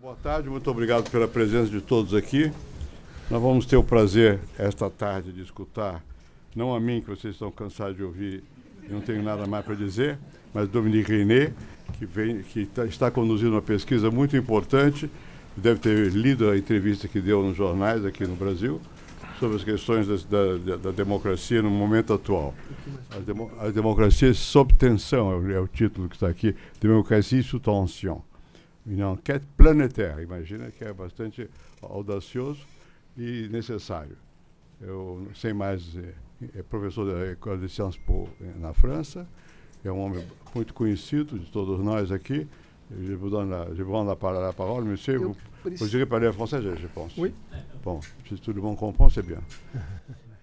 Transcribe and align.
Boa 0.00 0.14
tarde, 0.22 0.48
muito 0.48 0.70
obrigado 0.70 1.10
pela 1.10 1.26
presença 1.26 1.72
de 1.72 1.80
todos 1.80 2.14
aqui. 2.14 2.52
Nós 3.28 3.42
vamos 3.42 3.66
ter 3.66 3.76
o 3.76 3.82
prazer, 3.82 4.38
esta 4.56 4.88
tarde, 4.88 5.32
de 5.32 5.42
escutar, 5.42 6.04
não 6.54 6.72
a 6.72 6.78
mim, 6.78 7.00
que 7.00 7.10
vocês 7.10 7.34
estão 7.34 7.50
cansados 7.50 7.96
de 7.96 8.04
ouvir, 8.04 8.44
e 8.88 8.92
não 8.92 9.00
tenho 9.00 9.20
nada 9.24 9.44
mais 9.44 9.64
para 9.64 9.74
dizer, 9.74 10.16
mas 10.54 10.68
Dominique 10.68 11.10
René, 11.10 11.52
que, 11.98 12.06
vem, 12.06 12.42
que 12.42 12.64
tá, 12.66 12.86
está 12.86 13.10
conduzindo 13.10 13.50
uma 13.50 13.62
pesquisa 13.62 14.08
muito 14.08 14.36
importante, 14.36 15.10
deve 15.56 15.80
ter 15.80 16.12
lido 16.12 16.48
a 16.48 16.56
entrevista 16.56 17.08
que 17.08 17.20
deu 17.20 17.42
nos 17.42 17.56
jornais 17.56 18.04
aqui 18.04 18.24
no 18.24 18.36
Brasil, 18.36 18.80
sobre 19.40 19.56
as 19.56 19.64
questões 19.64 20.06
da, 20.26 20.58
da, 20.58 20.76
da 20.76 20.90
democracia 20.92 21.60
no 21.60 21.70
momento 21.70 22.12
atual. 22.12 22.54
A, 23.10 23.18
demo, 23.18 23.50
a 23.58 23.68
democracia 23.70 24.32
sob 24.32 24.72
tensão 24.74 25.32
é 25.32 25.34
o, 25.34 25.50
é 25.56 25.60
o, 25.60 25.66
título 25.66 26.08
que 26.08 26.14
está 26.14 26.28
aqui, 26.28 26.54
Democracia 26.80 27.42
sous 27.42 27.60
tension. 27.60 28.27
Uma 28.88 29.12
enquete 29.12 29.46
planetária, 29.56 30.22
imagina 30.22 30.70
que 30.70 30.84
é 30.84 30.92
bastante 30.92 31.48
audacioso 31.82 32.66
e 33.16 33.48
necessário. 33.50 34.16
Eu, 34.80 35.26
sem 35.34 35.52
mais, 35.52 35.96
é, 35.96 36.58
é 36.58 36.62
professor 36.62 37.04
da 37.04 37.26
École 37.26 37.60
de 37.60 37.68
Sciences 37.68 38.00
Po 38.00 38.28
na 38.60 38.72
França, 38.72 39.26
é 39.84 39.90
um 39.90 40.00
homem 40.00 40.24
muito 40.54 40.72
conhecido 40.72 41.38
de 41.38 41.50
todos 41.50 41.80
nós 41.84 42.10
aqui. 42.10 42.46
Je 42.90 43.14
vous 43.14 43.28
donne 43.28 43.50
la, 43.50 43.66
je 43.74 43.82
vous 43.82 43.92
rends 43.92 44.04
la, 44.04 44.40
la 44.40 44.52
parole, 44.52 44.84
monsieur. 44.84 45.18
Vous, 45.18 45.36
vous 45.62 45.94
irez 45.94 46.06
parler 46.06 46.32
français, 46.32 46.62
je, 46.62 46.86
pense. 46.86 47.12
Oui. 47.18 47.34
Bom, 47.84 48.00
se 48.28 48.36
todo 48.36 48.62
mundo 48.62 48.78
comprend, 48.78 49.10
c'est 49.10 49.22
bien. 49.22 49.42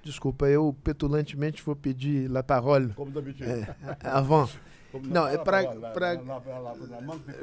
Desculpa, 0.03 0.47
eu 0.47 0.71
petulantemente 0.83 1.63
vou 1.63 1.75
pedir 1.75 2.29
la 2.29 2.43
parole. 2.43 2.93
Como 2.93 3.09
d'habitude. 3.09 3.49
É, 3.49 3.75
avant. 4.03 4.47
Não, 5.03 5.27
é 5.27 5.37
para. 5.37 5.63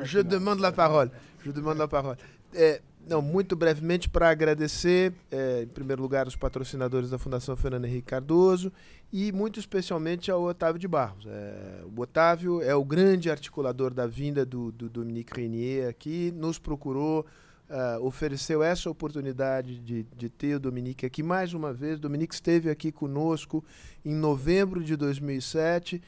Je 0.02 0.22
demande 0.22 0.62
la 0.62 0.72
parole. 0.72 1.10
Je 1.44 1.52
demande 1.52 1.78
la 1.78 1.88
parole. 1.88 2.18
É, 2.54 2.80
não, 3.06 3.20
muito 3.20 3.56
brevemente 3.56 4.08
para 4.08 4.30
agradecer, 4.30 5.12
é, 5.30 5.62
em 5.62 5.66
primeiro 5.66 6.00
lugar, 6.00 6.28
os 6.28 6.36
patrocinadores 6.36 7.10
da 7.10 7.18
Fundação 7.18 7.56
Fernando 7.56 7.84
Henrique 7.84 8.08
Cardoso 8.08 8.72
e 9.12 9.32
muito 9.32 9.58
especialmente 9.58 10.30
ao 10.30 10.42
Otávio 10.42 10.78
de 10.78 10.86
Barros. 10.86 11.26
É, 11.26 11.82
o 11.84 12.00
Otávio 12.00 12.62
é 12.62 12.74
o 12.74 12.84
grande 12.84 13.30
articulador 13.30 13.92
da 13.92 14.06
vinda 14.06 14.44
do, 14.46 14.70
do 14.70 14.88
Dominique 14.88 15.38
Renier 15.38 15.88
aqui, 15.88 16.32
nos 16.36 16.58
procurou, 16.58 17.26
uh, 17.68 18.04
ofereceu 18.04 18.62
essa 18.62 18.88
oportunidade 18.88 19.80
de, 19.80 20.04
de 20.16 20.28
ter 20.28 20.54
o 20.54 20.60
Dominique 20.60 21.04
aqui 21.04 21.22
mais 21.22 21.52
uma 21.52 21.72
vez. 21.72 21.98
O 21.98 22.02
Dominique 22.02 22.34
esteve 22.34 22.70
aqui 22.70 22.92
conosco 22.92 23.64
em 24.04 24.14
novembro 24.14 24.82
de 24.82 24.96
2007 24.96 26.00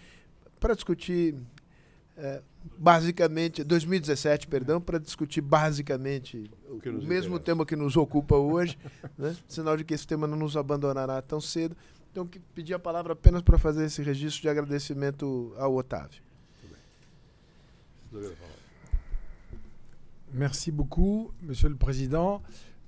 para 0.65 0.75
discutir 0.75 1.37
é, 2.17 2.41
basicamente 2.79 3.62
2017, 3.62 4.47
perdão, 4.47 4.81
para 4.81 4.98
discutir 4.98 5.43
basicamente 5.43 6.51
o, 6.70 6.77
o 6.77 6.93
mesmo 7.05 7.34
interessa. 7.34 7.41
tema 7.41 7.67
que 7.67 7.77
nos 7.77 7.98
ocupa 7.98 8.34
hoje, 8.34 8.79
né? 9.19 9.37
sinal 9.47 9.77
de 9.77 9.85
que 9.85 9.92
esse 9.92 10.07
tema 10.07 10.27
não 10.27 10.39
nos 10.39 10.57
abandonará 10.57 11.20
tão 11.20 11.39
cedo. 11.39 11.77
Então, 12.11 12.27
que 12.27 12.39
pedi 12.39 12.73
a 12.73 12.79
palavra 12.79 13.12
apenas 13.12 13.42
para 13.42 13.59
fazer 13.59 13.85
esse 13.85 14.01
registro 14.03 14.41
de 14.41 14.48
agradecimento 14.48 15.53
ao 15.59 15.75
Otávio. 15.75 16.23
Merci 20.33 20.73
beaucoup, 20.73 21.31
Monsieur 21.42 21.69
le 21.69 21.77
Président. 21.77 22.41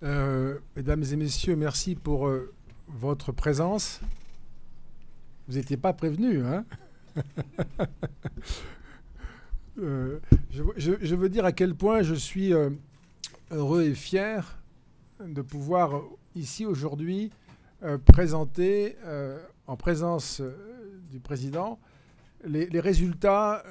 Euh, 0.03 0.61
mesdames 0.75 1.05
et 1.13 1.17
Messieurs, 1.17 1.57
merci 1.57 1.95
pour 1.95 2.27
euh, 2.27 2.55
votre 2.89 3.33
présence. 3.33 4.01
Vous 5.47 5.57
n'étiez 5.57 5.77
pas 5.77 5.93
prévenus, 5.93 6.43
hein 6.43 6.65
euh, 9.79 10.19
je, 10.51 11.15
veux 11.15 11.29
dire 11.29 11.45
à 11.45 11.53
quel 11.53 11.75
point 11.75 12.03
je 12.03 12.15
suis 12.15 12.53
euh, 12.53 12.71
heureux 13.51 13.85
et 13.85 13.95
fier 13.95 14.59
de 15.25 15.43
pouvoir 15.43 16.03
ici 16.35 16.67
aujourd'hui 16.67 17.31
euh, 17.83 17.99
présenter 17.99 18.97
en 19.67 19.77
présence 19.77 20.43
du 21.11 21.21
président 21.21 21.79
les, 22.45 22.81
résultats 22.81 23.65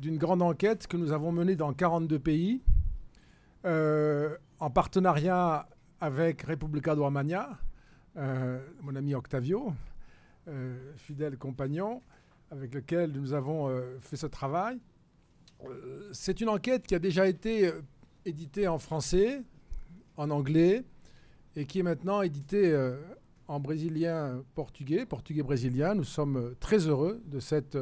d'une 0.00 0.18
grande 0.18 0.42
enquête 0.42 0.86
que 0.86 0.96
nous 0.96 1.12
avons 1.12 1.32
menée 1.32 1.56
dans 1.56 1.72
42 1.72 2.18
pays 2.18 2.60
en 3.64 4.70
partenariat 4.70 5.68
avec 6.00 6.42
Repubblica 6.42 6.94
Romagna, 6.94 7.58
mon 8.14 8.94
ami 8.94 9.14
Octavio, 9.14 9.72
fidèle 10.96 11.38
compagnon, 11.38 12.02
avec 12.50 12.74
lequel 12.74 13.12
nous 13.12 13.32
avons 13.32 13.74
fait 14.00 14.16
ce 14.16 14.26
travail. 14.26 14.78
Euh, 15.68 16.08
c'est 16.12 16.40
une 16.40 16.48
enquête 16.48 16.86
qui 16.86 16.94
a 16.94 16.98
déjà 16.98 17.26
été 17.26 17.66
euh, 17.66 17.80
éditée 18.24 18.68
en 18.68 18.78
français, 18.78 19.42
en 20.16 20.30
anglais, 20.30 20.84
et 21.56 21.66
qui 21.66 21.80
est 21.80 21.82
maintenant 21.82 22.22
éditée 22.22 22.72
euh, 22.72 22.96
en 23.48 23.60
brésilien 23.60 24.42
portugais, 24.54 25.06
portugais-brésilien. 25.06 25.94
Nous 25.94 26.04
sommes 26.04 26.54
très 26.60 26.88
heureux 26.88 27.22
de 27.26 27.40
cette 27.40 27.76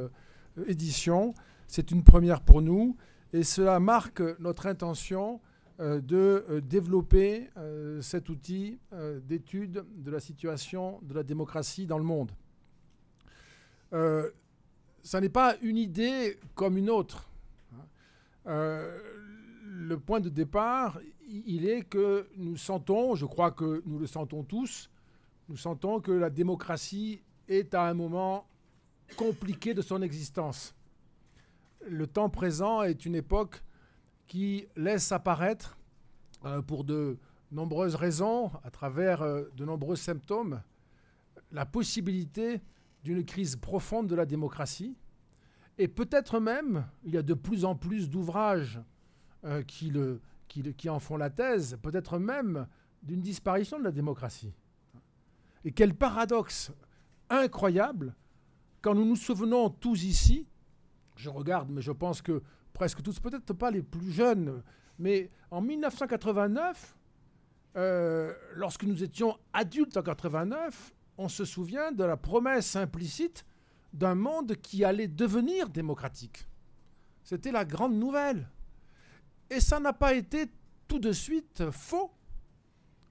édition. 0.67 1.35
C'est 1.67 1.91
une 1.91 2.03
première 2.03 2.41
pour 2.41 2.63
nous 2.63 2.97
et 3.33 3.45
cela 3.45 3.79
marque 3.81 4.23
notre 4.41 4.67
intention 4.67 5.41
de 5.79 6.61
développer 6.69 7.49
cet 8.01 8.29
outil 8.29 8.79
d'étude 9.25 9.85
de 9.97 10.11
la 10.11 10.19
situation 10.19 10.99
de 11.03 11.15
la 11.15 11.23
démocratie 11.23 11.87
dans 11.87 11.97
le 11.97 12.05
monde. 12.05 12.33
Ça 15.03 15.21
n'est 15.21 15.29
pas 15.29 15.57
une 15.63 15.77
idée 15.77 16.39
comme 16.55 16.77
une 16.79 16.91
autre. 16.91 17.29
Euh, 18.47 18.99
le 19.65 19.99
point 19.99 20.21
de 20.21 20.29
départ, 20.29 20.99
il 21.29 21.67
est 21.69 21.83
que 21.83 22.29
nous 22.37 22.57
sentons, 22.57 23.15
je 23.15 23.27
crois 23.27 23.51
que 23.51 23.83
nous 23.87 23.99
le 23.99 24.07
sentons 24.07 24.43
tous, 24.43 24.91
nous 25.49 25.57
sentons 25.57 26.01
que 26.01 26.13
la 26.13 26.31
démocratie 26.31 27.23
est 27.49 27.75
à 27.75 27.85
un 27.85 27.95
moment 27.95 28.47
compliqué 29.17 29.75
de 29.75 29.83
son 29.83 30.03
existence. 30.03 30.75
Le 31.89 32.07
temps 32.07 32.31
présent 32.31 32.83
est 32.83 33.05
une 33.05 33.15
époque 33.15 33.63
qui 34.29 34.67
laisse 34.77 35.11
apparaître, 35.13 35.77
euh, 36.45 36.63
pour 36.63 36.85
de 36.85 37.19
nombreuses 37.51 37.97
raisons, 37.97 38.51
à 38.65 38.71
travers 38.71 39.23
euh, 39.23 39.45
de 39.57 39.65
nombreux 39.65 39.97
symptômes, 39.97 40.63
la 41.51 41.67
possibilité 41.67 42.61
d'une 43.03 43.25
crise 43.25 43.57
profonde 43.57 44.07
de 44.07 44.15
la 44.15 44.27
démocratie, 44.27 44.97
et 45.79 45.89
peut-être 45.89 46.39
même, 46.41 46.87
il 47.05 47.15
y 47.15 47.17
a 47.19 47.23
de 47.23 47.35
plus 47.35 47.65
en 47.65 47.75
plus 47.75 48.11
d'ouvrages 48.11 48.81
euh, 49.45 49.63
qui, 49.63 49.91
le, 49.91 50.21
qui, 50.49 50.63
qui, 50.75 50.89
en 50.89 50.99
font 50.99 51.17
la 51.17 51.31
thèse, 51.31 51.79
peut-être 51.83 52.19
même 52.19 52.67
d'une 53.03 53.21
disparition 53.21 53.79
de 53.79 53.85
la 53.85 53.91
démocratie. 53.91 54.53
Et 55.65 55.73
quel 55.73 55.95
paradoxe 55.95 56.73
incroyable 57.31 58.15
quand 58.83 58.95
nous 58.97 59.05
nous 59.05 59.17
souvenons 59.17 59.71
tous 59.71 60.03
ici, 60.03 60.47
je 61.15 61.31
regarde, 61.31 61.71
mais 61.71 61.83
je 61.83 61.93
pense 61.93 62.21
que 62.21 62.43
presque 62.73 63.01
tous, 63.03 63.21
peut-être 63.21 63.53
pas 63.53 63.71
les 63.71 63.83
plus 63.83 64.11
jeunes, 64.11 64.63
mais 64.99 65.31
en 65.53 65.61
1989, 65.61 66.97
euh, 67.77 68.35
lorsque 68.55 68.83
nous 68.83 69.03
étions 69.05 69.39
adultes 69.53 69.97
en 69.97 70.03
89, 70.03 70.93
on 71.19 71.29
se 71.29 71.45
souvient 71.45 71.93
de 71.93 72.05
la 72.05 72.17
promesse 72.17 72.77
implicite 72.77 73.45
d'un 73.93 74.15
monde 74.15 74.57
qui 74.57 74.85
allait 74.85 75.09
devenir 75.09 75.69
démocratique. 75.69 76.47
C'était 77.23 77.53
la 77.53 77.65
grande 77.65 77.95
nouvelle. 77.95 78.49
Et 79.51 79.61
ça 79.61 79.79
n'a 79.79 79.93
pas 79.93 80.15
été 80.15 80.47
tout 80.89 80.99
de 80.99 81.13
suite 81.13 81.71
faux. 81.71 82.11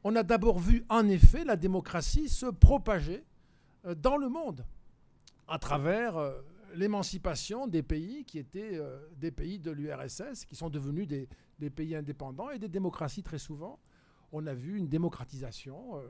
On 0.04 0.16
a 0.16 0.24
d'abord 0.24 0.60
vu 0.60 0.84
en 0.90 1.08
effet 1.08 1.44
la 1.44 1.56
démocratie 1.56 2.30
se 2.30 2.48
propager 2.48 3.24
euh, 3.86 3.94
dans 3.94 4.18
le 4.18 4.30
monde 4.30 4.66
à 5.48 5.60
travers 5.60 6.18
euh, 6.18 6.42
l'émancipation 6.74 7.68
des 7.68 7.84
pays 7.84 8.26
qui 8.26 8.40
étaient 8.40 8.78
euh, 8.78 9.00
des 9.18 9.32
pays 9.32 9.60
de 9.60 9.70
l'URSS, 9.70 10.46
qui 10.46 10.56
sont 10.56 10.70
devenus 10.70 11.08
des, 11.08 11.30
des, 11.60 11.70
pays 11.70 11.96
indépendants 11.96 12.50
et 12.50 12.58
des 12.58 12.70
démocraties 12.70 13.24
très 13.24 13.38
souvent. 13.38 13.80
On 14.32 14.48
a 14.48 14.54
vu 14.54 14.78
une 14.78 14.88
démocratisation 14.88 16.02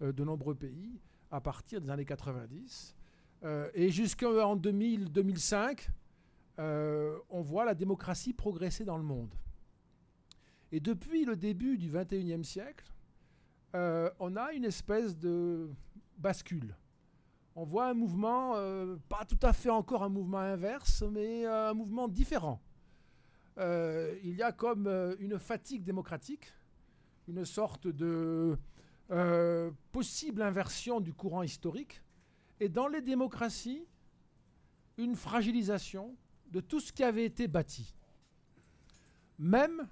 de 0.00 0.24
nombreux 0.24 0.54
pays 0.54 1.00
à 1.34 1.40
partir 1.40 1.80
des 1.80 1.90
années 1.90 2.04
90. 2.04 2.94
Euh, 3.42 3.68
et 3.74 3.90
jusqu'en 3.90 4.56
2000-2005, 4.56 5.88
euh, 6.60 7.18
on 7.28 7.42
voit 7.42 7.64
la 7.64 7.74
démocratie 7.74 8.32
progresser 8.32 8.84
dans 8.84 8.96
le 8.96 9.02
monde. 9.02 9.34
Et 10.70 10.78
depuis 10.78 11.24
le 11.24 11.34
début 11.34 11.76
du 11.76 11.90
21e 11.90 12.44
siècle, 12.44 12.92
euh, 13.74 14.08
on 14.20 14.36
a 14.36 14.52
une 14.52 14.64
espèce 14.64 15.18
de 15.18 15.70
bascule. 16.18 16.76
On 17.56 17.64
voit 17.64 17.88
un 17.88 17.94
mouvement, 17.94 18.54
pas 19.08 19.24
tout 19.24 19.38
à 19.42 19.52
fait 19.52 19.70
encore 19.70 20.02
un 20.02 20.08
mouvement 20.08 20.38
inverse, 20.38 21.04
mais 21.12 21.46
un 21.46 21.72
mouvement 21.72 22.08
différent. 22.08 22.60
il 23.58 24.34
y 24.36 24.42
a 24.42 24.50
comme 24.50 24.88
une 25.20 25.38
fatigue 25.38 25.84
démocratique, 25.84 26.52
une 27.28 27.44
sorte 27.44 27.86
de 27.86 28.58
possible 29.92 30.42
inversion 30.42 31.00
du 31.00 31.12
courant 31.12 31.42
historique 31.42 32.02
et 32.60 32.68
dans 32.68 32.88
les 32.88 33.02
démocraties, 33.02 33.86
une 34.96 35.16
fragilisation 35.16 36.16
de 36.50 36.60
tout 36.60 36.80
ce 36.80 36.92
qui 36.92 37.02
avait 37.02 37.24
été 37.24 37.48
bâti. 37.48 37.94
Même 39.38 39.88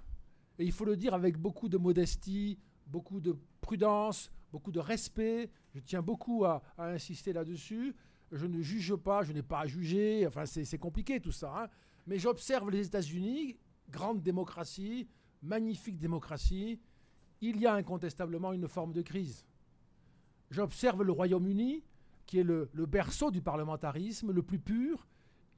Et 0.59 0.65
il 0.65 0.71
faut 0.71 0.85
le 0.85 0.95
dire 0.95 1.13
avec 1.13 1.37
beaucoup 1.37 1.67
de 1.67 1.77
modestie, 1.77 2.57
beaucoup 2.87 3.19
de 3.19 3.35
prudence, 3.59 4.31
beaucoup 4.51 4.71
de 4.71 4.79
respect. 4.79 5.49
Je 5.73 5.79
tiens 5.79 6.01
beaucoup 6.01 6.45
à, 6.45 6.61
insister 6.77 7.33
là-dessus. 7.33 7.95
Je 8.31 8.45
ne 8.45 8.61
juge 8.61 8.95
pas, 8.95 9.23
je 9.23 9.33
n'ai 9.33 9.43
pas 9.43 9.61
à 9.61 9.65
juger. 9.65 10.25
Enfin, 10.25 10.45
c'est 10.45 10.77
compliqué 10.77 11.19
tout 11.19 11.31
ça. 11.31 11.63
Hein. 11.63 11.67
Mais 12.07 12.19
j'observe 12.19 12.69
les 12.69 12.87
États-Unis, 12.87 13.57
grande 13.89 14.21
démocratie, 14.21 15.07
magnifique 15.41 15.97
démocratie. 15.97 16.79
Il 17.45 17.59
y 17.59 17.67
a 17.67 17.73
incontestablement 17.73 18.53
une 18.53 18.69
forme 18.69 18.93
de 18.93 19.01
crise. 19.01 19.45
J'observe 20.49 21.03
le 21.03 21.11
Royaume-Uni, 21.11 21.83
qui 22.25 22.39
est 22.39 22.43
le, 22.43 22.69
berceau 22.73 23.31
du 23.31 23.41
parlementarisme 23.41 24.31
le 24.31 24.41
plus 24.41 24.59
pur. 24.59 25.05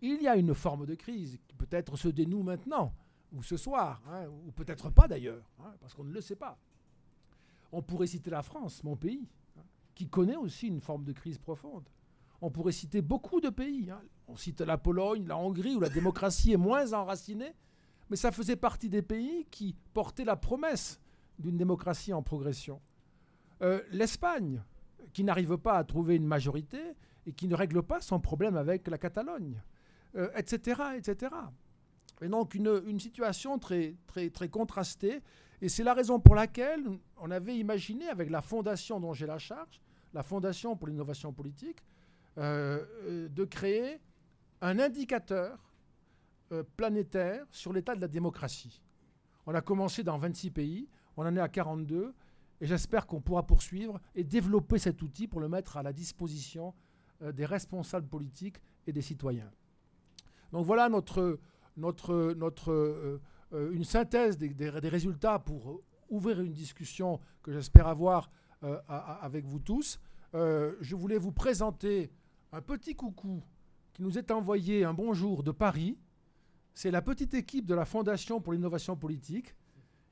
Il 0.02 0.20
y 0.20 0.28
a 0.28 0.36
une 0.36 0.56
forme 0.56 0.88
de 0.88 0.96
crise 0.96 1.38
qui 1.48 1.54
peut-être 1.54 1.96
se 1.96 2.08
dénoue 2.08 2.42
maintenant, 2.42 2.92
ou 3.32 3.44
ce 3.44 3.56
soir, 3.56 4.02
hein, 4.10 4.26
ou 4.48 4.52
peut-être 4.52 4.90
pas 4.90 5.08
d'ailleurs, 5.08 5.48
hein, 5.60 5.76
parce 5.80 5.94
qu'on 5.94 6.06
ne 6.06 6.12
le 6.12 6.22
sait 6.22 6.36
pas. 6.36 6.58
On 7.72 7.84
pourrait 7.84 8.08
citer 8.08 8.32
la 8.32 8.42
France, 8.42 8.84
mon 8.84 8.96
pays, 8.96 9.30
hein, 9.56 9.62
qui 9.94 10.10
connaît 10.10 10.38
aussi 10.38 10.70
une 10.70 10.82
forme 10.82 11.04
de 11.04 11.14
crise 11.14 11.38
profonde. 11.38 11.88
On 12.42 12.50
pourrait 12.50 12.72
citer 12.72 13.04
beaucoup 13.04 13.42
de 13.42 13.50
pays. 13.50 13.92
On 14.28 14.36
cite 14.36 14.62
la 14.62 14.80
Pologne, 14.80 15.28
la 15.28 15.38
Hongrie, 15.38 15.76
où 15.76 15.82
la 15.82 15.90
démocratie 15.90 16.54
est 16.54 16.58
moins 16.58 16.94
enracinée, 16.94 17.54
mais 18.10 18.16
ça 18.16 18.32
faisait 18.32 18.56
partie 18.56 18.90
des 18.90 19.04
pays 19.04 19.46
qui 19.52 19.76
portaient 19.94 20.26
la 20.26 20.36
promesse 20.36 21.00
d'une 21.40 21.58
démocratie 21.58 22.14
en 22.14 22.22
progression. 22.22 22.82
Euh, 23.62 23.82
L'Espagne, 23.92 24.62
qui 25.14 25.24
n'arrive 25.24 25.58
pas 25.58 25.78
à 25.78 25.84
trouver 25.84 26.16
une 26.16 26.26
majorité 26.26 26.80
et 27.26 27.34
qui 27.34 27.48
ne 27.48 27.56
règle 27.56 27.84
pas 27.84 28.02
son 28.02 28.20
problème 28.20 28.58
avec 28.58 28.88
la 28.88 28.98
Catalogne, 28.98 29.62
etc., 30.36 30.82
euh, 30.82 30.98
etc. 30.98 31.36
Et 32.22 32.28
donc 32.28 32.54
une, 32.56 33.00
situation 33.00 33.58
très, 33.60 33.96
très, 34.08 34.30
très 34.30 34.50
contrastée. 34.50 35.22
Et 35.62 35.70
c'est 35.70 35.84
la 35.84 35.94
raison 35.94 36.20
pour 36.20 36.36
laquelle 36.36 36.84
on 37.18 37.32
avait 37.32 37.58
imaginé, 37.58 38.08
avec 38.10 38.30
la 38.30 38.42
fondation 38.42 39.00
dont 39.00 39.14
j'ai 39.14 39.26
la 39.26 39.38
charge, 39.38 39.82
la 40.14 40.24
Fondation 40.24 40.76
pour 40.76 40.88
l'innovation 40.88 41.34
politique, 41.34 41.80
euh, 42.38 43.28
de 43.30 43.46
créer 43.46 44.00
un 44.62 44.80
indicateur 44.80 45.60
planétaire 46.78 47.46
sur 47.52 47.74
l'état 47.74 47.96
de 47.96 48.02
la 48.02 48.08
démocratie. 48.08 48.82
On 49.48 49.54
a 49.54 49.62
commencé 49.62 50.04
dans 50.04 50.18
26 50.18 50.52
pays, 50.52 50.90
on 51.18 51.26
en 51.26 51.36
est 51.36 51.40
à 51.40 51.50
42, 51.50 52.14
et 52.62 52.66
j'espère 52.66 53.06
qu'on 53.06 53.22
pourra 53.22 53.46
poursuivre 53.46 54.00
et 54.16 54.24
développer 54.24 54.78
cet 54.78 55.02
outil 55.02 55.28
pour 55.28 55.42
le 55.42 55.50
mettre 55.50 55.78
à 55.78 55.84
la 55.84 55.94
disposition 55.94 56.74
euh, 57.22 57.32
des 57.32 57.46
responsables 57.46 58.08
politiques 58.08 58.58
et 58.88 58.94
des 58.94 59.02
citoyens. 59.02 59.52
Donc 60.52 60.66
voilà 60.66 60.90
notre, 60.90 61.22
euh, 61.22 63.20
euh, 63.54 63.72
une 63.72 63.84
synthèse 63.84 64.38
des, 64.38 64.70
résultats 64.70 65.40
pour 65.40 65.82
ouvrir 66.10 66.42
une 66.42 66.54
discussion 66.54 67.20
que 67.42 67.52
j'espère 67.52 67.88
avoir 67.88 68.30
avec 68.88 69.46
vous 69.46 69.60
tous. 69.60 70.00
je 70.34 70.96
voulais 70.96 71.20
vous 71.20 71.32
présenter 71.32 72.12
un 72.52 72.62
petit 72.62 72.96
coucou 72.96 73.44
qui 73.94 74.02
nous 74.02 74.18
est 74.18 74.32
envoyé 74.32 74.84
un 74.84 74.94
bonjour 74.94 75.44
de 75.44 75.52
Paris. 75.52 75.98
C'est 76.74 76.90
la 76.90 77.02
petite 77.02 77.34
équipe 77.34 77.66
de 77.66 77.76
la 77.76 77.86
Fondation 77.86 78.42
pour 78.42 78.54
l'innovation 78.54 78.96
politique. 78.96 79.56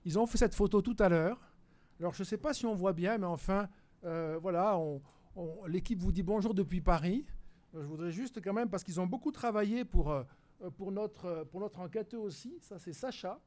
Ils 0.05 0.19
ont 0.19 0.25
fait 0.25 0.37
cette 0.37 0.55
photo 0.55 0.81
tout 0.81 0.95
à 0.99 1.07
l'heure. 1.07 1.39
Alors, 1.99 2.13
je 2.13 2.21
ne 2.21 2.25
sais 2.25 2.37
pas 2.37 2.53
si 2.53 2.65
on 2.65 2.75
voit 2.75 2.93
bien, 2.93 3.17
mais 3.17 3.25
enfin, 3.25 3.69
euh, 4.03 4.37
voilà, 4.41 4.77
l'équipe 5.67 5.99
vous 5.99 6.11
dit 6.11 6.23
bonjour 6.23 6.53
depuis 6.53 6.81
Paris. 6.81 7.25
Euh, 7.73 7.81
je 7.81 7.87
voudrais 7.87 8.11
juste 8.11 8.41
quand 8.43 8.53
même, 8.53 8.69
parce 8.69 8.83
qu'ils 8.83 8.99
ont 8.99 9.07
beaucoup 9.07 9.31
travaillé 9.31 9.85
pour, 9.85 10.11
euh, 10.11 10.23
pour, 10.77 10.91
notre, 10.91 11.45
pour 11.51 11.61
notre 11.61 11.79
enquête 11.79 12.13
aussi. 12.13 12.57
Ça, 12.59 12.79
c'est 12.79 12.93
Sacha, 12.93 13.39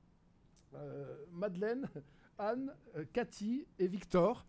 Madeleine, 1.30 1.88
Anne, 2.38 2.74
Cathy 3.12 3.66
et 3.78 3.86
Victor, 3.86 4.46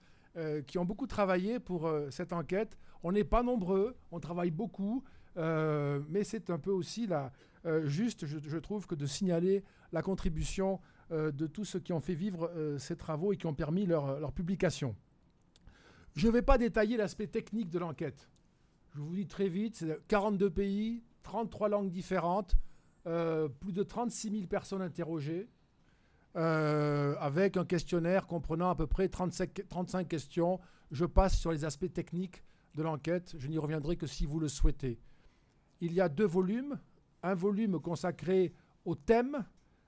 qui 0.66 0.78
ont 0.78 0.84
beaucoup 0.84 1.08
travaillé 1.08 1.60
pour 1.60 1.90
cette 2.10 2.34
enquête. 2.34 2.78
On 3.02 3.14
n'est 3.14 3.24
pas 3.24 3.44
nombreux, 3.44 3.96
on 4.12 4.20
travaille 4.20 4.52
beaucoup, 4.52 5.04
mais 5.36 6.26
c'est 6.26 6.50
un 6.50 6.60
peu 6.60 6.72
aussi 6.72 7.08
la, 7.08 7.32
juste, 7.84 8.26
je, 8.26 8.58
trouve, 8.58 8.88
que 8.88 8.96
de 8.96 9.06
signaler 9.06 9.64
la 9.94 10.02
contribution 10.02 10.82
de 11.12 11.48
tous 11.48 11.66
ceux 11.66 11.80
qui 11.80 11.94
ont 11.94 12.00
fait 12.00 12.16
vivre 12.16 12.52
euh, 12.56 12.78
ces 12.78 12.96
travaux 12.96 13.34
et 13.34 13.38
qui 13.38 13.46
ont 13.46 13.54
permis 13.54 13.86
leur, 13.86 14.20
leur 14.20 14.32
publication. 14.32 14.96
Je 16.16 16.28
ne 16.28 16.32
vais 16.34 16.42
pas 16.42 16.58
détailler 16.58 16.98
l'aspect 16.98 17.28
technique 17.28 17.70
de 17.70 17.80
l'enquête. 17.80 18.30
Je 18.96 19.00
vous 19.02 19.16
dis 19.16 19.28
très 19.28 19.48
vite, 19.48 19.76
c'est 19.78 20.08
42 20.08 20.50
pays, 20.50 21.04
33 21.24 21.70
langues 21.70 21.92
différentes, 21.92 22.56
euh, 23.06 23.48
plus 23.48 23.74
de 23.74 23.84
36 23.84 24.32
000 24.32 24.48
personnes 24.48 24.82
interrogées, 24.82 25.48
avec 26.36 27.58
un 27.58 27.66
questionnaire 27.66 28.28
comprenant 28.28 28.70
à 28.70 28.76
peu 28.76 28.86
près 28.86 29.08
35, 29.08 29.68
35 29.70 30.08
questions. 30.08 30.60
Je 30.92 31.06
passe 31.06 31.40
sur 31.40 31.52
les 31.52 31.66
aspects 31.66 31.92
techniques 31.92 32.44
de 32.76 32.84
l'enquête. 32.84 33.34
Je 33.38 33.48
n'y 33.48 33.58
reviendrai 33.58 33.98
que 33.98 34.06
si 34.06 34.26
vous 34.26 34.40
le 34.40 34.48
souhaitez. 34.48 35.00
Il 35.82 35.94
y 35.94 36.02
a 36.02 36.10
deux 36.10 36.26
volumes. 36.26 36.80
Un 37.24 37.34
volume 37.34 37.80
consacré 37.80 38.54
au 38.86 38.96
thème 38.96 39.44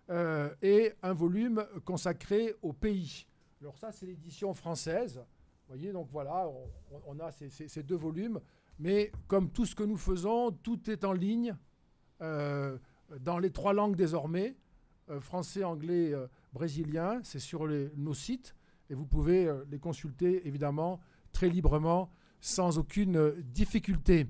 euh, 0.10 0.50
et 0.64 0.94
un 1.04 1.14
volume 1.14 1.64
consacré 1.86 2.56
au 2.64 2.74
pays. 2.74 3.28
Alors 3.62 3.78
ça, 3.78 3.92
c'est 3.92 4.08
l'édition 4.08 4.54
française. 4.56 5.18
Vous 5.18 5.76
voyez, 5.76 5.92
donc 5.92 6.08
voilà, 6.12 6.50
on, 7.06 7.20
a 7.20 7.32
ces, 7.32 7.84
deux 7.84 7.96
volumes. 7.96 8.40
Mais 8.80 9.12
comme 9.28 9.52
tout 9.52 9.66
ce 9.66 9.76
que 9.76 9.84
nous 9.84 9.98
faisons, 9.98 10.52
tout 10.52 10.90
est 10.90 11.04
en 11.04 11.14
ligne 11.14 11.56
euh, 12.22 12.78
dans 13.20 13.38
les 13.38 13.52
trois 13.52 13.74
langues 13.74 13.96
désormais, 13.96 14.56
euh, 15.10 15.20
français, 15.20 15.64
anglais, 15.64 16.12
brésilien. 16.54 17.20
C'est 17.24 17.40
sur 17.40 17.68
nos 17.68 18.16
sites 18.16 18.56
et 18.90 18.96
vous 18.96 19.06
pouvez 19.06 19.48
les 19.70 19.78
consulter 19.78 20.48
évidemment 20.48 21.00
très 21.34 21.50
librement, 21.50 22.10
sans 22.42 22.80
aucune 22.80 23.36
difficulté. 23.44 24.26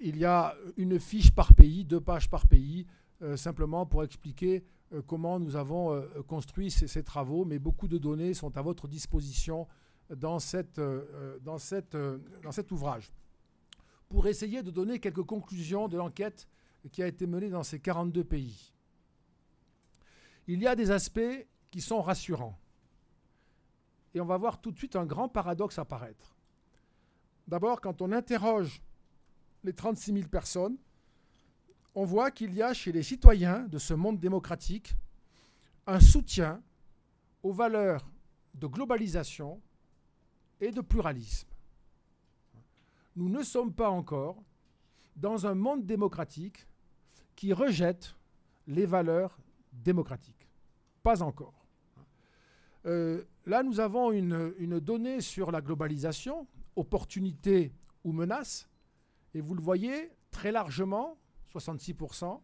il 0.00 0.18
y 0.18 0.24
a 0.26 0.54
une 0.76 1.00
fiche 1.00 1.30
par 1.30 1.54
pays, 1.54 1.86
deux 1.86 2.00
pages 2.00 2.28
par 2.28 2.46
pays, 2.46 2.86
simplement 3.36 3.86
pour 3.86 4.04
expliquer 4.04 4.64
euh, 4.92 5.02
comment 5.06 5.38
nous 5.38 5.56
avons 5.56 5.92
euh, 5.92 6.22
construit 6.26 6.70
ces, 6.70 7.02
travaux, 7.02 7.44
mais 7.44 7.58
beaucoup 7.58 7.88
de 7.88 7.98
données 7.98 8.34
sont 8.34 8.56
à 8.56 8.62
votre 8.62 8.88
disposition 8.88 9.66
dans, 10.10 10.38
cette, 10.38 10.80
dans, 11.42 11.58
cette, 11.58 11.96
dans 11.96 12.52
cet 12.52 12.72
ouvrage. 12.72 13.12
Pour 14.08 14.26
essayer 14.26 14.62
de 14.62 14.70
donner 14.70 15.00
quelques 15.00 15.24
conclusions 15.24 15.88
de 15.88 15.98
l'enquête 15.98 16.48
qui 16.92 17.02
a 17.02 17.06
été 17.06 17.26
menée 17.26 17.50
dans 17.50 17.62
ces 17.62 17.78
42 17.78 18.24
pays. 18.24 18.72
Il 20.46 20.62
y 20.62 20.66
a 20.66 20.74
des 20.74 20.90
aspects 20.90 21.46
qui 21.70 21.82
sont 21.82 22.00
rassurants. 22.00 22.58
Et 24.14 24.20
on 24.20 24.24
va 24.24 24.38
voir 24.38 24.62
tout 24.62 24.72
de 24.72 24.78
suite 24.78 24.96
un 24.96 25.04
grand 25.04 25.28
paradoxe 25.28 25.78
apparaître. 25.78 26.34
D'abord, 27.46 27.82
quand 27.82 28.00
on 28.00 28.12
interroge 28.12 28.82
les 29.64 29.74
36 29.74 30.14
000 30.14 30.28
personnes, 30.28 30.78
on 31.98 32.04
voit 32.04 32.30
qu'il 32.30 32.54
y 32.54 32.62
a 32.62 32.72
chez 32.72 32.92
les 32.92 33.02
citoyens 33.02 33.66
de 33.66 33.76
ce 33.76 33.92
monde 33.92 34.20
démocratique 34.20 34.94
un 35.84 35.98
soutien 35.98 36.62
aux 37.42 37.52
valeurs 37.52 38.08
de 38.54 38.68
globalisation 38.68 39.60
et 40.60 40.70
de 40.70 40.80
pluralisme. 40.80 41.48
Nous 43.16 43.28
ne 43.28 43.42
sommes 43.42 43.72
pas 43.72 43.90
encore 43.90 44.40
dans 45.16 45.48
un 45.48 45.56
monde 45.56 45.86
démocratique 45.86 46.68
qui 47.34 47.52
rejette 47.52 48.14
les 48.68 48.86
valeurs 48.86 49.36
démocratiques. 49.72 50.48
Pas 51.02 51.20
encore. 51.20 51.66
Euh, 52.86 53.24
là, 53.44 53.64
nous 53.64 53.80
avons 53.80 54.12
une, 54.12 54.54
une, 54.58 54.78
donnée 54.78 55.20
sur 55.20 55.50
la 55.50 55.60
globalisation, 55.60 56.46
opportunité 56.76 57.72
ou 58.04 58.12
menace, 58.12 58.68
et 59.34 59.40
vous 59.40 59.56
le 59.56 59.62
voyez 59.62 60.12
très 60.30 60.52
largement, 60.52 61.18
66%, 61.52 62.40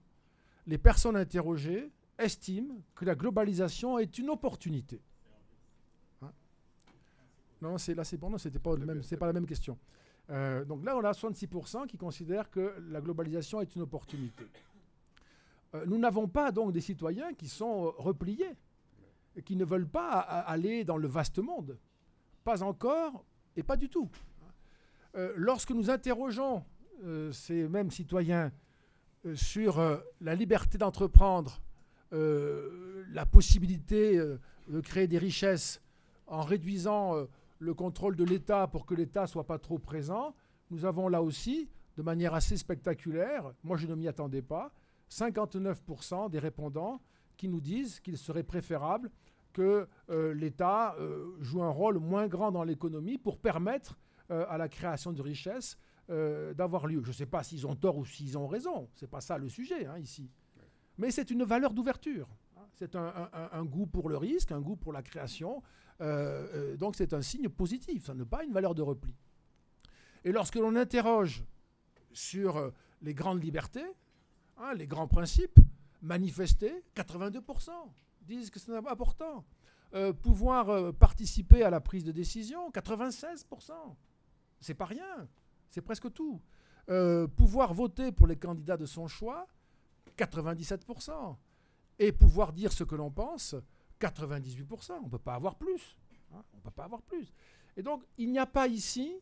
les 0.66 0.78
personnes 0.78 1.16
interrogées 1.16 1.90
estiment 2.18 2.76
que 2.94 3.04
la 3.04 3.14
globalisation 3.14 3.98
est 3.98 4.18
une 4.18 4.30
opportunité. 4.30 5.00
Hein? 6.22 6.32
Non, 7.60 7.78
c'est 7.78 7.94
là, 7.94 8.04
c'est 8.04 8.18
c'était 8.38 8.58
pas, 8.58 8.76
même, 8.76 9.02
c'est 9.02 9.16
pas 9.16 9.26
la 9.26 9.32
même 9.32 9.46
question. 9.46 9.78
Euh, 10.30 10.64
donc 10.64 10.84
là, 10.84 10.96
on 10.96 11.04
a 11.04 11.12
66% 11.12 11.86
qui 11.86 11.98
considèrent 11.98 12.50
que 12.50 12.74
la 12.88 13.00
globalisation 13.00 13.60
est 13.60 13.74
une 13.74 13.82
opportunité. 13.82 14.46
Euh, 15.74 15.84
nous 15.86 15.98
n'avons 15.98 16.28
pas 16.28 16.50
donc 16.50 16.72
des 16.72 16.80
citoyens 16.80 17.34
qui 17.34 17.48
sont 17.48 17.92
repliés 17.98 18.52
et 19.36 19.42
qui 19.42 19.56
ne 19.56 19.64
veulent 19.64 19.88
pas 19.88 20.20
aller 20.20 20.84
dans 20.84 20.96
le 20.96 21.08
vaste 21.08 21.40
monde. 21.40 21.78
Pas 22.44 22.62
encore 22.62 23.24
et 23.56 23.62
pas 23.62 23.76
du 23.76 23.88
tout. 23.88 24.08
Euh, 25.16 25.32
lorsque 25.36 25.70
nous 25.70 25.90
interrogeons 25.90 26.64
ces 27.32 27.68
mêmes 27.68 27.90
citoyens 27.90 28.46
euh, 28.46 28.50
sur 29.34 29.78
euh, 29.78 29.98
la 30.20 30.34
liberté 30.34 30.78
d'entreprendre, 30.78 31.60
euh, 32.12 33.04
la 33.12 33.26
possibilité 33.26 34.16
de 34.16 34.80
créer 34.80 35.06
des 35.06 35.18
richesses 35.18 35.80
en 36.26 36.42
réduisant 36.42 37.26
le 37.58 37.74
contrôle 37.74 38.16
de 38.16 38.24
l'État 38.24 38.66
pour 38.66 38.86
que 38.86 38.94
l'État 38.94 39.26
soit 39.26 39.46
pas 39.46 39.58
trop 39.58 39.78
présent, 39.78 40.34
nous 40.70 40.84
avons 40.84 41.08
là 41.08 41.22
aussi, 41.22 41.68
de 41.96 42.02
manière 42.02 42.34
assez 42.34 42.56
spectaculaire, 42.56 43.52
moi 43.62 43.76
je 43.76 43.86
ne 43.86 43.94
m'y 43.94 44.08
attendais 44.08 44.42
pas, 44.42 44.72
59% 45.10 46.30
des 46.30 46.38
répondants 46.38 47.00
qui 47.36 47.48
nous 47.48 47.60
disent 47.60 48.00
qu'il 48.00 48.16
serait 48.16 48.42
préférable 48.42 49.10
que 49.52 49.88
euh, 50.10 50.34
l'État 50.34 50.94
euh, 50.98 51.36
joue 51.40 51.62
un 51.62 51.70
rôle 51.70 51.98
moins 51.98 52.26
grand 52.26 52.52
dans 52.52 52.64
l'économie 52.64 53.18
pour 53.18 53.38
permettre 53.38 53.98
euh, 54.30 54.44
à 54.48 54.58
la 54.58 54.68
création 54.68 55.12
de 55.12 55.22
richesses 55.22 55.78
d'avoir 56.08 56.86
lieu. 56.86 57.02
Je 57.02 57.08
ne 57.08 57.14
sais 57.14 57.26
pas 57.26 57.42
s'ils 57.42 57.66
ont 57.66 57.76
tort 57.76 57.96
ou 57.96 58.04
s'ils 58.04 58.36
ont 58.36 58.46
raison, 58.46 58.88
ce 58.94 59.04
n'est 59.04 59.10
pas 59.10 59.20
ça 59.20 59.38
le 59.38 59.48
sujet 59.48 59.86
hein, 59.86 59.98
ici. 59.98 60.30
Mais 60.98 61.10
c'est 61.10 61.30
une 61.30 61.44
valeur 61.44 61.72
d'ouverture. 61.72 62.28
Hein. 62.56 62.66
C'est 62.74 62.94
un, 62.94 63.64
goût 63.64 63.86
pour 63.86 64.08
le 64.08 64.16
risque, 64.16 64.52
un 64.52 64.60
goût 64.60 64.76
pour 64.76 64.92
la 64.92 65.02
création. 65.02 65.62
donc 66.78 66.96
c'est 66.96 67.12
un 67.14 67.22
signe 67.22 67.48
positif, 67.48 68.06
ça 68.06 68.14
n'est 68.14 68.24
pas 68.24 68.44
une 68.44 68.52
valeur 68.52 68.74
de 68.74 68.82
repli. 68.82 69.14
Et 70.24 70.32
lorsque 70.32 70.56
l'on 70.56 70.76
interroge 70.76 71.44
sur 72.12 72.72
les 73.02 73.14
grandes 73.14 73.42
libertés, 73.42 73.86
hein, 74.58 74.74
les 74.74 74.86
grands 74.86 75.08
principes, 75.08 75.58
manifester, 76.02 76.84
82% 76.96 77.70
disent 78.22 78.50
que 78.50 78.58
c'est 78.58 78.72
important. 78.72 79.44
Euh, 79.94 80.12
pouvoir 80.12 80.70
euh, 80.70 80.92
participer 80.92 81.62
à 81.62 81.70
la 81.70 81.80
prise 81.80 82.04
de 82.04 82.10
décision, 82.10 82.70
96%. 82.70 83.72
C'est 84.60 84.74
pas 84.74 84.86
rien, 84.86 85.28
c'est 85.74 85.82
presque 85.82 86.12
tout. 86.12 86.40
Euh, 86.88 87.26
pouvoir 87.26 87.74
voter 87.74 88.12
pour 88.12 88.28
les 88.28 88.36
candidats 88.36 88.76
de 88.76 88.86
son 88.86 89.08
choix, 89.08 89.48
97%. 90.16 91.36
Et 91.98 92.12
pouvoir 92.12 92.52
dire 92.52 92.72
ce 92.72 92.84
que 92.84 92.94
l'on 92.94 93.10
pense, 93.10 93.56
98%. 94.00 94.92
On 94.92 95.06
ne 95.06 95.08
peut 95.10 95.18
pas 95.18 95.34
avoir 95.34 95.56
plus. 95.56 95.96
Hein. 96.32 96.44
on 96.52 96.58
ne 96.58 96.62
peut 96.62 96.70
pas 96.70 96.84
avoir 96.84 97.02
plus. 97.02 97.32
Et 97.76 97.82
donc, 97.82 98.04
il 98.18 98.30
n'y 98.30 98.38
a 98.38 98.46
pas 98.46 98.68
ici, 98.68 99.16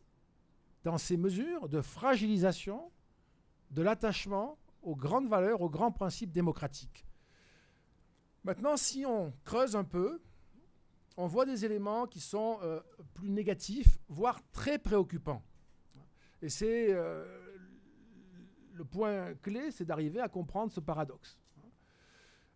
dans 0.83 0.99
ces 0.99 1.17
mesures, 1.17 1.69
de 1.69 1.81
fragilisation 1.81 2.91
de 3.71 3.81
l'attachement 3.81 4.59
aux 4.83 4.95
grandes 4.95 5.27
valeurs, 5.27 5.61
aux 5.61 5.71
grands 5.71 5.91
principes 5.91 6.31
démocratiques. 6.31 7.07
Maintenant, 8.43 8.77
si 8.77 9.07
on 9.07 9.33
creuse 9.43 9.75
un 9.75 9.85
peu, 9.85 10.21
on 11.17 11.25
voit 11.25 11.45
des 11.45 11.65
éléments 11.65 12.05
qui 12.05 12.19
sont 12.19 12.59
euh, 12.61 12.79
plus 13.15 13.31
négatifs, 13.31 13.97
voire 14.07 14.39
très 14.51 14.77
préoccupants. 14.77 15.41
Et 16.43 16.49
c'est 16.49 16.87
euh, 16.91 17.23
le 18.73 18.83
point 18.83 19.33
clé, 19.35 19.71
c'est 19.71 19.85
d'arriver 19.85 20.19
à 20.19 20.27
comprendre 20.27 20.73
ce 20.73 20.81
paradoxe. 20.81 21.39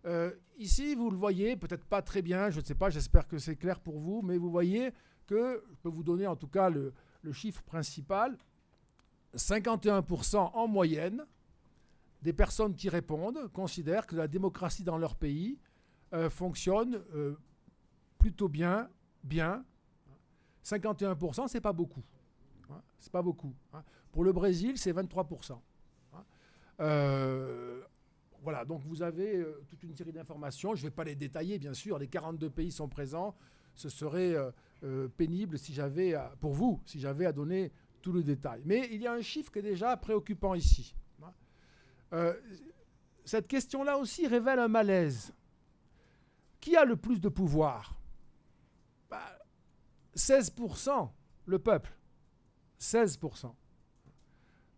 Euh, 0.06 0.32
ici, 0.58 0.94
vous 0.94 1.10
le 1.10 1.16
voyez, 1.16 1.56
peut-être 1.56 1.86
pas 1.86 2.02
très 2.02 2.22
bien, 2.22 2.50
je 2.50 2.60
ne 2.60 2.66
sais 2.66 2.76
pas, 2.76 2.90
j'espère 2.90 3.30
que 3.30 3.38
c'est 3.38 3.56
clair 3.56 3.80
pour 3.80 3.98
vous, 3.98 4.22
mais 4.22 4.38
vous 4.38 4.52
voyez 4.52 4.92
que, 5.26 5.64
je 5.72 5.76
peux 5.78 5.90
vous 5.90 6.04
donner 6.04 6.28
en 6.28 6.36
tout 6.36 6.50
cas 6.50 6.70
le, 6.70 6.94
chiffre 7.32 7.64
principal, 7.64 8.38
51% 9.36 10.38
en 10.38 10.68
moyenne 10.68 11.26
des 12.22 12.34
personnes 12.34 12.76
qui 12.76 12.90
répondent 12.90 13.50
considèrent 13.54 14.06
que 14.06 14.16
la 14.16 14.28
démocratie 14.28 14.84
dans 14.84 14.98
leur 14.98 15.16
pays 15.16 15.60
euh, 16.14 16.30
fonctionne 16.30 17.02
plutôt 18.18 18.50
bien, 18.50 18.90
bien. 19.24 19.64
51%, 20.64 21.48
c'est 21.48 21.62
pas 21.62 21.74
beaucoup. 21.74 22.04
Hein, 22.70 22.82
c'est 23.00 23.12
pas 23.12 23.22
beaucoup. 23.22 23.54
Hein. 23.74 23.84
Pour 24.12 24.24
le 24.24 24.34
Brésil, 24.34 24.78
c'est 24.78 24.94
23%. 24.94 25.54
Hein. 26.14 26.24
Euh, 26.80 27.82
voilà, 28.42 28.66
donc 28.66 28.84
vous 28.84 29.02
avez 29.02 29.46
toute 29.68 29.84
une 29.84 29.96
série 29.96 30.12
d'informations. 30.12 30.76
Je 30.76 30.84
ne 30.84 30.90
vais 30.90 30.96
pas 30.96 31.04
les 31.04 31.16
détailler, 31.16 31.60
bien 31.60 31.74
sûr. 31.74 31.98
Les 31.98 32.08
42 32.08 32.50
pays 32.50 32.72
sont 32.72 32.88
présents. 32.88 33.36
Ce 33.76 33.90
serait 33.90 34.36
pénible 35.18 35.58
si 35.58 35.74
j'avais, 35.74 36.16
pour 36.40 36.54
vous, 36.54 36.82
si 36.86 37.00
j'avais 37.00 37.26
à 37.26 37.34
donner 37.34 37.72
tout 38.02 38.12
le 38.12 38.24
détail. 38.24 38.62
Mais 38.66 38.88
il 38.92 39.02
y 39.02 39.08
a 39.08 39.14
un 39.14 39.22
chiffre 39.22 39.52
qui 39.52 39.60
est 39.60 39.64
déjà 39.64 39.98
préoccupant 39.98 40.54
ici. 40.54 40.96
cette 43.26 43.48
question-là 43.48 43.98
aussi 43.98 44.28
révèle 44.28 44.60
un 44.60 44.68
malaise. 44.68 45.34
Qui 46.60 46.76
a 46.76 46.86
le 46.86 46.96
plus 46.96 47.20
de 47.20 47.30
pouvoir? 47.30 47.98
16%, 50.16 50.86
bah, 50.86 51.14
le 51.46 51.60
peuple. 51.60 51.97
16%. 52.80 53.54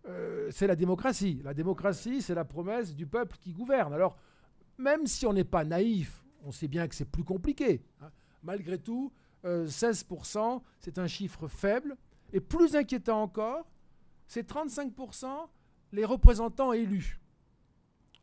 Euh, 0.08 0.50
c'est 0.52 0.68
la 0.68 0.76
démocratie. 0.76 1.42
La 1.44 1.54
démocratie, 1.54 2.22
c'est 2.22 2.36
la 2.36 2.46
promesse 2.46 2.96
du 2.96 3.06
peuple 3.06 3.38
qui 3.40 3.54
gouverne. 3.54 3.94
Alors, 3.94 4.18
même 4.78 5.06
si 5.08 5.26
on 5.26 5.34
n'est 5.34 5.44
pas 5.44 5.64
naïf, 5.64 6.26
on 6.44 6.52
sait 6.52 6.68
bien 6.68 6.88
que 6.88 6.96
c'est 6.96 7.10
plus 7.10 7.24
compliqué. 7.24 7.84
Hein. 8.02 8.12
Malgré 8.44 8.78
tout, 8.78 9.12
16%, 9.44 10.38
euh, 10.38 10.60
c'est 10.80 10.98
un 10.98 11.08
chiffre 11.08 11.48
faible. 11.48 11.98
Et 12.32 12.40
plus 12.40 12.76
inquiétant 12.76 13.22
encore, 13.22 13.66
c'est 14.28 14.50
35% 14.50 15.28
les 15.92 16.06
représentants 16.06 16.74
élus. 16.74 17.20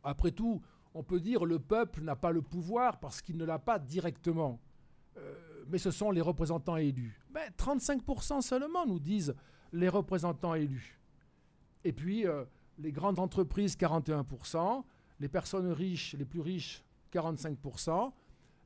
Après 0.03 0.31
tout, 0.31 0.61
on 0.93 1.03
peut 1.03 1.19
dire 1.19 1.45
le 1.45 1.59
peuple 1.59 2.01
n'a 2.01 2.15
pas 2.15 2.31
le 2.31 2.41
pouvoir 2.41 2.99
parce 2.99 3.21
qu'il 3.21 3.37
ne 3.37 3.45
l'a 3.45 3.59
pas 3.59 3.77
directement. 3.77 4.59
Euh, 5.17 5.33
mais 5.67 5.77
ce 5.77 5.91
sont 5.91 6.11
les 6.11 6.21
représentants 6.21 6.77
élus. 6.77 7.19
Mais 7.33 7.49
35% 7.57 8.41
seulement, 8.41 8.85
nous 8.85 8.99
disent 8.99 9.35
les 9.73 9.89
représentants 9.89 10.55
élus. 10.55 10.99
Et 11.83 11.93
puis, 11.93 12.25
euh, 12.25 12.43
les 12.79 12.91
grandes 12.91 13.19
entreprises, 13.19 13.75
41%, 13.75 14.83
les 15.19 15.29
personnes 15.29 15.71
riches, 15.71 16.15
les 16.17 16.25
plus 16.25 16.41
riches, 16.41 16.83
45%, 17.11 18.11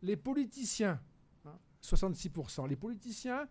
les 0.01 0.15
politiciens, 0.15 0.99
66%. 1.81 2.63
Hein, 2.63 2.67
les 2.67 2.75
politiciens, 2.75 3.47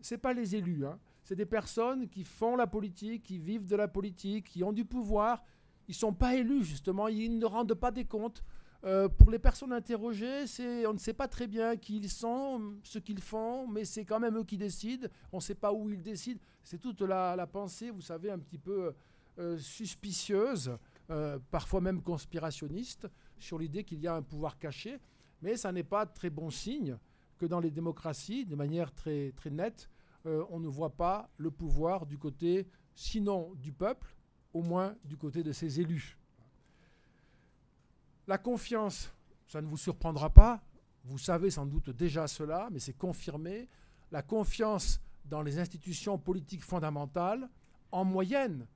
ce 0.00 0.14
n'est 0.14 0.18
pas 0.18 0.32
les 0.32 0.54
élus, 0.54 0.86
hein. 0.86 0.98
c'est 1.22 1.36
des 1.36 1.46
personnes 1.46 2.08
qui 2.08 2.24
font 2.24 2.56
la 2.56 2.66
politique, 2.66 3.22
qui 3.22 3.38
vivent 3.38 3.66
de 3.66 3.76
la 3.76 3.88
politique, 3.88 4.48
qui 4.48 4.62
ont 4.62 4.72
du 4.72 4.84
pouvoir, 4.84 5.42
ils 5.88 5.92
ne 5.92 5.96
sont 5.96 6.12
pas 6.12 6.36
élus, 6.36 6.64
justement, 6.64 7.08
ils 7.08 7.38
ne 7.38 7.46
rendent 7.46 7.74
pas 7.74 7.90
des 7.90 8.04
comptes. 8.04 8.44
Euh, 8.84 9.08
pour 9.08 9.30
les 9.30 9.40
personnes 9.40 9.72
interrogées, 9.72 10.44
on 10.86 10.92
ne 10.92 10.98
sait 10.98 11.12
pas 11.12 11.26
très 11.26 11.48
bien 11.48 11.76
qui 11.76 11.96
ils 11.96 12.08
sont, 12.08 12.76
ce 12.84 12.98
qu'ils 12.98 13.20
font, 13.20 13.66
mais 13.66 13.84
c'est 13.84 14.04
quand 14.04 14.20
même 14.20 14.38
eux 14.38 14.44
qui 14.44 14.56
décident. 14.56 15.08
On 15.32 15.38
ne 15.38 15.42
sait 15.42 15.56
pas 15.56 15.72
où 15.72 15.90
ils 15.90 16.02
décident. 16.02 16.40
C'est 16.62 16.78
toute 16.78 17.00
la, 17.02 17.46
pensée, 17.46 17.90
vous 17.90 18.00
savez, 18.00 18.30
un 18.30 18.38
petit 18.38 18.58
peu 18.58 18.94
euh, 19.38 19.58
suspicieuse, 19.58 20.76
euh, 21.10 21.38
parfois 21.50 21.80
même 21.80 22.02
conspirationniste, 22.02 23.08
sur 23.38 23.58
l'idée 23.58 23.82
qu'il 23.82 24.00
y 24.00 24.06
a 24.06 24.14
un 24.14 24.22
pouvoir 24.22 24.58
caché. 24.58 24.98
Mais 25.42 25.56
ça 25.56 25.72
n'est 25.72 25.84
pas 25.84 26.06
très 26.06 26.30
bon 26.30 26.50
signe 26.50 26.96
que 27.36 27.46
dans 27.46 27.60
les 27.60 27.70
démocraties, 27.70 28.44
de 28.44 28.54
manière 28.54 28.92
très, 28.92 29.32
très 29.32 29.50
nette, 29.50 29.90
on 30.24 30.60
ne 30.60 30.68
voit 30.68 30.94
pas 30.94 31.30
le 31.38 31.50
pouvoir 31.50 32.04
du 32.04 32.18
côté, 32.18 32.66
sinon 32.94 33.54
du 33.54 33.72
peuple, 33.72 34.14
au 34.52 34.62
moins 34.62 34.94
du 35.04 35.16
côté 35.16 35.42
de 35.42 35.52
ses 35.52 35.80
élus. 35.80 36.18
La 38.28 38.36
confiance, 38.36 39.10
ça 39.46 39.62
ne 39.62 39.66
vous 39.66 39.78
surprendra 39.78 40.28
pas, 40.28 40.62
vous 41.04 41.16
savez 41.16 41.50
sans 41.50 41.64
doute 41.64 41.88
déjà 41.88 42.28
cela, 42.28 42.68
mais 42.70 42.78
c'est 42.78 42.92
confirmé, 42.92 43.66
la 44.12 44.22
confiance 44.22 45.00
dans 45.24 45.40
les 45.40 45.58
institutions 45.58 46.18
politiques 46.18 46.62
fondamentales, 46.62 47.48
en 47.90 48.04
moyenne, 48.04 48.66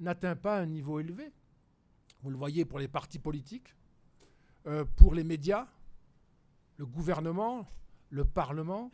n'atteint 0.00 0.36
pas 0.36 0.58
un 0.58 0.66
niveau 0.66 1.00
élevé. 1.00 1.32
Vous 2.22 2.30
le 2.30 2.36
voyez 2.36 2.66
pour 2.66 2.78
les 2.78 2.88
partis 2.88 3.18
politiques, 3.18 3.74
euh, 4.66 4.84
pour 4.96 5.14
les 5.14 5.24
médias, 5.24 5.66
le 6.76 6.84
gouvernement, 6.84 7.66
le 8.10 8.26
Parlement, 8.26 8.90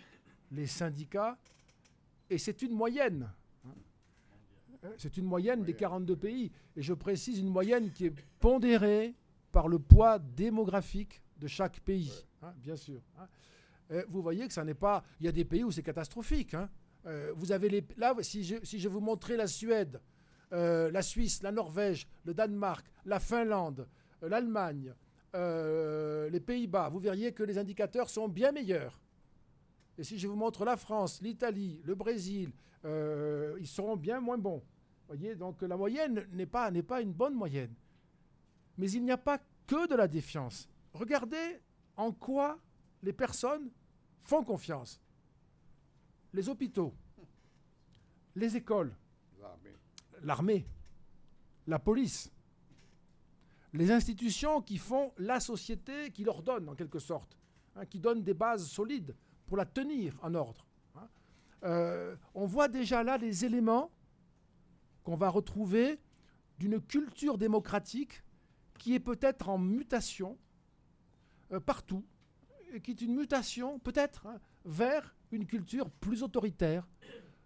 les 0.52 0.68
syndicats, 0.68 1.36
et 2.30 2.38
c'est 2.38 2.62
une 2.62 2.72
moyenne. 2.72 3.28
C'est 4.98 5.16
une 5.16 5.24
moyenne 5.24 5.64
des 5.64 5.74
42 5.74 6.14
pays. 6.14 6.52
Et 6.76 6.82
je 6.82 6.94
précise 6.94 7.40
une 7.40 7.48
moyenne 7.48 7.90
qui 7.90 8.06
est 8.06 8.14
pondérée 8.38 9.16
par 9.52 9.68
le 9.68 9.78
poids 9.78 10.18
démographique 10.18 11.22
de 11.38 11.46
chaque 11.46 11.80
pays, 11.80 12.12
hein, 12.42 12.52
bien 12.58 12.76
sûr. 12.76 13.00
Hein. 13.18 14.02
vous 14.08 14.22
voyez 14.22 14.46
que 14.46 14.52
ça 14.52 14.64
n'est 14.64 14.74
pas. 14.74 15.04
Il 15.20 15.26
y 15.26 15.28
a 15.28 15.32
des 15.32 15.44
pays 15.44 15.64
où 15.64 15.70
c'est 15.70 15.82
catastrophique. 15.82 16.56
Euh, 17.06 17.32
vous 17.36 17.52
avez 17.52 17.68
les, 17.68 17.84
là, 17.96 18.14
si 18.22 18.42
je, 18.42 18.56
si 18.64 18.80
je 18.80 18.88
vous 18.88 19.00
montrais 19.00 19.36
la 19.36 19.46
Suède, 19.46 20.00
euh, 20.52 20.90
la 20.90 21.02
Suisse, 21.02 21.42
la 21.42 21.52
Norvège, 21.52 22.08
le 22.24 22.34
Danemark, 22.34 22.86
la 23.04 23.20
Finlande, 23.20 23.86
euh, 24.22 24.28
l'Allemagne, 24.28 24.94
les 25.34 26.40
Pays-Bas, 26.40 26.88
vous 26.88 26.98
verriez 26.98 27.32
que 27.32 27.42
les 27.42 27.58
indicateurs 27.58 28.08
sont 28.08 28.26
bien 28.26 28.52
meilleurs. 28.52 28.98
Et 29.98 30.02
si 30.02 30.18
je 30.18 30.26
vous 30.28 30.34
montre 30.34 30.64
la 30.64 30.78
France, 30.78 31.20
l'Italie, 31.20 31.82
le 31.84 31.94
Brésil, 31.94 32.52
ils 32.84 33.66
seront 33.66 33.96
bien 33.96 34.18
moins 34.18 34.38
bons 34.38 34.62
voyez, 35.06 35.34
donc 35.34 35.62
la 35.62 35.76
moyenne 35.76 36.26
n'est 36.32 36.46
pas, 36.46 36.70
n'est 36.70 36.82
pas 36.82 37.00
une 37.00 37.12
bonne 37.12 37.34
moyenne. 37.34 37.74
Mais 38.78 38.90
il 38.90 39.04
n'y 39.04 39.10
a 39.10 39.18
pas 39.18 39.38
que 39.66 39.88
de 39.88 39.94
la 39.94 40.08
défiance. 40.08 40.68
Regardez 40.92 41.60
en 41.96 42.12
quoi 42.12 42.58
les 43.02 43.12
personnes 43.12 43.70
font 44.20 44.42
confiance. 44.42 45.00
Les 46.32 46.48
hôpitaux, 46.48 46.94
les 48.34 48.56
écoles, 48.56 48.94
l'armée, 50.22 50.66
la 51.66 51.78
police, 51.78 52.30
les 53.72 53.90
institutions 53.90 54.62
qui 54.62 54.78
font 54.78 55.12
la 55.18 55.40
société, 55.40 56.10
qui 56.10 56.24
leur 56.24 56.42
donnent 56.42 56.68
en 56.68 56.74
quelque 56.74 56.98
sorte, 56.98 57.36
hein, 57.74 57.86
qui 57.86 57.98
donnent 57.98 58.22
des 58.22 58.34
bases 58.34 58.66
solides 58.66 59.14
pour 59.46 59.56
la 59.56 59.64
tenir 59.64 60.18
en 60.22 60.34
ordre. 60.34 60.66
Hein. 60.96 61.08
Euh, 61.64 62.16
on 62.34 62.46
voit 62.46 62.68
déjà 62.68 63.02
là 63.02 63.18
les 63.18 63.44
éléments 63.44 63.90
qu'on 65.04 65.14
va 65.14 65.28
retrouver 65.28 66.00
d'une 66.58 66.80
culture 66.80 67.38
démocratique 67.38 68.22
qui 68.78 68.94
est 68.94 69.00
peut-être 69.00 69.48
en 69.48 69.58
mutation, 69.58 70.38
partout, 71.64 72.04
et 72.72 72.80
qui 72.80 72.90
est 72.90 73.00
une 73.00 73.14
mutation 73.14 73.78
peut-être 73.78 74.26
hein, 74.26 74.40
vers 74.64 75.14
une 75.30 75.46
culture 75.46 75.90
plus 75.90 76.22
autoritaire, 76.22 76.88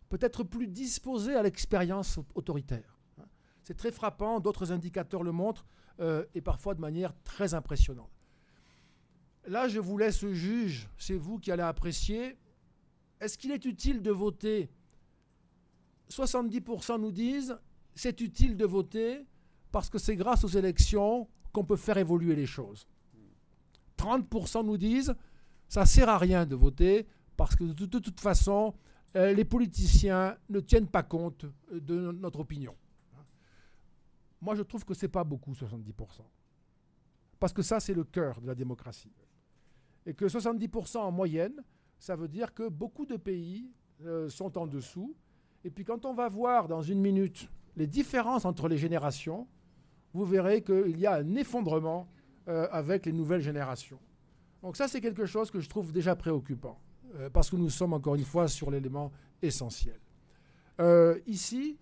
peut-être 0.08 0.42
plus 0.44 0.66
disposée 0.66 1.34
à 1.34 1.42
l'expérience 1.42 2.18
autoritaire. 2.34 2.98
Hein. 3.18 3.26
C'est 3.62 3.76
très 3.76 3.92
frappant, 3.92 4.40
d'autres 4.40 4.72
indicateurs 4.72 5.22
le 5.22 5.32
montrent, 5.32 5.66
et 6.34 6.40
parfois 6.40 6.74
de 6.74 6.80
manière 6.80 7.12
très 7.24 7.52
impressionnante. 7.52 8.10
Là, 9.46 9.68
je 9.68 9.80
vous 9.80 9.98
laisse 9.98 10.26
juge, 10.26 10.88
c'est 10.96 11.16
vous 11.16 11.38
qui 11.38 11.52
allez 11.52 11.62
apprécier. 11.62 12.38
Est-ce 13.20 13.36
qu'il 13.36 13.50
est 13.50 13.66
utile 13.66 14.00
de 14.00 14.10
voter? 14.10 14.70
70% 16.10 17.00
nous 17.00 17.12
disent 17.12 17.58
c'est 17.94 18.20
utile 18.22 18.56
de 18.56 18.64
voter 18.64 19.26
parce 19.72 19.88
que 19.88 19.98
c'est 19.98 20.16
grâce 20.16 20.44
aux 20.44 20.48
élections 20.48 21.28
qu'on 21.52 21.64
peut 21.64 21.76
faire 21.76 21.98
évoluer 21.98 22.34
les 22.34 22.46
choses. 22.46 22.86
30% 23.98 24.64
nous 24.64 24.78
disent 24.78 25.14
ça 25.68 25.86
sert 25.86 26.08
à 26.08 26.18
rien 26.18 26.46
de 26.46 26.56
voter 26.56 27.06
parce 27.36 27.54
que 27.54 27.64
de, 27.64 27.98
toute 27.98 28.20
façon, 28.20 28.74
euh, 29.16 29.32
les 29.32 29.44
politiciens 29.44 30.36
ne 30.48 30.60
tiennent 30.60 30.88
pas 30.88 31.02
compte 31.02 31.46
de 31.70 32.10
notre 32.12 32.40
opinion. 32.40 32.74
Moi, 34.40 34.54
je 34.54 34.62
trouve 34.62 34.84
que 34.84 34.94
ce 34.94 35.04
n'est 35.04 35.10
pas 35.10 35.24
beaucoup, 35.24 35.52
70%. 35.52 35.92
Parce 37.38 37.52
que 37.52 37.62
ça, 37.62 37.78
c'est 37.78 37.94
le 37.94 38.04
cœur 38.04 38.40
de 38.40 38.46
la 38.46 38.54
démocratie. 38.54 39.12
Et 40.06 40.14
que 40.14 40.24
70% 40.24 40.98
en 40.98 41.12
moyenne, 41.12 41.62
ça 41.98 42.16
veut 42.16 42.28
dire 42.28 42.54
que 42.54 42.68
beaucoup 42.68 43.06
de 43.06 43.16
pays 43.16 43.70
euh, 44.02 44.28
sont 44.28 44.56
en 44.58 44.66
dessous. 44.66 45.14
Et 45.64 45.70
puis 45.70 45.84
quand 45.84 46.06
on 46.06 46.14
va 46.14 46.28
voir 46.28 46.68
dans 46.68 46.82
une 46.82 47.00
minute 47.00 47.48
les 47.76 47.86
différences 47.86 48.44
entre 48.44 48.66
les 48.68 48.78
générations, 48.78 49.46
vous 50.12 50.24
verrez 50.24 50.62
qu'il 50.62 50.98
y 50.98 51.06
a 51.06 51.14
un 51.14 51.34
effondrement 51.36 52.08
euh, 52.48 52.68
avec 52.70 53.06
les 53.06 53.12
nouvelles 53.12 53.40
générations. 53.40 53.98
Donc 54.62 54.76
ça, 54.76 54.88
c'est 54.88 55.00
quelque 55.00 55.26
chose 55.26 55.50
que 55.50 55.60
je 55.60 55.68
trouve 55.68 55.92
déjà 55.92 56.16
préoccupant, 56.16 56.78
euh, 57.16 57.30
parce 57.30 57.50
que 57.50 57.56
nous 57.56 57.70
sommes 57.70 57.92
encore 57.92 58.14
une 58.14 58.24
fois 58.24 58.48
sur 58.48 58.70
l'élément 58.70 59.12
essentiel. 59.42 59.98
ici, 61.26 61.78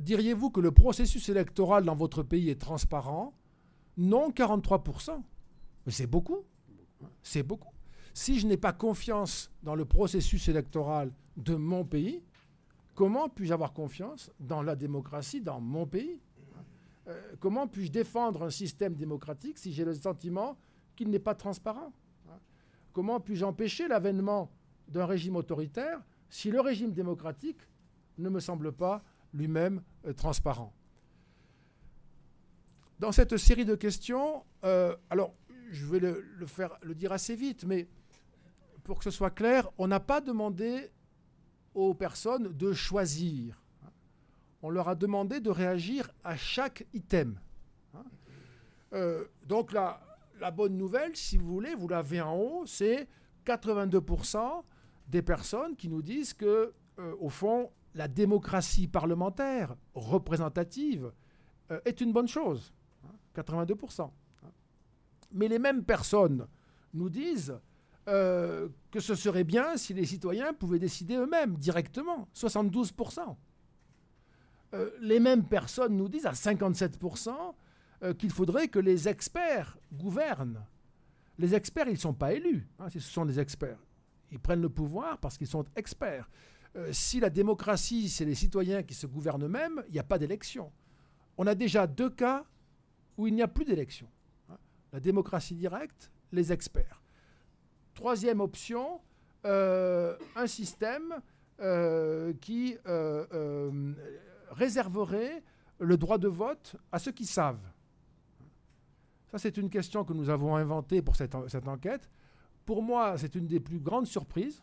diriez-vous 0.00 0.50
que 0.50 0.60
le 0.60 0.72
processus 0.72 1.28
électoral 1.28 1.84
dans 1.84 1.94
votre 1.94 2.22
pays 2.22 2.50
est 2.50 2.60
transparent? 2.60 3.32
Non, 3.96 4.30
43%. 4.30 5.22
Mais 5.86 5.92
c'est 5.92 6.06
beaucoup. 6.06 6.44
C'est 7.22 7.42
beaucoup. 7.42 7.72
Si 8.12 8.38
je 8.38 8.46
n'ai 8.46 8.56
pas 8.56 8.72
confiance 8.72 9.50
dans 9.62 9.74
le 9.74 9.84
processus 9.84 10.48
électoral 10.48 11.12
de 11.36 11.54
mon 11.54 11.84
pays, 11.84 12.22
comment 12.94 13.28
puis-je 13.28 13.52
avoir 13.52 13.72
confiance 13.72 14.30
dans 14.40 14.62
la 14.62 14.76
démocratie 14.76 15.40
dans 15.40 15.60
mon 15.60 15.86
pays? 15.86 16.20
Euh, 17.08 17.34
Comment 17.40 17.66
puis-je 17.66 17.92
défendre 17.92 18.42
un 18.44 18.50
système 18.50 18.94
démocratique 18.94 19.58
si 19.58 19.72
j'ai 19.72 19.84
le 19.84 19.94
sentiment 19.94 20.56
qu'il 20.96 21.10
n'est 21.10 21.18
pas 21.18 21.34
transparent? 21.34 21.92
Comment 22.92 23.20
puis-je 23.20 23.44
empêcher 23.44 23.88
l'avènement 23.88 24.50
d'un 24.88 25.04
régime 25.04 25.36
autoritaire 25.36 26.00
si 26.30 26.50
le 26.50 26.60
régime 26.60 26.92
démocratique 26.92 27.60
ne 28.18 28.28
me 28.28 28.40
semble 28.40 28.72
pas 28.72 29.02
lui-même 29.32 29.82
euh, 30.06 30.12
transparent? 30.12 30.72
Dans 33.00 33.10
cette 33.12 33.36
série 33.36 33.64
de 33.64 33.74
questions, 33.74 34.44
euh, 34.64 34.96
alors 35.10 35.34
je 35.70 35.84
vais 35.86 35.98
le, 35.98 36.46
faire, 36.46 36.78
le 36.82 36.94
dire 36.94 37.12
assez 37.12 37.34
vite, 37.34 37.64
mais 37.64 37.88
pour 38.84 38.98
que 38.98 39.04
ce 39.04 39.10
soit 39.10 39.30
clair, 39.30 39.68
on 39.76 39.88
n'a 39.88 40.00
pas 40.00 40.20
demandé 40.20 40.90
aux 41.74 41.94
personnes 41.94 42.52
de 42.52 42.72
choisir. 42.72 43.60
On 44.62 44.70
leur 44.70 44.88
a 44.88 44.94
demandé 44.94 45.40
de 45.40 45.50
réagir 45.50 46.10
à 46.22 46.36
chaque 46.36 46.86
item. 46.94 47.38
Euh, 48.92 49.24
donc 49.46 49.72
la, 49.72 50.00
bonne 50.52 50.76
nouvelle, 50.76 51.16
si 51.16 51.36
vous 51.36 51.46
voulez, 51.46 51.74
vous 51.74 51.88
l'avez 51.88 52.20
en 52.20 52.36
haut, 52.36 52.66
c'est 52.66 53.08
82% 53.44 54.62
des 55.08 55.22
personnes 55.22 55.76
qui 55.76 55.88
nous 55.88 56.02
disent 56.02 56.32
que, 56.32 56.72
euh, 56.98 57.14
au 57.18 57.28
fond, 57.28 57.70
la 57.94 58.08
démocratie 58.08 58.88
parlementaire 58.88 59.76
représentative 59.94 61.12
euh, 61.70 61.80
est 61.84 62.00
une 62.00 62.12
bonne 62.12 62.28
chose. 62.28 62.72
82%. 63.36 64.10
Mais 65.32 65.48
les 65.48 65.58
mêmes 65.58 65.84
personnes 65.84 66.46
nous 66.92 67.10
disent 67.10 67.58
euh, 68.08 68.68
que 68.90 69.00
ce 69.00 69.14
serait 69.14 69.44
bien 69.44 69.76
si 69.76 69.94
les 69.94 70.06
citoyens 70.06 70.52
pouvaient 70.52 70.78
décider 70.78 71.16
eux-mêmes, 71.16 71.56
directement, 71.56 72.28
72%. 72.34 73.36
Euh, 74.74 74.90
les 75.00 75.20
mêmes 75.20 75.44
personnes 75.44 75.96
nous 75.96 76.08
disent 76.08 76.26
à 76.26 76.32
57% 76.32 77.30
euh, 78.02 78.14
qu'il 78.14 78.30
faudrait 78.30 78.68
que 78.68 78.78
les 78.78 79.08
experts 79.08 79.78
gouvernent. 79.92 80.64
Les 81.38 81.54
experts, 81.54 81.88
ils 81.88 81.94
ne 81.94 81.98
sont 81.98 82.14
pas 82.14 82.32
élus, 82.32 82.68
hein, 82.78 82.88
ce 82.90 83.00
sont 83.00 83.24
des 83.24 83.40
experts. 83.40 83.78
Ils 84.30 84.38
prennent 84.38 84.62
le 84.62 84.68
pouvoir 84.68 85.18
parce 85.18 85.38
qu'ils 85.38 85.46
sont 85.46 85.64
experts. 85.76 86.28
si 86.90 87.20
la 87.20 87.30
démocratie, 87.30 88.08
c'est 88.08 88.24
les 88.24 88.34
citoyens 88.34 88.82
qui 88.82 88.94
se 88.94 89.06
gouvernent 89.06 89.44
eux-mêmes, 89.44 89.82
il 89.88 89.92
n'y 89.92 90.00
a 90.00 90.04
pas 90.04 90.18
d'élection. 90.18 90.72
On 91.36 91.46
a 91.46 91.54
déjà 91.54 91.86
deux 91.86 92.10
cas 92.10 92.44
où 93.16 93.28
il 93.28 93.34
n'y 93.34 93.42
a 93.42 93.48
plus 93.48 93.64
d'élection 93.64 94.08
la 94.94 95.00
démocratie 95.00 95.56
directe, 95.56 96.12
les 96.30 96.52
experts. 96.52 97.02
Troisième 97.94 98.40
option, 98.40 99.00
euh, 99.46 100.16
un 100.36 100.46
système 100.46 101.14
euh, 101.60 102.32
qui 102.40 102.76
euh, 102.86 103.94
réserverait 104.50 105.42
le 105.78 105.96
droit 105.96 106.18
de 106.18 106.28
vote 106.28 106.76
à 106.90 106.98
ceux 106.98 107.12
qui 107.12 107.24
savent. 107.24 107.64
Ça, 109.30 109.38
c'est 109.38 109.56
une 109.56 109.70
question 109.70 110.04
que 110.04 110.12
nous 110.12 110.28
avons 110.28 110.56
inventée 110.56 111.02
pour 111.02 111.16
cette, 111.16 111.36
cette 111.48 111.68
enquête. 111.68 112.08
Pour 112.64 112.82
moi, 112.82 113.16
c'est 113.18 113.34
une 113.34 113.46
des 113.46 113.60
plus 113.60 113.78
grandes 113.78 114.06
surprises 114.06 114.62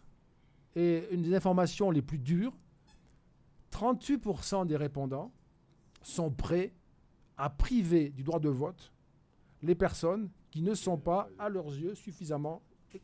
et 0.75 1.07
une 1.11 1.21
des 1.21 1.35
informations 1.35 1.91
les 1.91 2.01
plus 2.01 2.19
dures. 2.19 2.53
38% 3.71 4.65
des 4.65 4.77
répondants 4.77 5.31
sont 6.01 6.31
prêts 6.31 6.73
à 7.37 7.49
priver 7.49 8.09
du 8.09 8.23
droit 8.23 8.39
de 8.39 8.49
vote 8.49 8.91
les 9.61 9.75
personnes 9.75 10.29
qui 10.49 10.61
ne 10.61 10.73
sont 10.73 10.97
pas, 10.97 11.29
à 11.39 11.49
leurs 11.49 11.67
yeux, 11.67 11.95
suffisamment 11.95 12.61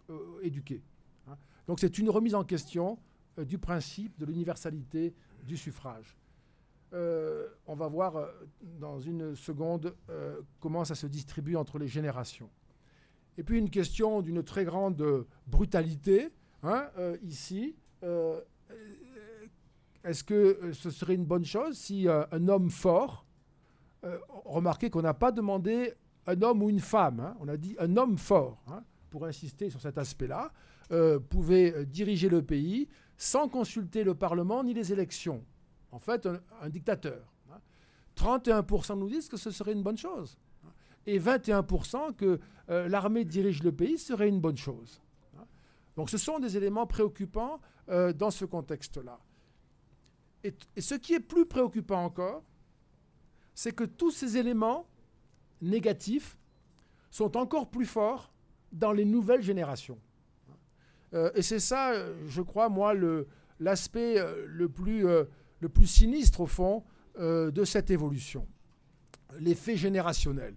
euh, 0.09 0.39
éduquées. 0.41 0.81
Hein. 1.27 1.37
Donc 1.67 1.79
c'est 1.79 1.97
une 1.97 2.09
remise 2.09 2.35
en 2.35 2.43
question 2.43 2.97
euh, 3.37 3.45
du 3.45 3.57
principe 3.57 4.17
de 4.19 4.25
l'universalité 4.25 5.13
du 5.45 5.57
suffrage. 5.57 6.17
Euh, 6.93 7.47
on 7.65 7.75
va 7.75 7.87
voir 7.87 8.29
dans 8.79 8.99
une 8.99 9.35
seconde 9.35 9.93
comment 10.61 10.85
ça 10.85 10.95
se 10.95 11.05
distribue 11.05 11.57
entre 11.57 11.79
les 11.79 11.87
générations. 11.87 12.49
Et 13.37 13.43
puis 13.43 13.59
une 13.59 13.69
question 13.69 14.21
d'une 14.21 14.41
très 14.41 14.63
grande 14.63 15.25
brutalité, 15.45 16.29
hein, 16.63 16.89
ici. 17.21 17.75
Est-ce 20.03 20.23
que 20.23 20.71
ce 20.71 20.89
serait 20.89 21.15
une 21.15 21.25
bonne 21.25 21.43
chose 21.43 21.77
si 21.77 22.07
un 22.07 22.47
homme 22.47 22.69
fort, 22.69 23.25
remarquez 24.45 24.89
qu'on 24.89 25.01
n'a 25.01 25.13
pas 25.13 25.33
demandé 25.33 25.93
un 26.25 26.41
homme 26.41 26.63
ou 26.63 26.69
une 26.69 26.79
femme, 26.79 27.19
hein, 27.19 27.35
on 27.39 27.47
a 27.47 27.57
dit 27.57 27.75
un 27.79 27.95
homme 27.97 28.17
fort, 28.17 28.63
pour 29.09 29.25
insister 29.25 29.69
sur 29.69 29.81
cet 29.81 29.97
aspect-là, 29.97 30.51
euh, 30.91 31.19
pouvait 31.19 31.73
euh, 31.73 31.85
diriger 31.85 32.29
le 32.29 32.41
pays 32.41 32.87
sans 33.17 33.49
consulter 33.49 34.03
le 34.03 34.15
Parlement 34.15 34.63
ni 34.63 34.73
les 34.73 34.93
élections. 34.93 35.43
En 35.91 35.99
fait, 35.99 36.27
un, 36.61 36.69
dictateur. 36.69 37.33
31% 38.15 38.91
hein. 38.91 38.95
nous 38.95 39.09
disent 39.09 39.27
que 39.29 39.37
ce 39.37 39.51
serait 39.51 39.73
une 39.73 39.83
bonne 39.83 39.97
chose. 39.97 40.37
Et 41.05 41.19
21% 41.19 42.13
que 42.15 42.39
euh, 42.69 42.87
l'armée 42.87 43.25
dirige 43.25 43.63
le 43.63 43.71
pays 43.71 43.97
serait 43.97 44.29
une 44.29 44.39
bonne 44.39 44.57
chose. 44.57 45.01
Donc 45.95 46.09
ce 46.09 46.17
sont 46.17 46.37
des 46.39 46.55
éléments 46.57 46.85
préoccupants 46.85 47.59
dans 47.87 48.29
ce 48.29 48.43
contexte-là. 48.43 49.17
et 50.43 50.53
ce 50.81 50.93
qui 50.93 51.13
est 51.13 51.21
plus 51.21 51.45
préoccupant 51.45 52.03
encore, 52.03 52.43
c'est 53.55 53.71
que 53.71 53.85
tous 53.85 54.11
ces 54.11 54.37
éléments 54.37 54.87
négatifs 55.61 56.37
sont 57.09 57.35
encore 57.37 57.71
plus 57.71 57.87
forts 57.87 58.31
dans 58.71 58.91
les 58.91 59.05
nouvelles 59.05 59.41
générations. 59.41 59.99
Euh, 61.13 61.31
et 61.35 61.41
c'est 61.41 61.59
ça, 61.59 61.93
je 62.27 62.41
crois, 62.41 62.69
moi, 62.69 62.93
l'aspect 63.59 64.19
euh, 64.19 64.45
le, 64.47 64.69
plus, 64.69 65.07
euh, 65.07 65.25
le 65.59 65.69
plus 65.69 65.87
sinistre, 65.87 66.41
au 66.41 66.47
fond, 66.47 66.83
de 67.19 67.63
cette 67.65 67.89
évolution. 67.89 68.47
L'effet 69.39 69.75
générationnel. 69.75 70.53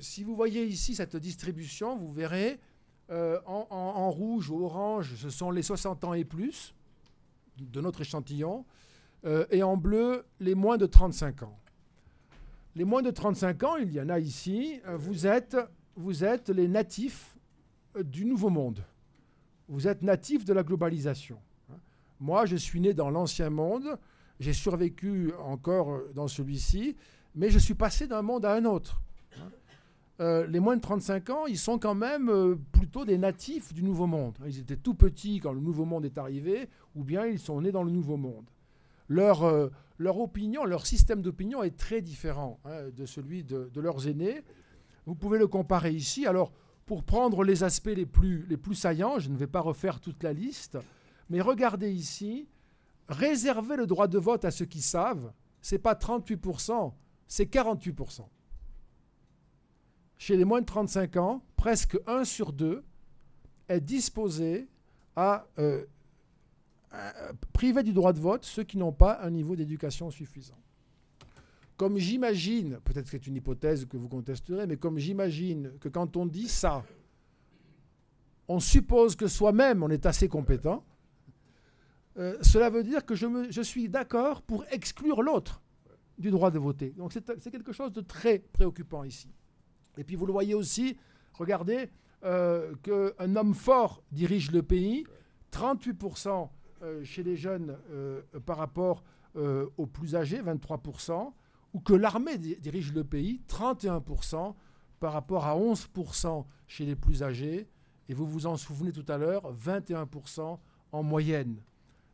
si 0.00 0.24
vous 0.24 0.34
voyez 0.34 0.66
ici 0.66 0.96
cette 0.96 1.14
distribution, 1.14 1.96
vous 1.96 2.10
verrez 2.10 2.58
en, 3.08 4.10
rouge 4.10 4.50
ou 4.50 4.64
orange, 4.64 5.14
ce 5.14 5.30
sont 5.30 5.52
les 5.52 5.62
60 5.62 6.02
ans 6.02 6.14
et 6.14 6.24
plus 6.24 6.74
de 7.58 7.80
notre 7.80 8.00
échantillon, 8.00 8.64
et 9.52 9.62
en 9.62 9.76
bleu, 9.76 10.24
les 10.40 10.56
moins 10.56 10.78
de 10.78 10.86
35 10.86 11.44
ans. 11.44 11.62
Les 12.74 12.84
moins 12.84 13.02
de 13.02 13.10
35 13.10 13.62
ans, 13.64 13.76
il 13.76 13.92
y 13.92 14.00
en 14.00 14.08
a 14.08 14.18
ici, 14.18 14.80
euh, 14.86 14.96
vous 14.96 15.26
êtes, 15.26 15.56
vous 15.96 16.24
êtes 16.24 16.48
les 16.48 16.68
natifs 16.68 17.36
euh, 17.96 18.02
du 18.02 18.24
Nouveau 18.24 18.50
Monde. 18.50 18.84
Vous 19.68 19.88
êtes 19.88 20.02
natifs 20.02 20.44
de 20.44 20.52
la 20.52 20.62
globalisation. 20.62 21.38
Moi, 22.20 22.46
je 22.46 22.56
suis 22.56 22.80
né 22.80 22.94
dans 22.94 23.10
l'Ancien 23.10 23.50
Monde, 23.50 23.98
j'ai 24.38 24.52
survécu 24.52 25.32
encore 25.40 25.92
euh, 25.92 26.12
dans 26.14 26.28
celui-ci, 26.28 26.96
mais 27.34 27.50
je 27.50 27.58
suis 27.58 27.74
passé 27.74 28.06
d'un 28.06 28.22
monde 28.22 28.44
à 28.44 28.54
un 28.54 28.64
autre. 28.64 29.02
euh, 30.20 30.46
les 30.46 30.60
moins 30.60 30.76
de 30.76 30.82
35 30.82 31.30
ans, 31.30 31.46
ils 31.46 31.58
sont 31.58 31.78
quand 31.78 31.94
même 31.94 32.56
plutôt 32.70 33.04
des 33.04 33.18
natifs 33.18 33.72
du 33.72 33.82
Nouveau 33.82 34.06
Monde. 34.06 34.36
Ils 34.46 34.60
étaient 34.60 34.76
tout 34.76 34.94
petits 34.94 35.40
quand 35.40 35.52
le 35.52 35.60
Nouveau 35.60 35.84
Monde 35.84 36.04
est 36.04 36.18
arrivé, 36.18 36.68
ou 36.94 37.02
bien 37.02 37.26
ils 37.26 37.38
sont 37.38 37.60
nés 37.60 37.72
dans 37.72 37.82
le 37.82 37.90
Nouveau 37.90 38.16
Monde. 38.16 38.44
Leur, 39.08 39.70
leur 39.98 40.18
opinion, 40.18 40.64
leur 40.64 40.86
système 40.86 41.22
d'opinion 41.22 41.62
est 41.62 41.76
très 41.76 42.00
différent 42.00 42.58
hein, 42.64 42.88
de 42.94 43.06
celui 43.06 43.44
de, 43.44 43.68
leurs 43.76 44.08
aînés. 44.08 44.42
Vous 45.06 45.14
pouvez 45.14 45.38
le 45.38 45.46
comparer 45.46 45.92
ici. 45.92 46.26
Alors, 46.26 46.52
pour 46.86 47.04
prendre 47.04 47.44
les 47.44 47.64
aspects 47.64 47.86
les 47.94 48.06
plus, 48.06 48.46
les 48.48 48.56
plus 48.56 48.74
saillants, 48.74 49.18
je 49.18 49.30
ne 49.30 49.36
vais 49.36 49.46
pas 49.46 49.60
refaire 49.60 50.00
toute 50.00 50.22
la 50.22 50.32
liste, 50.32 50.78
mais 51.30 51.40
regardez 51.40 51.92
ici, 51.92 52.48
réserver 53.08 53.76
le 53.76 53.86
droit 53.86 54.08
de 54.08 54.18
vote 54.18 54.44
à 54.44 54.50
ceux 54.50 54.64
qui 54.64 54.80
savent, 54.80 55.32
c'est 55.60 55.78
pas 55.78 55.94
38%, 55.94 56.92
c'est 57.28 57.52
48%. 57.52 58.26
Chez 60.18 60.36
les 60.36 60.44
moins 60.44 60.60
de 60.60 60.66
35 60.66 61.16
ans, 61.16 61.42
presque 61.56 61.98
1 62.06 62.24
sur 62.24 62.52
2 62.52 62.84
est 63.68 63.80
disposé 63.80 64.68
à, 65.16 65.46
euh, 65.58 65.84
priver 67.52 67.82
du 67.82 67.92
droit 67.92 68.12
de 68.12 68.20
vote 68.20 68.44
ceux 68.44 68.64
qui 68.64 68.76
n'ont 68.76 68.92
pas 68.92 69.20
un 69.22 69.30
niveau 69.30 69.56
d'éducation 69.56 70.10
suffisant. 70.10 70.58
Comme 71.82 71.98
j'imagine, 71.98 72.78
peut-être 72.84 73.06
que 73.06 73.10
c'est 73.10 73.26
une 73.26 73.34
hypothèse 73.34 73.86
que 73.86 73.96
vous 73.96 74.08
contesterez, 74.08 74.68
mais 74.68 74.76
comme 74.76 74.98
j'imagine 74.98 75.72
que 75.80 75.88
quand 75.88 76.16
on 76.16 76.26
dit 76.26 76.46
ça, 76.46 76.84
on 78.46 78.60
suppose 78.60 79.16
que 79.16 79.26
soi-même 79.26 79.82
on 79.82 79.90
est 79.90 80.06
assez 80.06 80.28
compétent, 80.28 80.84
euh, 82.18 82.38
cela 82.40 82.70
veut 82.70 82.84
dire 82.84 83.04
que 83.04 83.16
je, 83.16 83.26
me, 83.26 83.50
je 83.50 83.62
suis 83.62 83.88
d'accord 83.88 84.42
pour 84.42 84.64
exclure 84.70 85.22
l'autre 85.22 85.60
du 86.18 86.30
droit 86.30 86.52
de 86.52 86.60
voter. 86.60 86.90
Donc 86.90 87.12
c'est 87.12 87.50
quelque 87.50 87.72
chose 87.72 87.92
de 87.92 88.00
très 88.00 88.38
préoccupant 88.38 89.02
ici. 89.02 89.34
Et 89.98 90.04
puis 90.04 90.14
vous 90.14 90.26
le 90.26 90.32
voyez 90.32 90.54
aussi, 90.54 90.96
regardez 91.32 91.90
euh, 92.22 92.76
qu'un 92.84 93.34
homme 93.34 93.54
fort 93.54 94.04
dirige 94.12 94.52
le 94.52 94.62
pays, 94.62 95.04
38% 95.50 96.48
euh, 96.82 97.02
chez 97.02 97.24
les 97.24 97.34
jeunes 97.34 97.76
par 98.46 98.58
rapport 98.58 99.02
aux 99.34 99.86
plus 99.86 100.14
âgés, 100.14 100.40
23%, 100.40 101.32
ou 101.72 101.80
que 101.80 101.94
l'armée 101.94 102.38
dirige 102.38 102.92
le 102.92 103.04
pays, 103.04 103.40
31% 103.48 104.54
par 105.00 105.12
rapport 105.12 105.46
à 105.46 105.56
11% 105.56 106.44
chez 106.66 106.86
les 106.86 106.96
plus 106.96 107.22
âgés, 107.22 107.68
et 108.08 108.14
vous 108.14 108.26
vous 108.26 108.46
en 108.46 108.56
souvenez 108.56 108.92
tout 108.92 109.04
à 109.08 109.18
l'heure, 109.18 109.54
21% 109.54 110.58
en 110.92 111.02
moyenne. 111.02 111.56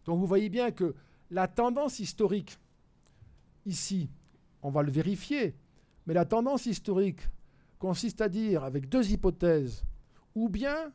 Donc 0.05 0.21
vous 0.21 0.27
voyez 0.27 0.49
bien 0.49 0.71
que 0.71 0.94
la 1.31 1.49
tendance 1.49 1.99
historique, 1.99 2.59
ici, 3.66 4.11
on 4.62 4.71
va 4.71 4.83
le 4.83 4.90
vérifier, 4.90 5.57
mais 6.07 6.14
la 6.14 6.25
tendance 6.25 6.66
historique 6.66 7.21
consiste 7.79 8.21
à 8.21 8.29
dire, 8.29 8.64
avec 8.64 8.88
deux 8.88 9.11
hypothèses, 9.11 9.85
ou 10.35 10.49
bien 10.49 10.92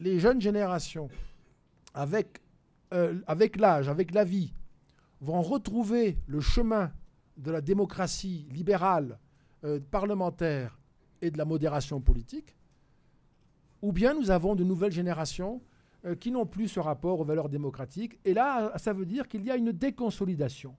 les 0.00 0.18
jeunes 0.18 0.40
générations, 0.40 1.08
avec, 1.94 2.40
euh, 2.92 3.20
avec 3.26 3.56
l'âge, 3.56 3.88
avec 3.88 4.12
la 4.12 4.24
vie, 4.24 4.52
vont 5.20 5.42
retrouver 5.42 6.18
le 6.26 6.40
chemin 6.40 6.92
de 7.38 7.50
la 7.50 7.60
démocratie 7.60 8.46
libérale, 8.50 9.18
euh, 9.64 9.80
parlementaire 9.90 10.78
et 11.22 11.30
de 11.30 11.38
la 11.38 11.44
modération 11.44 12.00
politique, 12.00 12.56
ou 13.80 13.92
bien 13.92 14.12
nous 14.14 14.30
avons 14.30 14.54
de 14.54 14.64
nouvelles 14.64 14.92
générations 14.92 15.62
euh, 16.04 16.14
qui 16.14 16.30
n'ont 16.30 16.46
plus 16.46 16.68
ce 16.68 16.80
rapport 16.80 17.20
aux 17.20 17.24
valeurs 17.24 17.48
démocratiques. 17.48 18.18
Et 18.24 18.34
là, 18.34 18.72
ça 18.76 18.92
veut 18.92 19.06
dire 19.06 19.28
qu'il 19.28 19.44
y 19.44 19.50
a 19.50 19.56
une 19.56 19.72
déconsolidation. 19.72 20.76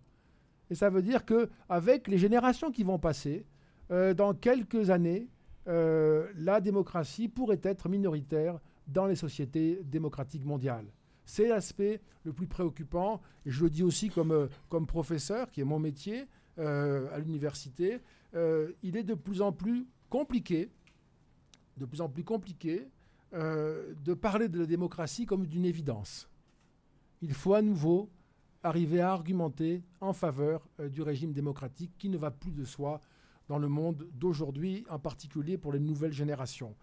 Et 0.69 0.76
ça 0.76 0.89
veut 0.89 1.02
dire 1.02 1.26
qu'avec 1.26 2.08
les 2.08 2.17
générations 2.17 2.72
qui 2.72 2.84
vont 2.84 3.00
passer, 3.00 3.45
euh, 3.91 4.13
dans 4.13 4.34
quelques 4.34 4.89
années, 4.89 5.28
la 5.65 6.62
démocratie 6.62 7.28
pourrait 7.28 7.60
être 7.62 7.89
minoritaire 7.89 8.60
dans 8.88 9.06
les 9.06 9.15
sociétés 9.15 9.82
démocratiques 9.84 10.43
mondiales. 10.43 10.88
C'est 11.26 11.48
l'aspect 11.48 12.02
le 12.24 12.34
plus 12.34 12.48
préoccupant, 12.48 13.22
et 13.45 13.52
je 13.52 13.63
le 13.65 13.69
dis 13.69 13.84
aussi 13.84 14.10
comme, 14.10 14.50
comme 14.67 14.88
professeur, 14.88 15.52
qui 15.52 15.62
est 15.62 15.65
mon 15.65 15.78
métier 15.78 16.26
à 16.60 17.17
l'université, 17.19 18.00
il 18.34 18.98
est 18.98 19.04
de 19.04 19.13
plus 19.13 19.41
en 19.41 19.52
plus 19.52 19.88
compliqué, 20.10 20.69
de 21.78 21.86
plus 21.86 22.02
en 22.02 22.10
plus 22.10 22.24
compliqué 22.24 22.88
euh, 23.34 23.93
de 24.04 24.15
parler 24.15 24.50
de 24.50 24.60
la 24.60 24.65
démocratie 24.65 25.28
comme 25.28 25.45
d'une 25.45 25.65
évidence. 25.65 26.28
Il 27.22 27.34
faut 27.34 27.54
à 27.54 27.62
nouveau 27.62 28.10
arriver 28.63 29.02
à 29.02 29.12
argumenter 29.12 29.84
en 30.02 30.13
faveur 30.13 30.67
euh, 30.80 30.89
du 30.89 31.04
régime 31.04 31.32
démocratique 31.32 31.91
qui 32.00 32.10
ne 32.10 32.17
va 32.17 32.32
plus 32.32 32.52
de 32.52 32.65
soi 32.65 33.02
dans 33.48 33.60
le 33.60 33.67
monde 33.67 34.08
d'aujourd'hui, 34.15 34.84
en 34.89 34.98
particulier 34.98 35.60
pour 35.60 35.72
les 35.72 35.80
nouvelles 35.80 36.12
générations. 36.12 36.76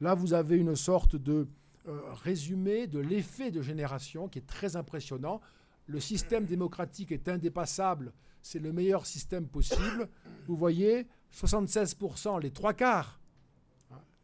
Là, 0.00 0.14
vous 0.14 0.32
avez 0.32 0.56
une 0.56 0.74
sorte 0.74 1.16
de 1.16 1.46
euh, 1.86 2.00
résumé 2.14 2.86
de 2.86 2.98
l'effet 2.98 3.50
de 3.50 3.60
génération 3.60 4.26
qui 4.26 4.38
est 4.38 4.46
très 4.46 4.76
impressionnant. 4.76 5.42
Le 5.86 6.00
système 6.00 6.46
démocratique 6.46 7.12
est 7.12 7.28
indépassable, 7.28 8.14
c'est 8.42 8.58
le 8.58 8.72
meilleur 8.72 9.06
système 9.06 9.46
possible. 9.46 10.08
Vous 10.46 10.56
voyez, 10.56 11.06
76%, 11.32 12.40
les 12.40 12.50
trois 12.50 12.74
quarts 12.74 13.20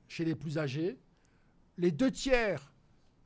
chez 0.09 0.25
les 0.25 0.35
plus 0.35 0.59
âgés, 0.59 0.99
les 1.79 1.91
deux 1.91 2.11
tiers 2.11 2.73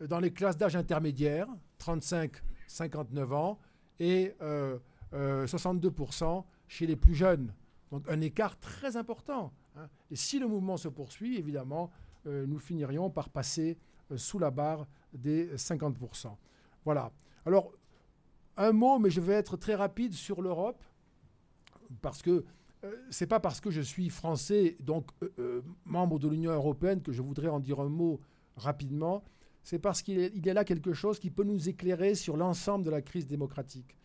dans 0.01 0.19
les 0.19 0.33
classes 0.33 0.57
d'âge 0.57 0.77
intermédiaire, 0.77 1.47
35-59 1.79 3.35
ans, 3.35 3.59
et 3.99 4.35
62% 4.41 4.43
euh, 4.43 4.79
euh, 5.13 6.43
chez 6.69 6.87
les 6.87 6.97
plus 6.97 7.15
jeunes. 7.15 7.53
Donc 7.91 8.09
un 8.09 8.21
écart 8.21 8.59
très 8.59 8.97
important. 8.97 9.53
Hein. 9.77 9.89
Et 10.11 10.17
si 10.17 10.39
le 10.39 10.47
mouvement 10.47 10.77
se 10.77 10.89
poursuit, 10.89 11.37
évidemment, 11.37 11.91
euh, 12.27 12.47
nous 12.47 12.59
finirions 12.59 13.11
par 13.11 13.29
passer 13.29 13.79
sous 14.17 14.39
la 14.39 14.51
barre 14.51 14.87
des 15.13 15.55
50%. 15.55 16.35
Voilà. 16.85 17.13
Alors, 17.47 17.73
un 18.61 18.73
mot, 18.73 18.99
mais 18.99 19.11
je 19.11 19.21
vais 19.21 19.35
être 19.35 19.57
très 19.57 19.75
rapide 19.75 20.13
sur 20.13 20.43
l'Europe, 20.43 20.83
parce 22.03 22.23
que 22.23 22.45
ce 23.11 23.25
n'est 23.25 23.29
pas 23.29 23.41
parce 23.41 23.61
que 23.61 23.71
je 23.71 23.81
suis 23.81 24.09
français, 24.09 24.77
donc 24.81 25.11
membre 25.85 26.19
de 26.19 26.29
l'Union 26.29 26.53
européenne, 26.53 27.03
que 27.03 27.13
je 27.13 27.21
voudrais 27.23 27.49
en 27.49 27.61
dire 27.61 27.81
un 27.81 27.89
mot 27.89 28.21
rapidement, 28.57 29.25
c'est 29.63 29.79
parce 29.79 30.03
qu'il 30.03 30.45
y 30.45 30.51
a 30.51 30.55
là 30.55 30.65
quelque 30.65 30.93
chose 30.93 31.19
qui 31.19 31.31
peut 31.31 31.45
nous 31.45 31.69
éclairer 31.69 32.15
sur 32.15 32.37
l'ensemble 32.37 32.85
de 32.85 32.91
la 32.91 33.03
crise 33.03 33.27
démocratique. 33.27 33.97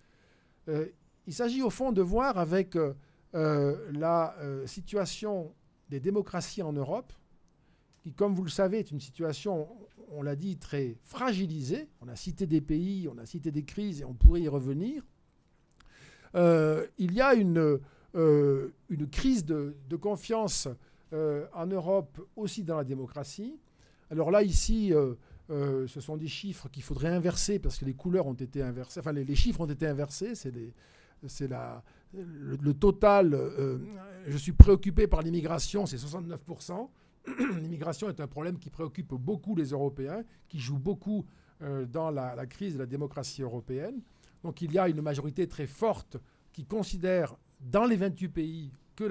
Euh, 0.68 0.88
il 1.28 1.34
s'agit 1.34 1.62
au 1.62 1.70
fond 1.70 1.92
de 1.92 2.02
voir 2.02 2.38
avec 2.38 2.76
euh, 2.76 2.94
euh, 3.34 3.92
la 3.92 4.36
situation 4.66 5.54
des 5.90 6.00
démocraties 6.00 6.62
en 6.62 6.74
Europe, 6.74 7.14
qui, 8.02 8.14
comme 8.14 8.34
vous 8.34 8.44
le 8.44 8.50
savez, 8.50 8.80
est 8.80 8.92
une 8.92 9.00
situation, 9.00 9.68
on 10.12 10.22
l'a 10.22 10.36
dit, 10.36 10.58
très 10.58 10.98
fragilisée. 11.04 11.90
On 12.02 12.08
a 12.08 12.16
cité 12.16 12.48
des 12.48 12.62
pays, 12.62 13.08
on 13.08 13.18
a 13.18 13.26
cité 13.26 13.52
des 13.52 13.64
crises, 13.64 14.02
et 14.02 14.06
on 14.06 14.14
pourrait 14.14 14.42
y 14.42 14.48
revenir. 14.48 15.04
il 16.34 17.14
y 17.14 17.22
a 17.22 17.34
une, 17.34 17.80
une 18.14 19.10
crise 19.10 19.46
de, 19.46 19.76
de 19.90 19.96
confiance 19.96 20.68
en 21.12 21.68
Europe, 21.68 22.20
aussi 22.36 22.64
dans 22.64 22.78
la 22.78 22.84
démocratie. 22.84 23.58
Alors 24.12 24.32
là, 24.32 24.44
ici, 24.44 24.94
euh, 24.94 25.16
euh, 25.50 25.88
ce 25.88 26.00
sont 26.00 26.18
des 26.18 26.28
chiffres 26.28 26.70
qu'il 26.70 26.84
faudrait 26.84 27.10
inverser 27.10 27.60
parce 27.60 27.78
que 27.78 27.86
les 27.86 27.94
couleurs 27.94 28.28
ont 28.28 28.34
été 28.34 28.62
inversées. 28.62 29.00
Enfin, 29.00 29.12
les, 29.12 29.36
chiffres 29.36 29.62
ont 29.62 29.66
été 29.66 29.88
inversés. 29.88 30.36
C'est 30.36 30.54
le, 30.54 32.74
total. 32.74 33.34
Euh, 33.34 33.80
je 34.28 34.38
suis 34.38 34.52
préoccupé 34.52 35.08
par 35.08 35.22
l'immigration, 35.22 35.86
c'est 35.86 35.98
69%. 35.98 36.90
L'immigration 37.62 38.10
est 38.10 38.20
un 38.20 38.28
problème 38.28 38.60
qui 38.60 38.70
préoccupe 38.70 39.14
beaucoup 39.14 39.56
les 39.56 39.70
Européens, 39.70 40.24
qui 40.48 40.60
joue 40.60 40.78
beaucoup 40.78 41.26
dans 41.60 42.12
la, 42.12 42.46
crise 42.46 42.74
de 42.74 42.80
la 42.80 42.86
démocratie 42.86 43.42
européenne. 43.42 44.02
Donc 44.44 44.62
il 44.62 44.74
y 44.74 44.78
a 44.78 44.90
une 44.90 45.02
majorité 45.02 45.48
très 45.48 45.68
forte 45.68 46.18
qui 46.52 46.66
considère 46.66 47.36
dans 47.62 47.86
les 47.86 47.96
28 47.96 48.28
pays 48.30 48.72
que 48.96 49.06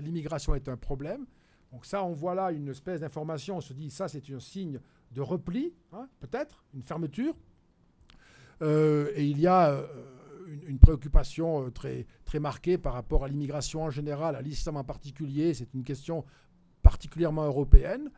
l'immigration 0.00 0.54
est 0.54 0.68
un 0.68 0.76
problème. 0.76 1.26
Donc 1.72 1.84
ça, 1.84 2.04
on 2.04 2.12
voit 2.12 2.34
là 2.34 2.52
une 2.52 2.68
espèce 2.68 3.00
d'information, 3.00 3.58
on 3.58 3.60
se 3.60 3.72
dit 3.72 3.90
ça 3.90 4.08
c'est 4.08 4.30
un 4.30 4.40
signe 4.40 4.80
de 5.12 5.20
repli, 5.20 5.72
hein, 5.92 6.08
peut-être, 6.20 6.64
une 6.74 6.82
fermeture. 6.82 7.34
Euh, 8.62 9.12
et 9.14 9.26
il 9.26 9.38
y 9.38 9.46
a 9.46 9.70
euh, 9.70 9.86
une, 10.66 10.78
préoccupation 10.78 11.66
euh, 11.66 11.70
très, 11.70 12.06
très 12.24 12.40
marquée 12.40 12.78
par 12.78 12.94
rapport 12.94 13.24
à 13.24 13.28
l'immigration 13.28 13.82
en 13.82 13.90
général, 13.90 14.36
à 14.36 14.42
l'islam 14.42 14.76
en 14.76 14.84
particulier, 14.84 15.52
c'est 15.52 15.74
une 15.74 15.84
question 15.84 16.24
particulièrement 16.90 17.44
européenne. 17.46 18.10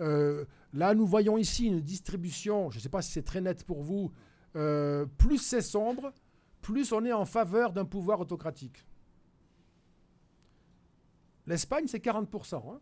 là, 0.00 0.94
nous 0.94 1.06
voyons 1.06 1.38
ici 1.38 1.66
une 1.66 1.80
distribution, 1.80 2.70
je 2.70 2.78
ne 2.78 2.82
sais 2.82 2.88
pas 2.88 3.02
si 3.02 3.12
c'est 3.12 3.22
très 3.22 3.40
net 3.40 3.64
pour 3.64 3.82
vous, 3.82 4.12
plus 4.52 5.38
c'est 5.38 5.62
sombre, 5.62 6.12
plus 6.60 6.92
on 6.92 7.04
est 7.04 7.12
en 7.12 7.24
faveur 7.24 7.72
d'un 7.72 7.84
pouvoir 7.84 8.20
autocratique. 8.20 8.84
L'Espagne, 11.48 11.86
c'est 11.86 12.04
40%. 12.04 12.56
Hein. 12.56 12.80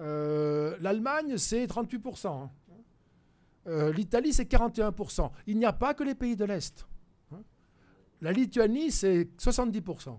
Euh, 0.00 0.76
L'Allemagne, 0.80 1.38
c'est 1.38 1.66
38%. 1.66 2.26
Hein. 2.26 2.50
Euh, 3.68 3.92
L'Italie, 3.92 4.34
c'est 4.34 4.50
41%. 4.50 5.30
Il 5.46 5.58
n'y 5.58 5.64
a 5.64 5.72
pas 5.72 5.94
que 5.94 6.04
les 6.04 6.14
pays 6.14 6.36
de 6.36 6.44
l'Est. 6.44 6.86
Hein. 7.32 7.42
La 8.20 8.32
Lituanie, 8.32 8.90
c'est 8.90 9.30
70%. 9.38 10.18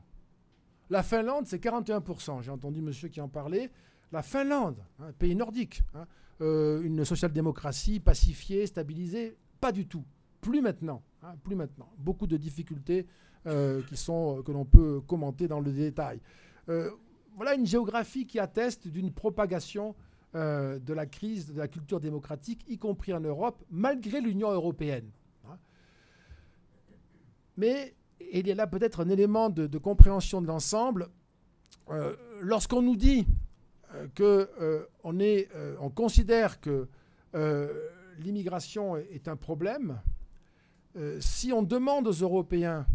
La 0.94 1.02
Finlande, 1.02 1.48
c'est 1.48 1.58
41%. 1.58 2.44
J'ai 2.44 2.52
entendu 2.52 2.80
monsieur 2.80 3.10
qui 3.10 3.20
en 3.20 3.28
parlait. 3.28 3.72
La 4.12 4.22
Finlande, 4.22 4.78
un 5.00 5.06
hein, 5.06 5.12
pays 5.18 5.36
nordique, 5.36 5.82
hein, 5.96 6.06
euh, 6.40 6.84
une 6.84 7.04
social-démocratie 7.04 8.00
pacifiée, 8.00 8.68
stabilisée, 8.68 9.36
pas 9.60 9.72
du 9.72 9.88
tout. 9.88 10.06
Plus 10.40 10.62
maintenant. 10.62 11.02
Hein, 11.24 11.34
plus 11.44 11.56
maintenant. 11.56 11.92
Beaucoup 11.98 12.28
de 12.28 12.38
difficultés 12.38 13.08
euh, 13.48 13.82
sont, 13.94 14.44
que 14.46 14.52
l'on 14.52 14.66
peut 14.66 15.02
commenter 15.02 15.48
dans 15.48 15.62
le 15.62 15.72
détail. 15.72 16.22
Euh, 16.70 16.92
voilà 17.38 17.56
une 17.56 17.66
géographie 17.66 18.28
qui 18.28 18.38
atteste 18.38 18.88
d'une 18.88 19.12
propagation 19.12 19.96
de 20.36 20.94
la 20.94 21.06
crise 21.08 21.54
de 21.54 21.58
la 21.60 21.68
culture 21.68 22.00
démocratique, 22.00 22.66
y 22.68 22.78
compris 22.80 23.14
en 23.14 23.20
Europe, 23.20 23.64
malgré 23.70 24.20
l'Union 24.20 24.52
européenne. 24.52 25.10
Mais 27.56 27.96
il 28.32 28.48
y 28.48 28.52
a 28.52 28.56
là 28.56 28.68
peut-être 28.68 29.02
un 29.02 29.10
élément 29.10 29.50
de, 29.50 29.78
compréhension 29.78 30.42
de 30.42 30.48
l'ensemble. 30.48 31.10
Lorsqu'on 32.42 32.82
nous 32.82 32.96
dit 32.96 33.26
euh, 33.96 34.08
euh, 34.20 34.86
euh, 35.06 35.76
on 35.80 35.90
considère 35.90 36.60
que 36.60 36.88
l'immigration 38.20 38.98
est 38.98 39.28
un 39.28 39.36
problème, 39.36 40.00
si 41.20 41.52
on 41.52 41.64
demande 41.64 42.08
aux 42.08 42.12
Européens 42.12 42.86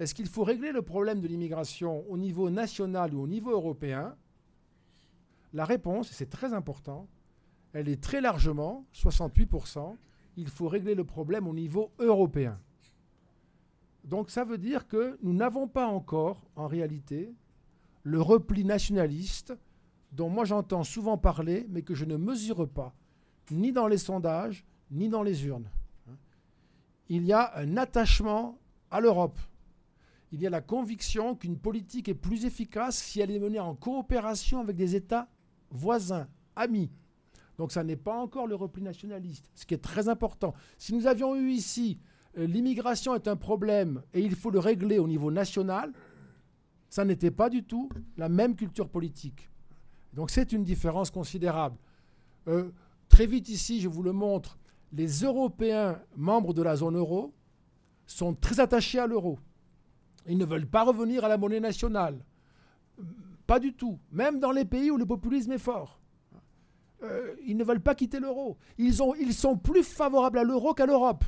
est-ce 0.00 0.14
qu'il 0.14 0.26
faut 0.26 0.44
régler 0.44 0.72
le 0.72 0.82
problème 0.82 1.20
de 1.20 1.28
l'immigration 1.28 2.04
au 2.10 2.18
niveau 2.18 2.50
national 2.50 3.14
ou 3.14 3.22
au 3.22 3.26
niveau 3.26 3.52
européen 3.52 4.16
La 5.52 5.64
réponse, 5.64 6.10
et 6.10 6.14
c'est 6.14 6.28
très 6.28 6.52
important, 6.52 7.06
elle 7.72 7.88
est 7.88 8.02
très 8.02 8.20
largement, 8.20 8.84
68%, 8.92 9.96
il 10.36 10.48
faut 10.48 10.68
régler 10.68 10.94
le 10.94 11.04
problème 11.04 11.46
au 11.46 11.54
niveau 11.54 11.92
européen. 11.98 12.58
Donc 14.04 14.30
ça 14.30 14.44
veut 14.44 14.58
dire 14.58 14.86
que 14.86 15.18
nous 15.22 15.32
n'avons 15.32 15.66
pas 15.66 15.86
encore, 15.86 16.42
en 16.56 16.66
réalité, 16.66 17.34
le 18.02 18.20
repli 18.20 18.64
nationaliste 18.64 19.54
dont 20.12 20.28
moi 20.28 20.44
j'entends 20.44 20.84
souvent 20.84 21.18
parler, 21.18 21.66
mais 21.70 21.82
que 21.82 21.94
je 21.94 22.04
ne 22.04 22.16
mesure 22.16 22.68
pas, 22.68 22.94
ni 23.50 23.72
dans 23.72 23.88
les 23.88 23.98
sondages, 23.98 24.64
ni 24.90 25.08
dans 25.08 25.22
les 25.22 25.46
urnes. 25.46 25.68
Il 27.08 27.24
y 27.24 27.32
a 27.32 27.56
un 27.56 27.76
attachement 27.76 28.58
à 28.90 29.00
l'Europe. 29.00 29.38
Il 30.32 30.40
y 30.40 30.46
a 30.46 30.50
la 30.50 30.60
conviction 30.60 31.34
qu'une 31.34 31.58
politique 31.58 32.08
est 32.08 32.14
plus 32.14 32.44
efficace 32.44 32.96
si 32.96 33.20
elle 33.20 33.30
est 33.30 33.38
menée 33.38 33.60
en 33.60 33.74
coopération 33.74 34.60
avec 34.60 34.76
des 34.76 34.94
États 34.94 35.28
voisins, 35.70 36.28
amis. 36.56 36.90
Donc 37.56 37.72
ça 37.72 37.84
n'est 37.84 37.96
pas 37.96 38.16
encore 38.16 38.46
le 38.46 38.54
repli 38.54 38.82
nationaliste, 38.82 39.50
ce 39.54 39.64
qui 39.64 39.74
est 39.74 39.78
très 39.78 40.08
important. 40.08 40.54
Si 40.76 40.94
nous 40.94 41.06
avions 41.06 41.34
eu 41.36 41.50
ici 41.50 41.98
l'immigration 42.36 43.14
est 43.14 43.28
un 43.28 43.36
problème 43.36 44.02
et 44.12 44.20
il 44.20 44.34
faut 44.34 44.50
le 44.50 44.58
régler 44.58 44.98
au 44.98 45.08
niveau 45.08 45.30
national, 45.30 45.92
ça 46.88 47.04
n'était 47.04 47.30
pas 47.30 47.50
du 47.50 47.64
tout 47.64 47.88
la 48.16 48.28
même 48.28 48.54
culture 48.54 48.88
politique. 48.88 49.50
Donc 50.12 50.30
c'est 50.30 50.52
une 50.52 50.64
différence 50.64 51.10
considérable. 51.10 51.76
Euh, 52.46 52.70
très 53.08 53.26
vite 53.26 53.48
ici, 53.48 53.80
je 53.80 53.88
vous 53.88 54.02
le 54.02 54.12
montre, 54.12 54.58
les 54.92 55.24
Européens 55.24 56.00
membres 56.16 56.54
de 56.54 56.62
la 56.62 56.76
zone 56.76 56.96
euro 56.96 57.34
sont 58.06 58.34
très 58.34 58.60
attachés 58.60 58.98
à 58.98 59.06
l'euro. 59.06 59.38
Ils 60.28 60.38
ne 60.38 60.44
veulent 60.44 60.66
pas 60.68 60.84
revenir 60.84 61.24
à 61.24 61.28
la 61.28 61.36
monnaie 61.36 61.60
nationale. 61.60 62.24
Pas 63.46 63.58
du 63.58 63.74
tout. 63.74 63.98
Même 64.10 64.38
dans 64.40 64.52
les 64.52 64.64
pays 64.64 64.90
où 64.90 64.96
le 64.96 65.04
populisme 65.04 65.52
est 65.52 65.58
fort. 65.58 66.00
Euh, 67.02 67.34
ils 67.44 67.56
ne 67.56 67.64
veulent 67.64 67.80
pas 67.80 67.94
quitter 67.94 68.20
l'euro. 68.20 68.56
Ils 68.78 68.94
sont 68.94 69.56
plus 69.56 69.82
favorables 69.82 70.38
à 70.38 70.44
l'euro 70.44 70.74
qu'à 70.74 70.86
l'Europe. 70.86 71.24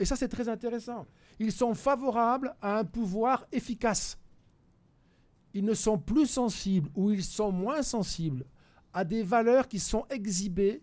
Et 0.00 0.04
ça, 0.04 0.16
c'est 0.16 0.28
très 0.28 0.48
intéressant. 0.48 1.06
Ils 1.38 1.52
sont 1.52 1.74
favorables 1.74 2.56
à 2.60 2.78
un 2.78 2.84
pouvoir 2.84 3.46
efficace 3.52 4.18
ils 5.54 5.64
ne 5.64 5.74
sont 5.74 5.98
plus 5.98 6.26
sensibles 6.26 6.90
ou 6.94 7.10
ils 7.10 7.24
sont 7.24 7.52
moins 7.52 7.82
sensibles 7.82 8.44
à 8.92 9.04
des 9.04 9.22
valeurs 9.22 9.68
qui 9.68 9.78
sont 9.78 10.04
exhibées, 10.10 10.82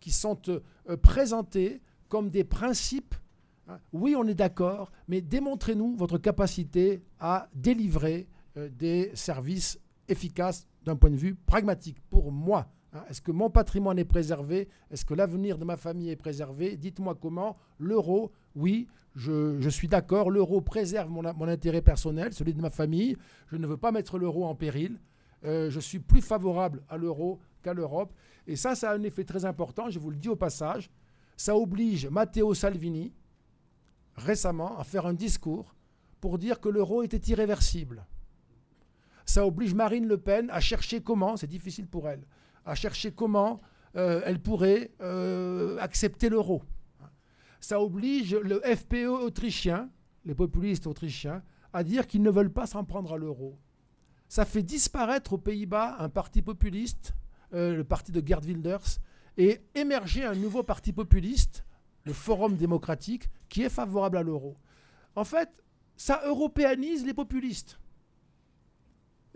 qui 0.00 0.10
sont 0.10 0.38
euh, 0.48 0.60
euh, 0.88 0.96
présentées 0.96 1.80
comme 2.08 2.30
des 2.30 2.44
principes. 2.44 3.14
Hein. 3.68 3.78
Oui, 3.92 4.14
on 4.16 4.26
est 4.26 4.34
d'accord, 4.34 4.92
mais 5.08 5.20
démontrez-nous 5.20 5.96
votre 5.96 6.18
capacité 6.18 7.02
à 7.18 7.48
délivrer 7.54 8.28
euh, 8.56 8.68
des 8.68 9.10
services 9.14 9.78
efficaces 10.08 10.66
d'un 10.84 10.96
point 10.96 11.10
de 11.10 11.16
vue 11.16 11.34
pragmatique 11.34 12.00
pour 12.10 12.30
moi. 12.30 12.68
Hein. 12.96 13.04
Est-ce 13.08 13.20
que 13.20 13.30
mon 13.30 13.50
patrimoine 13.50 13.98
est 13.98 14.04
préservé? 14.04 14.68
Est-ce 14.90 15.04
que 15.04 15.14
l'avenir 15.14 15.58
de 15.58 15.64
ma 15.64 15.76
famille 15.76 16.10
est 16.10 16.16
préservé? 16.16 16.76
Dites-moi 16.76 17.14
comment. 17.20 17.56
L'euro, 17.78 18.32
oui, 18.54 18.88
je, 19.14 19.68
suis 19.68 19.88
d'accord, 19.88 20.30
l'euro 20.30 20.60
préserve 20.60 21.10
mon, 21.10 21.48
intérêt 21.48 21.82
personnel, 21.82 22.32
celui 22.32 22.54
de 22.54 22.60
ma 22.60 22.70
famille. 22.70 23.16
Je 23.48 23.56
ne 23.56 23.66
veux 23.66 23.76
pas 23.76 23.92
mettre 23.92 24.18
l'euro 24.18 24.44
en 24.44 24.54
péril. 24.54 24.98
Euh, 25.44 25.70
je 25.70 25.80
suis 25.80 25.98
plus 25.98 26.22
favorable 26.22 26.82
à 26.88 26.96
l'euro 26.96 27.40
qu'à 27.62 27.74
l'Europe. 27.74 28.12
Et 28.46 28.56
ça, 28.56 28.74
ça 28.74 28.90
a 28.90 28.94
un 28.94 29.02
effet 29.02 29.24
très 29.24 29.44
important, 29.44 29.90
je 29.90 29.98
vous 29.98 30.10
le 30.10 30.16
dis 30.16 30.28
au 30.28 30.36
passage. 30.36 30.90
Ça 31.36 31.56
oblige 31.56 32.06
Matteo 32.08 32.54
Salvini, 32.54 33.12
récemment, 34.16 34.78
à 34.78 34.84
faire 34.84 35.06
un 35.06 35.14
discours 35.14 35.74
pour 36.20 36.38
dire 36.38 36.60
que 36.60 36.68
l'euro 36.68 37.02
était 37.02 37.30
irréversible. 37.30 38.06
Ça 39.26 39.46
oblige 39.46 39.74
Marine 39.74 40.06
Le 40.06 40.16
Pen 40.16 40.48
à 40.50 40.60
chercher 40.60 41.02
comment, 41.02 41.36
c'est 41.36 41.46
difficile 41.46 41.86
pour 41.86 42.08
elle, 42.08 42.26
à 42.64 42.74
chercher 42.74 43.12
comment 43.12 43.60
euh, 43.96 44.22
elle 44.24 44.40
pourrait 44.40 44.92
euh, 45.02 45.78
accepter 45.78 46.30
l'euro 46.30 46.62
ça 47.66 47.80
oblige 47.80 48.34
le 48.34 48.60
FPE 48.60 49.08
autrichien, 49.08 49.90
les 50.24 50.36
populistes 50.36 50.86
autrichiens, 50.86 51.42
à 51.72 51.82
dire 51.82 52.06
qu'ils 52.06 52.22
ne 52.22 52.30
veulent 52.30 52.52
pas 52.52 52.66
s'en 52.66 52.84
prendre 52.84 53.12
à 53.12 53.16
l'euro. 53.16 53.58
Ça 54.28 54.44
fait 54.44 54.62
disparaître 54.62 55.32
aux 55.32 55.38
Pays-Bas 55.38 55.96
un 55.98 56.08
parti 56.08 56.42
populiste, 56.42 57.14
euh, 57.54 57.76
le 57.76 57.82
parti 57.82 58.12
de 58.12 58.24
Gerd 58.24 58.44
Wilders, 58.44 59.00
et 59.36 59.62
émerger 59.74 60.24
un 60.24 60.36
nouveau 60.36 60.62
parti 60.62 60.92
populiste, 60.92 61.64
le 62.04 62.12
Forum 62.12 62.54
démocratique, 62.54 63.28
qui 63.48 63.62
est 63.62 63.68
favorable 63.68 64.18
à 64.18 64.22
l'euro. 64.22 64.56
En 65.16 65.24
fait, 65.24 65.50
ça 65.96 66.22
européanise 66.24 67.04
les 67.04 67.14
populistes. 67.14 67.80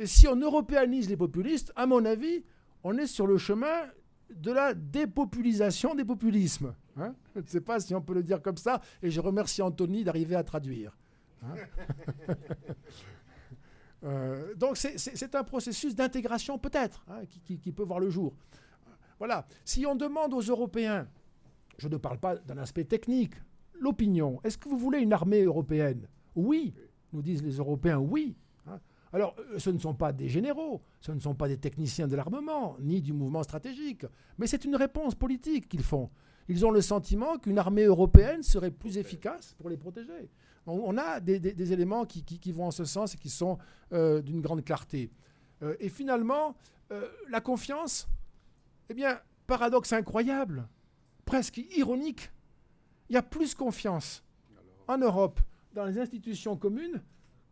Et 0.00 0.06
si 0.06 0.26
on 0.26 0.36
européanise 0.36 1.10
les 1.10 1.16
populistes, 1.16 1.72
à 1.76 1.86
mon 1.86 2.06
avis, 2.06 2.42
on 2.84 2.96
est 2.96 3.06
sur 3.06 3.26
le 3.26 3.36
chemin 3.36 3.86
de 4.30 4.50
la 4.50 4.72
dépopulisation 4.72 5.94
des 5.94 6.06
populismes. 6.06 6.74
Hein. 6.96 7.14
je 7.34 7.40
ne 7.40 7.46
sais 7.46 7.60
pas 7.60 7.80
si 7.80 7.94
on 7.94 8.00
peut 8.00 8.14
le 8.14 8.22
dire 8.22 8.40
comme 8.40 8.56
ça, 8.56 8.80
et 9.02 9.10
je 9.10 9.20
remercie 9.20 9.60
Anthony 9.60 10.02
d'arriver 10.02 10.36
à 10.36 10.42
traduire. 10.42 10.96
Hein. 11.44 11.54
Euh, 14.02 14.54
donc 14.54 14.78
c'est 14.78 15.34
un 15.34 15.44
processus 15.44 15.94
d'intégration 15.94 16.56
peut-être 16.56 17.04
hein, 17.10 17.20
qui, 17.44 17.70
peut 17.70 17.82
voir 17.82 18.00
le 18.00 18.08
jour. 18.08 18.34
Voilà. 19.18 19.46
Si 19.66 19.84
on 19.84 19.94
demande 19.94 20.32
aux 20.32 20.40
Européens, 20.40 21.06
je 21.76 21.86
ne 21.86 21.98
parle 21.98 22.18
pas 22.18 22.36
d'un 22.36 22.56
aspect 22.56 22.84
technique, 22.84 23.34
l'opinion, 23.78 24.40
est-ce 24.42 24.56
que 24.56 24.70
vous 24.70 24.78
voulez 24.78 25.00
une 25.00 25.12
armée 25.12 25.42
européenne? 25.42 26.08
Oui, 26.34 26.72
nous 27.12 27.20
disent 27.20 27.42
les 27.42 27.56
Européens, 27.58 27.98
oui. 27.98 28.38
Alors, 29.12 29.34
euh, 29.38 29.58
ce 29.58 29.70
ne 29.70 29.78
sont 29.78 29.94
pas 29.94 30.12
des 30.12 30.28
généraux, 30.28 30.82
ce 31.00 31.12
ne 31.12 31.18
sont 31.18 31.34
pas 31.34 31.48
des 31.48 31.56
techniciens 31.56 32.06
de 32.06 32.14
l'armement, 32.16 32.76
ni 32.80 33.02
du 33.02 33.12
mouvement 33.12 33.42
stratégique, 33.42 34.06
mais 34.38 34.46
c'est 34.46 34.64
une 34.64 34.76
réponse 34.76 35.14
politique 35.14 35.68
qu'ils 35.68 35.82
font. 35.82 36.10
Ils 36.48 36.64
ont 36.64 36.70
le 36.70 36.80
sentiment 36.80 37.38
qu'une 37.38 37.58
armée 37.58 37.84
européenne 37.84 38.42
serait 38.42 38.70
plus 38.70 38.98
efficace 38.98 39.54
pour 39.58 39.68
les 39.68 39.76
protéger. 39.76 40.30
On, 40.66 40.96
a 40.98 41.20
des, 41.20 41.72
éléments 41.72 42.04
qui, 42.04 42.52
vont 42.52 42.66
en 42.66 42.70
ce 42.70 42.84
sens 42.84 43.14
et 43.14 43.18
qui 43.18 43.30
sont 43.30 43.58
euh, 43.92 44.20
d'une 44.20 44.40
grande 44.40 44.64
clarté. 44.64 45.10
Euh, 45.62 45.74
et 45.80 45.88
finalement, 45.88 46.54
la 47.28 47.40
confiance, 47.40 48.08
eh 48.88 48.94
bien, 48.94 49.20
paradoxe 49.46 49.92
incroyable, 49.92 50.68
presque 51.24 51.58
ironique, 51.76 52.32
il 53.08 53.14
y 53.14 53.16
a 53.16 53.22
plus 53.22 53.54
confiance 53.54 54.24
en 54.88 54.98
Europe 54.98 55.38
dans 55.72 55.84
les 55.84 55.98
institutions 55.98 56.56
communes 56.56 57.00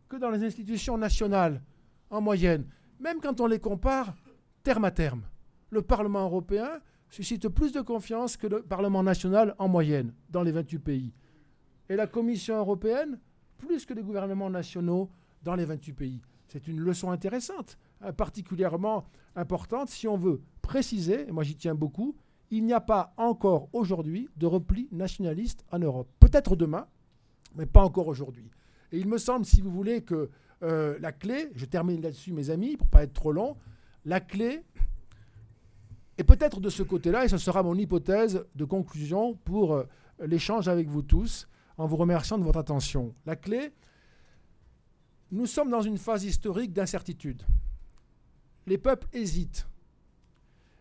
que 0.09 0.17
dans 0.17 0.31
les 0.31 0.43
institutions 0.43 0.97
nationales, 0.97 1.61
en 2.09 2.19
moyenne, 2.19 2.65
même 2.99 3.21
quand 3.21 3.39
on 3.39 3.45
les 3.45 3.59
compare 3.59 4.15
terme 4.63 4.85
à 4.85 4.91
terme. 4.91 5.21
Le 5.69 5.83
Parlement 5.83 6.23
européen 6.23 6.81
suscite 7.09 7.47
plus 7.47 7.71
de 7.71 7.81
confiance 7.81 8.35
que 8.35 8.47
le 8.47 8.63
Parlement 8.63 9.03
national 9.03 9.55
en 9.59 9.67
moyenne 9.67 10.13
dans 10.29 10.43
les 10.43 10.51
28 10.51 10.79
pays. 10.79 11.13
Et 11.87 11.95
la 11.95 12.07
Commission 12.07 12.57
européenne, 12.57 13.19
plus 13.57 13.85
que 13.85 13.93
les 13.93 14.01
gouvernements 14.01 14.49
nationaux 14.49 15.09
dans 15.43 15.55
les 15.55 15.65
28 15.65 15.93
pays. 15.93 16.21
C'est 16.47 16.67
une 16.67 16.79
leçon 16.79 17.11
intéressante, 17.11 17.77
hein, 18.01 18.11
particulièrement 18.11 19.05
importante 19.35 19.89
si 19.89 20.07
on 20.07 20.17
veut 20.17 20.41
préciser, 20.61 21.27
et 21.27 21.31
moi 21.31 21.43
j'y 21.43 21.55
tiens 21.55 21.75
beaucoup, 21.75 22.15
il 22.49 22.65
n'y 22.65 22.73
a 22.73 22.81
pas 22.81 23.13
encore 23.17 23.69
aujourd'hui 23.73 24.27
de 24.37 24.47
repli 24.47 24.87
nationaliste 24.91 25.63
en 25.71 25.79
Europe. 25.79 26.09
Peut-être 26.19 26.55
demain, 26.55 26.87
mais 27.55 27.67
pas 27.67 27.83
encore 27.83 28.07
aujourd'hui. 28.07 28.49
Et 28.91 28.99
il 28.99 29.07
me 29.07 29.17
semble, 29.17 29.45
si 29.45 29.61
vous 29.61 29.71
voulez, 29.71 30.01
que 30.01 30.29
euh, 30.63 30.97
la 30.99 31.11
clé, 31.11 31.51
je 31.55 31.65
termine 31.65 32.01
là-dessus 32.01 32.33
mes 32.33 32.49
amis, 32.49 32.75
pour 32.75 32.87
ne 32.87 32.91
pas 32.91 33.03
être 33.03 33.13
trop 33.13 33.31
long, 33.31 33.55
la 34.05 34.19
clé 34.19 34.63
est 36.17 36.23
peut-être 36.23 36.59
de 36.59 36.69
ce 36.69 36.83
côté-là, 36.83 37.25
et 37.25 37.29
ce 37.29 37.37
sera 37.37 37.63
mon 37.63 37.75
hypothèse 37.75 38.45
de 38.55 38.65
conclusion 38.65 39.35
pour 39.45 39.73
euh, 39.73 39.83
l'échange 40.25 40.67
avec 40.67 40.87
vous 40.87 41.01
tous, 41.01 41.47
en 41.77 41.85
vous 41.85 41.95
remerciant 41.95 42.37
de 42.37 42.43
votre 42.43 42.59
attention. 42.59 43.13
La 43.25 43.35
clé, 43.35 43.71
nous 45.31 45.45
sommes 45.45 45.69
dans 45.69 45.81
une 45.81 45.97
phase 45.97 46.25
historique 46.25 46.73
d'incertitude. 46.73 47.43
Les 48.67 48.77
peuples 48.77 49.07
hésitent. 49.13 49.67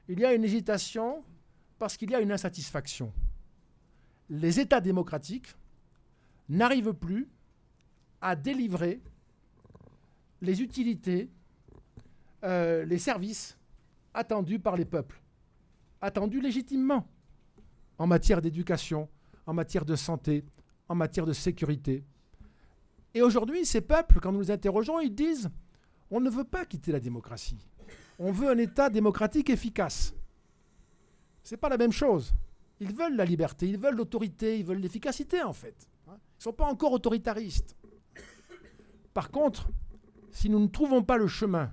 Il 0.09 0.19
y 0.19 0.25
a 0.25 0.35
une 0.35 0.45
hésitation 0.45 1.23
parce 1.79 1.97
qu'il 1.97 2.11
y 2.11 2.15
a 2.15 2.21
une 2.21 2.33
insatisfaction. 2.33 3.13
Les 4.31 4.59
États 4.59 4.81
démocratiques 4.81 5.55
n'arrivent 6.49 6.95
plus 6.95 7.29
à 8.21 8.37
délivrer 8.37 9.01
les 10.41 10.63
utilités, 10.63 11.31
euh, 12.45 12.85
les 12.85 12.99
services 12.99 13.59
attendus 14.15 14.59
par 14.59 14.77
les 14.77 14.85
peuples, 14.85 15.21
attendus 16.01 16.41
légitimement 16.41 17.07
en 17.99 18.07
matière 18.07 18.41
d'éducation, 18.41 19.09
en 19.47 19.55
matière 19.55 19.85
de 19.85 19.97
santé, 19.97 20.45
en 20.89 20.95
matière 20.95 21.27
de 21.27 21.33
sécurité. 21.33 22.05
Et 23.15 23.23
aujourd'hui, 23.23 23.65
ces 23.65 23.81
peuples, 23.81 24.21
quand 24.21 24.33
nous 24.33 24.41
les 24.41 24.51
interrogeons, 24.51 25.01
ils 25.01 25.15
disent 25.15 25.51
on 26.11 26.21
ne 26.21 26.31
veut 26.31 26.45
pas 26.45 26.65
quitter 26.65 26.93
la 26.93 27.01
démocratie. 27.01 27.69
On 28.19 28.33
veut 28.33 28.49
un 28.49 28.59
État 28.59 28.91
démocratique 28.91 29.51
efficace. 29.51 30.15
Ce 31.43 31.55
n'est 31.55 31.59
pas 31.59 31.69
la 31.69 31.77
même 31.77 31.93
chose. 31.93 32.33
Ils 32.81 32.93
veulent 32.93 33.17
la 33.17 33.25
liberté, 33.25 33.69
ils 33.69 33.79
veulent 33.79 33.97
l'autorité, 33.97 34.59
ils 34.59 34.65
veulent 34.65 34.79
l'efficacité 34.79 35.43
en 35.43 35.53
fait. 35.53 35.89
Ils 36.07 36.13
ne 36.13 36.43
sont 36.43 36.53
pas 36.53 36.67
encore 36.67 36.93
autoritaristes. 36.93 37.77
Par 39.19 39.33
contre, 39.33 39.69
si 40.31 40.49
nous 40.49 40.61
ne 40.61 40.69
trouvons 40.69 41.03
pas 41.03 41.17
le 41.17 41.27
chemin 41.27 41.73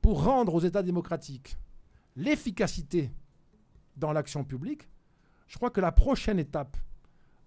pour 0.00 0.24
rendre 0.24 0.54
aux 0.54 0.60
États 0.60 0.82
démocratiques 0.82 1.58
l'efficacité 2.16 3.12
dans 3.98 4.10
l'action 4.14 4.42
publique, 4.42 4.88
je 5.48 5.58
crois 5.58 5.68
que 5.68 5.82
la 5.82 5.92
prochaine 5.92 6.38
étape, 6.38 6.78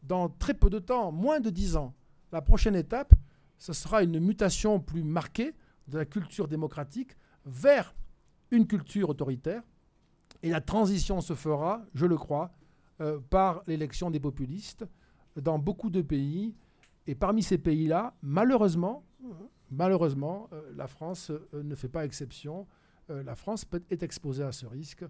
dans 0.03 0.29
très 0.29 0.53
peu 0.53 0.69
de 0.69 0.77
temps, 0.77 1.11
moins 1.11 1.39
de 1.39 1.49
dix 1.49 1.75
ans, 1.75 1.95
la 2.31 2.43
prochaine 2.43 2.75
étape, 2.75 3.15
ce 3.57 3.73
sera 3.73 4.03
une 4.03 4.19
mutation 4.19 4.79
plus 4.79 5.03
marquée 5.03 5.55
de 5.87 5.97
la 5.97 6.05
culture 6.05 6.47
démocratique 6.47 7.17
vers 7.47 7.95
une 8.51 8.67
culture 8.67 9.09
autoritaire. 9.09 9.63
Et 10.43 10.51
la 10.51 10.61
transition 10.61 11.19
se 11.19 11.33
fera, 11.33 11.81
je 11.95 12.05
le 12.05 12.15
crois, 12.15 12.51
euh, 13.01 13.19
par 13.31 13.63
l'élection 13.65 14.11
des 14.11 14.19
populistes 14.19 14.85
dans 15.35 15.57
beaucoup 15.57 15.89
de 15.89 16.03
pays. 16.03 16.53
Et 17.09 17.15
parmi 17.15 17.41
ces 17.41 17.57
pays-là, 17.57 18.15
malheureusement, 18.21 19.03
malheureusement, 19.71 20.47
euh, 20.53 20.61
la 20.75 20.85
France 20.85 21.31
euh, 21.31 21.63
ne 21.63 21.73
fait 21.73 21.89
pas 21.89 22.05
exception. 22.05 22.67
la 23.09 23.33
France 23.33 23.65
est 23.89 24.03
exposée 24.03 24.43
à 24.43 24.51
ce 24.51 24.67
risque, 24.67 25.03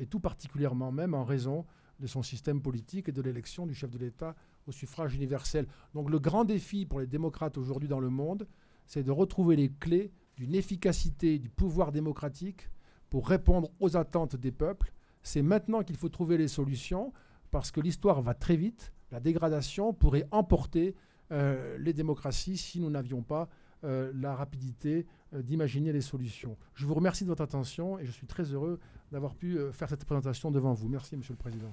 et 0.00 0.06
tout 0.06 0.18
particulièrement 0.18 0.90
même 0.90 1.14
en 1.14 1.22
raison 1.22 1.64
de 2.00 2.08
son 2.08 2.24
système 2.24 2.60
politique 2.60 3.08
et 3.08 3.12
de 3.12 3.22
l'élection 3.22 3.64
du 3.64 3.74
chef 3.74 3.92
de 3.92 3.98
l'État 3.98 4.34
au 4.66 4.72
suffrage 4.72 5.14
universel. 5.14 5.68
Donc 5.94 6.10
le 6.10 6.18
grand 6.18 6.44
défi 6.44 6.84
pour 6.84 6.98
les 6.98 7.06
démocrates 7.06 7.56
aujourd'hui 7.56 7.88
dans 7.88 8.00
le 8.00 8.10
monde, 8.10 8.48
c'est 8.86 9.04
de 9.04 9.12
retrouver 9.12 9.54
les 9.54 9.70
clés 9.70 10.10
d'une 10.36 10.56
efficacité 10.56 11.38
du 11.38 11.48
pouvoir 11.48 11.92
démocratique 11.92 12.68
pour 13.08 13.28
répondre 13.28 13.70
aux 13.78 13.96
attentes 13.96 14.34
des 14.34 14.50
peuples. 14.50 14.92
C'est 15.22 15.42
maintenant 15.42 15.84
qu'il 15.84 15.96
faut 15.96 16.08
trouver 16.08 16.36
les 16.36 16.48
solutions 16.48 17.12
parce 17.52 17.70
que 17.70 17.80
l'histoire 17.80 18.20
va 18.22 18.34
très 18.34 18.56
vite. 18.56 18.92
La 19.16 19.20
dégradation 19.20 19.94
pourrait 19.94 20.28
emporter 20.30 20.94
euh, 21.32 21.78
les 21.78 21.94
démocraties 21.94 22.58
si 22.58 22.78
nous 22.80 22.90
n'avions 22.90 23.22
pas 23.22 23.48
euh, 23.82 24.12
la 24.14 24.34
rapidité 24.34 25.06
euh, 25.32 25.40
d'imaginer 25.40 25.90
les 25.90 26.02
solutions. 26.02 26.58
Je 26.74 26.84
vous 26.84 26.92
remercie 26.92 27.24
de 27.24 27.30
votre 27.30 27.40
attention 27.40 27.98
et 27.98 28.04
je 28.04 28.10
suis 28.10 28.26
très 28.26 28.52
heureux 28.52 28.78
d'avoir 29.10 29.34
pu 29.34 29.56
faire 29.72 29.88
cette 29.88 30.04
présentation 30.04 30.50
devant 30.50 30.74
vous. 30.74 30.90
Merci, 30.90 31.16
Monsieur 31.16 31.32
le 31.32 31.38
Président. 31.38 31.72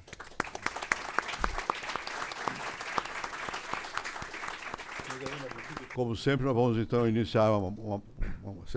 Como 5.93 6.15
sempre, 6.15 6.45
nós 6.45 6.55
vamos 6.55 6.77
então 6.77 7.05
iniciar 7.05 7.51
uma, 7.51 7.67
uma, 7.67 8.01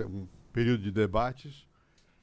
um 0.05 0.27
de 0.53 0.91
debates. 0.91 1.65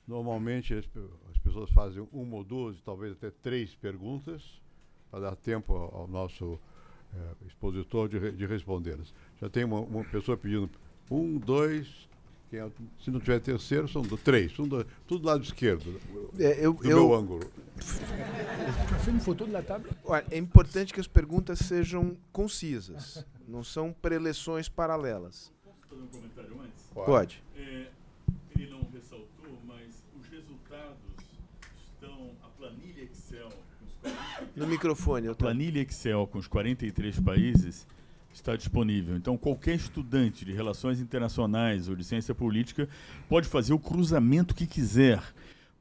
Normalmente 0.07 0.75
as, 0.75 0.85
as, 1.31 1.39
pessoas 1.39 1.71
fazem 1.71 2.07
ou 2.13 2.45
duas, 2.45 2.83
talvez 2.83 3.13
até 3.13 3.31
três 3.31 3.75
perguntas, 3.75 4.63
para 5.15 5.21
dar 5.21 5.37
tempo 5.37 5.73
ao, 5.73 6.03
ao 6.03 6.09
nosso 6.09 6.59
é, 7.15 7.47
expositor 7.47 8.09
de, 8.09 8.33
de 8.33 8.47
respondê-las. 8.47 9.15
Já 9.41 9.49
tem 9.49 9.63
uma, 9.63 9.81
uma, 9.81 10.05
pessoa 10.05 10.37
pedindo 10.37 10.69
um, 11.09 11.39
dois. 11.39 12.09
É, 12.53 12.69
se 13.01 13.11
não 13.11 13.21
tiver 13.21 13.41
terceiro, 13.41 13.89
são 13.89 14.03
do, 14.03 14.17
três. 14.17 14.57
Um, 14.59 14.67
dois, 14.67 14.87
tudo 15.07 15.23
do 15.23 15.27
lado 15.29 15.45
esquerdo. 15.45 16.01
É, 16.39 16.67
eu, 16.67 16.73
do 16.73 16.85
eu, 16.85 16.97
meu 16.97 17.15
ângulo. 17.15 17.49
Olha, 20.05 20.25
é 20.31 20.39
importante 20.39 20.93
que 20.93 21.01
as 21.01 21.07
perguntas 21.07 21.61
sejam 21.61 22.17
concisas. 22.33 23.25
Não 23.47 23.63
são 23.63 23.93
preleções 23.93 24.69
paralelas. 24.69 25.53
Posso 25.65 25.79
fazer 25.89 26.03
um 26.03 26.07
comentário 26.09 26.61
antes? 26.61 26.85
Pode. 26.93 27.43
É, 27.57 27.89
ele 28.57 28.71
não 28.71 28.83
ressaltou, 28.93 29.59
mas 29.65 30.05
os 30.21 30.27
resultados 30.29 30.99
estão. 31.87 32.33
A 32.43 32.49
planilha 32.49 33.05
Excel. 33.05 33.51
No 34.57 34.67
microfone. 34.67 35.29
A 35.29 35.35
planilha 35.35 35.81
Excel 35.81 36.27
com 36.27 36.39
os 36.39 36.47
43 36.47 37.21
países 37.21 37.87
está 38.33 38.57
disponível. 38.57 39.17
Então, 39.17 39.37
qualquer 39.37 39.75
estudante 39.77 40.45
de 40.45 40.53
relações 40.53 41.01
internacionais 41.01 41.89
ou 41.89 41.97
de 41.97 42.05
ciência 42.05 42.35
política 42.35 42.89
pode 43.29 43.49
fazer 43.49 43.73
o 43.73 43.79
cruzamento 43.79 44.55
que 44.55 44.67
quiser, 44.67 45.23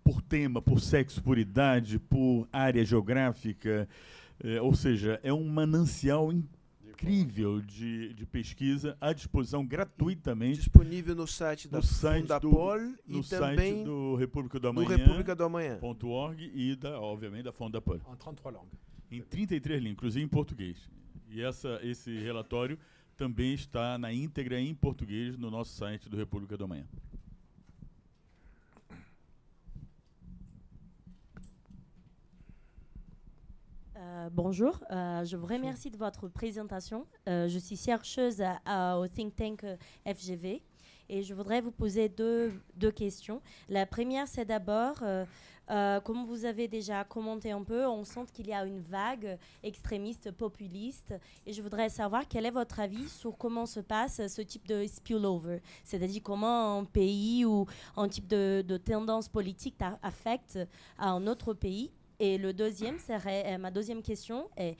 por 0.04 0.22
tema, 0.22 0.62
por 0.62 0.80
sexo, 0.80 1.22
por 1.22 1.38
idade, 1.38 1.98
por 1.98 2.48
área 2.52 2.84
geográfica. 2.86 3.88
É, 4.44 4.62
ou 4.62 4.76
seja, 4.76 5.20
é 5.24 5.34
um 5.34 5.48
manancial 5.48 6.32
incrível 6.32 6.63
de, 7.62 8.14
de 8.14 8.26
pesquisa 8.26 8.98
à 9.00 9.14
disposição 9.14 9.66
gratuitamente. 9.66 10.60
Disponível 10.60 11.16
no 11.16 11.28
site 11.28 11.68
da 11.68 11.78
no 11.78 11.84
site 11.84 12.22
Fundapol 12.22 12.80
do, 12.80 13.00
e 13.08 13.14
no 13.18 13.24
também 13.24 13.74
site 13.74 13.84
do 13.84 14.16
República 14.16 14.60
do 14.60 14.68
Amanhã. 14.68 14.88
Do 14.88 14.96
República 14.96 15.36
do 15.36 15.44
Amanhã. 15.44 15.80
.org 15.82 16.52
e, 16.54 16.76
da, 16.76 17.00
obviamente, 17.00 17.44
da 17.44 17.52
Fundapol. 17.52 17.96
Em 17.96 18.16
33 18.16 18.56
línguas. 18.56 18.80
Em 19.12 19.22
33 19.22 19.82
línguas, 19.82 19.94
inclusive 19.94 20.26
em 20.26 20.28
português. 20.28 20.90
E 21.30 21.42
essa, 21.42 21.80
esse 21.84 22.18
relatório 22.20 22.78
também 23.16 23.54
está 23.54 23.98
na 23.98 24.12
íntegra 24.12 24.60
em 24.60 24.74
português 24.74 25.38
no 25.38 25.50
nosso 25.52 25.76
site 25.76 26.10
do 26.10 26.18
República 26.18 26.58
do 26.58 26.64
Amanhã. 26.64 26.86
Euh, 34.24 34.30
bonjour, 34.32 34.80
euh, 34.92 35.24
je 35.26 35.36
vous 35.38 35.46
remercie 35.48 35.90
de 35.90 35.98
votre 35.98 36.28
présentation. 36.28 37.06
Euh, 37.28 37.48
je 37.48 37.60
suis 37.60 37.76
chercheuse 37.76 38.42
au 38.98 39.08
think 39.08 39.36
tank 39.36 39.66
FGV 40.06 40.62
et 41.10 41.24
je 41.24 41.34
voudrais 41.34 41.62
vous 41.62 41.72
poser 41.72 42.10
deux, 42.10 42.54
deux 42.76 42.92
questions. 42.92 43.42
La 43.70 43.86
première, 43.86 44.28
c'est 44.28 44.46
d'abord, 44.46 45.04
comme 46.04 46.26
vous 46.26 46.46
avez 46.46 46.68
déjà 46.68 47.04
commenté 47.04 47.52
un 47.52 47.64
peu, 47.64 47.86
on 47.86 48.04
sent 48.04 48.26
qu'il 48.34 48.48
y 48.48 48.54
a 48.54 48.66
une 48.66 48.80
vague 48.80 49.38
extrémiste, 49.64 50.32
populiste 50.32 51.14
et 51.46 51.52
je 51.52 51.62
voudrais 51.62 51.90
savoir 51.90 52.24
quel 52.28 52.46
est 52.46 52.52
votre 52.52 52.80
avis 52.80 53.10
sur 53.10 53.38
comment 53.38 53.66
se 53.66 53.82
passe 53.82 54.26
ce 54.28 54.42
type 54.42 54.68
de 54.68 54.86
spillover, 54.88 55.62
c'est-à-dire 55.84 56.22
comment 56.24 56.80
un 56.80 56.86
pays 56.86 57.44
ou 57.46 57.66
un 57.98 58.08
type 58.08 58.28
de, 58.28 58.64
de 58.66 58.78
tendance 58.78 59.28
politique 59.28 59.76
affecte 60.02 60.60
un 60.98 61.28
autre 61.28 61.54
pays 61.54 61.92
et 62.20 62.38
le 62.38 62.54
deuxième 62.54 63.00
serait, 63.00 63.54
euh, 63.54 63.58
ma 63.58 63.72
deuxième 63.72 64.02
question 64.02 64.50
est, 64.56 64.76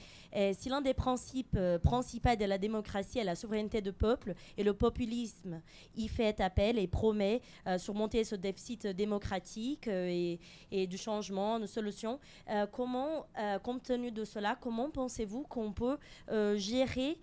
si 0.54 0.70
l'un 0.70 0.82
des 0.82 0.94
principes 0.94 1.56
euh, 1.56 1.80
principaux 1.80 2.36
de 2.36 2.46
la 2.46 2.58
démocratie 2.58 3.20
est 3.20 3.24
la 3.24 3.36
souveraineté 3.36 3.82
du 3.82 3.92
peuple 3.92 4.34
et 4.58 4.64
le 4.64 4.74
populisme 4.74 5.62
y 5.96 6.08
fait 6.08 6.40
appel 6.42 6.78
et 6.78 6.88
promet 6.88 7.42
euh, 7.68 7.78
surmonter 7.78 8.24
ce 8.24 8.36
déficit 8.36 8.88
démocratique 8.88 9.88
et, 9.88 10.40
du 10.88 10.98
changement, 10.98 11.60
de 11.60 11.66
solutions, 11.66 12.20
comment, 12.72 13.26
compte 13.64 13.84
tenu 13.84 14.12
de 14.12 14.26
cela, 14.26 14.58
comment 14.60 14.90
pensez-vous 14.90 15.44
qu'on 15.44 15.72
peut 15.72 15.98
gérer 16.56 17.18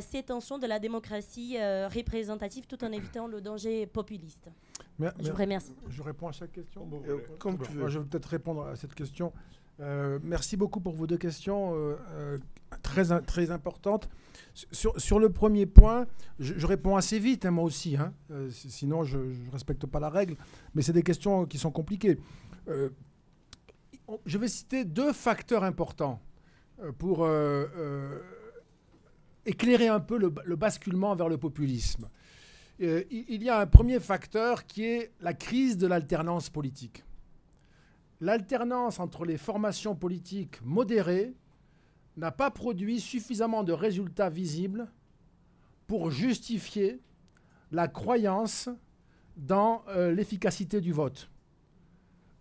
ces 0.00 0.22
tensions 0.22 0.58
de 0.58 0.66
la 0.66 0.78
démocratie 0.78 1.56
représentative 1.58 2.66
tout 2.66 2.82
en 2.84 2.92
évitant 2.92 3.26
le 3.26 3.40
danger 3.40 3.86
populiste? 3.86 4.50
Je 4.98 5.30
vous 5.30 5.36
remercie. 5.36 5.76
Je 5.90 6.02
réponds 6.02 6.28
à 6.28 6.32
chaque 6.32 6.52
question. 6.52 6.88
Comme 7.38 7.58
je 7.70 7.98
vais 7.98 8.04
peut-être 8.04 8.26
répondre 8.26 8.66
à 8.66 8.76
cette 8.76 8.94
question. 8.94 9.32
Euh, 9.80 10.18
merci 10.22 10.56
beaucoup 10.56 10.80
pour 10.80 10.94
vos 10.94 11.06
deux 11.06 11.18
questions 11.18 11.74
euh, 11.74 11.96
euh, 12.12 12.38
très, 12.82 13.20
très 13.22 13.50
importantes. 13.50 14.08
Sur, 14.54 14.98
sur, 14.98 15.18
le 15.18 15.30
premier 15.30 15.66
point, 15.66 16.06
je, 16.38 16.66
réponds 16.66 16.96
assez 16.96 17.18
vite, 17.18 17.44
hein, 17.44 17.50
moi 17.50 17.64
aussi, 17.64 17.96
hein. 17.96 18.12
sinon 18.50 19.04
je 19.04 19.18
ne 19.18 19.50
respecte 19.50 19.86
pas 19.86 20.00
la 20.00 20.08
règle, 20.08 20.36
mais 20.74 20.80
c'est 20.80 20.94
des 20.94 21.02
questions 21.02 21.44
qui 21.44 21.58
sont 21.58 21.70
compliquées. 21.70 22.18
je 22.66 24.38
vais 24.38 24.48
citer 24.48 24.84
deux 24.84 25.12
facteurs 25.12 25.62
importants 25.64 26.20
pour 26.98 27.28
éclairer 29.44 29.88
un 29.88 30.00
peu 30.00 30.16
le, 30.16 30.32
le, 30.44 30.56
basculement 30.56 31.14
vers 31.14 31.28
le 31.28 31.36
populisme. 31.36 32.08
Il 32.78 33.42
y 33.42 33.48
a 33.48 33.60
un 33.60 33.66
premier 33.66 34.00
facteur 34.00 34.66
qui 34.66 34.84
est 34.84 35.12
la 35.20 35.32
crise 35.32 35.78
de 35.78 35.86
l'alternance 35.86 36.50
politique 36.50 37.06
l'alternance 38.20 38.98
entre 39.00 39.24
les 39.24 39.36
formations 39.36 39.94
politiques 39.94 40.60
modérées 40.62 41.34
n'a 42.16 42.30
pas 42.30 42.50
produit 42.50 43.00
suffisamment 43.00 43.62
de 43.62 43.72
résultats 43.72 44.30
visibles 44.30 44.88
pour 45.86 46.10
justifier 46.10 47.00
la 47.70 47.88
croyance 47.88 48.68
dans 49.36 49.82
euh, 49.88 50.12
l'efficacité 50.12 50.80
du 50.80 50.92
vote. 50.92 51.30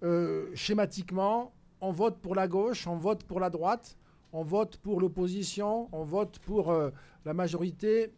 Euh, 0.04 0.50
schématiquement, 0.54 1.54
on 1.82 1.92
vote 1.92 2.20
pour 2.20 2.36
la 2.36 2.48
gauche, 2.48 2.88
on 2.88 2.96
vote 2.96 3.24
pour 3.26 3.40
la 3.40 3.50
droite, 3.50 3.98
on 4.32 4.44
vote 4.44 4.78
pour 4.78 5.02
l'opposition, 5.02 5.90
on 5.92 6.04
vote 6.04 6.40
pour 6.40 6.72
euh, 6.72 6.90
la 7.26 7.34
majorité, 7.34 8.14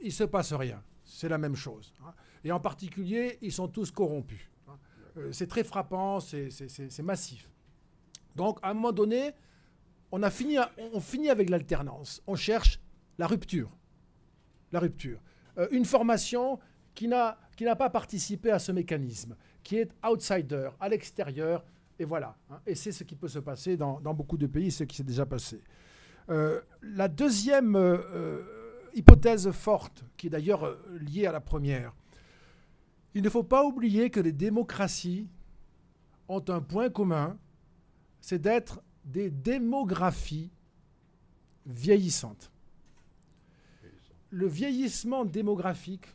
il 0.00 0.06
ne 0.06 0.12
se 0.12 0.24
passe 0.24 0.52
rien. 0.52 0.82
C'est 1.06 1.28
la 1.28 1.38
même 1.38 1.56
chose. 1.56 1.94
Hein. 2.04 2.12
Et 2.44 2.52
en 2.52 2.60
particulier, 2.60 3.38
ils 3.40 3.52
sont 3.52 3.68
tous 3.68 3.90
corrompus. 3.90 4.50
Hein. 4.68 4.76
c'est 5.32 5.46
très 5.46 5.64
frappant, 5.64 6.20
c'est 6.20 7.02
massif. 7.02 7.48
Donc, 8.34 8.58
à 8.62 8.70
un 8.70 8.74
moment 8.74 8.92
donné, 8.92 9.32
on, 10.12 10.22
a 10.22 10.30
fini, 10.30 10.58
on 10.92 11.00
finit 11.00 11.30
avec 11.30 11.48
l'alternance. 11.48 12.22
On 12.26 12.34
cherche 12.34 12.80
la 13.18 13.26
rupture. 13.26 13.70
La 14.72 14.80
rupture. 14.80 15.20
une 15.70 15.84
formation 15.84 16.58
qui 16.94 17.08
n'a 17.08 17.36
pas 17.78 17.90
participé 17.90 18.50
à 18.50 18.58
ce 18.58 18.72
mécanisme, 18.72 19.36
qui 19.62 19.76
est 19.76 19.90
outsider, 20.04 20.70
à 20.80 20.88
l'extérieur, 20.88 21.64
et 21.98 22.04
voilà. 22.04 22.36
Hein. 22.50 22.60
et 22.66 22.74
c'est 22.74 22.92
ce 22.92 23.04
qui 23.04 23.14
peut 23.14 23.28
se 23.28 23.38
passer 23.38 23.76
dans, 23.76 24.00
beaucoup 24.14 24.36
de 24.36 24.46
pays, 24.46 24.70
ce 24.70 24.84
qui 24.84 24.96
s'est 24.96 25.04
déjà 25.04 25.24
passé. 25.24 25.60
Euh, 26.28 26.60
la 26.82 27.08
deuxième 27.08 27.76
euh, 27.76 27.98
euh, 28.12 28.42
hypothèse 28.96 29.50
forte, 29.52 30.04
qui 30.16 30.26
est 30.26 30.30
d'ailleurs 30.30 30.76
liée 31.00 31.26
à 31.26 31.32
la 31.32 31.40
première, 31.40 31.94
il 33.14 33.22
ne 33.22 33.30
faut 33.30 33.44
pas 33.44 33.64
oublier 33.64 34.10
que 34.10 34.20
les 34.20 34.32
démocraties 34.32 35.28
ont 36.28 36.44
un 36.48 36.60
point 36.60 36.90
commun, 36.90 37.38
c'est 38.20 38.40
d'être 38.40 38.82
des 39.04 39.30
démographies 39.30 40.50
vieillissantes. 41.66 42.50
Le 44.30 44.46
vieillissement 44.46 45.24
démographique 45.24 46.06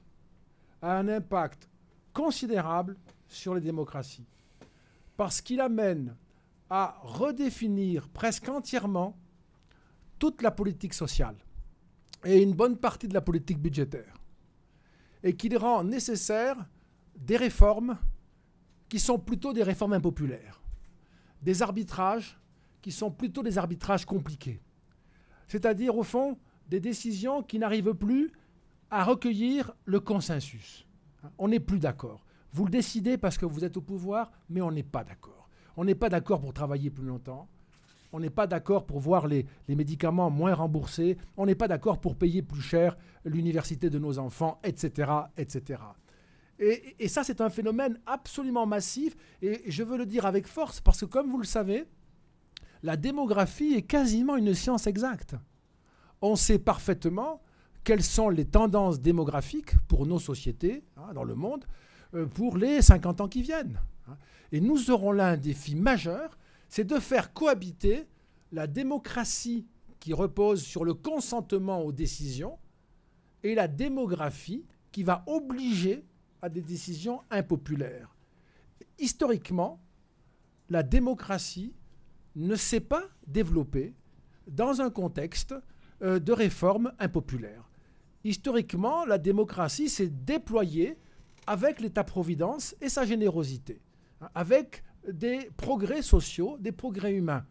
a 0.82 0.98
un 0.98 1.08
impact 1.08 1.70
considérable 2.14 2.98
sur 3.28 3.56
les 3.56 3.62
démocraties, 3.62 4.26
parce 5.16 5.40
qu'il 5.40 5.62
amène 5.62 6.16
à 6.70 7.00
redéfinir 7.04 8.10
presque 8.10 8.50
entièrement 8.50 9.18
toute 10.20 10.42
la 10.42 10.52
politique 10.52 10.94
sociale 10.94 11.36
et 12.26 12.42
une 12.42 12.54
bonne 12.54 12.78
partie 12.78 13.08
de 13.08 13.14
la 13.14 13.22
politique 13.22 13.60
budgétaire, 13.60 14.14
et 15.24 15.36
qu'il 15.36 15.58
rend 15.58 15.84
nécessaire 15.84 16.56
des 17.16 17.38
réformes 17.38 17.98
qui 18.90 19.00
sont 19.00 19.20
plutôt 19.20 19.54
des 19.54 19.64
réformes 19.64 19.94
impopulaires, 19.94 20.62
des 21.42 21.62
arbitrages 21.62 22.40
qui 22.82 22.92
sont 22.92 23.12
plutôt 23.12 23.44
des 23.44 23.58
arbitrages 23.58 24.06
compliqués, 24.06 24.62
c'est-à-dire 25.48 25.96
au 25.98 26.04
fond 26.04 26.38
des 26.68 26.80
décisions 26.80 27.44
qui 27.44 27.60
n'arrivent 27.60 27.94
plus 27.94 28.32
à 28.90 29.04
recueillir 29.04 29.74
le 29.86 30.00
consensus. 30.00 30.86
On 31.38 31.48
n'est 31.48 31.60
plus 31.60 31.80
d'accord. 31.80 32.26
Vous 32.54 32.66
le 32.66 32.72
décidez 32.72 33.18
parce 33.18 33.38
que 33.38 33.46
vous 33.46 33.64
êtes 33.64 33.78
au 33.78 33.82
pouvoir, 33.82 34.32
mais 34.50 34.62
on 34.62 34.72
n'est 34.72 34.84
pas 34.84 35.04
d'accord. 35.04 35.50
On 35.78 35.86
n'est 35.86 35.96
pas 35.96 36.10
d'accord 36.10 36.42
pour 36.42 36.54
travailler 36.54 36.90
plus 36.90 37.06
longtemps. 37.06 37.48
On 38.14 38.20
n'est 38.20 38.30
pas 38.30 38.47
d'accord 38.47 38.86
pour 38.86 38.99
voir 38.99 39.28
les, 39.28 39.45
médicaments 39.70 40.30
moins 40.30 40.53
remboursés. 40.53 41.18
On 41.38 41.45
n'est 41.45 41.55
pas 41.55 41.68
d'accord 41.68 41.99
pour 41.99 42.16
payer 42.16 42.41
plus 42.41 42.62
cher 42.62 42.97
l'université 43.24 43.89
de 43.89 43.99
nos 43.99 44.20
enfants, 44.20 44.59
etc. 44.64 45.12
etc. 45.38 45.80
Et, 46.59 47.07
ça, 47.07 47.24
c'est 47.24 47.41
un 47.41 47.49
phénomène 47.49 47.99
absolument 48.05 48.68
massif. 48.68 49.16
Et 49.41 49.64
je 49.68 49.84
veux 49.84 49.97
le 49.97 50.05
dire 50.05 50.26
avec 50.26 50.45
force 50.45 50.80
parce 50.80 51.01
que, 51.01 51.05
comme 51.05 51.30
vous 51.30 51.39
le 51.39 51.45
savez, 51.45 51.86
la 52.84 52.97
démographie 52.97 53.74
est 53.74 53.82
quasiment 53.82 54.36
une 54.36 54.53
science 54.53 54.86
exacte. 54.88 55.36
On 56.22 56.36
sait 56.36 56.59
parfaitement 56.59 57.41
quelles 57.84 58.03
sont 58.03 58.30
les 58.30 58.45
tendances 58.45 59.01
démographiques 59.01 59.76
pour 59.88 60.05
nos 60.05 60.20
sociétés 60.20 60.84
hein, 60.97 61.14
dans 61.14 61.24
le 61.24 61.34
monde 61.34 61.66
euh, 62.14 62.28
pour 62.28 62.57
les 62.57 62.82
50 62.82 63.22
ans 63.22 63.28
qui 63.28 63.41
viennent. 63.41 63.80
Hein. 64.07 64.18
Et 64.51 64.62
nous 64.62 64.91
aurons 64.91 65.12
là 65.12 65.30
un 65.30 65.38
défi 65.38 65.76
majeur, 65.76 66.38
c'est 66.72 66.86
de 66.86 67.00
faire 67.00 67.34
cohabiter 67.34 68.08
la 68.52 68.66
démocratie 68.66 69.68
qui 70.00 70.14
repose 70.14 70.64
sur 70.64 70.84
le 70.84 70.96
consentement 70.96 71.82
aux 71.82 71.92
décisions 71.92 72.58
et 73.44 73.54
la 73.54 73.68
démographie 73.68 74.66
qui 74.92 75.04
va 75.04 75.24
obliger 75.28 76.04
à 76.42 76.50
des 76.50 76.62
décisions 76.62 77.22
impopulaires. 77.30 78.16
Historiquement, 78.98 79.80
la 80.70 80.82
démocratie 80.82 81.76
ne 82.36 82.56
s'est 82.56 82.80
pas 82.80 83.04
développée 83.28 83.94
dans 84.48 84.82
un 84.82 84.90
contexte 84.90 85.54
euh, 86.02 86.18
de 86.18 86.32
réformes 86.32 86.92
impopulaires 86.98 87.72
historiquement, 88.24 89.06
la 89.06 89.18
démocratie 89.18 89.90
s'est 89.90 90.10
déployée 90.10 90.98
avec 91.48 91.82
l'État-providence 91.82 92.76
et 92.82 92.90
sa 92.90 93.06
générosité, 93.06 93.82
hein, 94.22 94.30
avec 94.36 94.84
des 95.10 95.49
progrès 95.58 96.02
sociaux, 96.02 96.58
des 96.60 96.72
progrès 96.72 97.14
humains. 97.14 97.45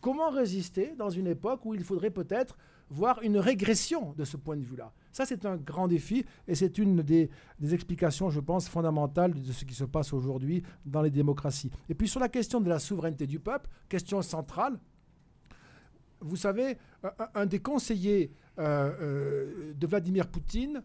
Comment 0.00 0.30
résister 0.30 0.94
dans 0.96 1.10
une 1.10 1.26
époque 1.26 1.64
où 1.64 1.74
il 1.74 1.84
faudrait 1.84 2.10
peut-être 2.10 2.56
voir 2.88 3.20
une 3.22 3.38
régression 3.38 4.14
de 4.16 4.24
ce 4.24 4.36
point 4.36 4.56
de 4.56 4.62
vue-là? 4.62 4.92
Ça, 5.12 5.26
c'est 5.26 5.44
un 5.44 5.56
grand 5.56 5.88
défi 5.88 6.24
et 6.46 6.54
c'est 6.54 6.78
une 6.78 7.02
des, 7.02 7.30
explications, 7.72 8.30
je 8.30 8.40
pense, 8.40 8.68
fondamentales 8.68 9.34
de 9.34 9.52
ce 9.52 9.64
qui 9.64 9.74
se 9.74 9.84
passe 9.84 10.12
aujourd'hui 10.12 10.62
dans 10.84 11.02
les 11.02 11.10
démocraties. 11.10 11.70
Et 11.88 11.94
puis 11.94 12.08
sur 12.08 12.20
la 12.20 12.28
question 12.28 12.60
de 12.60 12.68
la 12.68 12.78
souveraineté 12.78 13.26
du 13.26 13.38
peuple, 13.38 13.68
question 13.88 14.22
centrale, 14.22 14.78
vous 16.20 16.36
savez, 16.36 16.78
un, 17.34 17.44
des 17.44 17.58
conseillers 17.58 18.32
euh, 18.58 18.92
euh, 19.00 19.74
de 19.74 19.86
Vladimir 19.86 20.26
Poutine 20.28 20.82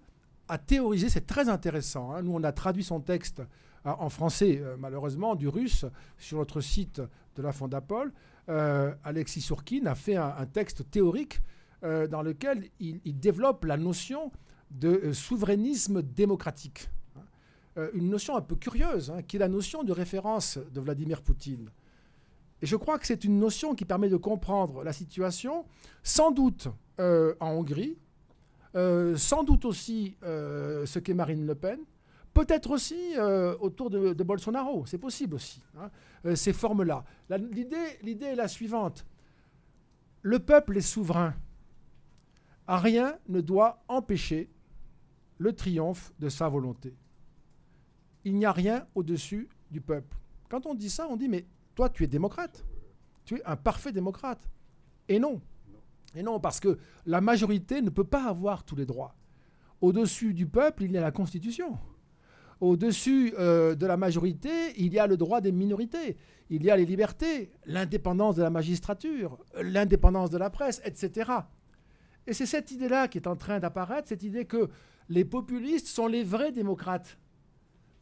a 0.49 0.57
théorisé, 0.57 1.07
c'est 1.07 1.25
très 1.25 1.47
intéressant, 1.47 2.11
hein. 2.11 2.21
nous 2.21 2.33
on 2.33 2.43
a 2.43 2.51
traduit 2.51 2.83
son 2.83 2.99
texte 2.99 3.41
en 3.85 4.09
français, 4.09 4.61
malheureusement, 4.77 5.35
du 5.35 5.47
russe, 5.47 5.85
sur 6.17 6.37
notre 6.37 6.61
site 6.61 7.01
de 7.35 7.41
la 7.41 7.51
Fondapol. 7.51 8.13
Alexis 8.47 9.41
Sourkin 9.41 9.85
a 9.85 9.95
fait 9.95 10.15
un, 10.15 10.45
texte 10.45 10.89
théorique 10.91 11.41
dans 11.81 12.21
lequel 12.21 12.69
il, 12.79 13.19
développe 13.19 13.65
la 13.65 13.77
notion 13.77 14.31
de 14.69 15.11
souverainisme 15.13 16.01
démocratique. 16.01 16.89
Une 17.93 18.09
notion 18.09 18.35
un 18.35 18.41
peu 18.41 18.55
curieuse, 18.55 19.09
hein, 19.09 19.23
qui 19.23 19.37
est 19.37 19.39
la 19.39 19.47
notion 19.47 19.83
de 19.83 19.91
référence 19.91 20.59
de 20.71 20.79
Vladimir 20.79 21.21
Poutine. 21.21 21.71
Et 22.61 22.65
je 22.65 22.75
crois 22.75 22.99
que 22.99 23.07
c'est 23.07 23.23
une 23.23 23.39
notion 23.39 23.73
qui 23.73 23.85
permet 23.85 24.09
de 24.09 24.17
comprendre 24.17 24.83
la 24.83 24.93
situation, 24.93 25.65
sans 26.03 26.31
doute 26.31 26.67
euh, 26.99 27.33
en 27.39 27.51
Hongrie, 27.51 27.97
euh, 28.75 29.17
sans 29.17 29.43
doute 29.43 29.65
aussi 29.65 30.15
euh, 30.23 30.85
ce 30.85 30.99
qu'est 30.99 31.15
Marine 31.15 31.45
Le 31.47 31.55
Pen, 31.55 31.79
peut-être 32.33 32.71
aussi 32.71 33.15
autour 33.59 33.89
de, 33.89 34.23
Bolsonaro, 34.23 34.85
c'est 34.85 34.97
possible 34.97 35.35
aussi, 35.35 35.61
hein, 35.77 35.89
ces 36.35 36.53
formes-là. 36.53 37.03
L'idée 37.29 38.25
est 38.25 38.35
la 38.35 38.47
suivante. 38.47 39.05
Le 40.21 40.39
peuple 40.39 40.77
est 40.77 40.81
souverain. 40.81 41.33
rien 42.67 43.17
ne 43.27 43.41
doit 43.41 43.83
empêcher 43.87 44.49
le 45.37 45.53
triomphe 45.53 46.13
de 46.19 46.29
sa 46.29 46.47
volonté. 46.47 46.95
Il 48.23 48.35
n'y 48.35 48.45
a 48.45 48.51
rien 48.51 48.85
au-dessus 48.93 49.49
du 49.71 49.81
peuple. 49.81 50.17
Quand 50.49 50.67
on 50.67 50.75
dit 50.75 50.89
ça, 50.89 51.07
on 51.09 51.17
dit 51.17 51.27
mais 51.27 51.47
toi, 51.73 51.89
tu 51.89 52.03
es 52.03 52.07
démocrate. 52.07 52.63
Tu 53.25 53.37
es 53.37 53.43
un 53.45 53.55
parfait 53.55 53.91
démocrate. 53.91 54.47
Et 55.07 55.19
non. 55.19 55.41
Et 56.13 56.21
non, 56.21 56.39
parce 56.39 56.59
que 56.59 56.77
la 57.05 57.21
majorité 57.21 57.81
ne 57.81 57.89
peut 57.89 58.03
pas 58.03 58.25
avoir 58.25 58.63
tous 58.63 58.75
les 58.75 58.85
droits. 58.85 59.15
Au-dessus 59.79 60.33
du 60.33 60.45
peuple, 60.45 60.83
il 60.83 60.91
y 60.91 60.97
a 60.97 61.01
la 61.01 61.11
Constitution. 61.11 61.79
Au-dessus 62.61 63.33
euh, 63.39 63.73
de 63.73 63.87
la 63.87 63.97
majorité, 63.97 64.49
il 64.77 64.93
y 64.93 64.99
a 64.99 65.07
le 65.07 65.17
droit 65.17 65.41
des 65.41 65.51
minorités. 65.51 66.15
Il 66.51 66.63
y 66.63 66.69
a 66.69 66.77
les 66.77 66.85
libertés, 66.85 67.51
l'indépendance 67.65 68.35
de 68.35 68.43
la 68.43 68.51
magistrature, 68.51 69.39
l'indépendance 69.59 70.29
de 70.29 70.37
la 70.37 70.51
presse, 70.51 70.79
etc. 70.85 71.31
Et 72.27 72.33
c'est 72.33 72.45
cette 72.45 72.69
idée-là 72.71 73.07
qui 73.07 73.17
est 73.17 73.27
en 73.27 73.35
train 73.35 73.59
d'apparaître, 73.59 74.09
cette 74.09 74.21
idée 74.21 74.45
que 74.45 74.69
les 75.09 75.25
populistes 75.25 75.87
sont 75.87 76.05
les 76.05 76.23
vrais 76.23 76.51
démocrates. 76.51 77.17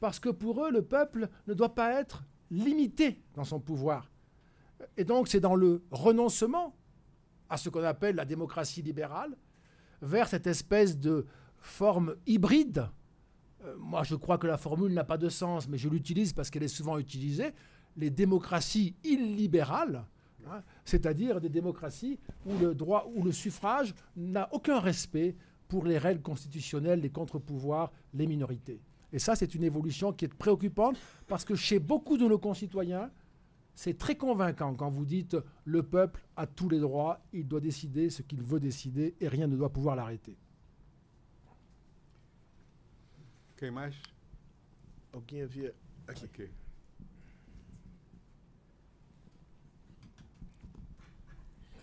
Parce 0.02 0.20
que 0.20 0.30
pour 0.30 0.66
eux, 0.66 0.72
le 0.72 0.82
peuple 0.82 1.30
ne 1.48 1.54
doit 1.54 1.74
pas 1.74 2.00
être 2.00 2.26
limité 2.52 3.24
dans 3.36 3.46
son 3.46 3.62
pouvoir. 3.62 4.12
Et 4.98 5.06
donc 5.06 5.30
c'est 5.30 5.40
dans 5.40 5.56
le 5.56 5.84
renoncement 5.92 6.76
à 7.50 7.56
ce 7.56 7.70
qu'on 7.70 7.84
appelle 7.84 8.16
la 8.16 8.26
démocratie 8.26 8.82
libérale, 8.82 9.38
vers 10.02 10.28
cette 10.28 10.48
espèce 10.48 10.98
de 10.98 11.26
forme 11.58 12.16
hybride. 12.28 12.90
Euh, 13.66 13.76
moi, 13.78 14.04
je 14.04 14.16
crois 14.16 14.38
que 14.38 14.48
la 14.48 14.58
formule 14.58 14.94
n'a 14.94 15.04
pas 15.04 15.18
de 15.18 15.30
sens, 15.30 15.68
mais 15.68 15.78
je 15.78 15.90
l'utilise 15.90 16.34
parce 16.34 16.50
qu'elle 16.50 16.64
est 16.64 16.68
souvent 16.68 16.98
utilisée. 16.98 17.52
Les 17.98 18.10
démocraties 18.10 18.96
illibérales, 19.04 20.06
hein, 20.48 20.62
c'est-à-dire 20.86 21.42
des 21.42 21.50
démocraties 21.50 22.20
où 22.46 22.58
le 22.58 22.74
droit, 22.74 23.12
où 23.16 23.24
le 23.24 23.32
suffrage 23.32 23.94
n'a 24.16 24.50
aucun 24.54 24.80
respect 24.80 25.36
pour 25.68 25.86
les 25.86 25.98
règles 25.98 26.22
constitutionnelles, 26.22 27.02
les 27.02 27.10
contre-pouvoirs, 27.10 27.92
les 28.14 28.28
minorités. 28.28 28.82
Et 29.12 29.20
ça, 29.20 29.36
c'est 29.36 29.56
une 29.56 29.64
évolution 29.64 30.14
qui 30.14 30.26
est 30.26 30.34
préoccupante 30.34 30.98
parce 31.28 31.46
que 31.46 31.56
chez 31.56 31.80
beaucoup 31.80 32.18
de 32.18 32.28
nos 32.28 32.38
concitoyens, 32.38 33.10
c'est 33.76 33.98
très 33.98 34.16
convaincant 34.16 34.76
quand 34.76 34.90
vous 34.90 35.06
dites 35.06 35.38
le 35.66 35.84
peuple 35.84 36.22
a 36.36 36.46
tous 36.46 36.70
les 36.70 36.80
droits, 36.80 37.22
il 37.34 37.48
doit 37.48 37.62
décider 37.62 38.10
ce 38.10 38.22
qu'il 38.22 38.42
veut 38.42 38.60
décider 38.60 39.16
et 39.20 39.28
rien 39.28 39.48
ne 39.48 39.56
doit 39.56 39.72
pouvoir 39.72 39.96
l'arrêter. 39.96 40.38
Quem 43.60 43.72
mais? 43.72 43.94
Alguém 45.12 45.42
havia. 45.42 45.76
Aqui. 46.08 46.24
Aqui. 46.24 46.50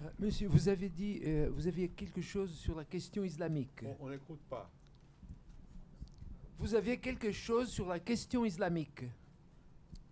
Euh, 0.00 0.10
Monsieur, 0.18 0.48
vous 0.48 0.70
avez 0.70 0.88
dit, 0.88 1.20
euh, 1.26 1.50
vous 1.52 1.66
aviez 1.66 1.90
quelque 1.90 2.22
chose 2.22 2.50
sur 2.54 2.74
la 2.74 2.86
question 2.86 3.24
islamique. 3.24 3.84
On 4.00 4.08
n'écoute 4.08 4.40
pas. 4.48 4.70
Vous 6.58 6.74
aviez 6.74 6.96
quelque 6.96 7.30
chose 7.30 7.68
sur 7.68 7.86
la 7.88 8.00
question 8.00 8.46
islamique. 8.46 9.04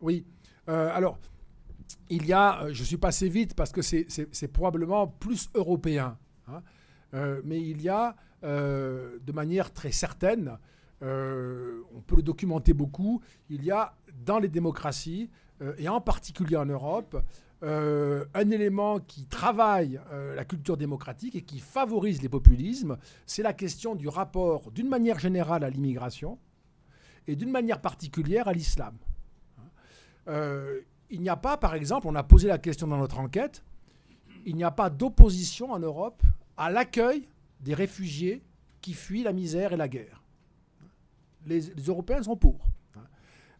Oui. 0.03 0.27
Euh, 0.69 0.91
alors, 0.95 1.19
il 2.11 2.27
y 2.27 2.35
a, 2.35 2.71
je 2.75 2.85
suis 2.85 2.99
passé 2.99 3.31
vite 3.31 3.55
parce 3.55 3.73
que 3.73 3.81
c'est 3.81 4.49
probablement 4.49 5.07
plus 5.07 5.49
européen, 5.55 6.19
hein. 6.47 6.63
mais 7.43 7.63
il 7.63 7.81
y 7.81 7.89
a 7.89 8.15
de 8.43 9.33
manière 9.33 9.73
très 9.73 9.93
certaine, 9.93 10.59
on 11.03 12.01
peut 12.07 12.17
le 12.17 12.23
documenter 12.23 12.73
beaucoup, 12.73 13.21
il 13.51 13.65
y 13.65 13.71
a 13.71 13.95
dans 14.25 14.39
les 14.39 14.49
démocraties, 14.49 15.31
et 15.79 15.89
en 15.89 16.01
particulier 16.01 16.57
en 16.57 16.67
Europe, 16.67 17.17
euh, 17.65 18.27
un 18.35 18.51
élément 18.51 19.01
qui 19.01 19.25
travaille 19.25 19.99
euh, 20.13 20.35
la 20.35 20.45
culture 20.45 20.77
démocratique 20.77 21.35
et 21.35 21.41
qui 21.41 21.61
favorise 21.61 22.21
les 22.21 22.29
populismes, 22.29 22.99
c'est 23.25 23.43
la 23.43 23.55
question 23.55 23.95
du 23.95 24.07
rapport, 24.07 24.71
d'une 24.71 24.89
manière 24.89 25.19
générale, 25.19 25.65
à 25.65 25.71
l'immigration 25.71 26.39
et 27.27 27.37
d'une 27.37 27.51
manière 27.51 27.81
particulière 27.81 28.49
à 28.49 28.53
l'islam. 28.53 28.99
Euh, 30.29 30.81
il 31.09 31.23
n'y 31.23 31.31
a 31.31 31.37
pas, 31.37 31.57
par 31.57 31.75
exemple, 31.75 32.07
on 32.07 32.15
a 32.17 32.23
posé 32.23 32.49
la 32.49 32.59
question 32.59 32.87
dans 32.87 32.99
notre 32.99 33.19
enquête, 33.19 33.65
il 34.45 34.57
n'y 34.57 34.65
a 34.65 34.71
pas 34.71 34.91
d'opposition 34.91 35.73
en 35.73 35.79
Europe 35.79 36.23
à 36.59 36.71
l'accueil 36.71 37.27
des 37.61 37.73
réfugiés 37.73 38.43
qui 38.83 38.93
fuient 38.93 39.23
la 39.23 39.33
misère 39.33 39.73
et 39.73 39.79
la 39.79 39.89
guerre. 39.89 40.24
Les, 41.47 41.71
Européens 41.87 42.23
sont 42.23 42.37
pour. 42.37 42.67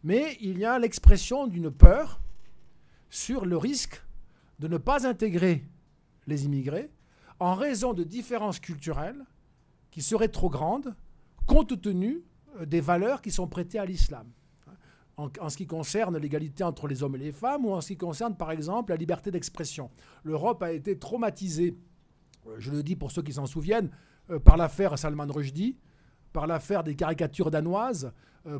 Mais 0.03 0.37
il 0.41 0.59
y 0.59 0.65
a 0.65 0.77
l'expression 0.77 1.47
d'une 1.47 1.71
peur 1.71 2.21
sur 3.09 3.45
le 3.45 3.57
risque 3.57 4.01
de 4.59 4.67
ne 4.67 4.77
pas 4.77 5.07
intégrer 5.07 5.65
les 6.27 6.45
immigrés 6.45 6.91
en 7.39 7.55
raison 7.55 7.93
de 7.93 8.03
différences 8.03 8.59
culturelles 8.59 9.25
qui 9.91 10.01
seraient 10.01 10.29
trop 10.29 10.49
grandes 10.49 10.95
compte 11.45 11.81
tenu 11.81 12.23
euh, 12.59 12.65
des 12.65 12.81
valeurs 12.81 13.21
qui 13.21 13.31
sont 13.31 13.47
prêtées 13.47 13.79
à 13.79 13.85
l'islam. 13.85 14.27
En, 15.17 15.47
ce 15.47 15.55
qui 15.55 15.65
concerne 15.65 16.17
l'égalité 16.17 16.65
entre 16.65 16.89
les 16.89 17.01
hommes 17.01 17.15
et 17.15 17.19
les 17.19 17.31
femmes 17.31 17.65
ou 17.65 17.71
en 17.71 17.79
ce 17.79 17.87
qui 17.87 17.97
concerne 17.97 18.35
par 18.35 18.51
exemple 18.51 18.91
la 18.91 18.97
liberté 18.97 19.31
d'expression. 19.31 19.89
L'Europe 20.25 20.61
a 20.61 20.73
été 20.73 20.99
traumatisée, 20.99 21.77
euh, 22.47 22.55
je 22.59 22.69
le 22.69 22.83
dis 22.83 22.97
pour 22.97 23.11
ceux 23.11 23.21
qui 23.21 23.31
s'en 23.31 23.45
souviennent, 23.45 23.89
euh, 24.29 24.39
par 24.39 24.57
l'affaire 24.57 24.99
Salman 24.99 25.27
Rushdie, 25.29 25.77
par 26.35 26.47
l'affaire 26.47 26.83
des 26.83 26.95
caricatures 26.95 27.49
danoises, 27.49 28.11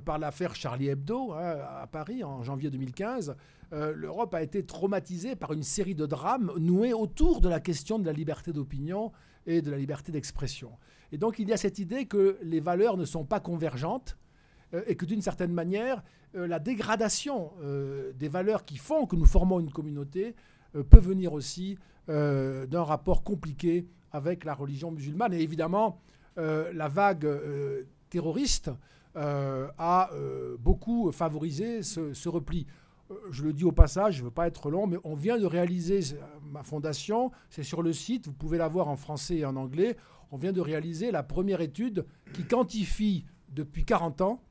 par 0.05 0.17
l'affaire 0.17 0.55
Charlie 0.55 0.88
Hebdo 0.88 1.34
hein, 1.34 1.57
à 1.82 1.88
Paris 1.88 2.23
en 2.23 2.41
janvier 2.41 2.69
2015, 2.69 3.36
euh, 3.73 3.93
l'Europe 3.93 4.34
a 4.34 4.41
été 4.41 4.65
traumatisée 4.65 5.36
par 5.36 5.51
une 5.51 5.61
série 5.61 5.93
de 5.93 6.05
drames 6.05 6.53
noués 6.57 6.93
autour 6.93 7.41
de 7.41 7.49
la 7.49 7.59
question 7.59 7.99
de 7.99 8.05
la 8.05 8.13
liberté 8.13 8.53
d'opinion 8.53 9.11
et 9.45 9.61
de 9.61 9.69
la 9.69 9.78
liberté 9.78 10.13
d'expression. 10.13 10.71
Et 11.11 11.17
donc 11.17 11.38
il 11.38 11.49
y 11.49 11.53
a 11.53 11.57
cette 11.57 11.78
idée 11.78 12.05
que 12.05 12.38
les 12.43 12.61
valeurs 12.61 12.95
ne 12.95 13.03
sont 13.03 13.26
pas 13.26 13.41
convergentes 13.41 14.17
euh, 14.73 14.82
et 14.88 14.95
que 14.95 15.05
d'une 15.05 15.21
certaine 15.21 15.51
manière, 15.51 16.01
euh, 16.36 16.47
la 16.47 16.59
dégradation 16.59 17.51
des 18.15 18.30
valeurs 18.30 18.63
qui 18.63 18.78
font 18.78 19.05
que 19.05 19.17
nous 19.17 19.26
formons 19.26 19.59
une 19.59 19.71
communauté 19.71 20.34
peut 20.89 20.99
venir 20.99 21.34
aussi 21.34 21.78
d'un 22.07 22.84
rapport 22.84 23.23
compliqué 23.23 23.88
avec 24.11 24.45
la 24.45 24.53
religion 24.53 24.91
musulmane. 24.91 25.34
Et 25.34 25.41
évidemment, 25.41 25.99
la 26.38 26.88
vague 26.88 27.27
terroriste 28.09 28.71
a 29.15 30.09
beaucoup 30.59 31.11
favorisé 31.11 31.81
ce 31.83 32.29
repli. 32.29 32.67
Euh, 33.11 33.15
je 33.31 33.43
le 33.43 33.53
dis 33.53 33.63
au 33.63 33.71
passage, 33.71 34.15
je 34.15 34.19
ne 34.21 34.25
veux 34.25 34.31
pas 34.31 34.47
être 34.47 34.69
long, 34.69 34.88
mais 34.88 34.97
on 35.03 35.15
vient 35.15 35.38
de 35.38 35.45
réaliser, 35.45 35.99
ma 36.43 36.63
fondation, 36.63 37.31
c'est 37.49 37.63
sur 37.63 37.83
le 37.83 37.93
site, 37.93 38.25
vous 38.27 38.33
pouvez 38.33 38.57
la 38.57 38.67
voir 38.67 38.88
en 38.88 38.95
français 38.95 39.38
et 39.38 39.45
en 39.45 39.55
anglais, 39.55 39.95
on 40.31 40.38
vient 40.38 40.51
de 40.51 40.61
réaliser 40.61 41.11
la 41.11 41.21
première 41.21 41.61
étude 41.61 42.05
qui 42.33 42.45
quantifie 42.45 43.25
depuis 43.49 43.86
40 43.86 44.21
ans 44.21 44.41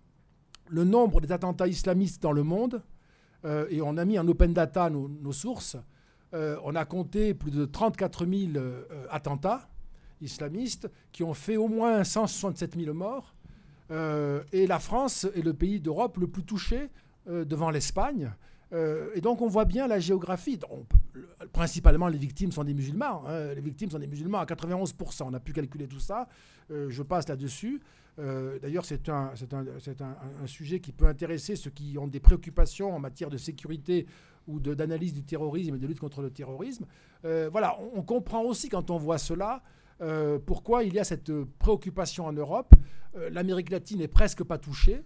le 0.69 0.85
nombre 0.85 1.21
des 1.21 1.33
attentats 1.33 1.67
islamistes 1.67 2.23
dans 2.23 2.33
le 2.33 2.43
monde, 2.43 2.83
euh, 3.45 3.67
et 3.71 3.83
on 3.83 3.97
a 3.97 4.05
mis 4.05 4.19
en 4.19 4.27
open 4.29 4.55
data 4.55 4.89
nos, 4.89 5.33
sources, 5.33 5.77
euh, 6.33 6.57
on 6.65 6.75
a 6.75 6.85
compté 6.85 7.35
plus 7.35 7.51
de 7.51 7.65
34 7.65 8.25
000 8.25 8.65
attentats 9.11 9.69
islamistes 10.21 10.91
qui 11.13 11.23
ont 11.23 11.35
fait 11.35 11.57
au 11.57 11.69
moins 11.69 12.05
167 12.05 12.77
000 12.79 12.95
morts, 12.95 13.35
et 13.91 14.67
la 14.67 14.79
France 14.79 15.27
est 15.37 15.43
le 15.43 15.53
pays 15.53 15.79
d'Europe 15.79 16.17
le 16.17 16.27
plus 16.27 16.43
touché 16.43 16.89
euh, 17.27 17.45
devant 17.47 17.71
l'Espagne. 17.71 18.31
Euh, 18.75 19.09
et 19.15 19.23
donc 19.23 19.41
on 19.41 19.49
voit 19.49 19.65
bien 19.65 19.89
la 19.89 19.99
géographie. 19.99 20.59
principalement, 21.53 22.09
les 22.09 22.19
victimes 22.19 22.53
sont 22.53 22.65
des 22.65 22.75
musulmans. 22.75 23.27
Hein. 23.27 23.55
Les 23.55 23.63
victimes 23.63 23.91
sont 23.91 23.99
des 23.99 24.07
musulmans 24.07 24.41
à 24.41 24.45
91%. 24.45 25.23
On 25.25 25.33
a 25.33 25.41
pu 25.41 25.55
calculer 25.55 25.87
tout 25.87 26.01
ça. 26.01 26.29
Euh, 26.71 26.91
je 26.91 27.03
passe 27.03 27.29
là-dessus. 27.29 27.81
D'ailleurs, 28.17 28.85
c'est 28.85 29.09
un, 29.09 29.33
un, 29.53 30.43
un, 30.45 30.47
sujet 30.47 30.79
qui 30.79 30.93
peut 30.93 31.07
intéresser 31.07 31.57
ceux 31.57 31.71
qui 31.71 31.97
ont 31.99 32.07
des 32.07 32.21
préoccupations 32.21 32.95
en 32.95 33.01
matière 33.01 33.29
de 33.29 33.39
sécurité 33.39 34.07
ou 34.47 34.61
d'analyse 34.61 35.15
du 35.15 35.25
terrorisme 35.25 35.75
et 35.75 35.79
de 35.79 35.87
lutte 35.89 35.99
contre 35.99 36.23
le 36.23 36.31
terrorisme. 36.31 36.85
voilà, 37.25 37.77
on, 37.97 38.03
comprend 38.03 38.43
aussi 38.43 38.69
quand 38.69 38.91
on 38.93 38.99
voit 38.99 39.19
cela 39.19 39.65
pourquoi 40.47 40.85
il 40.85 40.95
y 40.95 40.99
a 40.99 41.05
cette 41.05 41.33
préoccupation 41.59 42.27
en 42.27 42.33
Europe? 42.33 42.75
L'Amérique 43.31 43.71
latine 43.71 43.99
n'est 44.01 44.09
presque 44.09 44.43
pas 44.43 44.59
touchée 44.59 45.05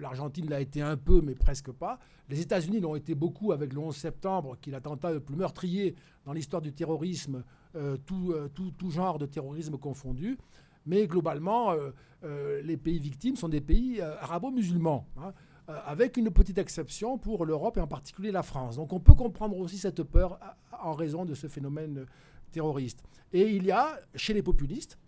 l'Argentine 0.00 0.48
l'a 0.48 0.60
été 0.60 0.82
un 0.82 0.96
peu, 0.96 1.20
mais 1.20 1.34
presque 1.34 1.70
pas. 1.70 1.98
Les 2.28 2.40
États-Unis 2.40 2.80
l'ont 2.80 2.96
été 2.96 3.14
beaucoup 3.14 3.52
avec 3.52 3.72
le 3.72 3.80
11 3.80 3.96
septembre, 3.96 4.56
qui 4.60 4.70
est 4.70 4.72
l'attentat 4.72 5.12
le 5.12 5.20
plus 5.20 5.36
meurtrier 5.36 5.94
dans 6.24 6.32
l'histoire 6.32 6.62
du 6.62 6.72
terrorisme, 6.72 7.44
euh, 7.74 7.96
euh, 8.12 8.48
tout, 8.48 8.70
tout, 8.70 8.90
genre 8.90 9.18
de 9.18 9.26
terrorisme 9.26 9.78
confondu. 9.78 10.38
Mais 10.86 11.06
globalement, 11.06 11.72
euh, 11.72 12.62
les 12.62 12.76
pays 12.76 12.98
victimes 12.98 13.36
sont 13.36 13.48
des 13.48 13.60
pays 13.60 14.00
arabo-musulmans, 14.00 15.06
hein, 15.18 15.32
avec 15.66 16.16
une 16.16 16.30
petite 16.30 16.56
exception 16.56 17.18
pour 17.18 17.44
l'Europe 17.44 17.76
et 17.76 17.80
en 17.80 17.86
particulier 17.86 18.30
la 18.30 18.42
France. 18.42 18.76
Donc 18.76 18.92
on 18.92 19.00
peut 19.00 19.14
comprendre 19.14 19.58
aussi 19.58 19.76
cette 19.76 20.02
peur 20.02 20.38
en 20.80 20.94
raison 20.94 21.26
de 21.26 21.34
ce 21.34 21.46
phénomène 21.46 22.06
terroriste. 22.50 23.02
Et 23.32 23.50
il 23.50 23.64
y 23.64 23.70
a, 23.70 24.00
chez 24.14 24.34
les 24.34 24.42
populistes, 24.42 24.98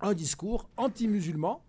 un 0.00 0.14
discours 0.14 0.68
anti-musulman 0.76 1.62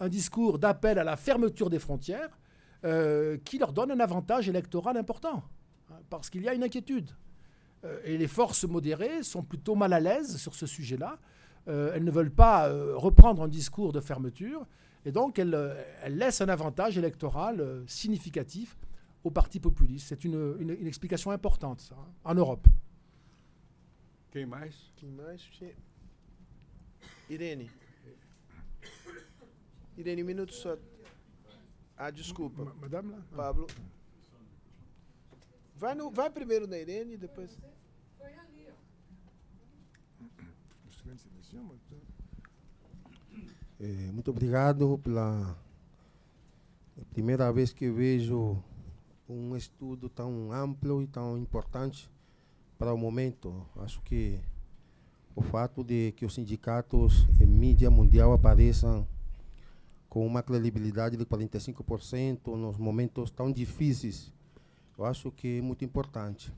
un 0.00 0.08
discours 0.08 0.58
d'appel 0.58 0.98
à 0.98 1.04
la 1.04 1.16
fermeture 1.16 1.70
des 1.70 1.78
frontières 1.78 2.38
euh, 2.84 3.38
qui 3.44 3.58
leur 3.58 3.72
donne 3.72 3.90
un 3.90 4.00
avantage 4.00 4.48
électoral 4.48 4.96
important, 4.96 5.42
hein, 5.90 5.96
parce 6.10 6.30
qu'il 6.30 6.42
y 6.42 6.48
a 6.48 6.54
une 6.54 6.64
inquiétude. 6.64 7.10
Euh, 7.84 7.98
et 8.04 8.18
les 8.18 8.28
forces 8.28 8.64
modérées 8.64 9.22
sont 9.22 9.42
plutôt 9.42 9.74
mal 9.74 9.92
à 9.92 10.00
l'aise 10.00 10.36
sur 10.36 10.54
ce 10.54 10.66
sujet-là. 10.66 11.18
Euh, 11.68 11.92
elles 11.94 12.04
ne 12.04 12.10
veulent 12.10 12.34
pas 12.34 12.70
reprendre 12.94 13.42
un 13.42 13.48
discours 13.48 13.92
de 13.92 14.00
fermeture, 14.00 14.66
et 15.04 15.12
donc 15.12 15.38
elles, 15.38 15.56
laissent 16.08 16.40
un 16.40 16.48
avantage 16.48 16.98
électoral 16.98 17.82
significatif 17.86 18.76
aux 19.24 19.30
partis 19.30 19.60
populistes. 19.60 20.08
C'est 20.08 20.24
une, 20.24 20.76
explication 20.86 21.30
importante, 21.30 21.90
hein, 21.92 22.04
en 22.24 22.34
Europe. 22.34 22.66
Quem 24.36 24.44
mais? 24.44 24.92
Irene. 27.30 27.70
Irene, 29.96 30.22
um 30.22 30.26
minuto 30.26 30.52
só. 30.52 30.76
Ah, 31.96 32.10
desculpa. 32.10 32.66
Madame 32.78 33.12
lá? 33.12 33.24
Pablo. 33.34 33.66
Vai, 35.74 35.94
no, 35.94 36.10
vai 36.10 36.28
primeiro 36.28 36.66
na 36.66 36.76
Irene 36.76 37.14
e 37.14 37.16
depois. 37.16 37.58
Foi 38.18 38.34
ali, 38.34 38.66
ó. 38.68 38.74
É, 43.80 44.12
muito 44.12 44.30
obrigado 44.30 44.98
pela 44.98 45.58
primeira 47.08 47.50
vez 47.50 47.72
que 47.72 47.90
vejo 47.90 48.62
um 49.26 49.56
estudo 49.56 50.10
tão 50.10 50.52
amplo 50.52 51.00
e 51.00 51.06
tão 51.06 51.38
importante 51.38 52.14
para 52.78 52.92
o 52.92 52.98
momento. 52.98 53.66
Acho 53.76 54.00
que 54.02 54.38
o 55.34 55.42
fato 55.42 55.84
de 55.84 56.12
que 56.12 56.24
os 56.24 56.34
sindicatos 56.34 57.26
em 57.40 57.46
mídia 57.46 57.90
mundial 57.90 58.32
apareçam 58.32 59.06
com 60.08 60.26
uma 60.26 60.42
credibilidade 60.42 61.16
de 61.16 61.26
45% 61.26 62.54
nos 62.56 62.78
momentos 62.78 63.30
tão 63.30 63.52
difíceis, 63.52 64.32
eu 64.96 65.04
acho 65.04 65.30
que 65.30 65.58
é 65.58 65.60
muito 65.60 65.84
importante. 65.84 66.52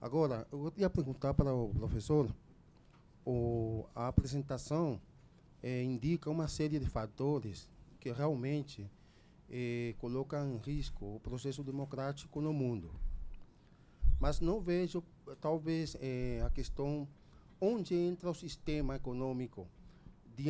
Agora, 0.00 0.46
eu 0.52 0.70
queria 0.70 0.88
perguntar 0.88 1.34
para 1.34 1.52
o 1.52 1.68
professor, 1.70 2.32
o, 3.26 3.84
a 3.94 4.08
apresentação 4.08 5.00
eh, 5.62 5.82
indica 5.82 6.30
uma 6.30 6.48
série 6.48 6.78
de 6.78 6.86
fatores 6.86 7.68
que 7.98 8.10
realmente 8.10 8.88
eh, 9.50 9.94
colocam 9.98 10.54
em 10.54 10.58
risco 10.58 11.16
o 11.16 11.20
processo 11.20 11.62
democrático 11.62 12.40
no 12.40 12.52
mundo. 12.52 12.90
Mas 14.18 14.40
não 14.40 14.60
vejo, 14.60 15.02
talvez, 15.40 15.96
eh, 16.00 16.42
a 16.44 16.50
questão 16.50 17.06
onde 17.60 17.94
entra 17.94 18.30
o 18.30 18.34
sistema 18.34 18.96
econômico, 18.96 19.66
de, 20.36 20.48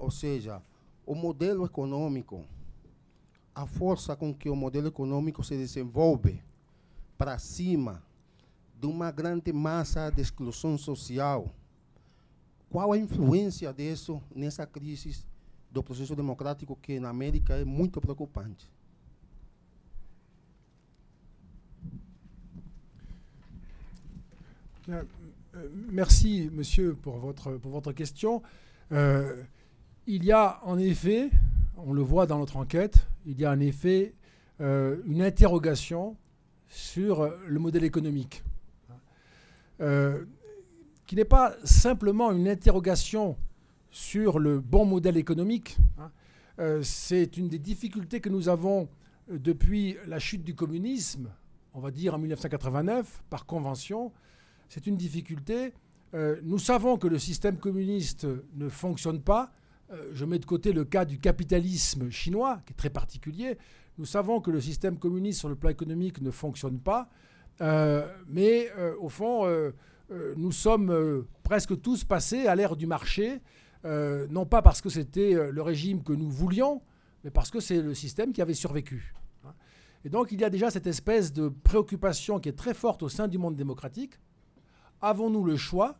ou 0.00 0.10
seja, 0.10 0.62
o 1.04 1.14
modelo 1.14 1.66
econômico 1.66 2.44
a 3.56 3.64
força 3.64 4.14
com 4.14 4.34
que 4.34 4.50
o 4.50 4.54
modelo 4.54 4.88
econômico 4.88 5.42
se 5.42 5.56
desenvolve 5.56 6.42
para 7.16 7.38
cima 7.38 8.02
de 8.78 8.86
uma 8.86 9.10
grande 9.10 9.50
massa 9.50 10.10
de 10.10 10.20
exclusão 10.20 10.76
social. 10.76 11.48
Qual 12.68 12.92
a 12.92 12.98
influência 12.98 13.72
disso 13.72 14.22
nessa 14.34 14.66
crise 14.66 15.24
do 15.70 15.82
processo 15.82 16.14
democrático 16.14 16.76
que 16.76 17.00
na 17.00 17.08
América 17.08 17.54
é 17.54 17.64
muito 17.64 17.98
preocupante? 17.98 18.70
Merci, 25.90 26.50
monsieur, 26.52 26.94
pour 26.94 27.16
votre, 27.18 27.52
pour 27.52 27.70
votre 27.70 27.92
question. 27.92 28.42
Euh, 28.92 29.42
il 30.06 30.24
y 30.24 30.32
a 30.32 30.60
en 30.64 30.78
effet, 30.78 31.30
on 31.76 31.92
le 31.92 32.02
voit 32.02 32.26
dans 32.26 32.38
notre 32.38 32.56
enquête, 32.56 33.06
il 33.24 33.40
y 33.40 33.44
a 33.44 33.50
en 33.50 33.60
effet 33.60 34.14
euh, 34.60 34.98
une 35.06 35.22
interrogation 35.22 36.16
sur 36.68 37.32
le 37.46 37.58
modèle 37.58 37.84
économique, 37.84 38.42
qui 41.06 41.16
n'est 41.16 41.24
pas 41.24 41.54
simplement 41.64 42.32
une 42.32 42.48
interrogation 42.48 43.36
sur 43.90 44.38
le 44.38 44.58
bon 44.58 44.84
modèle 44.84 45.16
économique. 45.16 45.76
Hein. 45.98 46.10
C'est 46.82 47.36
une 47.36 47.48
des 47.48 47.60
difficultés 47.60 48.20
que 48.20 48.28
nous 48.28 48.48
avons 48.48 48.88
depuis 49.28 49.96
la 50.06 50.18
chute 50.18 50.44
du 50.44 50.54
communisme, 50.54 51.30
on 51.74 51.80
va 51.80 51.90
dire 51.90 52.14
en 52.14 52.18
1989, 52.18 53.22
par 53.30 53.46
convention, 53.46 54.12
c'est 54.68 54.86
une 54.86 54.96
difficulté. 54.96 55.72
Euh, 56.14 56.40
nous 56.42 56.58
savons 56.58 56.96
que 56.96 57.06
le 57.06 57.18
système 57.18 57.58
communiste 57.58 58.26
ne 58.54 58.68
fonctionne 58.68 59.20
pas. 59.20 59.52
Euh, 59.92 60.10
je 60.14 60.24
mets 60.24 60.38
de 60.38 60.46
côté 60.46 60.72
le 60.72 60.84
cas 60.84 61.04
du 61.04 61.18
capitalisme 61.18 62.10
chinois, 62.10 62.60
qui 62.66 62.72
est 62.72 62.76
très 62.76 62.90
particulier. 62.90 63.58
Nous 63.98 64.06
savons 64.06 64.40
que 64.40 64.50
le 64.50 64.60
système 64.60 64.98
communiste 64.98 65.40
sur 65.40 65.48
le 65.48 65.56
plan 65.56 65.70
économique 65.70 66.20
ne 66.20 66.30
fonctionne 66.30 66.80
pas. 66.80 67.08
Euh, 67.60 68.06
mais 68.28 68.70
au 69.00 69.08
fond, 69.08 69.46
nous 70.36 70.52
sommes 70.52 71.24
presque 71.42 71.80
tous 71.80 72.04
passés 72.04 72.46
à 72.46 72.54
l'ère 72.54 72.76
du 72.76 72.86
marché, 72.86 73.40
non 73.84 74.44
pas 74.44 74.60
parce 74.60 74.82
que 74.82 74.90
c'était 74.90 75.50
le 75.50 75.62
régime 75.62 76.02
que 76.02 76.12
nous 76.12 76.28
voulions, 76.28 76.82
mais 77.24 77.30
parce 77.30 77.50
que 77.50 77.60
c'est 77.60 77.80
le 77.80 77.94
système 77.94 78.34
qui 78.34 78.42
avait 78.42 78.52
survécu. 78.52 79.14
Et 80.04 80.10
donc 80.10 80.30
il 80.30 80.40
y 80.40 80.44
a 80.44 80.50
déjà 80.50 80.70
cette 80.70 80.86
espèce 80.86 81.32
de 81.32 81.48
préoccupation 81.48 82.38
qui 82.38 82.50
est 82.50 82.58
très 82.58 82.74
forte 82.74 83.02
au 83.02 83.08
sein 83.08 83.28
du 83.28 83.38
monde 83.38 83.56
démocratique 83.56 84.20
avons-nous 85.00 85.44
le 85.44 85.56
choix 85.56 85.98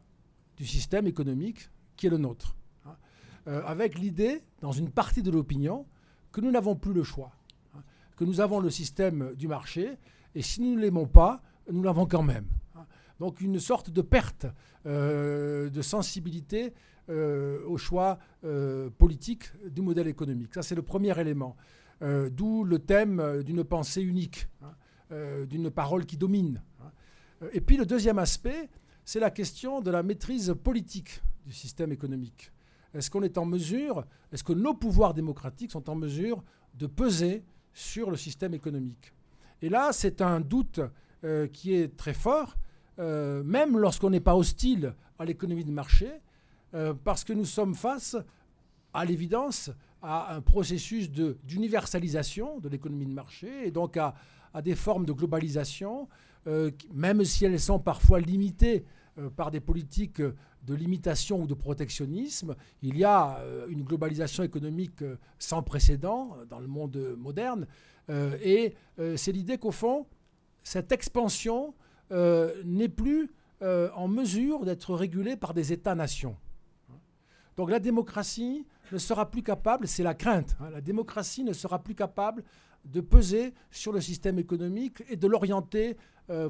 du 0.56 0.66
système 0.66 1.06
économique 1.06 1.70
qui 1.96 2.06
est 2.06 2.10
le 2.10 2.18
nôtre 2.18 2.56
hein, 2.84 2.96
euh, 3.48 3.62
Avec 3.64 3.98
l'idée, 3.98 4.42
dans 4.60 4.72
une 4.72 4.90
partie 4.90 5.22
de 5.22 5.30
l'opinion, 5.30 5.86
que 6.32 6.40
nous 6.40 6.50
n'avons 6.50 6.76
plus 6.76 6.92
le 6.92 7.02
choix, 7.02 7.32
hein, 7.74 7.82
que 8.16 8.24
nous 8.24 8.40
avons 8.40 8.60
le 8.60 8.70
système 8.70 9.34
du 9.34 9.48
marché, 9.48 9.96
et 10.34 10.42
si 10.42 10.60
nous 10.60 10.74
ne 10.74 10.80
l'aimons 10.80 11.06
pas, 11.06 11.42
nous 11.70 11.82
l'avons 11.82 12.06
quand 12.06 12.22
même. 12.22 12.46
Hein. 12.74 12.86
Donc 13.20 13.40
une 13.40 13.60
sorte 13.60 13.90
de 13.90 14.02
perte 14.02 14.46
euh, 14.86 15.70
de 15.70 15.82
sensibilité 15.82 16.74
euh, 17.08 17.64
au 17.66 17.78
choix 17.78 18.18
politique 18.98 19.44
du 19.68 19.82
modèle 19.82 20.06
économique. 20.06 20.54
Ça, 20.54 20.62
c'est 20.62 20.74
le 20.74 20.82
premier 20.82 21.18
élément. 21.18 21.56
D'où 22.00 22.62
le 22.62 22.78
thème 22.78 23.42
d'une 23.42 23.64
pensée 23.64 24.02
unique, 24.02 24.48
d'une 25.10 25.70
parole 25.70 26.04
qui 26.04 26.16
domine. 26.16 26.62
Et 27.52 27.60
puis 27.60 27.76
le 27.76 27.86
deuxième 27.86 28.18
aspect, 28.18 28.68
c'est 29.06 29.20
la 29.20 29.30
question 29.30 29.80
de 29.80 29.90
la 29.92 30.02
maîtrise 30.02 30.52
politique 30.62 31.22
du 31.46 31.52
système 31.52 31.92
économique. 31.92 32.50
Est-ce 32.92 33.08
qu'on 33.08 33.22
est 33.22 33.38
en 33.38 33.46
mesure, 33.46 34.04
est-ce 34.32 34.42
que 34.42 34.52
nos 34.52 34.74
pouvoirs 34.74 35.14
démocratiques 35.14 35.70
sont 35.70 35.88
en 35.88 35.94
mesure 35.94 36.42
de 36.74 36.88
peser 36.88 37.44
sur 37.72 38.10
le 38.10 38.16
système 38.16 38.52
économique? 38.52 39.14
Et 39.62 39.68
là, 39.68 39.92
c'est 39.92 40.20
un 40.20 40.40
doute 40.40 40.80
euh, 41.22 41.46
qui 41.46 41.72
est 41.72 41.96
très 41.96 42.14
fort, 42.14 42.56
euh, 42.98 43.44
même 43.44 43.78
lorsqu'on 43.78 44.10
n'est 44.10 44.18
pas 44.20 44.34
hostile 44.34 44.92
à 45.20 45.24
l'économie 45.24 45.64
de 45.64 45.70
marché, 45.70 46.10
euh, 46.74 46.92
parce 46.92 47.22
que 47.22 47.32
nous 47.32 47.44
sommes 47.44 47.76
face, 47.76 48.16
à 48.92 49.04
l'évidence, 49.04 49.70
à 50.02 50.34
un 50.34 50.40
processus 50.40 51.12
d'universalisation 51.12 52.58
de, 52.58 52.68
l'économie 52.68 53.06
de 53.06 53.12
marché, 53.12 53.68
et 53.68 53.70
donc 53.70 53.98
à, 53.98 54.16
des 54.64 54.74
formes 54.74 55.06
de 55.06 55.12
globalisation, 55.12 56.08
même 56.94 57.24
si 57.24 57.44
elles 57.44 57.60
sont 57.60 57.78
parfois 57.78 58.20
limitées 58.20 58.86
par 59.36 59.50
des 59.50 59.60
politiques 59.60 60.20
de 60.20 60.74
limitation 60.74 61.42
ou 61.42 61.46
de 61.46 61.54
protectionnisme. 61.54 62.54
Il 62.82 62.96
y 62.98 63.04
a 63.04 63.38
euh, 63.38 63.66
une 63.68 63.82
globalisation 63.82 64.42
économique 64.42 65.02
euh, 65.02 65.16
sans 65.38 65.62
précédent 65.62 66.36
dans 66.48 66.58
le 66.58 66.66
monde 66.66 67.16
moderne. 67.16 67.66
et 68.08 68.74
c'est 69.16 69.32
l'idée 69.32 69.58
qu'au 69.58 69.72
fond, 69.72 70.06
cette 70.62 70.92
expansion 70.92 71.74
n'est 72.10 72.88
plus 72.88 73.30
en 73.60 74.06
mesure 74.06 74.64
d'être 74.64 74.94
régulée 74.94 75.36
par 75.36 75.54
des 75.54 75.72
États-nations. 75.72 76.36
Donc 77.56 77.68
la 77.68 77.80
démocratie 77.80 78.64
ne 78.92 78.98
sera 78.98 79.28
plus 79.28 79.42
capable, 79.42 79.88
c'est 79.88 80.04
la 80.04 80.14
crainte, 80.14 80.56
hein, 80.60 80.70
la 80.70 80.80
démocratie 80.80 81.42
ne 81.42 81.52
sera 81.52 81.82
plus 81.82 81.96
capable 81.96 82.44
de 82.84 83.00
peser 83.00 83.54
sur 83.72 83.92
le 83.92 84.00
système 84.00 84.38
économique 84.38 85.02
et 85.08 85.16
de 85.16 85.26
l'orienter 85.26 85.96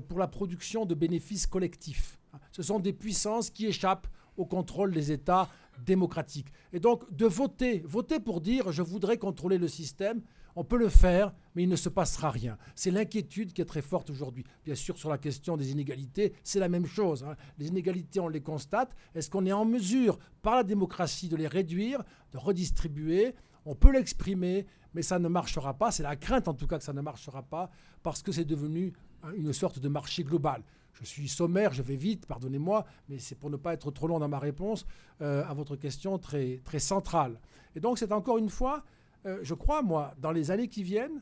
pour 0.09 0.19
la 0.19 0.29
production 0.29 0.85
de 0.85 0.95
bénéfices 0.95 1.47
collectifs. 1.47 2.19
Ce 2.53 2.63
sont 2.63 2.81
des 2.81 2.93
puissances 2.93 3.51
qui 3.51 3.67
échappent 3.67 4.09
au 4.37 4.45
contrôle 4.45 4.93
des 4.93 5.13
États 5.13 5.49
démocratiques. 5.85 6.49
Et 6.73 6.81
donc 6.81 7.05
de 7.15 7.27
voter, 7.27 7.83
voter 7.87 8.21
pour 8.21 8.41
dire 8.41 8.73
je 8.73 8.83
voudrais 8.83 9.19
contrôler 9.19 9.59
le 9.59 9.69
système, 9.69 10.23
on 10.59 10.65
peut 10.65 10.79
le 10.79 10.89
faire, 10.89 11.35
mais 11.55 11.65
il 11.65 11.69
ne 11.69 11.77
se 11.77 11.91
passera 11.91 12.31
rien. 12.31 12.57
C'est 12.75 12.91
l'inquiétude 12.91 13.53
qui 13.53 13.61
est 13.61 13.67
très 13.67 13.83
forte 13.83 14.09
aujourd'hui. 14.09 14.43
Bien 14.65 14.75
sûr, 14.75 14.97
sur 14.97 15.11
la 15.11 15.19
question 15.19 15.59
des 15.59 15.71
inégalités, 15.71 16.33
c'est 16.43 16.61
la 16.61 16.71
même 16.71 16.87
chose. 16.87 17.25
Hein. 17.25 17.37
Les 17.59 17.69
inégalités, 17.69 18.21
on 18.21 18.29
les 18.29 18.41
constate. 18.41 18.97
Est-ce 19.15 19.29
qu'on 19.29 19.45
est 19.45 19.53
en 19.53 19.67
mesure, 19.67 20.19
par 20.41 20.57
la 20.57 20.63
démocratie, 20.63 21.29
de 21.29 21.37
les 21.37 21.47
réduire, 21.47 22.03
de 22.33 22.39
redistribuer? 22.39 23.35
On 23.67 23.75
peut 23.75 23.93
l'exprimer, 23.93 24.67
mais 24.95 25.03
ça 25.03 25.19
ne 25.19 25.29
marchera 25.29 25.75
pas. 25.75 25.91
C'est 25.91 26.03
la 26.03 26.17
crainte, 26.17 26.49
en 26.49 26.55
tout 26.55 26.67
cas, 26.67 26.79
que 26.79 26.85
ça 26.85 26.95
ne 26.95 27.03
marchera 27.03 27.43
pas, 27.43 27.71
parce 28.03 28.23
que 28.23 28.33
c'est 28.33 28.47
devenu 28.47 28.95
hein, 29.23 29.33
une 29.37 29.53
sorte 29.53 29.79
de 29.79 29.89
marché 29.89 30.25
global 30.25 30.63
je 31.01 31.05
suis 31.05 31.29
sommaire, 31.29 31.73
je 31.73 31.83
vais 31.83 31.97
vite, 31.97 32.27
pardonnez-moi, 32.27 32.85
mais 33.09 33.19
c'est 33.19 33.35
pour 33.35 33.51
ne 33.51 33.57
pas 33.57 33.75
être 33.75 33.91
trop 33.91 34.07
long 34.07 34.19
dans 34.19 34.29
ma 34.29 34.39
réponse 34.39 34.87
euh, 35.21 35.45
à 35.45 35.55
votre 35.55 35.77
question 35.77 36.19
très, 36.19 36.61
centrale. 36.79 37.39
Et 37.75 37.81
donc 37.81 37.99
c'est 37.99 38.13
encore 38.13 38.39
une 38.39 38.49
fois, 38.49 38.85
euh, 39.27 39.39
je 39.43 39.55
crois, 39.55 39.83
moi, 39.83 40.15
dans 40.19 40.33
les 40.33 40.51
années 40.51 40.69
qui 40.69 40.83
viennent, 40.83 41.21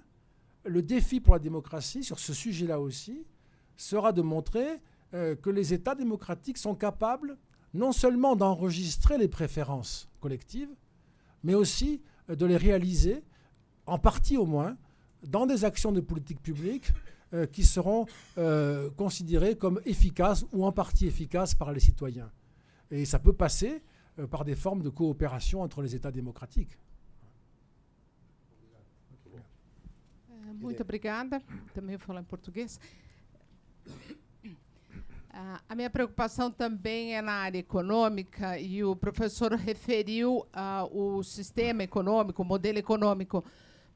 le 0.64 0.82
défi 0.82 1.20
pour 1.20 1.34
la 1.34 1.40
démocratie, 1.40 2.04
sur 2.04 2.18
ce 2.18 2.32
sujet-là 2.32 2.80
aussi, 2.80 3.26
sera 3.76 4.12
de 4.12 4.22
montrer 4.22 4.80
euh, 5.12 5.34
que 5.34 5.50
les 5.50 5.74
États 5.74 5.94
démocratiques 5.94 6.58
sont 6.58 6.74
capables 6.74 7.36
non 7.74 7.90
seulement 7.90 8.36
d'enregistrer 8.36 9.18
les 9.18 9.26
préférences 9.26 10.08
collectives, 10.20 10.70
mais 11.42 11.54
aussi 11.54 12.00
de 12.28 12.46
les 12.46 12.56
réaliser, 12.56 13.24
en 13.86 13.98
partie 13.98 14.36
au 14.36 14.46
moins, 14.46 14.76
dans 15.24 15.44
des 15.44 15.64
actions 15.64 15.90
de 15.90 16.00
politique 16.00 16.40
publique 16.40 16.92
euh, 17.34 17.46
qui 17.46 17.64
seront 17.64 18.06
euh, 18.38 18.90
considérés 18.90 19.56
comme 19.56 19.80
efficaces 19.84 20.46
ou 20.52 20.64
en 20.64 20.70
partie 20.70 21.08
efficaces 21.08 21.52
par 21.52 21.72
les 21.72 21.80
citoyens. 21.80 22.30
Et 22.92 23.04
ça 23.04 23.18
peut 23.18 23.32
passer 23.32 23.82
euh, 24.20 24.28
par 24.28 24.44
des 24.44 24.54
formes 24.54 24.82
de 24.82 24.88
coopération 24.88 25.60
entre 25.60 25.82
les 25.82 25.96
États 25.96 26.12
démocratiques. 26.12 26.78
Muito 30.60 30.82
obrigada. 30.82 31.42
Também 31.74 31.96
vou 31.96 32.06
falar 32.06 32.20
em 32.20 32.24
português. 32.24 32.78
Uh, 33.84 33.90
a 35.68 35.74
minha 35.74 35.90
preocupação 35.90 36.52
também 36.52 37.16
é 37.16 37.20
na 37.20 37.32
área 37.32 37.58
econômica, 37.58 38.56
e 38.60 38.84
o 38.84 38.94
professor 38.94 39.52
referiu 39.52 40.46
uh, 40.54 40.86
o 40.96 41.24
sistema 41.24 41.82
econômico, 41.82 42.42
o 42.42 42.44
modelo 42.44 42.78
econômico, 42.78 43.44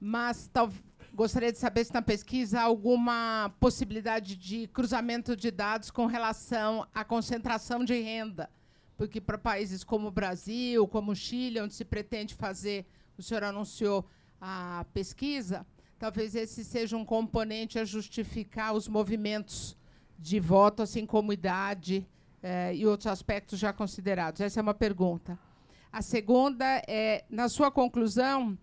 mas 0.01 0.51
talvez 0.53 0.88
Gostaria 1.19 1.51
de 1.51 1.59
saber 1.59 1.85
se 1.85 1.93
na 1.93 2.01
pesquisa 2.01 2.61
há 2.61 2.63
alguma 2.63 3.53
possibilidade 3.59 4.37
de 4.37 4.69
cruzamento 4.69 5.35
de 5.35 5.51
dados 5.51 5.91
com 5.91 6.07
relação 6.07 6.87
à 6.95 7.03
concentração 7.03 7.85
de 7.85 8.01
renda, 8.01 8.49
porque 8.97 9.21
para 9.21 9.37
países 9.37 9.83
como 9.83 10.07
o 10.07 10.11
Brasil, 10.13 10.87
como 10.87 11.11
o 11.11 11.17
Chile, 11.17 11.61
onde 11.61 11.75
se 11.75 11.85
pretende 11.85 12.37
fazer, 12.37 12.87
o 13.19 13.23
senhor 13.25 13.43
anunciou 13.43 14.09
a 14.41 14.87
pesquisa, 14.95 15.67
talvez 15.99 16.37
esse 16.37 16.65
seja 16.65 16.97
um 16.97 17.05
componente 17.05 17.81
a 17.81 17.85
justificar 17.85 18.73
os 18.73 18.87
movimentos 18.87 19.77
de 20.17 20.39
voto, 20.39 20.85
assim 20.85 21.05
como 21.05 21.33
idade 21.33 22.07
eh, 22.41 22.77
e 22.77 22.87
outros 22.87 23.09
aspectos 23.09 23.59
já 23.59 23.73
considerados. 23.73 24.41
Essa 24.41 24.61
é 24.61 24.63
uma 24.63 24.73
pergunta. 24.73 25.37
A 25.93 26.01
segunda 26.01 26.65
é, 26.87 27.25
na 27.29 27.49
sua 27.49 27.73
conclusão, 27.73 28.57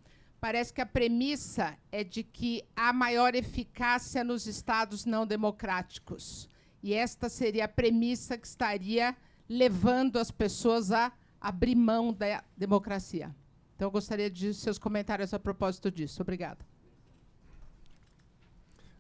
parece 0.46 0.72
que 0.72 0.80
a 0.80 0.86
premissa 0.86 1.76
é 1.92 2.04
de 2.04 2.22
que 2.22 2.64
há 2.76 2.94
maior 2.94 3.34
eficácia 3.34 4.24
nos 4.24 4.46
estados 4.46 5.04
não 5.04 5.26
democráticos. 5.26 6.48
E 6.84 6.94
esta 6.94 7.30
seria 7.30 7.66
a 7.66 7.68
premissa 7.68 8.38
que 8.38 8.46
estaria 8.46 9.18
levando 9.50 10.20
as 10.20 10.30
pessoas 10.30 10.92
a 10.92 11.12
abrir 11.42 11.74
mão 11.74 12.14
da 12.14 12.44
democracia. 12.56 13.36
Então, 13.76 13.88
eu 13.88 13.92
gostaria 13.92 14.30
de 14.30 14.54
seus 14.54 14.78
comentários 14.78 15.34
a 15.34 15.40
propósito 15.40 15.90
disso. 15.90 16.22
Obrigada. 16.22 16.60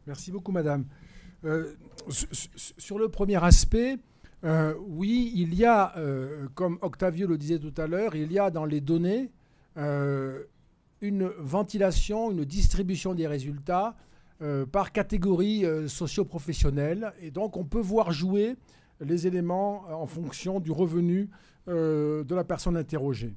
Merci 0.03 0.31
beaucoup, 0.31 0.51
madame. 0.51 0.87
sur 2.09 2.97
le 2.97 3.07
premier 3.07 3.43
aspect, 3.43 3.99
oui, 4.79 5.31
il 5.35 5.53
y 5.53 5.63
a, 5.63 5.93
comme 6.55 6.79
Octavio 6.81 7.27
le 7.27 7.37
disait 7.37 7.59
tout 7.59 7.79
à 7.79 7.85
l'heure, 7.85 8.15
il 8.15 8.31
y 8.31 8.39
a 8.39 8.49
dans 8.49 8.65
les 8.65 8.81
données 8.81 9.29
une 11.01 11.27
ventilation, 11.39 12.31
une 12.31 12.45
distribution 12.45 13.13
des 13.13 13.27
résultats 13.27 13.95
par 14.71 14.91
catégorie 14.91 15.63
socio-professionnelle. 15.87 17.13
Et 17.19 17.31
donc, 17.31 17.57
on 17.57 17.63
peut 17.63 17.79
voir 17.79 18.11
jouer 18.11 18.55
les 18.99 19.27
éléments 19.27 19.83
en 19.89 20.07
fonction 20.07 20.59
du 20.59 20.71
revenu 20.71 21.29
de 21.67 22.35
la 22.35 22.43
personne 22.43 22.75
interrogée. 22.75 23.35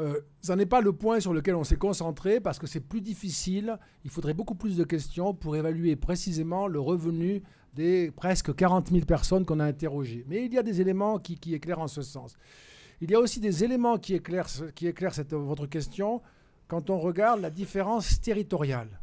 Euh, 0.00 0.20
ça 0.40 0.56
n'est 0.56 0.66
pas 0.66 0.80
le 0.80 0.92
point 0.92 1.20
sur 1.20 1.34
lequel 1.34 1.54
on 1.54 1.64
s'est 1.64 1.76
concentré 1.76 2.40
parce 2.40 2.58
que 2.58 2.66
c'est 2.66 2.80
plus 2.80 3.00
difficile. 3.00 3.78
Il 4.04 4.10
faudrait 4.10 4.34
beaucoup 4.34 4.54
plus 4.54 4.76
de 4.76 4.84
questions 4.84 5.34
pour 5.34 5.56
évaluer 5.56 5.96
précisément 5.96 6.66
le 6.66 6.80
revenu 6.80 7.42
des 7.74 8.10
presque 8.10 8.54
40 8.54 8.88
000 8.88 9.04
personnes 9.04 9.44
qu'on 9.44 9.60
a 9.60 9.64
interrogées. 9.64 10.24
Mais 10.28 10.46
il 10.46 10.54
y 10.54 10.58
a 10.58 10.62
des 10.62 10.80
éléments 10.80 11.18
qui, 11.18 11.54
éclairent 11.54 11.80
en 11.80 11.88
ce 11.88 12.02
sens. 12.02 12.36
Il 13.00 13.10
y 13.10 13.14
a 13.14 13.20
aussi 13.20 13.40
des 13.40 13.64
éléments 13.64 13.98
qui 13.98 14.14
éclairent, 14.14 14.48
votre 15.32 15.66
question 15.66 16.20
quand 16.68 16.90
on 16.90 16.98
regarde 16.98 17.40
la 17.40 17.50
différence 17.50 18.20
territoriale. 18.20 19.00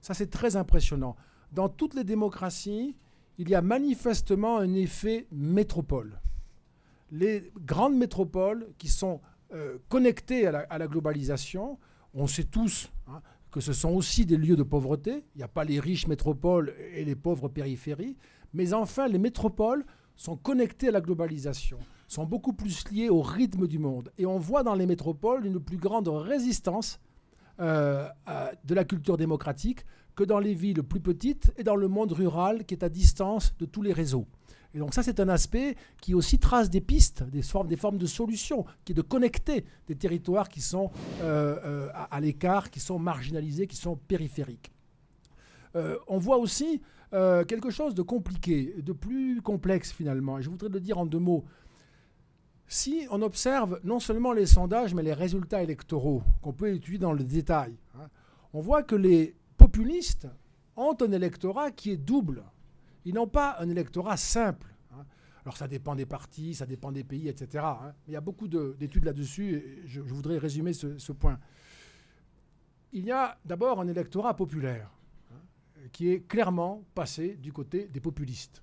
Ça, 0.00 0.14
c'est 0.14 0.30
très 0.30 0.56
impressionnant. 0.56 1.16
Dans 1.52 1.68
toutes 1.68 1.94
les 1.94 2.04
démocraties, 2.04 2.94
il 3.38 3.48
y 3.48 3.54
a 3.54 3.62
manifestement 3.62 4.58
un 4.58 4.74
effet 4.74 5.26
métropole. 5.32 6.20
Les 7.10 7.50
grandes 7.64 7.96
métropoles 7.96 8.68
qui 8.78 8.88
sont 8.88 9.20
euh, 9.52 9.78
connectés 9.88 10.46
à 10.46 10.78
la, 10.78 10.86
globalisation. 10.86 11.78
On 12.14 12.28
sait 12.28 12.44
tous 12.44 12.90
hein, 13.08 13.20
que 13.50 13.60
ce 13.60 13.72
sont 13.72 13.90
aussi 13.90 14.26
des 14.26 14.36
lieux 14.36 14.56
de 14.56 14.62
pauvreté. 14.62 15.24
Il 15.34 15.38
n'y 15.38 15.42
a 15.42 15.48
pas 15.48 15.64
les 15.64 15.80
riches 15.80 16.06
métropoles 16.06 16.74
et 16.94 17.04
les 17.04 17.16
pauvres 17.16 17.48
périphéries. 17.48 18.16
Mais 18.54 18.72
enfin, 18.74 19.08
les 19.08 19.18
métropoles 19.18 19.84
sont 20.14 20.36
connectées 20.36 20.88
à 20.88 20.92
la 20.92 21.00
globalisation, 21.00 21.78
sont 22.10 22.24
beaucoup 22.24 22.52
plus 22.52 22.90
liées 22.90 23.08
au 23.08 23.22
rythme 23.22 23.68
du 23.68 23.78
monde. 23.78 24.10
Et 24.18 24.26
on 24.26 24.38
voit 24.38 24.64
dans 24.64 24.74
les 24.74 24.86
métropoles 24.86 25.46
une 25.46 25.60
plus 25.60 25.76
grande 25.76 26.08
résistance 26.08 26.98
euh, 27.60 28.08
de 28.64 28.74
la 28.74 28.84
culture 28.84 29.16
démocratique 29.16 29.84
que 30.16 30.24
dans 30.24 30.40
les 30.40 30.54
villes 30.54 30.82
plus 30.82 30.98
petites 30.98 31.52
et 31.56 31.62
dans 31.62 31.76
le 31.76 31.86
monde 31.86 32.10
rural 32.10 32.64
qui 32.64 32.74
est 32.74 32.82
à 32.82 32.88
distance 32.88 33.54
de 33.60 33.64
tous 33.64 33.80
les 33.80 33.92
réseaux. 33.92 34.26
Et 34.74 34.78
donc 34.78 34.92
ça, 34.92 35.04
c'est 35.04 35.20
un 35.20 35.28
aspect 35.28 35.76
qui 36.00 36.14
aussi 36.14 36.40
trace 36.40 36.68
des 36.68 36.80
pistes, 36.80 37.22
des 37.22 37.42
formes, 37.42 37.68
des 37.68 37.76
formes 37.76 37.98
de 37.98 38.06
solutions, 38.06 38.64
qui 38.84 38.90
est 38.90 38.94
de 38.94 39.02
connecter 39.02 39.64
des 39.86 39.94
territoires 39.94 40.48
qui 40.48 40.60
sont 40.60 40.90
euh, 41.22 41.58
euh, 41.64 41.88
à, 41.94 42.20
l'écart, 42.20 42.70
qui 42.70 42.80
sont 42.80 42.98
marginalisés, 42.98 43.68
qui 43.68 43.76
sont 43.76 43.96
périphériques. 43.96 44.72
On 46.08 46.18
voit 46.18 46.38
aussi 46.38 46.82
quelque 47.12 47.70
chose 47.70 47.94
de 47.94 48.02
compliqué, 48.02 48.74
de 48.82 48.92
plus 48.92 49.40
complexe 49.42 49.92
finalement. 49.92 50.38
Et 50.38 50.42
je 50.42 50.50
voudrais 50.50 50.68
le 50.68 50.80
dire 50.80 50.98
en 50.98 51.06
deux 51.06 51.20
mots. 51.20 51.44
Si 52.72 53.04
on 53.10 53.20
observe 53.22 53.80
non 53.82 53.98
seulement 53.98 54.32
les 54.32 54.46
sondages, 54.46 54.94
mais 54.94 55.02
les 55.02 55.12
résultats 55.12 55.60
électoraux, 55.60 56.22
qu'on 56.40 56.52
peut 56.52 56.72
étudier 56.72 57.00
dans 57.00 57.12
le 57.12 57.24
détail, 57.24 57.76
hein, 57.98 58.08
on 58.52 58.60
voit 58.60 58.84
que 58.84 58.94
les 58.94 59.34
populistes 59.56 60.28
ont 60.76 60.96
un 61.00 61.10
électorat 61.10 61.72
qui 61.72 61.90
est 61.90 61.96
double. 61.96 62.44
Ils 63.04 63.12
n'ont 63.12 63.26
pas 63.26 63.56
un 63.58 63.68
électorat 63.68 64.16
simple. 64.16 64.72
Hein. 64.92 65.04
Alors 65.44 65.56
ça 65.56 65.66
dépend 65.66 65.96
des 65.96 66.06
partis, 66.06 66.54
ça 66.54 66.64
dépend 66.64 66.92
des 66.92 67.02
pays, 67.02 67.26
etc. 67.26 67.64
Hein. 67.66 67.92
Il 68.06 68.12
y 68.12 68.16
a 68.16 68.20
beaucoup 68.20 68.46
d'études 68.46 69.04
là-dessus 69.04 69.56
et 69.56 69.82
je, 69.86 70.00
voudrais 70.00 70.38
résumer 70.38 70.72
ce, 70.72 71.10
point. 71.10 71.40
Il 72.92 73.04
y 73.04 73.10
a 73.10 73.36
d'abord 73.44 73.80
un 73.80 73.88
électorat 73.88 74.36
populaire 74.36 74.92
qui 75.90 76.08
est 76.12 76.20
clairement 76.20 76.84
passé 76.94 77.34
du 77.34 77.52
côté 77.52 77.88
des 77.88 78.00
populistes, 78.00 78.62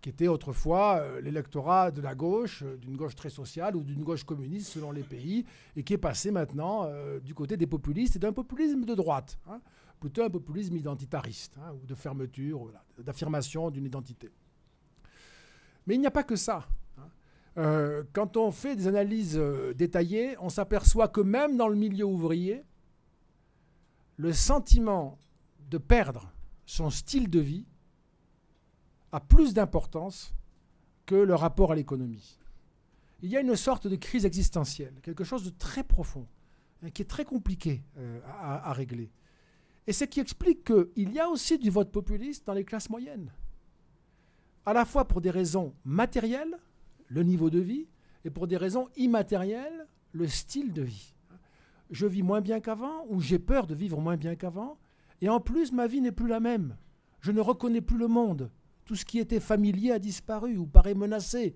qui 0.00 0.08
était 0.08 0.28
autrefois 0.28 1.00
euh, 1.00 1.20
l'électorat 1.20 1.90
de 1.90 2.00
la 2.00 2.14
gauche, 2.14 2.62
euh, 2.62 2.76
d'une 2.76 2.96
gauche 2.96 3.14
très 3.14 3.30
sociale 3.30 3.76
ou 3.76 3.82
d'une 3.82 4.02
gauche 4.02 4.24
communiste 4.24 4.72
selon 4.72 4.92
les 4.92 5.02
pays, 5.02 5.44
et 5.76 5.82
qui 5.82 5.92
est 5.92 5.98
passé 5.98 6.30
maintenant 6.30 6.84
euh, 6.86 7.20
du 7.20 7.34
côté 7.34 7.56
des 7.56 7.66
populistes 7.66 8.16
et 8.16 8.18
d'un 8.18 8.32
populisme 8.32 8.84
de 8.84 8.94
droite 8.94 9.38
plutôt 10.00 10.22
un 10.22 10.30
populisme 10.30 10.74
identitariste, 10.76 11.58
hein, 11.58 11.74
ou 11.74 11.84
de 11.84 11.94
fermeture, 11.94 12.72
d'affirmation 12.96 13.70
d'une 13.70 13.84
identité. 13.84 14.30
Mais 15.86 15.94
il 15.94 16.00
n'y 16.00 16.06
a 16.06 16.10
pas 16.10 16.22
que 16.22 16.36
ça. 16.36 16.66
Hein. 16.96 18.04
Quand 18.14 18.38
on 18.38 18.50
fait 18.50 18.76
des 18.76 18.86
analyses 18.86 19.38
détaillées, 19.76 20.36
on 20.40 20.48
s'aperçoit 20.48 21.08
que 21.08 21.20
même 21.20 21.58
dans 21.58 21.68
le 21.68 21.76
milieu 21.76 22.06
ouvrier, 22.06 22.64
le 24.16 24.32
sentiment 24.32 25.18
de 25.68 25.76
perdre 25.76 26.32
son 26.64 26.88
style 26.88 27.28
de 27.28 27.40
vie 27.40 27.66
a 29.12 29.20
plus 29.20 29.54
d'importance 29.54 30.34
que 31.06 31.14
le 31.14 31.34
rapport 31.34 31.72
à 31.72 31.74
l'économie. 31.74 32.38
Il 33.22 33.30
y 33.30 33.36
a 33.36 33.40
une 33.40 33.56
sorte 33.56 33.86
de 33.86 33.96
crise 33.96 34.24
existentielle, 34.24 34.94
quelque 35.02 35.24
chose 35.24 35.44
de 35.44 35.50
très 35.50 35.84
profond, 35.84 36.26
hein, 36.82 36.90
qui 36.90 37.02
est 37.02 37.06
très 37.06 37.24
compliqué 37.24 37.82
euh, 37.98 38.20
à, 38.26 38.72
régler. 38.72 39.10
Et 39.86 39.92
ce 39.92 40.04
qui 40.04 40.20
explique 40.20 40.64
qu'il 40.64 41.12
y 41.12 41.18
a 41.18 41.28
aussi 41.28 41.58
du 41.58 41.70
vote 41.70 41.90
populiste 41.90 42.46
dans 42.46 42.54
les 42.54 42.64
classes 42.64 42.88
moyennes. 42.88 43.32
À 44.64 44.72
la 44.72 44.84
fois 44.84 45.06
pour 45.06 45.20
des 45.20 45.30
raisons 45.30 45.74
matérielles, 45.84 46.56
le 47.08 47.22
niveau 47.22 47.50
de 47.50 47.58
vie, 47.58 47.88
et 48.24 48.30
pour 48.30 48.46
des 48.46 48.56
raisons 48.56 48.88
immatérielles, 48.96 49.86
le 50.12 50.28
style 50.28 50.72
de 50.72 50.82
vie. 50.82 51.14
Je 51.90 52.06
vis 52.06 52.22
moins 52.22 52.40
bien 52.40 52.60
qu'avant, 52.60 53.04
ou 53.08 53.20
j'ai 53.20 53.38
peur 53.38 53.66
de 53.66 53.74
vivre 53.74 54.00
moins 54.00 54.16
bien 54.16 54.36
qu'avant, 54.36 54.78
et 55.20 55.28
en 55.28 55.40
plus 55.40 55.72
ma 55.72 55.86
vie 55.86 56.00
n'est 56.00 56.12
plus 56.12 56.28
la 56.28 56.40
même. 56.40 56.76
Je 57.20 57.32
ne 57.32 57.40
reconnais 57.40 57.80
plus 57.80 57.98
le 57.98 58.08
monde. 58.08 58.50
Tout 58.90 58.96
ce 58.96 59.04
qui 59.04 59.20
était 59.20 59.38
familier 59.38 59.92
a 59.92 60.00
disparu 60.00 60.56
ou 60.56 60.66
paraît 60.66 60.96
menacé. 60.96 61.54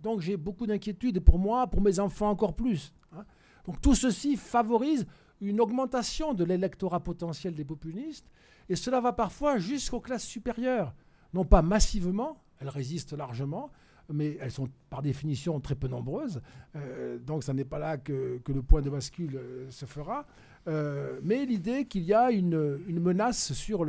Donc 0.00 0.20
j'ai 0.20 0.36
beaucoup 0.36 0.64
d'inquiétudes, 0.64 1.18
pour 1.18 1.36
moi, 1.36 1.66
pour 1.66 1.80
mes 1.80 1.98
enfants 1.98 2.30
encore 2.30 2.54
plus. 2.54 2.94
Hein. 3.12 3.24
Donc 3.66 3.80
tout 3.80 3.96
ceci 3.96 4.36
favorise 4.36 5.04
une 5.40 5.60
augmentation 5.60 6.34
de 6.34 6.44
l'électorat 6.44 7.00
potentiel 7.00 7.52
des 7.52 7.64
populistes, 7.64 8.30
et 8.68 8.76
cela 8.76 9.00
va 9.00 9.12
parfois 9.12 9.58
jusqu'aux 9.58 9.98
classes 9.98 10.22
supérieures. 10.22 10.94
Non 11.34 11.44
pas 11.44 11.62
massivement, 11.62 12.40
elles 12.60 12.68
résistent 12.68 13.14
largement, 13.14 13.72
mais 14.08 14.38
elles 14.40 14.52
sont 14.52 14.68
par 14.88 15.02
définition 15.02 15.58
très 15.58 15.74
peu 15.74 15.88
nombreuses, 15.88 16.40
euh, 16.76 17.18
donc 17.18 17.42
ce 17.42 17.50
n'est 17.50 17.64
pas 17.64 17.80
là 17.80 17.96
que, 17.98 18.40
le 18.46 18.62
point 18.62 18.82
de 18.82 18.90
bascule 18.90 19.34
euh, 19.34 19.68
se 19.72 19.84
fera. 19.84 20.26
Euh, 20.68 21.18
mais 21.24 21.44
l'idée 21.44 21.86
qu'il 21.86 22.04
y 22.04 22.14
a 22.14 22.30
une, 22.30 22.78
menace 22.86 23.52
sur 23.52 23.84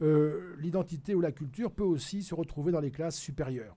l'identité 0.00 1.14
ou 1.14 1.20
la 1.20 1.32
culture 1.32 1.70
peut 1.70 1.84
aussi 1.84 2.22
se 2.22 2.34
retrouver 2.34 2.72
dans 2.72 2.80
les 2.80 2.90
classes 2.90 3.18
supérieures. 3.18 3.76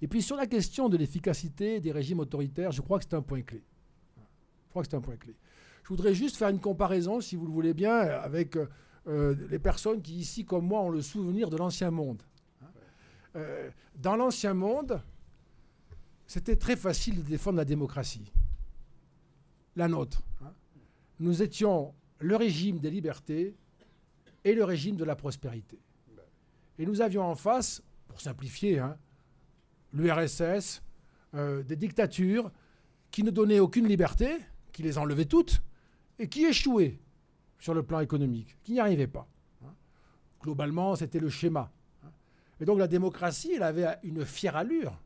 Et 0.00 0.08
puis 0.08 0.22
sur 0.22 0.36
la 0.36 0.46
question 0.46 0.88
de 0.88 0.96
l'efficacité 0.96 1.80
des 1.80 1.92
régimes 1.92 2.20
autoritaires, 2.20 2.72
je 2.72 2.80
crois 2.80 2.98
que 2.98 3.04
c'est 3.04 3.16
un 3.16 3.22
point 3.22 3.42
clé. 3.42 3.62
Je 5.88 5.88
voudrais 5.88 6.14
juste 6.14 6.36
faire 6.36 6.50
une 6.50 6.60
comparaison, 6.60 7.20
si 7.20 7.34
vous 7.34 7.46
le 7.46 7.52
voulez 7.52 7.74
bien, 7.74 7.96
avec 7.96 8.56
euh, 8.56 8.68
euh, 9.06 9.34
les 9.50 9.58
personnes 9.58 10.02
qui, 10.02 10.16
ici, 10.16 10.44
comme 10.44 10.66
moi, 10.66 10.82
ont 10.82 10.90
le 10.90 11.00
souvenir 11.00 11.48
de 11.48 11.56
l'Ancien 11.56 11.90
Monde. 11.90 12.22
Euh, 13.36 13.70
dans 13.96 14.14
l'Ancien 14.14 14.54
Monde, 14.54 15.00
c'était 16.26 16.56
très 16.56 16.76
facile 16.76 17.16
de 17.16 17.22
défendre 17.22 17.56
la 17.56 17.64
démocratie, 17.64 18.30
la 19.76 19.88
nôtre. 19.88 20.22
Hein. 20.44 20.52
Nous 21.20 21.42
étions 21.42 21.94
le 22.18 22.36
régime 22.36 22.78
des 22.78 22.90
libertés 22.90 23.56
et 24.44 24.54
le 24.54 24.64
régime 24.64 24.96
de 24.96 25.04
la 25.04 25.16
prospérité. 25.16 25.78
Et 26.78 26.86
nous 26.86 27.00
avions 27.00 27.22
en 27.22 27.34
face, 27.34 27.82
pour 28.06 28.20
simplifier, 28.20 28.78
hein, 28.78 28.96
l'URSS, 29.92 30.82
des 31.32 31.76
dictatures 31.76 32.50
qui 33.10 33.22
ne 33.22 33.30
donnaient 33.30 33.60
aucune 33.60 33.86
liberté, 33.86 34.36
qui 34.72 34.82
les 34.82 34.98
enlevaient 34.98 35.24
toutes, 35.24 35.62
et 36.18 36.28
qui 36.28 36.44
échouait 36.44 36.98
sur 37.58 37.74
le 37.74 37.82
plan 37.82 38.00
économique, 38.00 38.56
qui 38.62 38.72
n'y 38.72 38.80
arrivait 38.80 39.06
pas. 39.06 39.28
Hein. 39.64 39.72
Globalement, 40.40 40.94
c'était 40.96 41.18
le 41.18 41.28
schéma. 41.28 41.72
Hein. 42.04 42.10
Et 42.60 42.64
donc 42.64 42.78
la 42.78 42.86
démocratie, 42.86 43.52
elle 43.54 43.62
avait 43.62 43.96
une 44.02 44.24
fière 44.24 44.56
allure, 44.56 45.00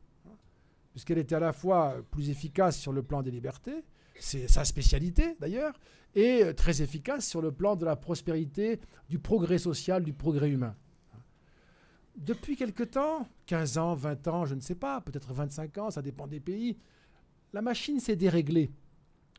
puisqu'elle 0.91 1.17
était 1.17 1.35
à 1.35 1.39
la 1.39 1.53
fois 1.53 1.95
plus 2.11 2.29
efficace 2.29 2.77
sur 2.77 2.93
le 2.93 3.01
plan 3.01 3.23
des 3.23 3.31
libertés, 3.31 3.83
c'est 4.19 4.47
sa 4.47 4.63
spécialité 4.63 5.35
d'ailleurs, 5.39 5.73
et 6.15 6.53
très 6.55 6.81
efficace 6.81 7.27
sur 7.27 7.41
le 7.41 7.51
plan 7.51 7.75
de 7.75 7.85
la 7.85 7.95
prospérité, 7.95 8.79
du 9.09 9.19
progrès 9.19 9.57
social, 9.57 10.03
du 10.03 10.13
progrès 10.13 10.49
humain. 10.49 10.75
Depuis 12.15 12.55
quelque 12.55 12.83
temps, 12.83 13.27
15 13.47 13.77
ans, 13.77 13.95
20 13.95 14.27
ans, 14.27 14.45
je 14.45 14.53
ne 14.53 14.61
sais 14.61 14.75
pas, 14.75 15.01
peut-être 15.01 15.33
25 15.33 15.77
ans, 15.79 15.91
ça 15.91 16.01
dépend 16.01 16.27
des 16.27 16.39
pays, 16.39 16.77
la 17.53 17.61
machine 17.61 17.99
s'est 17.99 18.15
déréglée. 18.15 18.71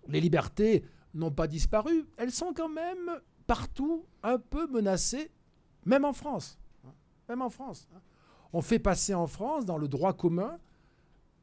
Les 0.08 0.20
libertés 0.20 0.84
n'ont 1.14 1.30
pas 1.30 1.46
disparu, 1.46 2.04
elles 2.16 2.32
sont 2.32 2.52
quand 2.52 2.68
même 2.68 3.20
partout 3.46 4.04
un 4.22 4.38
peu 4.38 4.66
menacées, 4.66 5.30
même 5.84 6.04
en 6.04 6.12
France. 6.12 6.58
Même 7.28 7.42
en 7.42 7.48
France. 7.48 7.88
On 8.52 8.60
fait 8.60 8.78
passer 8.78 9.14
en 9.14 9.26
France, 9.26 9.64
dans 9.64 9.78
le 9.78 9.88
droit 9.88 10.12
commun, 10.12 10.58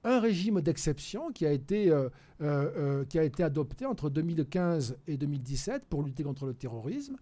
un 0.03 0.19
régime 0.19 0.61
d'exception 0.61 1.31
qui, 1.31 1.45
a 1.45 1.51
été, 1.51 1.89
euh, 1.89 2.09
euh, 2.41 2.71
euh, 3.01 3.05
qui 3.05 3.19
a 3.19 3.23
été 3.23 3.43
adopté 3.43 3.85
entre 3.85 4.09
2015 4.09 4.97
et 5.07 5.17
2017 5.17 5.85
pour 5.85 6.03
lutter 6.03 6.23
contre 6.23 6.45
le 6.45 6.53
terrorisme, 6.53 7.17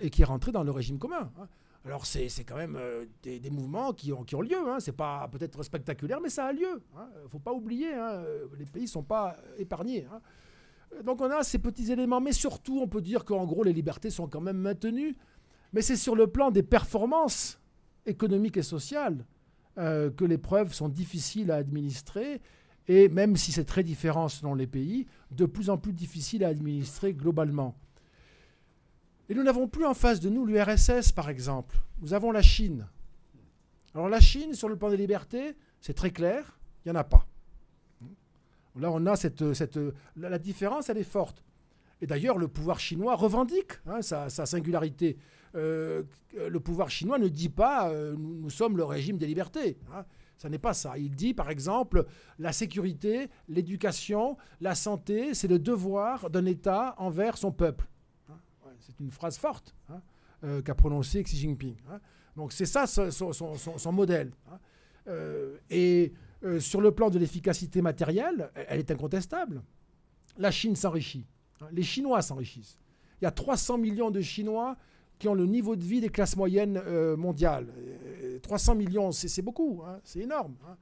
et 0.00 0.08
qui 0.08 0.22
est 0.22 0.24
rentré 0.24 0.52
dans 0.52 0.62
le 0.62 0.70
régime 0.70 1.00
commun. 1.00 1.32
Hein. 1.36 1.48
Alors 1.84 2.06
c'est 2.06 2.28
quand 2.46 2.54
même 2.54 2.78
des, 3.24 3.50
mouvements 3.50 3.92
qui 3.92 4.12
ont, 4.12 4.22
qui 4.22 4.36
ont 4.36 4.40
lieu. 4.40 4.56
Hein. 4.68 4.78
C'est 4.78 4.92
pas 4.92 5.26
peut-être 5.32 5.64
spectaculaire, 5.64 6.20
mais 6.20 6.28
ça 6.28 6.46
a 6.46 6.52
lieu. 6.52 6.80
Il 6.92 6.98
hein. 6.98 7.08
ne 7.24 7.28
faut 7.28 7.40
pas 7.40 7.52
oublier, 7.52 7.92
hein. 7.92 8.22
les 8.56 8.66
pays 8.66 8.84
ne 8.84 8.88
sont 8.88 9.02
pas 9.02 9.36
épargnés. 9.58 10.06
Donc 11.02 11.20
on 11.20 11.28
a 11.28 11.42
ces 11.42 11.58
petits 11.58 11.90
éléments, 11.90 12.20
mais 12.20 12.30
surtout 12.30 12.78
on 12.80 12.86
peut 12.86 13.00
dire 13.00 13.24
qu'en 13.24 13.46
gros 13.46 13.64
les 13.64 13.72
libertés 13.72 14.10
sont 14.10 14.28
quand 14.28 14.40
même 14.40 14.58
maintenues. 14.58 15.16
Mais 15.72 15.82
c'est 15.82 15.96
sur 15.96 16.14
le 16.14 16.28
plan 16.28 16.52
des 16.52 16.62
performances 16.62 17.58
économiques 18.06 18.58
et 18.58 18.62
sociales 18.62 19.24
euh, 19.78 20.10
que 20.10 20.24
les 20.24 20.38
preuves 20.38 20.72
sont 20.72 20.88
difficiles 20.88 21.50
à 21.50 21.56
administrer. 21.56 22.40
Et 22.86 23.08
même 23.08 23.36
si 23.36 23.52
c'est 23.52 23.64
très 23.64 23.82
différent 23.82 24.28
selon 24.28 24.54
les 24.54 24.66
pays, 24.66 25.06
de 25.30 25.46
plus 25.46 25.70
en 25.70 25.78
plus 25.78 25.92
difficile 25.92 26.44
à 26.44 26.48
administrer 26.48 27.14
globalement. 27.14 27.74
Et 29.28 29.34
nous 29.34 29.42
n'avons 29.42 29.68
plus 29.68 29.86
en 29.86 29.94
face 29.94 30.20
de 30.20 30.28
nous 30.28 30.44
l'URSS, 30.44 31.12
par 31.12 31.30
exemple. 31.30 31.76
Nous 32.00 32.12
avons 32.12 32.30
la 32.30 32.42
Chine. 32.42 32.86
Alors 33.94 34.08
la 34.08 34.20
Chine, 34.20 34.54
sur 34.54 34.68
le 34.68 34.76
plan 34.76 34.90
des 34.90 34.96
libertés, 34.96 35.56
c'est 35.80 35.94
très 35.94 36.10
clair, 36.10 36.58
il 36.84 36.90
n'y 36.92 36.96
en 36.96 37.00
a 37.00 37.04
pas. 37.04 37.26
Là, 38.76 38.90
on 38.90 39.06
a 39.06 39.16
cette, 39.16 39.54
cette 39.54 39.78
la, 40.16 40.38
différence, 40.38 40.88
elle 40.88 40.98
est 40.98 41.04
forte. 41.04 41.44
Et 42.00 42.06
d'ailleurs, 42.06 42.38
le 42.38 42.48
pouvoir 42.48 42.80
chinois 42.80 43.14
revendique 43.14 43.72
hein, 43.86 44.02
sa, 44.02 44.28
singularité. 44.28 45.16
Euh, 45.54 46.02
le 46.36 46.60
pouvoir 46.60 46.90
chinois 46.90 47.18
ne 47.18 47.28
dit 47.28 47.48
pas 47.48 47.88
euh, 47.90 48.16
nous, 48.16 48.50
sommes 48.50 48.76
le 48.76 48.84
régime 48.84 49.18
des 49.18 49.26
libertés. 49.26 49.78
Hein. 49.92 50.04
Ça 50.36 50.48
n'est 50.48 50.58
pas 50.58 50.74
ça. 50.74 50.98
Il 50.98 51.14
dit, 51.14 51.32
par 51.32 51.48
exemple, 51.48 52.06
la 52.40 52.52
sécurité, 52.52 53.28
l'éducation, 53.48 54.36
la 54.60 54.74
santé, 54.74 55.32
c'est 55.32 55.46
le 55.46 55.60
devoir 55.60 56.28
d'un 56.28 56.44
État 56.44 56.94
envers 56.98 57.36
son 57.36 57.52
peuple. 57.52 57.88
Hein. 58.28 58.38
c'est 58.80 58.98
une 58.98 59.12
phrase 59.12 59.38
forte 59.38 59.76
euh, 60.42 60.60
qu'a 60.60 60.74
prononcée 60.74 61.22
Xi 61.22 61.36
Jinping. 61.36 61.76
Donc 62.36 62.52
c'est 62.52 62.66
ça 62.66 62.86
son, 62.88 63.92
modèle. 63.92 64.32
et 65.70 66.12
sur 66.58 66.80
le 66.80 66.90
plan 66.90 67.10
de 67.10 67.18
l'efficacité 67.20 67.80
matérielle, 67.80 68.50
elle 68.54 68.80
est 68.80 68.90
incontestable. 68.90 69.62
La 70.36 70.50
Chine 70.50 70.74
s'enrichit. 70.74 71.26
Hein. 71.60 71.68
Les 71.70 71.84
Chinois 71.84 72.22
s'enrichissent. 72.22 72.78
Il 73.20 73.24
y 73.24 73.28
a 73.28 73.30
300 73.30 73.78
millions 73.78 74.10
de 74.10 74.20
Chinois 74.20 74.76
ont 75.28 75.34
le 75.34 75.46
niveau 75.46 75.76
de 75.76 75.82
vie 75.82 76.00
des 76.00 76.08
classes 76.08 76.36
moyennes 76.36 76.80
euh, 76.86 77.16
mondiales. 77.16 77.66
300 78.42 78.72
euh, 78.72 78.76
millions, 78.76 79.12
c'est 79.12 79.42
beaucoup, 79.42 79.82
hein. 79.86 80.00
c'est 80.04 80.20
énorme. 80.20 80.54
Hein. 80.66 80.76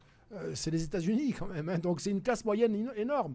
c'est 0.54 0.70
les 0.70 0.82
États-Unis 0.82 1.34
quand 1.38 1.46
même, 1.46 1.78
donc 1.78 2.00
c'est 2.00 2.10
une 2.10 2.22
classe 2.22 2.44
moyenne 2.44 2.90
énorme. 2.96 3.34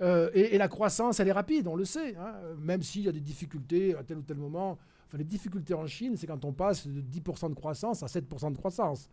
Et, 0.00 0.54
et, 0.54 0.58
la 0.58 0.68
croissance, 0.68 1.20
elle 1.20 1.28
est 1.28 1.32
rapide, 1.32 1.68
on 1.68 1.76
le 1.76 1.84
sait, 1.84 2.16
même 2.58 2.82
s'il 2.82 3.02
y 3.02 3.08
a 3.08 3.12
des 3.12 3.20
difficultés 3.20 3.94
à 3.94 4.02
tel 4.02 4.18
ou 4.18 4.22
tel 4.22 4.36
moment. 4.36 4.76
Enfin, 5.06 5.18
les 5.18 5.24
difficultés 5.24 5.72
en 5.72 5.86
Chine, 5.86 6.16
c'est 6.16 6.26
quand 6.26 6.44
on 6.44 6.52
passe 6.52 6.86
de 6.86 7.00
10% 7.00 7.50
de 7.50 7.54
croissance 7.54 8.02
à 8.02 8.06
7% 8.06 8.52
de 8.52 8.56
croissance. 8.56 9.08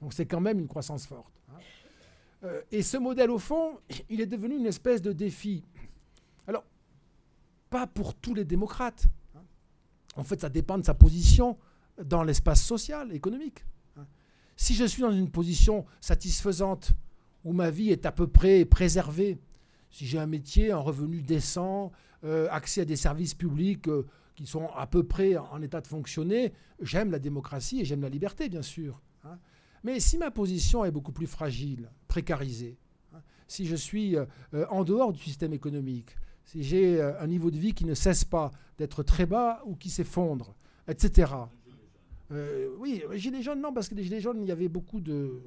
Donc 0.00 0.14
c'est 0.14 0.26
quand 0.26 0.40
même 0.40 0.58
une 0.58 0.68
croissance 0.68 1.06
forte. 1.06 1.42
Euh, 2.44 2.60
et 2.70 2.82
ce 2.82 2.96
modèle, 2.96 3.30
au 3.30 3.38
fond, 3.38 3.78
il 4.08 4.20
est 4.20 4.26
devenu 4.26 4.56
une 4.56 4.66
espèce 4.66 5.00
de 5.02 5.12
défi. 5.12 5.64
Alors, 6.46 6.64
pas 7.70 7.86
pour 7.86 8.14
tous 8.14 8.34
les 8.34 8.44
démocrates. 8.44 9.06
En 10.14 10.24
fait, 10.24 10.40
ça 10.40 10.48
dépend 10.48 10.78
de 10.78 10.84
sa 10.84 10.94
position 10.94 11.58
dans 12.02 12.22
l'espace 12.22 12.62
social, 12.62 13.12
économique. 13.12 13.64
Si 14.56 14.74
je 14.74 14.84
suis 14.84 15.02
dans 15.02 15.10
une 15.12 15.30
position 15.30 15.86
satisfaisante, 16.00 16.92
où 17.44 17.52
ma 17.52 17.70
vie 17.70 17.90
est 17.90 18.06
à 18.06 18.12
peu 18.12 18.26
près 18.26 18.64
préservée, 18.64 19.38
si 19.90 20.06
j'ai 20.06 20.18
un 20.18 20.26
métier, 20.26 20.72
un 20.72 20.78
revenu 20.78 21.22
décent, 21.22 21.90
euh, 22.24 22.48
accès 22.50 22.82
à 22.82 22.84
des 22.84 22.96
services 22.96 23.34
publics 23.34 23.88
euh, 23.88 24.06
qui 24.36 24.46
sont 24.46 24.68
à 24.76 24.86
peu 24.86 25.02
près 25.02 25.36
en 25.36 25.60
état 25.60 25.80
de 25.80 25.86
fonctionner, 25.86 26.52
j'aime 26.80 27.10
la 27.10 27.18
démocratie 27.18 27.80
et 27.80 27.84
j'aime 27.84 28.02
la 28.02 28.08
liberté, 28.08 28.48
bien 28.48 28.62
sûr. 28.62 29.02
Hein. 29.24 29.38
Mais 29.82 29.98
si 29.98 30.18
ma 30.18 30.30
position 30.30 30.84
est 30.84 30.92
beaucoup 30.92 31.12
plus 31.12 31.26
fragile, 31.26 31.90
précarisée, 32.06 32.78
hein, 33.12 33.20
si 33.48 33.66
je 33.66 33.74
suis 33.74 34.16
euh, 34.16 34.26
en 34.70 34.84
dehors 34.84 35.12
du 35.12 35.20
système 35.20 35.52
économique, 35.52 36.16
si 36.44 36.62
j'ai 36.62 37.00
euh, 37.00 37.20
un 37.20 37.26
niveau 37.26 37.50
de 37.50 37.58
vie 37.58 37.74
qui 37.74 37.84
ne 37.84 37.94
cesse 37.94 38.24
pas 38.24 38.50
d'être 38.78 39.02
très 39.02 39.26
bas 39.26 39.62
ou 39.66 39.76
qui 39.76 39.90
s'effondre, 39.90 40.54
etc. 40.88 41.32
oui, 42.78 43.02
gilets 43.12 43.42
jaunes, 43.42 43.60
non, 43.60 43.72
parce 43.72 43.88
que 43.88 43.94
les 43.94 44.04
gilets 44.04 44.20
jaunes, 44.20 44.40
il 44.42 44.48
y 44.48 44.52
avait 44.52 44.68
beaucoup 44.68 45.00
de 45.00 45.42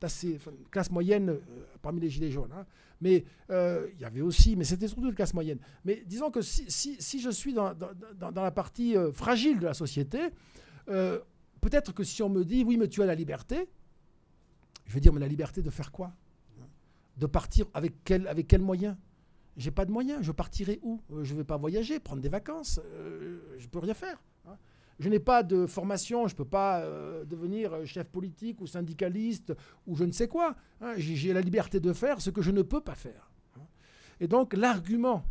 d'assez 0.00 0.38
classe 0.70 0.92
moyenne 0.92 1.36
parmi 1.82 2.00
les 2.00 2.08
gilets 2.08 2.30
jaunes. 2.30 2.52
Hein. 2.52 2.64
Mais 3.00 3.24
il 3.50 4.00
y 4.00 4.04
avait 4.04 4.20
aussi, 4.20 4.54
mais 4.54 4.64
c'était 4.64 4.86
surtout 4.86 5.10
de 5.10 5.14
classe 5.14 5.34
moyenne. 5.34 5.58
Mais 5.84 6.04
disons 6.06 6.30
que 6.30 6.40
si, 6.42 7.20
je 7.20 7.30
suis 7.30 7.52
dans, 7.52 7.74
la 8.20 8.50
partie 8.50 8.94
fragile 9.12 9.58
de 9.58 9.64
la 9.64 9.74
société, 9.74 10.18
peut-être 10.86 11.92
que 11.92 12.04
si 12.04 12.22
on 12.22 12.28
me 12.28 12.44
dit, 12.44 12.62
oui, 12.62 12.76
mais 12.76 12.88
tu 12.88 13.02
as 13.02 13.06
la 13.06 13.14
liberté, 13.14 13.68
je 14.86 14.94
vais 14.94 15.00
dire, 15.00 15.12
mais 15.12 15.20
la 15.20 15.28
liberté 15.28 15.62
de 15.62 15.70
faire 15.70 15.92
quoi? 15.92 16.12
De 17.16 17.26
partir 17.26 17.66
avec 17.74 18.04
quel, 18.04 18.26
avec 18.26 18.46
J'ai 19.58 19.72
pas 19.72 19.84
de 19.84 19.90
moyens. 19.90 20.22
Je 20.22 20.32
partirai 20.32 20.78
où? 20.82 21.02
Euh, 21.12 21.24
Je 21.24 21.34
ne 21.34 21.38
vais 21.38 21.44
pas 21.44 21.56
voyager, 21.56 21.98
prendre 21.98 22.22
des 22.22 22.28
vacances. 22.28 22.80
Euh, 22.84 23.40
je 23.58 23.64
ne 23.64 23.68
peux 23.68 23.80
rien 23.80 23.92
faire. 23.92 24.22
Hein. 24.46 24.56
Je 25.00 25.08
n'ai 25.08 25.18
pas 25.18 25.42
de 25.42 25.66
formation, 25.66 26.26
je 26.26 26.34
ne 26.34 26.38
peux 26.38 26.44
pas 26.44 26.80
euh, 26.80 27.24
devenir 27.24 27.84
chef 27.84 28.08
politique 28.08 28.60
ou 28.60 28.66
syndicaliste 28.66 29.52
ou 29.86 29.96
je 29.96 30.04
ne 30.04 30.12
sais 30.12 30.28
quoi. 30.28 30.54
Hein. 30.80 30.94
J'ai 30.96 31.32
la 31.32 31.40
liberté 31.40 31.80
de 31.80 31.92
faire 31.92 32.20
ce 32.20 32.30
que 32.30 32.40
je 32.40 32.52
ne 32.52 32.62
peux 32.62 32.80
pas 32.80 32.94
faire. 32.94 33.30
Hein. 33.56 33.66
Et 34.20 34.28
donc 34.28 34.54
l'argument, 34.54 35.24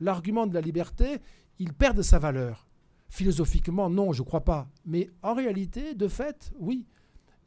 l'argument 0.00 0.46
de 0.46 0.54
la 0.54 0.60
liberté, 0.60 1.18
il 1.58 1.72
perd 1.72 1.96
de 1.96 2.02
sa 2.02 2.18
valeur. 2.18 2.68
Philosophiquement, 3.08 3.90
non, 3.90 4.12
je 4.12 4.22
ne 4.22 4.26
crois 4.26 4.44
pas. 4.44 4.68
Mais 4.84 5.10
en 5.22 5.34
réalité, 5.34 5.94
de 5.94 6.08
fait, 6.08 6.52
oui. 6.58 6.86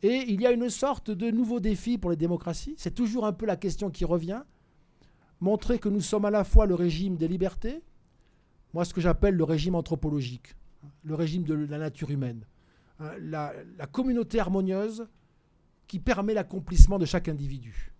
Et 0.01 0.25
il 0.27 0.41
y 0.41 0.45
a 0.45 0.51
une 0.51 0.69
sorte 0.69 1.09
de 1.09 1.31
nouveau 1.31 1.59
défi 1.59 1.97
pour 1.97 2.11
les 2.11 2.15
démocraties. 2.17 2.75
C'est 2.77 2.93
toujours 2.93 3.25
un 3.25 3.33
peu 3.33 3.45
la 3.45 3.55
question 3.55 3.89
qui 3.89 4.05
revient. 4.05 4.43
Montrer 5.39 5.79
que 5.79 5.89
nous 5.89 6.01
sommes 6.01 6.25
à 6.25 6.31
la 6.31 6.43
fois 6.43 6.65
le 6.65 6.75
régime 6.75 7.15
des 7.15 7.27
libertés, 7.27 7.83
moi 8.73 8.85
ce 8.85 8.93
que 8.93 9.01
j'appelle 9.01 9.35
le 9.35 9.43
régime 9.43 9.75
anthropologique, 9.75 10.55
le 11.03 11.15
régime 11.15 11.43
de 11.43 11.53
la 11.53 11.77
nature 11.77 12.09
humaine, 12.09 12.45
hein, 12.99 13.11
la, 13.19 13.53
communauté 13.91 14.39
harmonieuse 14.39 15.07
qui 15.87 15.99
permet 15.99 16.33
l'accomplissement 16.33 16.99
de 16.99 17.05
chaque 17.05 17.29
individu. 17.29 17.93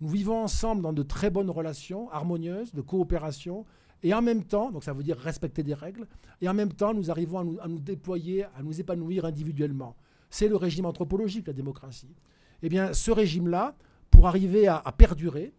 Nous 0.00 0.08
vivons 0.08 0.42
ensemble 0.42 0.82
dans 0.82 0.92
de 0.92 1.02
très 1.02 1.30
bonnes 1.30 1.50
relations 1.50 2.10
harmonieuses, 2.10 2.74
de 2.74 2.82
coopération, 2.82 3.64
et 4.02 4.12
en 4.12 4.20
même 4.20 4.44
temps, 4.44 4.70
donc 4.70 4.84
ça 4.84 4.92
veut 4.92 5.02
dire 5.02 5.16
respecter 5.16 5.62
des 5.62 5.72
règles, 5.72 6.06
et 6.40 6.48
en 6.48 6.54
même 6.54 6.72
temps, 6.72 6.92
nous 6.92 7.10
arrivons 7.10 7.58
à 7.60 7.68
nous, 7.68 7.78
déployer, 7.78 8.44
à 8.44 8.62
nous 8.62 8.78
épanouir 8.78 9.24
individuellement. 9.24 9.96
C'est 10.28 10.48
le 10.48 10.56
régime 10.56 10.84
anthropologique, 10.84 11.46
la 11.46 11.52
démocratie. 11.52 12.14
Eh 12.62 12.68
bien, 12.68 12.92
ce 12.92 13.10
régime-là, 13.10 13.74
pour 14.10 14.26
arriver 14.26 14.66
à, 14.68 14.82
perdurer 14.96 15.54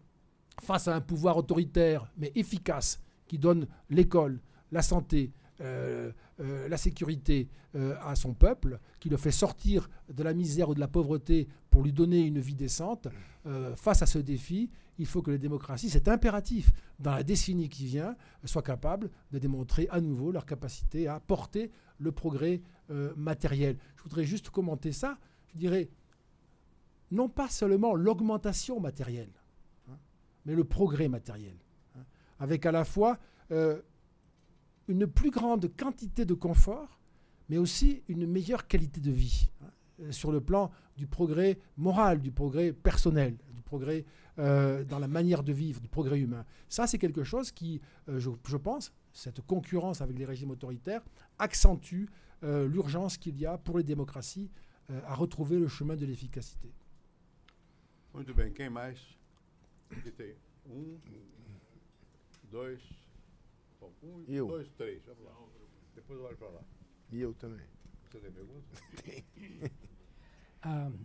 face 0.60 0.88
à 0.88 0.94
un 0.94 1.00
pouvoir 1.00 1.36
autoritaire 1.36 2.10
mais 2.16 2.32
efficace 2.34 3.00
qui 3.26 3.38
donne 3.38 3.66
l'école, 3.90 4.40
la 4.72 4.82
santé, 4.82 5.32
euh, 5.60 6.12
euh, 6.38 6.68
la 6.68 6.76
sécurité 6.76 7.48
euh, 7.74 7.96
à 8.02 8.14
son 8.14 8.32
peuple, 8.32 8.78
qui 9.00 9.08
le 9.08 9.16
fait 9.16 9.32
sortir 9.32 9.90
de 10.08 10.22
la 10.22 10.32
misère 10.32 10.68
ou 10.68 10.74
de 10.74 10.78
la 10.78 10.86
pauvreté 10.86 11.48
pour 11.68 11.82
lui 11.82 11.92
donner 11.92 12.20
une 12.20 12.38
vie 12.38 12.54
décente, 12.54 13.08
face 13.76 14.02
à 14.02 14.06
ce 14.06 14.18
défi, 14.18 14.68
il 14.98 15.06
faut 15.06 15.22
que 15.22 15.30
les 15.30 15.38
démocraties, 15.38 15.88
c'est 15.88 16.06
impératif, 16.06 16.70
dans 16.98 17.12
la 17.12 17.22
décennie 17.22 17.70
qui 17.70 17.86
vient, 17.86 18.14
soient 18.44 18.62
capables 18.62 19.10
de 19.32 19.38
démontrer 19.38 19.88
à 19.90 20.02
nouveau 20.02 20.32
leur 20.32 20.44
capacité 20.44 21.08
à 21.08 21.18
porter 21.18 21.70
le 21.98 22.12
progrès 22.12 22.60
matériel. 23.16 23.78
Je 23.96 24.02
voudrais 24.02 24.24
juste 24.24 24.50
commenter 24.50 24.92
ça. 24.92 25.16
Je 25.54 25.56
dirais, 25.56 25.88
non 27.10 27.30
pas 27.30 27.48
seulement 27.48 27.94
l'augmentation 27.94 28.80
matérielle, 28.80 29.30
mais 30.48 30.54
le 30.54 30.64
progrès 30.64 31.08
matériel, 31.08 31.54
hein, 31.94 32.04
avec 32.40 32.64
à 32.64 32.72
la 32.72 32.84
fois 32.84 33.18
euh, 33.52 33.80
une 34.88 35.06
plus 35.06 35.30
grande 35.30 35.70
quantité 35.76 36.24
de 36.24 36.32
confort, 36.32 36.98
mais 37.50 37.58
aussi 37.58 38.02
une 38.08 38.26
meilleure 38.26 38.66
qualité 38.66 38.98
de 39.00 39.10
vie, 39.10 39.50
hein, 39.62 40.10
sur 40.10 40.32
le 40.32 40.40
plan 40.40 40.70
du 40.96 41.06
progrès 41.06 41.58
moral, 41.76 42.20
du 42.20 42.32
progrès 42.32 42.72
personnel, 42.72 43.36
du 43.52 43.60
progrès 43.60 44.06
euh, 44.38 44.84
dans 44.84 44.98
la 44.98 45.06
manière 45.06 45.42
de 45.42 45.52
vivre, 45.52 45.80
du 45.82 45.88
progrès 45.88 46.18
humain. 46.18 46.46
Ça, 46.70 46.86
c'est 46.86 46.98
quelque 46.98 47.24
chose 47.24 47.52
qui, 47.52 47.82
euh, 48.08 48.18
je, 48.18 48.56
pense, 48.56 48.90
cette 49.12 49.42
concurrence 49.42 50.00
avec 50.00 50.18
les 50.18 50.24
régimes 50.24 50.50
autoritaires, 50.50 51.02
accentue 51.38 52.06
euh, 52.42 52.66
l'urgence 52.66 53.18
qu'il 53.18 53.38
y 53.38 53.44
a 53.44 53.58
pour 53.58 53.76
les 53.76 53.84
démocraties 53.84 54.50
à 55.06 55.14
retrouver 55.14 55.58
le 55.58 55.68
chemin 55.68 55.96
de 55.96 56.06
l'efficacité. 56.06 56.72
Muito 58.14 58.32
bem, 58.32 58.54
quem 58.54 58.72
mais? 58.72 59.17
Aqui 59.90 60.10
tem 60.12 60.34
um, 60.66 60.98
dois, 62.50 62.80
bom, 63.80 63.92
um, 64.02 64.24
eu. 64.28 64.46
dois, 64.46 64.68
três. 64.72 65.02
Vamos 65.04 65.24
lá. 65.24 65.32
Depois 65.94 66.18
eu 66.18 66.24
olho 66.26 66.36
para 66.36 66.48
lá. 66.48 66.60
E 67.10 67.20
eu 67.20 67.34
também. 67.34 67.66
Você 68.10 68.18
tem 68.20 68.32
pergunta? 68.32 68.66
Tem. 69.02 69.24
um, 70.66 70.98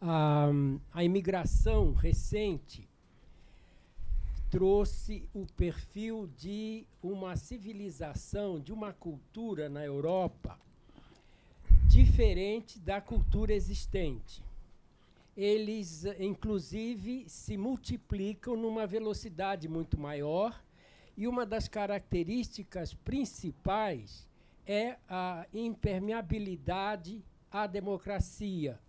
a, 0.00 0.48
a 0.92 1.04
imigração 1.04 1.92
recente 1.92 2.88
trouxe 4.50 5.28
o 5.34 5.46
perfil 5.46 6.26
de 6.36 6.86
uma 7.02 7.36
civilização, 7.36 8.58
de 8.58 8.72
uma 8.72 8.92
cultura 8.92 9.68
na 9.68 9.84
Europa 9.84 10.58
diferente 11.86 12.78
da 12.78 13.00
cultura 13.00 13.52
existente. 13.52 14.42
Eles, 15.38 16.04
inclusive, 16.18 17.24
se 17.28 17.56
multiplicam 17.56 18.56
numa 18.56 18.88
velocidade 18.88 19.68
muito 19.68 19.96
maior, 19.96 20.60
e 21.16 21.28
uma 21.28 21.46
das 21.46 21.68
características 21.68 22.92
principais 22.92 24.26
é 24.66 24.96
a 25.08 25.46
impermeabilidade 25.54 27.24
à 27.52 27.68
democracia, 27.68 28.80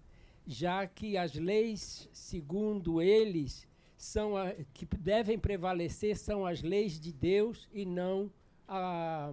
já 0.47 0.87
que 0.87 1.15
as 1.17 1.35
leis, 1.35 2.09
segundo 2.11 2.99
eles, 2.99 3.67
são 3.95 4.35
a, 4.35 4.51
que 4.73 4.87
devem 4.97 5.37
prevalecer 5.37 6.17
são 6.17 6.47
as 6.47 6.63
leis 6.63 6.99
de 6.99 7.13
Deus 7.13 7.69
e 7.71 7.85
não 7.85 8.31
a, 8.67 9.31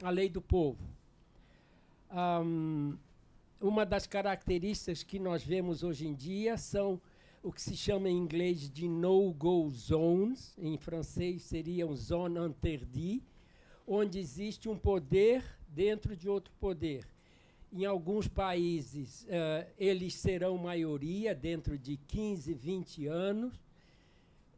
a 0.00 0.10
lei 0.10 0.28
do 0.28 0.40
povo. 0.40 0.86
Um, 2.12 2.96
uma 3.62 3.86
das 3.86 4.08
características 4.08 5.04
que 5.04 5.20
nós 5.20 5.44
vemos 5.44 5.84
hoje 5.84 6.08
em 6.08 6.14
dia 6.14 6.56
são 6.58 7.00
o 7.42 7.52
que 7.52 7.62
se 7.62 7.76
chama 7.76 8.10
em 8.10 8.18
inglês 8.18 8.68
de 8.68 8.88
no-go 8.88 9.70
zones, 9.70 10.52
em 10.58 10.76
francês 10.76 11.42
seriam 11.42 11.94
zone 11.94 12.40
interdite, 12.40 13.24
onde 13.86 14.18
existe 14.18 14.68
um 14.68 14.76
poder 14.76 15.44
dentro 15.68 16.16
de 16.16 16.28
outro 16.28 16.52
poder. 16.60 17.06
Em 17.72 17.84
alguns 17.84 18.26
países, 18.26 19.22
uh, 19.24 19.70
eles 19.78 20.14
serão 20.14 20.58
maioria 20.58 21.34
dentro 21.34 21.78
de 21.78 21.96
15, 21.96 22.52
20 22.52 23.06
anos, 23.06 23.54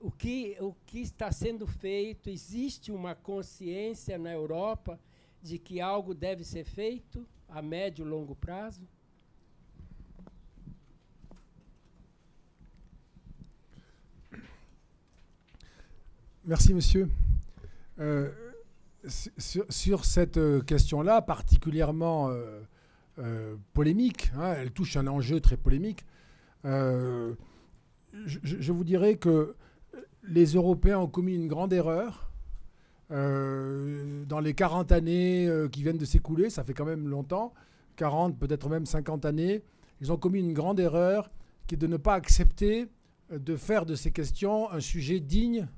o 0.01 0.11
que, 0.11 0.57
o 0.61 0.75
que 0.87 1.01
está 1.01 1.31
sendo 1.31 1.67
feito? 1.67 2.29
Existe 2.29 2.91
uma 2.91 3.15
consciência 3.15 4.19
na 4.19 4.33
Europa 4.33 4.99
de 5.43 5.59
que 5.59 5.81
algo 5.81 6.13
deve 6.15 6.45
ser 6.45 6.65
feito 6.65 7.27
a 7.49 7.63
médio 7.63 8.05
e 8.05 8.09
longo 8.09 8.35
prazo? 8.35 8.87
Merci, 16.47 16.75
monsieur. 16.75 17.09
Euh, 17.99 18.31
sur, 19.39 20.05
cette 20.05 20.37
euh, 20.37 20.61
question-là, 20.61 21.23
particulièrement 21.23 22.31
euh, 23.19 23.55
polémique, 23.73 24.31
hein, 24.37 24.55
elle 24.59 24.71
touche 24.71 24.99
un 24.99 25.07
enjeu 25.07 25.41
très 25.41 25.57
polémique, 25.57 26.05
je, 26.65 27.35
vous 28.73 28.85
dirais 28.85 29.17
que 29.17 29.55
les 30.23 30.55
Européens 30.55 30.99
ont 30.99 31.09
commis 31.09 31.35
une 31.35 31.49
grande 31.49 31.73
erreur. 31.73 32.31
Dans 33.11 34.41
les 34.41 34.55
40 34.55 34.93
années 34.93 35.51
qui 35.73 35.83
viennent 35.83 35.99
de 35.99 36.05
s'écouler, 36.05 36.51
ça 36.51 36.65
fait 36.65 36.75
quand 36.75 36.87
même 36.87 37.09
longtemps, 37.09 37.53
40, 37.97 38.39
peut-être 38.39 38.69
même 38.69 38.87
50 38.87 39.25
années, 39.25 39.63
ils 40.01 40.11
ont 40.11 40.17
commis 40.17 40.41
une 40.41 40.55
grande 40.55 40.81
erreur 40.81 41.31
qui 41.67 41.75
est 41.75 41.79
de 41.79 41.87
ne 41.87 41.99
pas 41.99 42.15
accepter 42.15 42.89
de 43.31 43.57
faire 43.57 43.87
de 43.87 43.95
ces 43.95 44.11
questions 44.11 44.71
un 44.71 44.81
sujet 44.81 45.21
digne 45.21 45.69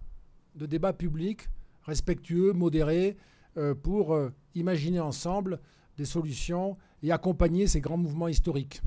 de 0.56 0.66
débat 0.66 0.92
public, 0.92 1.48
respectueux, 1.84 2.52
modéré, 2.52 3.16
euh, 3.56 3.74
pour 3.74 4.14
euh, 4.14 4.30
imaginer 4.54 5.00
ensemble 5.00 5.60
des 5.96 6.04
solutions 6.04 6.76
et 7.02 7.12
accompagner 7.12 7.66
ces 7.66 7.80
grands 7.80 7.96
mouvements 7.96 8.28
historiques. 8.28 8.82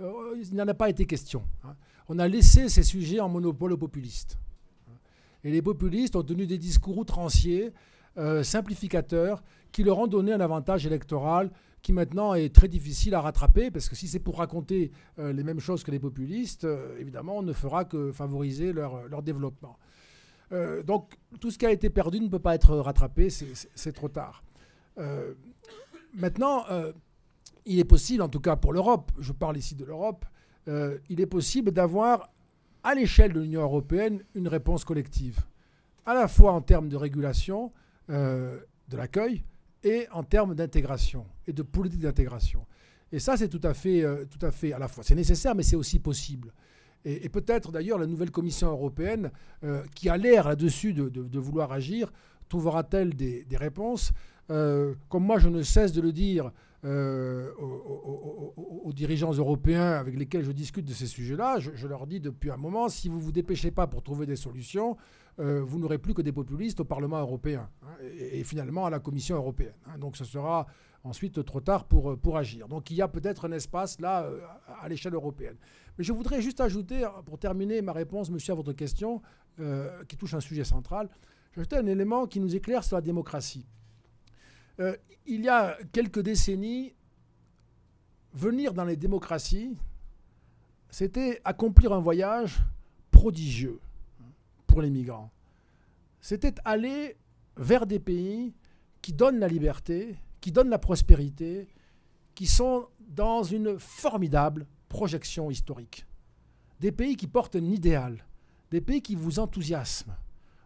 Euh, 0.00 0.36
il 0.36 0.54
n'en 0.56 0.66
a 0.66 0.74
pas 0.74 0.88
été 0.90 1.06
question. 1.06 1.42
Hein. 1.64 1.76
On 2.08 2.18
a 2.18 2.28
laissé 2.28 2.68
ces 2.68 2.82
sujets 2.82 3.20
en 3.20 3.28
monopole 3.28 3.72
aux 3.72 3.78
populistes. 3.78 4.38
Et 5.44 5.50
les 5.50 5.62
populistes 5.62 6.16
ont 6.16 6.22
tenu 6.22 6.46
des 6.46 6.58
discours 6.58 6.98
outranciers, 6.98 7.72
euh, 8.16 8.42
simplificateurs, 8.42 9.42
qui 9.72 9.84
leur 9.84 9.98
ont 9.98 10.06
donné 10.06 10.32
un 10.32 10.40
avantage 10.40 10.86
électoral 10.86 11.50
qui 11.82 11.92
maintenant 11.92 12.32
est 12.32 12.54
très 12.54 12.66
difficile 12.66 13.14
à 13.14 13.20
rattraper, 13.20 13.70
parce 13.70 13.90
que 13.90 13.94
si 13.94 14.08
c'est 14.08 14.18
pour 14.18 14.38
raconter 14.38 14.90
euh, 15.18 15.34
les 15.34 15.44
mêmes 15.44 15.60
choses 15.60 15.84
que 15.84 15.90
les 15.90 15.98
populistes, 15.98 16.66
évidemment, 16.98 17.38
on 17.38 17.42
ne 17.42 17.52
fera 17.52 17.84
que 17.84 18.10
favoriser 18.10 18.72
leur 18.72 19.22
développement. 19.22 19.76
Euh, 20.54 20.82
donc 20.82 21.16
tout 21.40 21.50
ce 21.50 21.58
qui 21.58 21.66
a 21.66 21.70
été 21.70 21.90
perdu 21.90 22.20
ne 22.20 22.28
peut 22.28 22.38
pas 22.38 22.54
être 22.54 22.76
rattrapé, 22.76 23.28
c'est 23.30 23.92
trop 23.92 24.08
tard. 24.08 24.44
Euh, 24.98 25.34
maintenant, 26.14 26.64
euh, 26.70 26.92
il 27.66 27.80
est 27.80 27.84
possible, 27.84 28.22
en 28.22 28.28
tout 28.28 28.40
cas 28.40 28.56
pour 28.56 28.72
l'Europe, 28.72 29.10
je 29.18 29.32
parle 29.32 29.56
ici 29.56 29.74
de 29.74 29.84
l'Europe, 29.84 30.24
il 31.10 31.20
est 31.20 31.26
possible 31.26 31.72
d'avoir 31.72 32.30
à 32.82 32.94
l'échelle 32.94 33.34
de 33.34 33.40
l'Union 33.40 33.60
européenne 33.60 34.22
une 34.34 34.48
réponse 34.48 34.82
collective, 34.82 35.40
à 36.06 36.14
la 36.14 36.26
fois 36.26 36.52
en 36.52 36.62
termes 36.62 36.88
de 36.88 36.96
régulation 36.96 37.70
de 38.08 38.96
l'accueil 38.96 39.44
et 39.82 40.06
en 40.10 40.22
termes 40.22 40.54
d'intégration 40.54 41.26
et 41.46 41.52
de 41.52 41.62
politique 41.62 42.00
d'intégration. 42.00 42.64
Et 43.12 43.18
ça, 43.18 43.36
c'est 43.36 43.48
tout 43.48 43.60
à 43.62 43.74
fait, 43.74 44.06
tout 44.30 44.44
à 44.46 44.50
fait 44.50 44.72
à 44.72 44.78
la 44.78 44.88
fois, 44.88 45.04
c'est 45.04 45.14
nécessaire, 45.14 45.54
mais 45.54 45.62
c'est 45.62 45.76
aussi 45.76 45.98
possible. 45.98 46.50
Et, 47.04 47.28
peut-être 47.28 47.70
d'ailleurs 47.70 47.98
la 47.98 48.06
nouvelle 48.06 48.30
Commission 48.30 48.68
européenne, 48.68 49.30
euh, 49.62 49.82
qui 49.94 50.08
a 50.08 50.16
l'air 50.16 50.48
là-dessus 50.48 50.94
de, 50.94 51.38
vouloir 51.38 51.72
agir, 51.72 52.10
trouvera-t-elle 52.48 53.14
des, 53.14 53.46
réponses? 53.52 54.12
Euh, 54.50 54.94
Comme 55.08 55.24
moi, 55.24 55.38
je 55.38 55.48
ne 55.48 55.62
cesse 55.62 55.92
de 55.92 56.00
le 56.00 56.12
dire, 56.12 56.50
euh, 56.84 57.50
aux, 57.56 58.92
dirigeants 58.94 59.32
européens 59.32 59.92
avec 59.92 60.16
lesquels 60.16 60.44
je 60.44 60.52
discute 60.52 60.84
de 60.86 60.92
ces 60.92 61.06
sujets-là, 61.06 61.58
je, 61.58 61.86
leur 61.86 62.06
dis 62.06 62.20
depuis 62.20 62.50
un 62.50 62.56
moment, 62.56 62.88
si 62.88 63.08
vous 63.08 63.18
ne 63.18 63.22
vous 63.22 63.32
dépêchez 63.32 63.70
pas 63.70 63.86
pour 63.86 64.02
trouver 64.02 64.26
des 64.26 64.36
solutions, 64.36 64.96
vous 65.36 65.78
n'aurez 65.80 65.98
plus 65.98 66.14
que 66.14 66.22
des 66.22 66.30
populistes 66.30 66.80
au 66.80 66.84
Parlement 66.84 67.18
européen 67.18 67.68
hein, 67.82 67.96
et, 68.18 68.44
finalement 68.44 68.86
à 68.86 68.90
la 68.90 69.00
Commission 69.00 69.34
européenne. 69.36 69.74
Hein, 69.86 69.98
donc 69.98 70.16
ce 70.16 70.24
sera 70.24 70.66
ensuite 71.02 71.44
trop 71.44 71.60
tard 71.60 71.86
pour, 71.86 72.16
pour 72.18 72.36
agir. 72.36 72.68
Donc 72.68 72.90
il 72.90 72.96
y 72.96 73.02
a 73.02 73.08
peut-être 73.08 73.46
un 73.46 73.52
espace 73.52 73.98
là 73.98 74.30
à 74.80 74.88
l'échelle 74.88 75.14
européenne. 75.14 75.56
Je 75.98 76.12
voudrais 76.12 76.42
juste 76.42 76.60
ajouter, 76.60 77.06
pour 77.24 77.38
terminer 77.38 77.80
ma 77.82 77.92
réponse, 77.92 78.30
monsieur, 78.30 78.52
à 78.52 78.56
votre 78.56 78.72
question, 78.72 79.22
euh, 79.60 80.02
qui 80.04 80.16
touche 80.16 80.34
un 80.34 80.40
sujet 80.40 80.64
central, 80.64 81.08
ajouter 81.56 81.76
un 81.76 81.86
élément 81.86 82.26
qui 82.26 82.40
nous 82.40 82.56
éclaire 82.56 82.82
sur 82.82 82.96
la 82.96 83.00
démocratie. 83.00 83.66
Euh, 84.80 84.96
il 85.26 85.44
y 85.44 85.48
a 85.48 85.78
quelques 85.92 86.20
décennies, 86.20 86.94
venir 88.32 88.74
dans 88.74 88.84
les 88.84 88.96
démocraties, 88.96 89.76
c'était 90.90 91.40
accomplir 91.44 91.92
un 91.92 92.00
voyage 92.00 92.60
prodigieux 93.12 93.78
pour 94.66 94.82
les 94.82 94.90
migrants. 94.90 95.30
C'était 96.20 96.54
aller 96.64 97.16
vers 97.56 97.86
des 97.86 98.00
pays 98.00 98.52
qui 99.00 99.12
donnent 99.12 99.38
la 99.38 99.46
liberté, 99.46 100.16
qui 100.40 100.50
donnent 100.50 100.70
la 100.70 100.78
prospérité, 100.78 101.68
qui 102.34 102.46
sont 102.46 102.88
dans 103.00 103.44
une 103.44 103.78
formidable 103.78 104.66
projection 104.94 105.50
historique. 105.50 106.06
Des 106.78 106.92
pays 106.92 107.16
qui 107.16 107.26
portent 107.26 107.56
un 107.56 107.64
idéal, 107.64 108.24
des 108.70 108.80
pays 108.80 109.02
qui 109.02 109.16
vous 109.16 109.40
enthousiasment. 109.40 110.14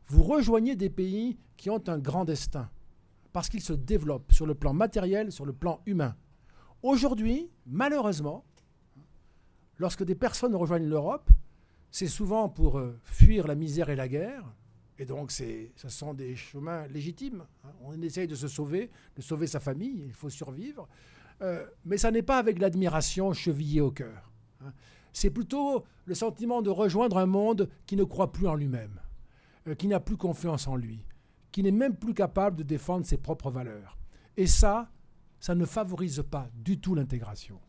Vous 0.07 0.23
rejoignez 0.23 0.77
des 0.77 0.91
pays 0.91 1.39
qui 1.57 1.71
ont 1.71 1.83
un 1.89 1.99
grand 1.99 2.27
destin 2.27 2.69
parce 3.33 3.49
qu'ils 3.49 3.63
se 3.63 3.73
développent 3.73 4.31
sur 4.31 4.45
le 4.45 4.55
plan 4.55 4.75
matériel, 4.75 5.33
sur 5.33 5.47
le 5.47 5.55
plan 5.55 5.81
humain. 5.87 6.15
Aujourd'hui, 6.83 7.51
malheureusement, 7.65 8.45
lorsque 9.79 10.05
des 10.05 10.15
personnes 10.15 10.55
rejoignent 10.55 10.91
l'Europe, 10.91 11.31
c'est 11.91 12.07
souvent 12.07 12.51
pour 12.51 12.79
euh, 12.79 13.01
fuir 13.05 13.47
la 13.47 13.55
misère 13.55 13.89
et 13.89 13.97
la 13.97 14.09
guerre, 14.09 14.45
et 14.99 15.07
donc 15.07 15.31
ce 15.31 15.89
sont 15.89 16.13
des 16.13 16.37
chemins 16.37 16.87
légitimes. 16.89 17.47
Hein. 17.65 17.71
On 17.81 18.03
essaye 18.03 18.29
de 18.29 18.35
se 18.35 18.49
sauver, 18.49 18.91
de 19.17 19.23
sauver 19.23 19.47
sa 19.47 19.59
famille, 19.59 20.03
il 20.05 20.13
faut 20.13 20.29
survivre. 20.29 20.87
Euh, 21.43 21.65
mais 21.85 21.99
ça 21.99 22.11
n'est 22.11 22.23
pas 22.23 22.39
avec 22.39 22.59
l'admiration 22.59 23.33
chevillée 23.33 23.81
au 23.81 23.91
cœur. 23.91 24.33
Hein. 24.61 24.73
C'est 25.13 25.31
plutôt 25.31 25.85
le 26.05 26.15
sentiment 26.15 26.63
de 26.63 26.71
rejoindre 26.71 27.19
un 27.19 27.27
monde 27.27 27.69
qui 27.87 27.97
ne 27.97 28.05
croit 28.05 28.33
plus 28.33 28.49
en 28.49 28.55
lui-même, 28.55 29.01
euh, 29.67 29.75
qui 29.75 29.87
n'a 29.87 30.01
plus 30.01 30.17
confiance 30.17 30.67
en 30.67 30.77
lui, 30.77 31.05
qui 31.53 31.63
n'est 31.63 31.71
même 31.71 31.97
plus 31.97 32.15
capable 32.15 32.57
de 32.57 32.63
défendre 32.63 33.07
ses 33.07 33.19
propres 33.19 33.51
valeurs. 33.51 33.99
Et 34.37 34.47
ça, 34.47 34.91
ça 35.41 35.55
ne 35.55 35.65
favorise 35.65 36.25
pas 36.29 36.49
du 36.55 36.81
tout 36.81 36.95
l'intégration. 36.95 37.61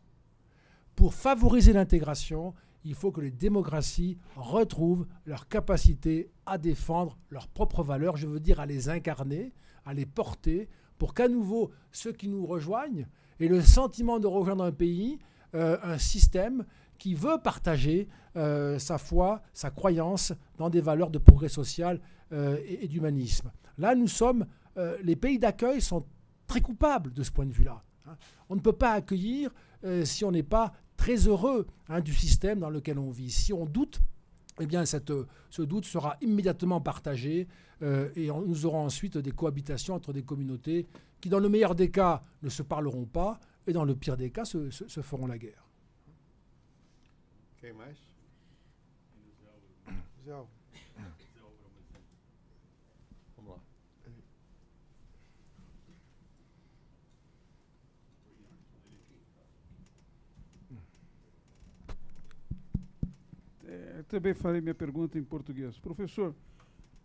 Pour 0.96 1.14
favoriser 1.14 1.72
l'intégration, 1.72 2.54
il 2.84 2.94
faut 2.94 3.12
que 3.12 3.20
les 3.20 3.30
démocraties 3.30 4.18
retrouvent 4.36 5.06
leur 5.24 5.48
capacité 5.48 6.30
à 6.46 6.58
défendre 6.58 7.18
leurs 7.30 7.48
propres 7.48 7.82
valeurs, 7.82 8.16
je 8.16 8.26
veux 8.26 8.40
dire 8.40 8.60
à 8.60 8.66
les 8.66 8.88
incarner, 8.88 9.52
à 9.84 9.94
les 9.94 10.06
porter, 10.06 10.68
pour 10.98 11.14
qu'à 11.14 11.28
nouveau 11.28 11.70
ceux 11.92 12.12
qui 12.12 12.28
nous 12.28 12.46
rejoignent 12.46 13.06
aient 13.40 13.48
le 13.48 13.62
sentiment 13.62 14.18
de 14.18 14.26
rejoindre 14.26 14.64
un 14.64 14.72
pays, 14.72 15.18
euh, 15.54 15.78
un 15.82 15.98
système 15.98 16.64
qui 16.98 17.14
veut 17.14 17.38
partager 17.42 18.08
euh, 18.36 18.78
sa 18.78 18.98
foi, 18.98 19.42
sa 19.52 19.70
croyance 19.70 20.32
dans 20.58 20.70
des 20.70 20.80
valeurs 20.80 21.10
de 21.10 21.18
progrès 21.18 21.48
social 21.48 22.00
euh, 22.32 22.58
et, 22.64 22.84
et 22.84 22.88
d'humanisme. 22.88 23.50
Là, 23.78 23.94
nous 23.94 24.08
sommes, 24.08 24.46
les 25.02 25.16
pays 25.16 25.38
d'accueil 25.38 25.80
sont 25.80 26.06
très 26.46 26.60
coupables 26.60 27.12
de 27.12 27.22
ce 27.22 27.30
point 27.30 27.44
de 27.44 27.52
vue-là. 27.52 27.82
Hein. 28.06 28.16
On 28.48 28.54
ne 28.54 28.60
peut 28.60 28.72
pas 28.72 28.92
accueillir 28.92 29.50
si 30.04 30.24
on 30.24 30.30
n'est 30.30 30.42
pas 30.42 30.72
très 30.96 31.16
heureux 31.16 31.66
hein, 31.88 32.00
du 32.00 32.14
système 32.14 32.60
dans 32.60 32.70
lequel 32.70 32.98
on 32.98 33.10
vit. 33.10 33.30
Si 33.30 33.52
on 33.52 33.66
doute 33.66 34.00
eh 34.60 34.66
bien, 34.66 34.84
cette, 34.84 35.12
ce 35.48 35.62
doute 35.62 35.84
sera 35.84 36.16
immédiatement 36.20 36.80
partagé 36.80 37.48
euh, 37.82 38.10
et 38.14 38.28
nous 38.28 38.66
aurons 38.66 38.84
ensuite 38.84 39.18
des 39.18 39.32
cohabitations 39.32 39.94
entre 39.94 40.12
des 40.12 40.22
communautés 40.22 40.86
qui, 41.20 41.28
dans 41.28 41.38
le 41.38 41.48
meilleur 41.48 41.74
des 41.74 41.90
cas, 41.90 42.22
ne 42.42 42.48
se 42.48 42.62
parleront 42.62 43.06
pas 43.06 43.40
et 43.66 43.72
dans 43.72 43.84
le 43.84 43.94
pire 43.94 44.16
des 44.16 44.30
cas, 44.30 44.44
se, 44.44 44.70
se, 44.70 44.86
se 44.88 45.00
feront 45.00 45.26
la 45.26 45.38
guerre. 45.38 45.66
É, 63.70 64.02
também 64.08 64.34
farei 64.34 64.60
minha 64.60 64.74
pergunta 64.74 65.16
em 65.16 65.22
português. 65.22 65.78
Professor, 65.78 66.34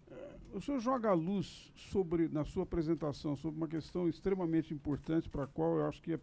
é, 0.09 0.35
o 0.51 0.59
senhor 0.59 0.79
joga 0.79 1.09
a 1.09 1.13
luz 1.13 1.71
sobre, 1.75 2.27
na 2.27 2.43
sua 2.43 2.63
apresentação, 2.63 3.35
sobre 3.35 3.57
uma 3.57 3.67
questão 3.67 4.09
extremamente 4.09 4.73
importante 4.73 5.29
para 5.29 5.43
a 5.43 5.47
qual 5.47 5.77
eu 5.77 5.85
acho 5.85 6.01
que 6.01 6.13
é 6.13 6.19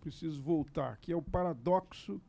preciso 0.00 0.40
voltar, 0.40 0.98
que 0.98 1.10
é 1.10 1.16
o 1.16 1.22
paradoxo 1.22 2.20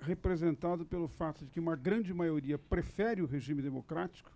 representado 0.00 0.86
pelo 0.86 1.06
fato 1.06 1.44
de 1.44 1.50
que 1.50 1.60
uma 1.60 1.76
grande 1.76 2.14
maioria 2.14 2.58
prefere 2.58 3.20
o 3.20 3.26
regime 3.26 3.60
democrático, 3.60 4.32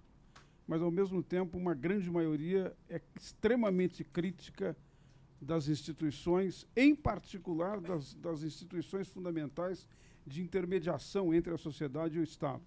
mas 0.67 0.83
ao 0.83 0.91
mesmo 0.91 1.23
tempo 1.23 1.57
uma 1.57 1.75
grande 1.75 2.11
maioria 2.11 2.77
é 2.91 3.01
extremamente 3.19 4.05
crítica 4.05 4.77
das 5.41 5.67
instituições, 5.67 6.67
em 6.77 6.95
particular 6.95 7.81
das, 7.81 8.13
das 8.15 8.43
instituições 8.43 9.09
fundamentais 9.09 9.87
de 10.29 10.43
intermediação 10.43 11.33
entre 11.35 11.53
a 11.53 11.59
sociedade 11.59 12.17
e 12.17 12.21
o 12.21 12.25
Estado. 12.25 12.63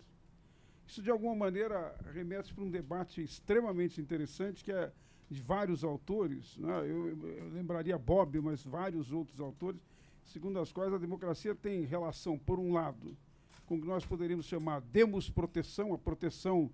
Isso, 0.87 1.01
de 1.01 1.09
alguma 1.09 1.35
maneira, 1.35 1.95
remete 2.13 2.53
para 2.53 2.63
um 2.63 2.69
debate 2.69 3.21
extremamente 3.21 4.01
interessante, 4.01 4.63
que 4.63 4.71
é 4.71 4.91
de 5.29 5.41
vários 5.41 5.83
autores, 5.83 6.57
né? 6.57 6.79
eu, 6.81 7.07
eu, 7.07 7.49
lembraria 7.53 7.97
Bob, 7.97 8.41
mas 8.41 8.61
vários 8.61 9.13
outros 9.13 9.39
autores, 9.39 9.79
segundo 10.25 10.59
as 10.59 10.73
quais 10.73 10.93
a 10.93 10.97
democracia 10.97 11.55
tem 11.55 11.85
relação, 11.85 12.37
por 12.37 12.59
um 12.59 12.73
lado, 12.73 13.15
com 13.65 13.75
o 13.75 13.81
que 13.81 13.87
nós 13.87 14.05
poderíamos 14.05 14.45
chamar 14.45 14.81
demos 14.81 15.29
proteção, 15.29 15.93
a 15.93 15.97
proteção 15.97 16.69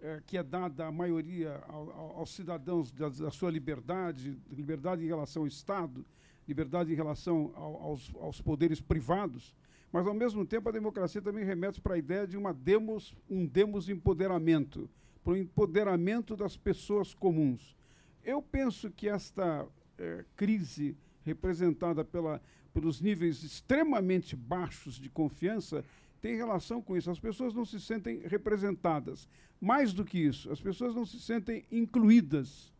eh, 0.00 0.22
que 0.24 0.38
é 0.38 0.44
dada 0.44 0.86
à 0.86 0.92
maioria, 0.92 1.60
ao, 1.66 1.90
ao, 1.90 2.18
aos 2.18 2.30
cidadãos 2.30 2.92
da, 2.92 3.08
da, 3.08 3.32
sua 3.32 3.50
liberdade, 3.50 4.38
liberdade 4.48 5.02
em 5.02 5.08
relação 5.08 5.42
ao 5.42 5.48
Estado, 5.48 6.06
liberdade 6.46 6.92
em 6.92 6.94
relação 6.94 7.52
ao, 7.56 7.82
aos, 7.82 8.14
aos 8.14 8.40
poderes 8.40 8.80
privados, 8.80 9.52
mas 9.92 10.06
ao 10.06 10.14
mesmo 10.14 10.44
tempo 10.44 10.68
a 10.68 10.72
democracia 10.72 11.22
também 11.22 11.44
remete 11.44 11.80
para 11.80 11.94
a 11.94 11.98
ideia 11.98 12.26
de 12.26 12.36
uma 12.36 12.52
demos, 12.52 13.14
um 13.28 13.46
demos 13.46 13.88
empoderamento, 13.88 14.88
para 15.24 15.32
o 15.32 15.36
empoderamento 15.36 16.36
das 16.36 16.56
pessoas 16.56 17.14
comuns. 17.14 17.76
Eu 18.24 18.42
penso 18.42 18.90
que 18.90 19.08
esta 19.08 19.66
eh, 19.98 20.24
crise 20.36 20.96
representada 21.24 22.04
pela, 22.04 22.40
pelos 22.72 23.00
níveis 23.00 23.42
extremamente 23.42 24.36
baixos 24.36 24.98
de 24.98 25.08
confiança 25.08 25.84
tem 26.20 26.36
relação 26.36 26.82
com 26.82 26.96
isso. 26.96 27.10
As 27.10 27.20
pessoas 27.20 27.54
não 27.54 27.64
se 27.64 27.80
sentem 27.80 28.20
representadas. 28.24 29.28
Mais 29.60 29.92
do 29.92 30.04
que 30.04 30.18
isso, 30.18 30.50
as 30.50 30.60
pessoas 30.60 30.94
não 30.94 31.04
se 31.04 31.20
sentem 31.20 31.64
incluídas 31.70 32.72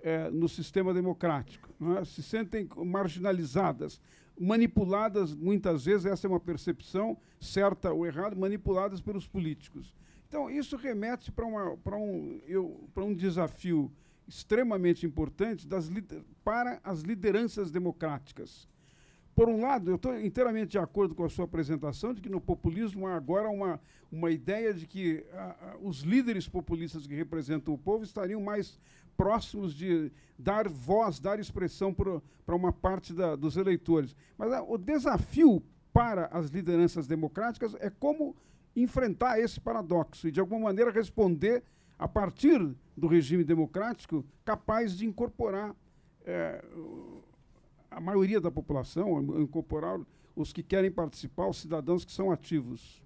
eh, 0.00 0.30
no 0.30 0.48
sistema 0.48 0.92
democrático, 0.94 1.68
é? 1.98 2.04
se 2.04 2.22
sentem 2.22 2.68
marginalizadas, 2.76 4.00
manipuladas, 4.38 5.34
muitas 5.34 5.84
vezes, 5.84 6.06
essa 6.06 6.26
é 6.26 6.30
uma 6.30 6.40
percepção 6.40 7.16
certa 7.40 7.92
ou 7.92 8.06
errada, 8.06 8.34
manipuladas 8.34 9.00
pelos 9.00 9.26
políticos. 9.26 9.94
Então, 10.28 10.50
isso 10.50 10.76
remete 10.76 11.30
para 11.30 11.46
um, 11.96 12.40
um 12.96 13.14
desafio 13.14 13.92
extremamente 14.26 15.06
importante 15.06 15.66
das, 15.66 15.90
para 16.42 16.80
as 16.82 17.02
lideranças 17.02 17.70
democráticas. 17.70 18.68
Por 19.34 19.48
um 19.48 19.60
lado, 19.60 19.90
eu 19.90 19.96
estou 19.96 20.18
inteiramente 20.20 20.72
de 20.72 20.78
acordo 20.78 21.14
com 21.14 21.24
a 21.24 21.28
sua 21.28 21.44
apresentação 21.44 22.14
de 22.14 22.20
que 22.20 22.28
no 22.28 22.40
populismo 22.40 23.06
há 23.06 23.16
agora 23.16 23.48
uma, 23.48 23.80
uma 24.10 24.30
ideia 24.30 24.72
de 24.72 24.86
que 24.86 25.24
a, 25.32 25.72
a, 25.72 25.76
os 25.82 26.00
líderes 26.02 26.48
populistas 26.48 27.04
que 27.06 27.14
representam 27.14 27.74
o 27.74 27.78
povo 27.78 28.04
estariam 28.04 28.40
mais 28.40 28.78
próximos 29.16 29.74
de 29.74 30.12
dar 30.38 30.68
voz, 30.68 31.18
dar 31.18 31.38
expressão 31.38 31.94
para 31.94 32.54
uma 32.54 32.72
parte 32.72 33.12
da, 33.12 33.36
dos 33.36 33.56
eleitores. 33.56 34.14
Mas 34.36 34.52
a, 34.52 34.62
o 34.62 34.76
desafio 34.76 35.62
para 35.92 36.26
as 36.26 36.48
lideranças 36.50 37.06
democráticas 37.06 37.74
é 37.80 37.88
como 37.88 38.36
enfrentar 38.74 39.38
esse 39.38 39.60
paradoxo 39.60 40.26
e, 40.26 40.32
de 40.32 40.40
alguma 40.40 40.64
maneira, 40.64 40.90
responder 40.90 41.62
a 41.98 42.08
partir 42.08 42.60
do 42.96 43.06
regime 43.06 43.44
democrático 43.44 44.24
capaz 44.44 44.96
de 44.96 45.06
incorporar 45.06 45.74
é, 46.24 46.64
a 47.90 48.00
maioria 48.00 48.40
da 48.40 48.50
população, 48.50 49.40
incorporar 49.40 50.00
os 50.34 50.52
que 50.52 50.62
querem 50.62 50.90
participar, 50.90 51.46
os 51.46 51.58
cidadãos 51.58 52.04
que 52.04 52.12
são 52.12 52.32
ativos. 52.32 53.02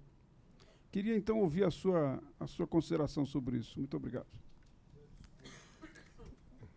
Queria 0.91 1.15
então 1.15 1.39
ouvir 1.39 1.63
a 1.63 1.71
sua, 1.71 2.19
a 2.39 2.47
sua 2.47 2.65
consideração 2.65 3.23
sobre 3.25 3.57
isso. 3.57 3.77
Muito 3.77 3.95
obrigado. 3.95 4.25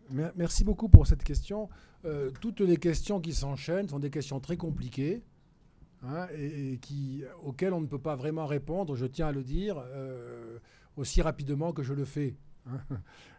Merci 0.09 0.63
beaucoup 0.63 0.89
pour 0.89 1.07
cette 1.07 1.23
question. 1.23 1.69
Euh, 2.05 2.31
toutes 2.41 2.59
les 2.59 2.77
questions 2.77 3.21
qui 3.21 3.33
s'enchaînent 3.33 3.87
sont 3.87 3.99
des 3.99 4.09
questions 4.09 4.39
très 4.39 4.57
compliquées 4.57 5.21
hein, 6.03 6.27
et, 6.37 6.79
auxquelles 7.43 7.73
on 7.73 7.81
ne 7.81 7.87
peut 7.87 7.99
pas 7.99 8.15
vraiment 8.15 8.45
répondre, 8.45 8.95
je 8.95 9.05
tiens 9.05 9.27
à 9.27 9.31
le 9.31 9.43
dire, 9.43 9.77
euh, 9.77 10.59
aussi 10.97 11.21
rapidement 11.21 11.71
que 11.71 11.81
je 11.83 11.93
le 11.93 12.05
fais. 12.05 12.35
Hein. 12.67 12.79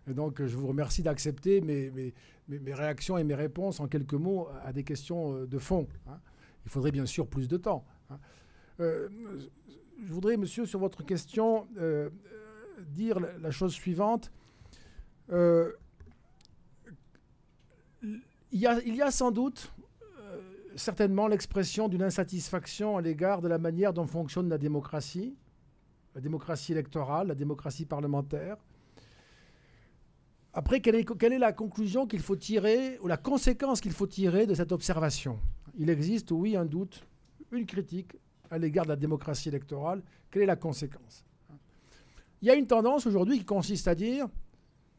Donc, 0.06 0.44
je 0.44 0.56
vous 0.56 0.66
remercie 0.66 1.02
d'accepter 1.02 1.60
mes, 1.60 2.12
réactions 2.72 3.18
et 3.18 3.24
mes 3.24 3.34
réponses 3.34 3.80
en 3.80 3.88
quelques 3.88 4.14
mots 4.14 4.48
à 4.64 4.72
des 4.72 4.84
questions 4.84 5.36
euh, 5.36 5.46
de 5.46 5.58
fond. 5.58 5.86
Hein. 6.08 6.18
Il 6.64 6.70
faudrait 6.70 6.92
bien 6.92 7.06
sûr 7.06 7.26
plus 7.26 7.48
de 7.48 7.58
temps. 7.58 7.84
Je 8.78 10.12
voudrais, 10.12 10.36
monsieur, 10.38 10.64
sur 10.64 10.80
votre 10.80 11.04
question, 11.04 11.68
dire 12.88 13.20
la, 13.20 13.50
chose 13.50 13.72
suivante. 13.74 14.32
Il, 18.52 18.94
y 18.94 19.02
a, 19.02 19.10
sans 19.10 19.30
doute, 19.30 19.72
euh, 20.20 20.40
certainement, 20.76 21.26
l'expression 21.26 21.88
d'une 21.88 22.02
insatisfaction 22.02 22.96
à 22.96 23.02
l'égard 23.02 23.40
de 23.40 23.48
la 23.48 23.58
manière 23.58 23.92
dont 23.92 24.06
fonctionne 24.06 24.48
la 24.48 24.58
démocratie, 24.58 25.34
la 26.14 26.20
démocratie 26.20 26.72
électorale, 26.72 27.28
la 27.28 27.34
démocratie 27.34 27.86
parlementaire. 27.86 28.56
Après, 30.52 30.80
quelle 30.80 30.94
est, 30.94 31.18
quelle 31.18 31.32
est 31.32 31.38
la 31.38 31.52
conclusion 31.52 32.06
qu'il 32.06 32.20
faut 32.20 32.36
tirer, 32.36 32.98
ou 33.00 33.08
la 33.08 33.16
conséquence 33.16 33.80
qu'il 33.80 33.92
faut 33.92 34.06
tirer 34.06 34.46
de 34.46 34.54
cette 34.54 34.70
observation? 34.70 35.40
Il 35.76 35.90
existe, 35.90 36.30
oui, 36.30 36.56
un 36.56 36.64
doute, 36.64 37.04
une 37.50 37.66
critique 37.66 38.12
à 38.50 38.58
l'égard 38.58 38.84
de 38.84 38.90
la 38.90 38.96
démocratie 38.96 39.48
électorale. 39.48 40.02
Quelle 40.30 40.42
est 40.42 40.46
la 40.46 40.56
conséquence? 40.56 41.24
Il 42.40 42.46
y 42.46 42.50
a 42.50 42.54
une 42.54 42.66
tendance 42.68 43.06
aujourd'hui 43.06 43.38
qui 43.38 43.44
consiste 43.44 43.88
à 43.88 43.96
dire, 43.96 44.28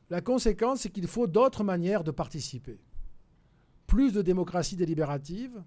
la 0.10 0.20
conséquence, 0.20 0.82
c'est 0.82 0.90
qu'il 0.90 1.08
faut 1.08 1.28
d'autres 1.28 1.64
manières 1.64 2.04
de 2.04 2.12
participer. 2.12 2.80
Plus 3.88 4.14
de 4.14 4.22
démocratie 4.22 4.76
délibérative, 4.76 5.64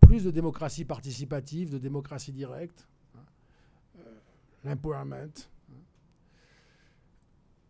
plus 0.00 0.24
de 0.24 0.30
démocratie 0.30 0.84
participative, 0.84 1.70
de 1.70 1.78
démocratie 1.78 2.32
directe, 2.32 2.86
hein, 3.16 3.20
euh, 3.98 4.02
l'empowerment. 4.64 5.14
Hein. 5.14 5.74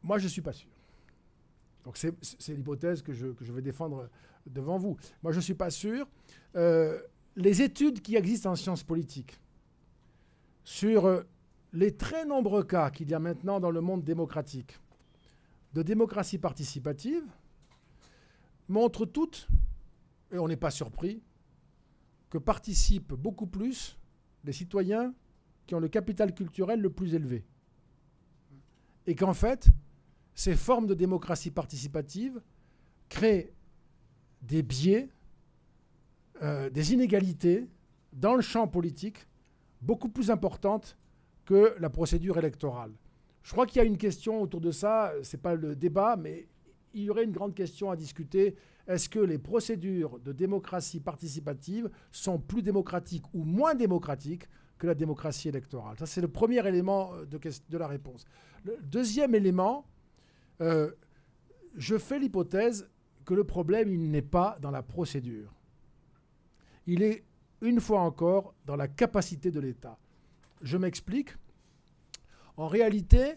Moi, 0.03 0.19
je 0.19 0.25
ne 0.25 0.29
suis 0.29 0.43
pas 0.43 0.53
sûr. 0.53 0.69
Donc 1.85 1.99
c'est 1.99 2.55
l'hypothèse 2.55 3.03
que 3.03 3.13
je, 3.13 3.53
vais 3.53 3.63
défendre 3.63 4.09
devant 4.47 4.79
vous. 4.79 4.97
Moi, 5.23 5.33
je 5.33 5.39
ne 5.39 5.43
suis 5.43 5.55
pas 5.55 5.71
sûr. 5.71 6.09
Euh, 6.57 6.99
les 7.37 7.63
études 7.63 8.01
qui 8.01 8.17
existent 8.17 8.51
en 8.51 8.57
sciences 8.57 8.83
politiques 8.83 9.39
sur 10.65 11.05
euh, 11.05 11.23
les 11.75 11.95
très 11.95 12.25
nombreux 12.25 12.65
cas 12.65 12.91
qu'il 12.91 13.11
y 13.11 13.15
a 13.15 13.19
maintenant 13.19 13.61
dans 13.61 13.71
le 13.71 13.83
monde 13.83 14.03
démocratique 14.03 14.79
de 15.75 15.83
démocratie 15.83 16.39
participative 16.39 17.25
montrent 18.69 19.05
toutes, 19.05 19.49
et 20.35 20.39
on 20.39 20.49
n'est 20.49 20.57
pas 20.57 20.73
surpris, 20.73 21.23
que 22.29 22.39
participent 22.39 23.15
beaucoup 23.15 23.47
plus 23.47 23.97
les 24.43 24.53
citoyens 24.53 25.15
qui 25.67 25.75
ont 25.75 25.81
le 25.81 25.89
capital 25.89 26.35
culturel 26.35 26.81
le 26.81 26.91
plus 26.91 27.15
élevé. 27.15 27.45
Et 29.07 29.15
qu'en 29.15 29.33
fait, 29.33 29.69
ces 30.35 30.57
formes 30.57 30.89
de 30.89 30.95
démocratie 30.95 31.53
participative 31.53 32.43
créent 33.09 33.55
des 34.43 34.63
biais, 34.63 35.09
euh, 36.43 36.69
des 36.69 36.93
inégalités 36.93 37.69
dans 38.13 38.35
le 38.35 38.43
champ 38.43 38.67
politique 38.67 39.29
beaucoup 39.81 40.09
plus 40.09 40.31
importantes 40.31 40.99
que 41.45 41.77
la 41.79 41.91
procédure 41.91 42.39
électorale. 42.39 42.93
Je 43.43 43.53
crois 43.53 43.67
qu'il 43.67 43.77
y 43.77 43.81
a 43.81 43.85
une 43.85 43.99
question 43.99 44.43
autour 44.43 44.61
de 44.61 44.73
ça, 44.73 45.13
ce 45.23 45.37
n'est 45.37 45.41
pas 45.41 45.55
le 45.55 45.77
débat, 45.77 46.17
mais 46.17 46.49
il 46.93 47.05
y 47.05 47.11
aurait 47.11 47.25
une 47.25 47.33
grande 47.33 47.55
question 47.55 47.91
à 47.91 47.97
discuter. 47.97 48.57
Est-ce 48.87 49.09
que 49.09 49.19
les 49.19 49.39
procédures 49.39 50.19
de 50.19 50.33
démocratie 50.33 51.01
participative 51.01 51.91
sont 52.11 52.39
plus 52.39 52.63
démocratiques 52.63 53.25
ou 53.33 53.45
moins 53.45 53.75
démocratiques 53.75 54.49
que 54.79 54.87
la 54.87 54.95
démocratie 54.95 55.49
électorale? 55.49 55.97
Ça, 55.99 56.07
c'est 56.07 56.21
le 56.21 56.29
premier 56.29 56.67
élément 56.67 57.13
de, 57.31 57.39
de, 57.69 57.79
la 57.79 57.87
réponse. 57.87 58.25
Le 58.65 58.77
deuxième 58.83 59.35
élément, 59.35 59.87
je 60.61 61.99
fais 61.99 62.19
l'hypothèse 62.19 62.89
que 63.25 63.35
le 63.35 63.45
problème, 63.45 63.91
il 63.91 64.11
n'est 64.11 64.23
pas 64.23 64.59
dans 64.61 64.71
la 64.71 64.83
procédure. 64.83 65.53
Il 66.87 67.03
est, 67.03 67.25
une 67.63 67.81
fois 67.81 68.01
encore, 68.01 68.55
dans 68.67 68.77
la 68.77 68.89
capacité 68.89 69.51
de 69.51 69.61
l'État. 69.61 69.99
Je 70.63 70.77
m'explique. 70.77 71.31
En 72.57 72.69
réalité, 72.69 73.35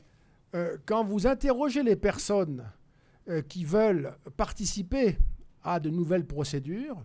euh, 0.55 0.77
quand 0.85 1.03
vous 1.03 1.27
interrogez 1.27 1.83
les 1.83 1.95
personnes 1.95 2.69
euh, 3.29 3.41
qui 3.41 3.63
veulent 3.63 4.15
participer 4.35 5.17
à 5.67 5.79
de 5.79 5.89
nouvelles 5.89 6.25
procédures, 6.25 7.03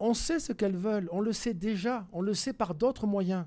on 0.00 0.14
sait 0.14 0.38
ce 0.38 0.52
qu'elles 0.52 0.76
veulent, 0.76 1.08
on 1.10 1.20
le 1.20 1.32
sait 1.32 1.54
déjà, 1.54 2.06
on 2.12 2.22
le 2.22 2.32
sait 2.32 2.52
par 2.52 2.74
d'autres 2.74 3.06
moyens, 3.06 3.46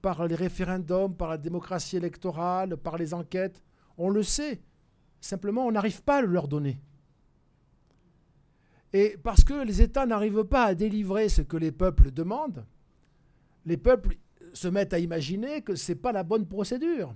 par 0.00 0.26
les 0.26 0.34
référendums, 0.34 1.14
par 1.14 1.28
la 1.28 1.38
démocratie 1.38 1.98
électorale, 1.98 2.76
par 2.76 2.96
les 2.96 3.12
enquêtes, 3.12 3.62
on 3.98 4.08
le 4.08 4.22
sait. 4.22 4.62
Simplement, 5.20 5.66
on 5.66 5.72
n'arrive 5.72 6.02
pas 6.02 6.16
à 6.16 6.22
le 6.22 6.28
leur 6.28 6.48
donner. 6.48 6.80
Et 8.94 9.16
parce 9.22 9.44
que 9.44 9.64
les 9.64 9.82
États 9.82 10.06
n'arrivent 10.06 10.44
pas 10.44 10.64
à 10.64 10.74
délivrer 10.74 11.28
ce 11.28 11.42
que 11.42 11.56
les 11.56 11.72
peuples 11.72 12.10
demandent, 12.10 12.64
les 13.64 13.76
peuples 13.76 14.16
se 14.54 14.68
mettent 14.68 14.92
à 14.94 14.98
imaginer 14.98 15.62
que 15.62 15.74
ce 15.74 15.92
n'est 15.92 15.98
pas 15.98 16.12
la 16.12 16.24
bonne 16.24 16.46
procédure, 16.46 17.14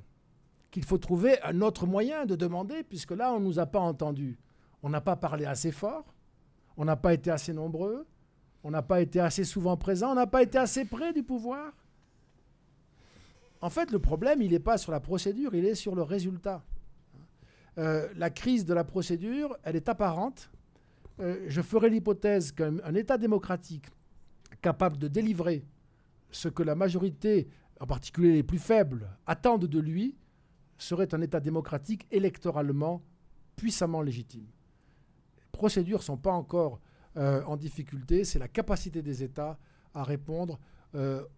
qu'il 0.70 0.84
faut 0.84 0.98
trouver 0.98 1.42
un 1.42 1.60
autre 1.62 1.86
moyen 1.86 2.26
de 2.26 2.36
demander, 2.36 2.82
puisque 2.82 3.10
là, 3.12 3.32
on 3.32 3.40
ne 3.40 3.44
nous 3.46 3.58
a 3.58 3.66
pas 3.66 3.80
entendus. 3.80 4.38
On 4.86 4.88
n'a 4.88 5.00
pas 5.00 5.16
parlé 5.16 5.46
assez 5.46 5.72
fort, 5.72 6.14
on 6.76 6.84
n'a 6.84 6.94
pas 6.94 7.12
été 7.12 7.28
assez 7.32 7.52
nombreux, 7.52 8.06
on 8.62 8.70
n'a 8.70 8.82
pas 8.82 9.00
été 9.00 9.18
assez 9.18 9.42
souvent 9.42 9.76
présents, 9.76 10.12
on 10.12 10.14
n'a 10.14 10.28
pas 10.28 10.44
été 10.44 10.58
assez 10.58 10.84
près 10.84 11.12
du 11.12 11.24
pouvoir. 11.24 11.72
En 13.60 13.68
fait, 13.68 13.90
le 13.90 13.98
problème, 13.98 14.42
il 14.42 14.52
n'est 14.52 14.60
pas 14.60 14.78
sur 14.78 14.92
la 14.92 15.00
procédure, 15.00 15.56
il 15.56 15.64
est 15.64 15.74
sur 15.74 15.96
le 15.96 16.02
résultat. 16.02 16.62
Euh, 17.78 18.08
la 18.14 18.30
crise 18.30 18.64
de 18.64 18.74
la 18.74 18.84
procédure, 18.84 19.56
elle 19.64 19.74
est 19.74 19.88
apparente. 19.88 20.52
Euh, 21.18 21.44
je 21.48 21.62
ferai 21.62 21.90
l'hypothèse 21.90 22.52
qu'un 22.52 22.94
État 22.94 23.18
démocratique 23.18 23.86
capable 24.62 24.98
de 24.98 25.08
délivrer 25.08 25.64
ce 26.30 26.46
que 26.46 26.62
la 26.62 26.76
majorité, 26.76 27.48
en 27.80 27.88
particulier 27.88 28.34
les 28.34 28.44
plus 28.44 28.60
faibles, 28.60 29.10
attendent 29.26 29.66
de 29.66 29.80
lui, 29.80 30.16
serait 30.78 31.12
un 31.12 31.22
État 31.22 31.40
démocratique 31.40 32.06
électoralement 32.12 33.02
puissamment 33.56 34.00
légitime. 34.00 34.46
Les 35.56 35.58
procédures 35.58 36.00
ne 36.00 36.04
sont 36.04 36.18
pas 36.18 36.32
encore 36.32 36.80
euh, 37.16 37.42
en 37.44 37.56
difficulté, 37.56 38.24
c'est 38.24 38.38
la 38.38 38.46
capacité 38.46 39.00
des 39.00 39.22
États 39.22 39.58
à 39.94 40.04
répondre 40.04 40.58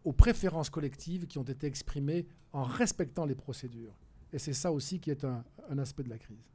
aux 0.04 0.12
préférences 0.12 0.70
collectives 0.70 1.26
qui 1.26 1.38
ont 1.38 1.42
été 1.44 1.66
exprimées 1.66 2.26
en 2.52 2.62
respectant 2.62 3.24
les 3.24 3.34
procédures. 3.34 3.96
Et 4.32 4.38
c'est 4.38 4.52
ça 4.52 4.70
aussi 4.70 5.00
qui 5.00 5.10
est 5.10 5.24
un, 5.24 5.42
un 5.68 5.78
aspect 5.78 6.04
de 6.04 6.10
la 6.10 6.18
crise. 6.18 6.48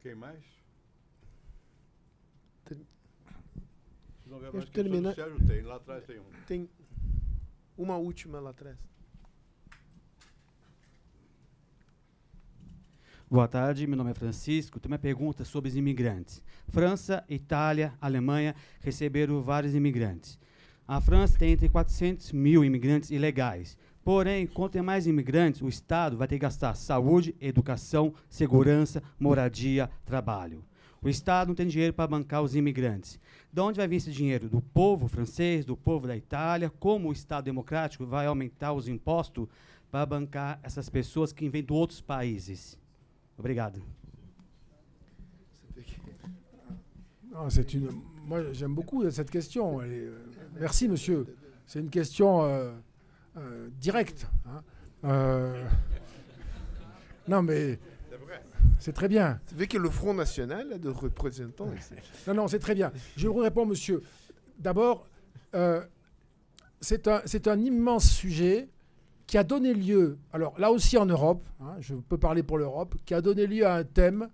Quem 0.00 0.18
mais? 0.18 0.40
Um. 2.70 2.84
Tem 6.46 6.68
uma 7.76 7.96
última 7.98 8.40
lá 8.40 8.50
atrás. 8.50 8.76
Boa 13.32 13.46
tarde, 13.46 13.86
meu 13.86 13.96
nome 13.96 14.10
é 14.10 14.14
Francisco. 14.14 14.80
Tenho 14.80 14.92
uma 14.92 14.98
pergunta 14.98 15.44
sobre 15.44 15.70
os 15.70 15.76
imigrantes. 15.76 16.42
França, 16.68 17.22
Itália, 17.28 17.94
Alemanha 18.00 18.56
receberam 18.80 19.40
vários 19.40 19.72
imigrantes. 19.72 20.36
A 20.84 21.00
França 21.00 21.38
tem 21.38 21.52
entre 21.52 21.68
400 21.68 22.32
mil 22.32 22.64
imigrantes 22.64 23.12
ilegais. 23.12 23.78
Porém, 24.02 24.48
quanto 24.48 24.72
tem 24.72 24.82
mais 24.82 25.06
imigrantes, 25.06 25.62
o 25.62 25.68
Estado 25.68 26.16
vai 26.16 26.26
ter 26.26 26.34
que 26.34 26.40
gastar 26.40 26.74
saúde, 26.74 27.32
educação, 27.40 28.12
segurança, 28.28 29.00
moradia, 29.16 29.88
trabalho. 30.04 30.64
O 31.00 31.08
Estado 31.08 31.46
não 31.46 31.54
tem 31.54 31.68
dinheiro 31.68 31.94
para 31.94 32.08
bancar 32.08 32.42
os 32.42 32.56
imigrantes. 32.56 33.16
De 33.52 33.60
onde 33.60 33.76
vai 33.76 33.86
vir 33.86 33.96
esse 33.98 34.10
dinheiro? 34.10 34.48
Do 34.48 34.60
povo 34.60 35.06
francês, 35.06 35.64
do 35.64 35.76
povo 35.76 36.08
da 36.08 36.16
Itália? 36.16 36.68
Como 36.68 37.08
o 37.08 37.12
Estado 37.12 37.44
democrático 37.44 38.04
vai 38.04 38.26
aumentar 38.26 38.72
os 38.72 38.88
impostos 38.88 39.46
para 39.88 40.04
bancar 40.04 40.58
essas 40.64 40.88
pessoas 40.88 41.32
que 41.32 41.48
vêm 41.48 41.62
de 41.62 41.72
outros 41.72 42.00
países? 42.00 42.79
Obrigado. 43.40 43.80
c'est 47.48 47.72
une. 47.72 47.88
Moi, 48.26 48.52
j'aime 48.52 48.74
beaucoup 48.74 49.10
cette 49.10 49.30
question. 49.30 49.80
Est... 49.80 50.08
Merci, 50.60 50.88
monsieur. 50.88 51.26
C'est 51.66 51.80
une 51.80 51.88
question. 51.90 52.44
Euh, 52.44 52.70
euh, 53.38 53.68
direct. 53.80 54.26
Hein. 54.46 54.62
Euh, 55.04 55.64
non, 57.28 57.42
mais 57.42 57.78
c'est 58.78 58.92
très 58.92 59.08
bien. 59.08 59.40
Vous 59.46 59.52
savez 59.52 59.66
que 59.68 59.78
le 59.78 59.88
Front 59.88 60.12
National 60.12 60.72
a 60.74 60.78
de 60.78 60.88
représentants 60.90 61.70
Non, 62.26 62.34
non, 62.34 62.48
c'est 62.48 62.58
très 62.58 62.74
bien. 62.74 62.92
Je 63.16 63.28
vous 63.28 63.38
réponds, 63.38 63.64
monsieur. 63.64 64.02
D'abord, 64.58 65.06
euh, 65.54 65.82
c'est 66.80 67.08
un, 67.08 67.22
un, 67.46 67.58
immense 67.60 68.10
sujet 68.10 68.68
qui 69.30 69.38
a 69.38 69.44
donné 69.44 69.72
lieu, 69.72 70.18
alors 70.32 70.58
là 70.58 70.72
aussi 70.72 70.98
en 70.98 71.06
Europe, 71.06 71.46
hein, 71.60 71.76
je 71.78 71.94
peux 71.94 72.18
parler 72.18 72.42
pour 72.42 72.58
l'Europe, 72.58 72.96
qui 73.06 73.14
a 73.14 73.20
donné 73.20 73.46
lieu 73.46 73.64
à 73.64 73.76
un 73.76 73.84
thème 73.84 74.28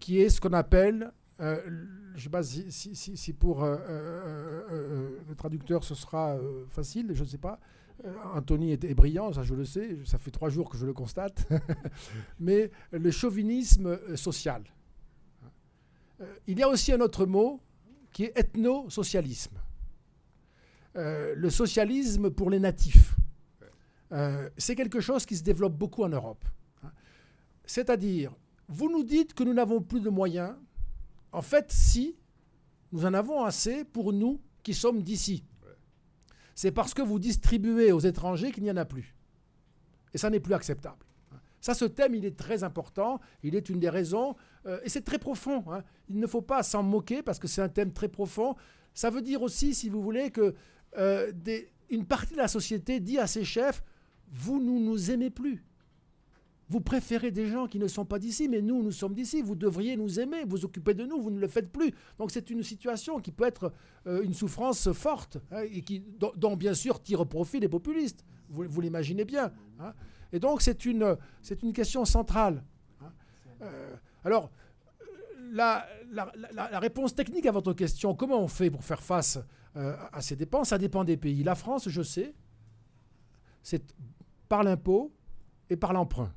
qui 0.00 0.20
est 0.20 0.30
ce 0.30 0.40
qu'on 0.40 0.52
appelle, 0.52 1.12
je 1.38 1.44
ne 1.44 2.18
sais 2.18 2.28
pas 2.28 2.42
si, 2.42 3.32
pour 3.38 3.64
le 3.64 5.34
traducteur 5.36 5.84
ce 5.84 5.94
sera 5.94 6.36
facile, 6.70 7.12
je 7.14 7.22
ne 7.22 7.28
sais 7.28 7.38
pas, 7.38 7.60
euh, 8.04 8.12
Anthony 8.34 8.72
est, 8.72 8.94
brillant, 8.94 9.32
ça 9.32 9.44
je 9.44 9.54
le 9.54 9.64
sais, 9.64 9.98
ça 10.04 10.18
fait 10.18 10.32
trois 10.32 10.48
jours 10.48 10.68
que 10.68 10.76
je 10.76 10.86
le 10.86 10.92
constate, 10.92 11.46
mais 12.40 12.72
le 12.90 13.12
chauvinisme 13.12 13.86
euh, 13.86 14.16
social. 14.16 14.64
Euh, 16.20 16.34
il 16.48 16.58
y 16.58 16.64
a 16.64 16.68
aussi 16.68 16.92
un 16.92 17.00
autre 17.00 17.26
mot 17.26 17.60
qui 18.12 18.24
est 18.24 18.36
ethno-socialisme. 18.36 19.56
le 20.94 21.48
socialisme 21.50 22.30
pour 22.30 22.50
les 22.50 22.58
natifs. 22.58 23.14
C'est 24.56 24.76
quelque 24.76 25.00
chose 25.00 25.26
qui 25.26 25.36
se 25.36 25.42
développe 25.42 25.76
beaucoup 25.76 26.04
en 26.04 26.08
Europe. 26.08 26.44
C'est-à-dire, 27.64 28.32
vous 28.68 28.90
nous 28.90 29.02
dites 29.02 29.34
que 29.34 29.42
nous 29.42 29.54
n'avons 29.54 29.80
plus 29.80 30.00
de 30.00 30.10
moyens. 30.10 30.54
En 31.32 31.42
fait, 31.42 31.72
si, 31.72 32.16
nous 32.92 33.04
en 33.04 33.14
avons 33.14 33.44
assez 33.44 33.84
pour 33.84 34.12
nous 34.12 34.40
qui 34.62 34.74
sommes 34.74 35.02
d'ici 35.02 35.44
c'est 36.56 36.72
parce 36.72 36.94
que 36.94 37.02
vous 37.02 37.20
distribuez 37.20 37.92
aux 37.92 38.00
étrangers 38.00 38.50
qu'il 38.50 38.64
n'y 38.64 38.70
en 38.70 38.78
a 38.78 38.86
plus. 38.86 39.14
Et 40.14 40.18
ça 40.18 40.30
n'est 40.30 40.40
plus 40.40 40.54
acceptable. 40.54 41.04
Ça, 41.60 41.74
ce 41.74 41.84
thème, 41.84 42.14
il 42.14 42.24
est 42.24 42.36
très 42.36 42.64
important. 42.64 43.20
Il 43.42 43.54
est 43.54 43.68
une 43.68 43.78
des 43.78 43.90
raisons. 43.90 44.36
Euh, 44.64 44.80
et 44.82 44.88
c'est 44.88 45.02
très 45.02 45.18
profond. 45.18 45.64
Hein. 45.70 45.82
Il 46.08 46.18
ne 46.18 46.26
faut 46.26 46.40
pas 46.40 46.62
s'en 46.62 46.82
moquer 46.82 47.22
parce 47.22 47.38
que 47.38 47.46
c'est 47.46 47.60
un 47.60 47.68
thème 47.68 47.92
très 47.92 48.08
profond. 48.08 48.56
Ça 48.94 49.10
veut 49.10 49.20
dire 49.20 49.42
aussi, 49.42 49.74
si 49.74 49.90
vous 49.90 50.02
voulez, 50.02 50.30
que 50.30 50.54
euh, 50.96 51.30
une 51.90 52.06
partie 52.06 52.32
de 52.32 52.38
la 52.38 52.48
société 52.48 53.00
dit 53.00 53.18
à 53.18 53.26
ses 53.26 53.44
chefs 53.44 53.82
Vous 54.30 54.60
ne 54.60 54.78
nous 54.78 55.10
aimez 55.10 55.30
plus. 55.30 55.64
Vous 56.68 56.80
préférez 56.80 57.30
des 57.30 57.46
gens 57.46 57.68
qui 57.68 57.78
ne 57.78 57.86
sont 57.86 58.04
pas 58.04 58.18
d'ici, 58.18 58.48
mais 58.48 58.60
nous, 58.60 58.82
nous 58.82 58.90
sommes 58.90 59.14
d'ici. 59.14 59.40
Vous 59.40 59.54
devriez 59.54 59.96
nous 59.96 60.18
aimer, 60.18 60.44
vous 60.44 60.64
occuper 60.64 60.94
de 60.94 61.04
nous, 61.04 61.20
vous 61.20 61.30
ne 61.30 61.38
le 61.38 61.46
faites 61.46 61.70
plus. 61.70 61.94
Donc 62.18 62.32
c'est 62.32 62.50
une 62.50 62.62
situation 62.64 63.20
qui 63.20 63.30
peut 63.30 63.46
être 63.46 63.72
euh, 64.06 64.22
une 64.22 64.34
souffrance 64.34 64.90
forte 64.92 65.38
hein, 65.52 65.62
et 65.70 65.82
qui, 65.82 66.02
dont, 66.36 66.56
bien 66.56 66.74
sûr 66.74 67.00
tirent 67.00 67.26
profit 67.26 67.60
les 67.60 67.68
populistes. 67.68 68.24
Vous, 68.48 68.80
l'imaginez 68.80 69.24
bien. 69.24 69.52
Hein. 69.78 69.92
Et 70.32 70.40
donc 70.40 70.60
c'est 70.60 70.84
une, 70.84 71.16
c'est 71.40 71.62
une 71.62 71.72
question 71.72 72.04
centrale. 72.04 72.64
Hein. 73.00 73.12
Euh, 73.62 73.94
alors, 74.24 74.50
la, 75.52 75.86
la, 76.10 76.78
réponse 76.80 77.14
technique 77.14 77.46
à 77.46 77.52
votre 77.52 77.72
question, 77.72 78.14
comment 78.14 78.40
on 78.40 78.48
fait 78.48 78.70
pour 78.70 78.82
faire 78.82 79.02
face 79.02 79.38
euh, 79.76 79.96
à 80.12 80.20
ces 80.20 80.34
dépenses 80.34 80.70
Ça 80.70 80.78
dépend 80.78 81.04
des 81.04 81.16
pays. 81.16 81.44
La 81.44 81.54
France, 81.54 81.88
je 81.88 82.02
sais, 82.02 82.34
c'est 83.66 83.82
par 84.48 84.62
l'impôt 84.62 85.12
et 85.70 85.76
par 85.76 85.92
l'emprunt. 85.92 86.32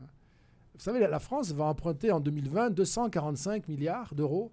Vous 0.00 0.84
savez, 0.84 1.00
la 1.00 1.18
France 1.18 1.50
va 1.50 1.64
emprunter 1.64 2.12
en 2.12 2.20
2020 2.20 2.70
245 2.70 3.66
milliards 3.66 4.14
d'euros 4.14 4.52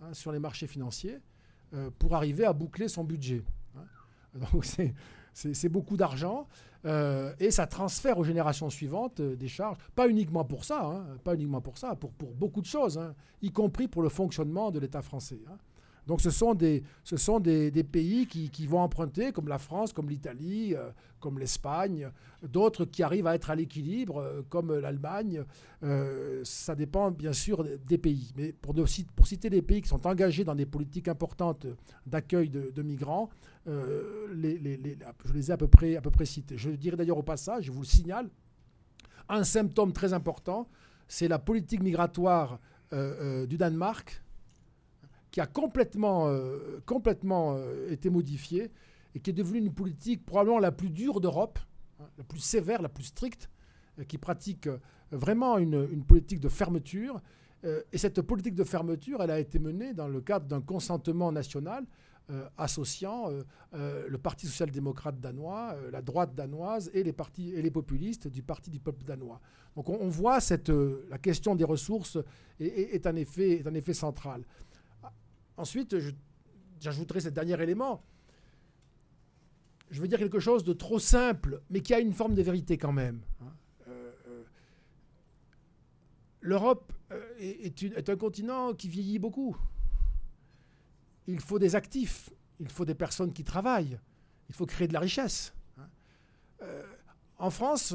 hein, 0.00 0.14
sur 0.14 0.32
les 0.32 0.38
marchés 0.38 0.66
financiers 0.66 1.18
euh, 1.74 1.90
pour 1.98 2.14
arriver 2.14 2.46
à 2.46 2.54
boucler 2.54 2.88
son 2.88 3.04
budget. 3.04 3.44
Hein. 3.76 3.84
Donc 4.52 4.64
c'est 5.34 5.68
beaucoup 5.68 5.98
d'argent 5.98 6.48
euh, 6.86 7.34
et 7.38 7.50
ça 7.50 7.66
transfère 7.66 8.16
aux 8.16 8.24
générations 8.24 8.70
suivantes 8.70 9.20
euh, 9.20 9.36
des 9.36 9.48
charges, 9.48 9.76
pas 9.94 10.08
uniquement 10.08 10.46
pour 10.46 10.64
ça, 10.64 10.82
hein, 10.82 11.18
pas 11.24 11.34
uniquement 11.34 11.60
pour 11.60 11.76
ça, 11.76 11.94
pour, 11.94 12.10
pour 12.12 12.32
beaucoup 12.32 12.62
de 12.62 12.66
choses, 12.66 12.98
y 13.42 13.52
compris 13.52 13.86
pour 13.86 14.00
le 14.00 14.08
fonctionnement 14.08 14.70
de 14.70 14.78
l'État 14.78 15.02
français. 15.02 15.40
Donc 16.06 16.20
ce 16.20 16.30
sont 16.30 16.54
des, 16.54 16.82
pays 17.90 18.26
qui, 18.26 18.66
vont 18.66 18.80
emprunter, 18.80 19.32
comme 19.32 19.48
la 19.48 19.58
France, 19.58 19.92
comme 19.92 20.08
l'Italie, 20.08 20.74
euh, 20.74 20.90
comme 21.18 21.38
l'Espagne, 21.38 22.10
d'autres 22.42 22.84
qui 22.84 23.02
arrivent 23.02 23.26
à 23.26 23.34
être 23.34 23.50
à 23.50 23.56
l'équilibre, 23.56 24.18
euh, 24.18 24.42
comme 24.48 24.72
l'Allemagne. 24.72 25.42
Euh, 25.82 26.42
ça 26.44 26.76
dépend 26.76 27.10
bien 27.10 27.32
sûr 27.32 27.64
des 27.86 27.98
pays. 27.98 28.32
Mais 28.36 28.52
pour, 28.52 28.74
citer 29.26 29.50
les 29.50 29.62
pays 29.62 29.82
qui 29.82 29.88
sont 29.88 30.06
engagés 30.06 30.44
dans 30.44 30.54
des 30.54 30.66
politiques 30.66 31.08
importantes 31.08 31.66
d'accueil 32.06 32.50
de, 32.50 32.82
migrants, 32.82 33.28
je 33.66 34.30
les 34.32 35.50
ai 35.50 35.52
à 35.52 35.56
peu 35.56 35.66
près, 35.66 35.96
à 35.96 36.00
peu 36.00 36.10
près 36.10 36.24
cités. 36.24 36.56
Je 36.56 36.70
dirais 36.70 36.96
d'ailleurs 36.96 37.18
au 37.18 37.24
passage, 37.24 37.64
je 37.64 37.72
vous 37.72 37.80
le 37.80 37.86
signale, 37.86 38.30
un 39.28 39.42
symptôme 39.42 39.92
très 39.92 40.12
important, 40.12 40.68
c'est 41.08 41.26
la 41.26 41.40
politique 41.40 41.82
migratoire 41.82 42.60
du 42.92 43.56
Danemark 43.56 44.22
qui 45.36 45.42
a 45.42 45.46
complètement, 45.46 46.28
euh, 46.28 46.80
complètement 46.86 47.56
euh, 47.58 47.90
été 47.90 48.08
modifiée 48.08 48.70
et 49.14 49.20
qui 49.20 49.28
est 49.28 49.34
devenue 49.34 49.58
une 49.58 49.70
politique 49.74 50.24
probablement 50.24 50.58
la 50.58 50.72
plus 50.72 50.88
dure 50.88 51.20
d'Europe, 51.20 51.58
hein, 52.00 52.06
la 52.16 52.24
plus 52.24 52.38
sévère, 52.38 52.80
la 52.80 52.88
plus 52.88 53.04
stricte, 53.04 53.50
euh, 53.98 54.04
qui 54.04 54.16
pratique 54.16 54.66
vraiment 55.10 55.58
une, 55.58 55.86
une, 55.92 56.04
politique 56.04 56.40
de 56.40 56.48
fermeture. 56.48 57.20
et 57.92 57.98
cette 57.98 58.22
politique 58.22 58.54
de 58.54 58.64
fermeture, 58.64 59.22
elle 59.22 59.30
a 59.30 59.38
été 59.38 59.58
menée 59.58 59.92
dans 59.92 60.08
le 60.08 60.22
cadre 60.22 60.46
d'un 60.46 60.62
consentement 60.62 61.30
national 61.32 61.84
associant 62.58 63.30
le 63.72 64.16
Parti 64.18 64.46
social-démocrate 64.46 65.20
danois, 65.20 65.76
la 65.92 66.02
droite 66.02 66.34
danoise 66.34 66.90
et 66.92 67.04
les, 67.04 67.12
partis, 67.12 67.52
et 67.54 67.62
les 67.62 67.70
populistes 67.70 68.26
du 68.26 68.42
Parti 68.42 68.68
du 68.70 68.80
peuple 68.80 69.04
danois. 69.04 69.40
Donc 69.76 69.88
on, 69.88 70.08
voit 70.08 70.40
cette, 70.40 70.72
la 71.08 71.18
question 71.18 71.54
des 71.54 71.64
ressources 71.64 72.18
est, 72.58 72.94
est, 72.94 73.06
effet, 73.16 73.58
est 73.60 73.66
un 73.68 73.74
effet 73.74 73.94
central. 73.94 74.44
Ensuite, 75.56 75.96
j'ajouterai 76.80 77.20
ce 77.20 77.28
dernier 77.28 77.60
élément. 77.62 78.04
Je 79.90 80.00
veux 80.00 80.08
dire 80.08 80.18
quelque 80.18 80.40
chose 80.40 80.64
de 80.64 80.72
trop 80.72 80.98
simple, 80.98 81.62
mais 81.70 81.80
qui 81.80 81.94
a 81.94 82.00
une 82.00 82.12
forme 82.12 82.34
de 82.34 82.42
vérité 82.42 82.76
quand 82.76 82.92
même. 82.92 83.22
Hein. 83.40 83.52
Euh, 83.88 84.12
euh, 84.28 84.44
L'Europe 86.40 86.92
euh, 87.12 87.22
est, 87.38 87.82
est, 87.82 88.08
un 88.10 88.16
continent 88.16 88.74
qui 88.74 88.88
vieillit 88.88 89.18
beaucoup. 89.18 89.56
Il 91.28 91.40
faut 91.40 91.58
des 91.58 91.76
actifs, 91.76 92.30
il 92.58 92.68
faut 92.68 92.84
des 92.84 92.94
personnes 92.94 93.32
qui 93.32 93.44
travaillent, 93.44 93.98
il 94.48 94.54
faut 94.54 94.66
créer 94.66 94.88
de 94.88 94.92
la 94.92 95.00
richesse. 95.00 95.54
Hein. 95.78 95.88
en 97.38 97.50
France, 97.50 97.94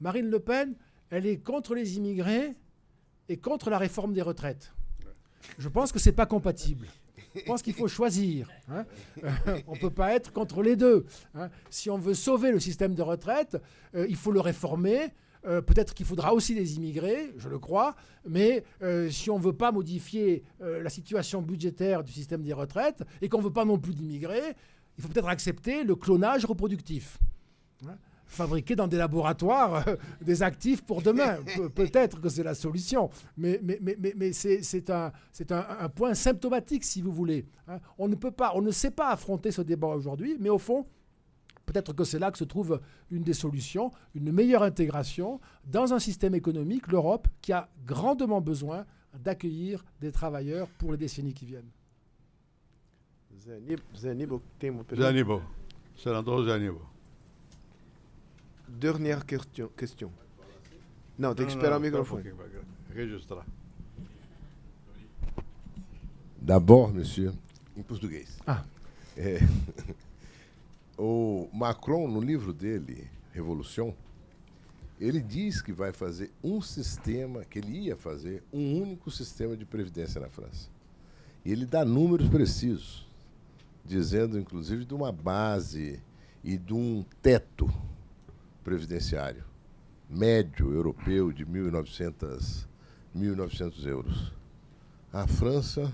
Marine 0.00 0.28
Le 0.28 0.40
Pen, 0.40 0.74
elle 1.10 1.26
est 1.26 1.38
contre 1.38 1.74
les 1.74 1.96
immigrés 1.96 2.56
et 3.28 3.36
contre 3.36 3.70
la 3.70 3.78
réforme 3.78 4.12
des 4.12 4.22
retraites. 4.22 4.72
Je 5.58 5.68
pense 5.68 5.92
que 5.92 5.98
ce 5.98 6.08
n'est 6.08 6.14
pas 6.14 6.26
compatible. 6.26 6.86
Je 7.34 7.42
pense 7.42 7.62
qu'il 7.62 7.74
faut 7.74 7.88
choisir. 7.88 8.48
Hein. 8.68 8.84
on 9.66 9.74
ne 9.74 9.78
peut 9.78 9.90
pas 9.90 10.14
être 10.14 10.32
contre 10.32 10.62
les 10.62 10.76
deux. 10.76 11.04
Hein. 11.34 11.50
Si 11.70 11.90
on 11.90 11.98
veut 11.98 12.14
sauver 12.14 12.52
le 12.52 12.60
système 12.60 12.94
de 12.94 13.02
retraite, 13.02 13.56
euh, 13.94 14.06
il 14.08 14.16
faut 14.16 14.30
le 14.30 14.40
réformer. 14.40 15.08
Euh, 15.46 15.60
peut-être 15.60 15.92
qu'il 15.92 16.06
faudra 16.06 16.32
aussi 16.32 16.54
des 16.54 16.76
immigrés, 16.76 17.34
je 17.36 17.50
le 17.50 17.58
crois, 17.58 17.96
mais 18.26 18.64
euh, 18.82 19.10
si 19.10 19.28
on 19.28 19.38
ne 19.38 19.44
veut 19.44 19.52
pas 19.52 19.72
modifier 19.72 20.42
la 20.60 20.88
situation 20.88 21.42
budgétaire 21.42 22.02
du 22.02 22.12
système 22.12 22.42
des 22.42 22.54
retraites 22.54 23.02
et 23.20 23.28
qu'on 23.28 23.38
ne 23.38 23.44
veut 23.44 23.52
pas 23.52 23.66
non 23.66 23.78
plus 23.78 23.94
d'immigrés, 23.94 24.54
il 24.96 25.02
faut 25.02 25.08
peut-être 25.08 25.28
accepter 25.28 25.84
le 25.84 25.96
clonage 25.96 26.46
reproductif. 26.46 27.18
Hein 27.86 27.96
fabriquer 28.26 28.76
dans 28.76 28.86
des 28.86 28.96
laboratoires 28.96 29.86
euh, 29.88 29.96
des 30.20 30.42
actifs 30.42 30.82
pour 30.82 31.02
demain. 31.02 31.38
Peut-être 31.74 32.20
que 32.20 32.28
c'est 32.28 32.42
la 32.42 32.54
solution, 32.54 33.10
mais, 33.36 33.60
mais, 33.62 33.78
mais, 33.80 33.96
mais 34.16 34.32
c'est 34.32 34.90
un, 34.90 35.12
un, 35.50 35.66
un, 35.80 35.88
point 35.88 36.14
symptomatique, 36.14 36.84
si 36.84 37.02
vous 37.02 37.12
voulez. 37.12 37.46
Hein. 37.68 37.78
On 37.98 38.08
ne 38.08 38.14
peut 38.14 38.30
pas, 38.30 38.52
on 38.54 38.62
ne 38.62 38.70
sait 38.70 38.90
pas 38.90 39.10
affronter 39.10 39.50
ce 39.50 39.62
débat 39.62 39.88
aujourd'hui, 39.88 40.36
mais 40.40 40.48
au 40.48 40.58
fond, 40.58 40.86
peut-être 41.66 41.92
que 41.92 42.04
c'est 42.04 42.18
là 42.18 42.30
que 42.30 42.38
se 42.38 42.44
trouve 42.44 42.80
une 43.10 43.22
des 43.22 43.34
solutions, 43.34 43.90
une 44.14 44.32
meilleure 44.32 44.62
intégration 44.62 45.40
dans 45.66 45.92
un 45.92 45.98
système 45.98 46.34
économique, 46.34 46.88
l'Europe, 46.88 47.28
qui 47.40 47.52
a 47.52 47.68
grandement 47.86 48.40
besoin 48.40 48.84
d'accueillir 49.18 49.84
des 50.00 50.12
travailleurs 50.12 50.68
pour 50.78 50.92
les 50.92 50.98
décennies 50.98 51.34
qui 51.34 51.46
viennent. 51.46 51.70
Zanibo, 53.94 54.42
Zanibo, 54.96 55.42
senador 55.96 56.44
Zanibo. 56.44 56.93
Dernière 58.68 59.24
question. 59.24 59.68
question. 59.76 60.10
Não, 61.18 61.34
tem 61.34 61.46
que 61.46 61.52
esperar 61.52 61.78
o 61.78 61.80
microfone. 61.80 62.32
registrar. 62.92 63.46
D'abord, 66.40 66.92
monsieur, 66.92 67.32
em 67.76 67.82
português. 67.82 68.38
Ah. 68.46 68.64
É, 69.16 69.38
o 70.98 71.48
Macron, 71.52 72.08
no 72.08 72.20
livro 72.20 72.52
dele, 72.52 73.08
Revolução, 73.32 73.94
ele 75.00 75.20
diz 75.20 75.60
que 75.60 75.72
vai 75.72 75.92
fazer 75.92 76.30
um 76.42 76.60
sistema, 76.60 77.44
que 77.44 77.58
ele 77.58 77.86
ia 77.86 77.96
fazer 77.96 78.42
um 78.52 78.80
único 78.80 79.10
sistema 79.10 79.56
de 79.56 79.64
previdência 79.64 80.20
na 80.20 80.28
França. 80.28 80.68
E 81.44 81.52
ele 81.52 81.66
dá 81.66 81.84
números 81.84 82.28
precisos, 82.28 83.06
dizendo 83.84 84.38
inclusive 84.38 84.84
de 84.84 84.94
uma 84.94 85.10
base 85.10 86.00
e 86.42 86.56
de 86.56 86.72
um 86.72 87.04
teto 87.20 87.68
previdenciário 88.64 89.44
médio 90.08 90.72
europeu 90.72 91.32
de 91.32 91.44
1.900, 91.44 92.66
1.900 93.16 93.86
euros. 93.86 94.32
A 95.12 95.26
França 95.26 95.92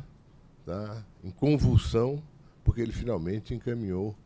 está 0.61 1.05
em 1.23 1.31
convulsão 1.31 2.23
porque 2.65 2.81
ele 2.81 2.93
finalmente 2.93 3.55
encaminhou 3.55 4.17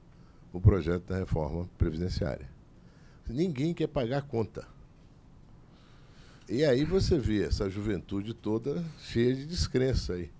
o 0.52 0.60
projeto 0.60 1.04
da 1.06 1.16
reforma 1.16 1.68
previdenciária. 1.78 2.48
Ninguém 3.28 3.72
quer 3.72 3.88
pagar 3.88 4.18
a 4.18 4.22
conta. 4.22 4.66
E 6.48 6.64
aí 6.64 6.84
você 6.84 7.18
vê 7.18 7.44
essa 7.44 7.70
juventude 7.70 8.34
toda 8.34 8.84
cheia 8.98 9.34
de 9.34 9.46
descrença 9.46 10.12
aí, 10.12 10.30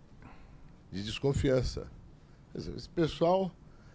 de 0.93 1.03
desconfiança. 1.03 1.87
Esse 2.55 2.89
pessoal, 2.91 3.51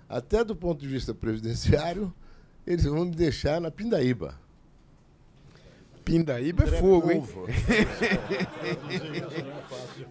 até 0.07 0.43
do 0.43 0.55
ponto 0.55 0.81
de 0.81 0.87
vista 0.87 1.13
previdenciário, 1.13 2.13
eles 2.69 2.85
vão 2.85 3.05
me 3.05 3.15
deixar 3.15 3.59
na 3.59 3.71
Pindaíba. 3.71 4.39
Pindaíba 6.05 6.65
é 6.65 6.67
fogo, 6.79 7.09
hein? 7.09 7.23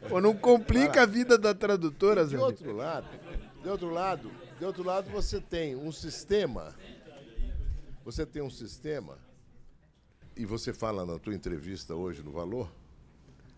Pô, 0.08 0.20
não 0.20 0.36
complica 0.36 1.02
a 1.02 1.06
vida 1.06 1.38
da 1.38 1.54
tradutora, 1.54 2.24
Zé. 2.24 2.36
De 2.36 2.42
outro 2.42 2.72
lado, 2.72 3.08
de 3.62 3.68
outro 3.68 3.90
lado, 3.90 4.30
de 4.58 4.64
outro 4.64 4.82
lado 4.82 5.08
você 5.08 5.40
tem 5.40 5.76
um 5.76 5.92
sistema. 5.92 6.74
Você 8.04 8.26
tem 8.26 8.42
um 8.42 8.50
sistema 8.50 9.16
e 10.36 10.44
você 10.44 10.72
fala 10.72 11.06
na 11.06 11.16
tua 11.18 11.34
entrevista 11.34 11.94
hoje 11.94 12.22
no 12.22 12.32
Valor 12.32 12.68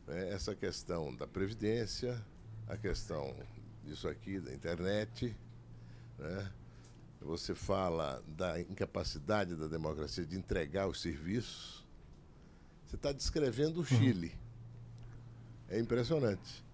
né, 0.07 0.31
essa 0.31 0.55
questão 0.55 1.15
da 1.15 1.27
previdência, 1.27 2.23
a 2.69 2.77
questão 2.77 3.35
disso 3.83 4.09
aqui 4.09 4.39
da 4.41 4.53
internet, 4.53 5.35
né? 6.19 6.53
Você 7.21 7.55
fala 7.55 8.23
da 8.27 8.61
incapacidade 8.61 9.55
da 9.55 9.67
democracia 9.67 10.25
de 10.25 10.37
entregar 10.37 10.89
os 10.89 11.01
serviços, 11.01 11.87
você 12.87 12.97
está 12.97 13.13
descrevendo 13.13 13.77
o 13.77 13.79
uhum. 13.81 13.85
Chile. 13.85 14.33
É 15.69 15.79
impressionante. 15.79 16.65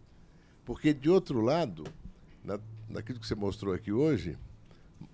Porque, 0.64 0.94
de 0.94 1.10
outro 1.10 1.40
lado, 1.40 1.84
na, 2.42 2.58
naquilo 2.88 3.20
que 3.20 3.26
você 3.26 3.34
mostrou 3.34 3.74
aqui 3.74 3.92
hoje, 3.92 4.38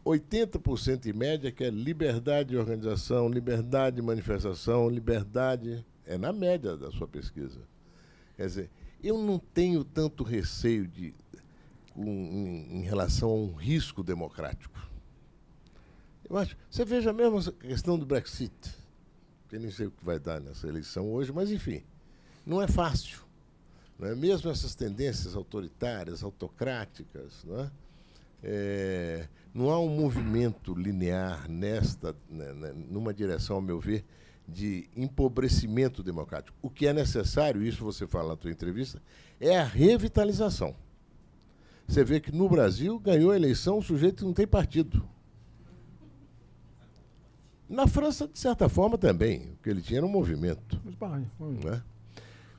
80% 0.05 1.07
em 1.07 1.13
média 1.13 1.51
quer 1.51 1.73
liberdade 1.73 2.51
de 2.51 2.57
organização, 2.57 3.29
liberdade 3.29 3.97
de 3.97 4.03
manifestação, 4.03 4.89
liberdade. 4.89 5.85
É 6.07 6.19
na 6.19 6.33
média 6.33 6.77
da 6.77 6.91
sua 6.91 7.09
pesquisa. 7.09 7.61
Quer 8.37 8.47
dizer, 8.47 8.71
eu 9.03 9.19
não 9.19 9.39
tenho 9.39 9.85
tanto 9.85 10.23
receio 10.23 10.87
de, 10.87 11.15
em, 11.97 12.79
em 12.79 12.83
relação 12.83 13.31
a 13.31 13.35
um 13.35 13.55
risco 13.55 14.03
democrático. 14.03 14.92
Eu 16.33 16.39
acho. 16.39 16.57
Você 16.71 16.83
veja 16.83 17.13
mesmo 17.13 17.39
a 17.39 17.53
questão 17.53 17.99
do 17.99 18.07
Brexit. 18.07 18.55
Eu 19.53 19.61
nem 19.61 19.71
sei 19.71 19.87
o 19.87 19.91
que 19.91 20.03
vai 20.03 20.19
dar 20.19 20.41
nessa 20.41 20.67
eleição 20.67 21.13
hoje, 21.13 21.31
mas 21.31 21.51
enfim, 21.51 21.83
não 22.47 22.63
é 22.63 22.67
fácil. 22.67 23.19
Não 23.99 24.09
é? 24.09 24.15
Mesmo 24.15 24.51
essas 24.51 24.75
tendências 24.75 25.37
autoritárias, 25.37 26.23
autocráticas, 26.23 27.45
não, 27.45 27.61
é? 27.61 27.71
É, 28.43 29.29
não 29.53 29.71
há 29.71 29.79
um 29.79 29.95
movimento 29.95 30.75
linear 30.75 31.49
nesta, 31.51 32.17
né, 32.31 32.51
né, 32.55 32.73
numa 32.75 33.13
direção, 33.13 33.57
ao 33.57 33.63
meu 33.63 33.79
ver, 33.79 34.03
de 34.49 34.89
empobrecimento 34.97 36.03
democrático. 36.03 36.57
O 36.63 36.71
que 36.71 36.87
é 36.87 36.95
necessário, 36.95 37.63
isso 37.63 37.85
você 37.85 38.07
fala 38.07 38.31
na 38.31 38.37
tua 38.37 38.51
entrevista, 38.51 39.03
é 39.39 39.59
a 39.59 39.65
revitalização. 39.65 40.75
Você 41.87 42.03
vê 42.03 42.21
que 42.21 42.33
no 42.33 42.49
Brasil 42.49 42.99
ganhou 42.99 43.33
a 43.33 43.37
eleição 43.37 43.79
um 43.79 43.83
sujeito 43.83 44.21
que 44.21 44.25
não 44.25 44.33
tem 44.33 44.47
partido. 44.47 45.07
Na 47.73 47.87
França, 47.87 48.29
de 48.29 48.39
certa 48.39 48.69
forma, 48.69 48.99
também. 48.99 49.53
O 49.53 49.63
que 49.63 49.71
ele 49.71 49.81
tinha 49.81 50.01
era 50.01 50.07
um 50.07 50.11
movimento. 50.11 50.79
Né? 51.65 51.83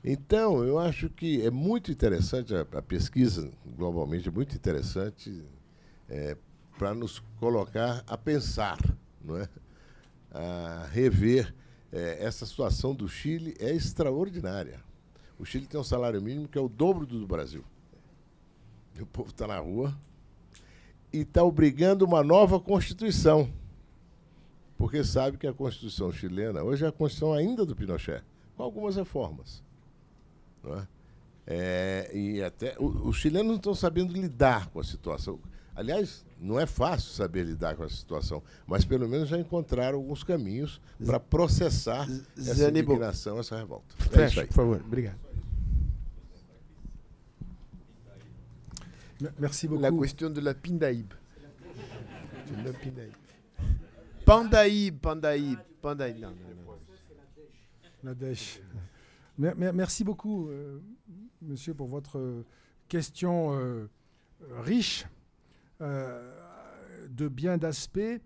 Então, 0.04 0.64
eu 0.64 0.80
acho 0.80 1.08
que 1.08 1.46
é 1.46 1.52
muito 1.52 1.92
interessante, 1.92 2.52
a, 2.56 2.62
a 2.62 2.82
pesquisa 2.82 3.48
globalmente 3.78 4.28
é 4.28 4.32
muito 4.32 4.56
interessante 4.56 5.46
é, 6.10 6.36
para 6.80 6.96
nos 6.96 7.20
colocar 7.40 8.04
a 8.08 8.18
pensar, 8.18 8.80
não 9.24 9.38
é? 9.38 9.48
a 10.32 10.88
rever. 10.92 11.54
É, 11.92 12.26
essa 12.26 12.44
situação 12.48 12.96
do 12.96 13.08
Chile 13.08 13.56
é 13.60 13.72
extraordinária. 13.72 14.80
O 15.38 15.46
Chile 15.46 15.68
tem 15.68 15.80
um 15.80 15.84
salário 15.84 16.20
mínimo 16.20 16.48
que 16.48 16.58
é 16.58 16.62
o 16.62 16.68
dobro 16.68 17.06
do, 17.06 17.20
do 17.20 17.28
Brasil. 17.28 17.64
E 18.98 19.04
o 19.04 19.06
povo 19.06 19.30
está 19.30 19.46
na 19.46 19.60
rua 19.60 19.96
e 21.14 21.20
está 21.20 21.44
obrigando 21.44 22.04
uma 22.04 22.24
nova 22.24 22.60
Constituição. 22.60 23.48
Porque 24.84 25.02
sabe 25.02 25.38
que 25.38 25.48
a 25.48 25.54
Constituição 25.54 26.12
chilena 26.12 26.62
hoje 26.62 26.84
é 26.84 26.90
a 26.90 26.92
Constituição 26.92 27.32
ainda 27.32 27.66
do 27.66 27.74
Pinochet, 27.74 28.22
com 28.58 28.64
algumas 28.64 28.98
reformas. 28.98 29.64
Não 30.62 30.78
é? 30.78 30.88
É, 31.48 32.12
e 32.14 32.44
até 32.44 32.76
os 32.78 33.16
chilenos 33.16 33.48
não 33.48 33.56
estão 33.56 33.74
sabendo 33.74 34.12
lidar 34.12 34.68
com 34.72 34.82
a 34.82 34.84
situação. 34.84 35.40
Aliás, 35.74 36.26
não 36.38 36.60
é 36.60 36.66
fácil 36.66 37.14
saber 37.14 37.46
lidar 37.46 37.78
com 37.78 37.84
a 37.84 37.90
situação, 37.90 38.44
mas 38.68 38.84
pelo 38.84 39.08
menos 39.08 39.30
já 39.30 39.40
encontraram 39.40 40.00
alguns 40.00 40.22
caminhos 40.22 40.82
para 41.06 41.18
processar 41.18 42.06
essa 42.38 42.68
indignação, 42.68 43.40
essa 43.40 43.56
revolta. 43.56 43.96
É 44.02 44.10
Fecha, 44.10 44.46
por 44.48 44.54
favor. 44.54 44.82
Obrigado. 44.86 45.18
Merci 49.40 49.66
beaucoup. 49.70 49.82
La 49.82 49.98
question 49.98 50.30
de 50.30 50.42
la 50.42 50.54
Pindaïb. 50.54 51.08
De 52.48 52.68
la 52.68 52.74
Pindaïb. 52.74 53.23
Pandaïb, 54.26 55.00
Pandaïb, 55.00 55.60
Pandaïb. 55.82 56.26
La. 58.04 58.14
Merci 59.38 60.04
beaucoup, 60.04 60.48
euh, 60.50 60.80
monsieur, 61.42 61.74
pour 61.74 61.88
votre 61.88 62.20
euh, 62.20 62.46
question 62.88 63.58
euh, 63.58 63.90
riche 64.60 65.06
de 65.80 67.28
bien 67.28 67.58
d'aspects. 67.58 68.22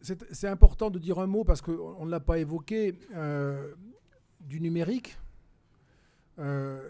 C'est 0.00 0.48
important 0.48 0.90
de 0.90 0.98
dire 0.98 1.20
un 1.20 1.28
mot 1.28 1.44
parce 1.44 1.60
qu'on 1.60 2.04
ne 2.04 2.10
l'a 2.10 2.18
pas 2.18 2.38
évoqué 2.38 2.98
du 4.40 4.60
numérique. 4.60 5.16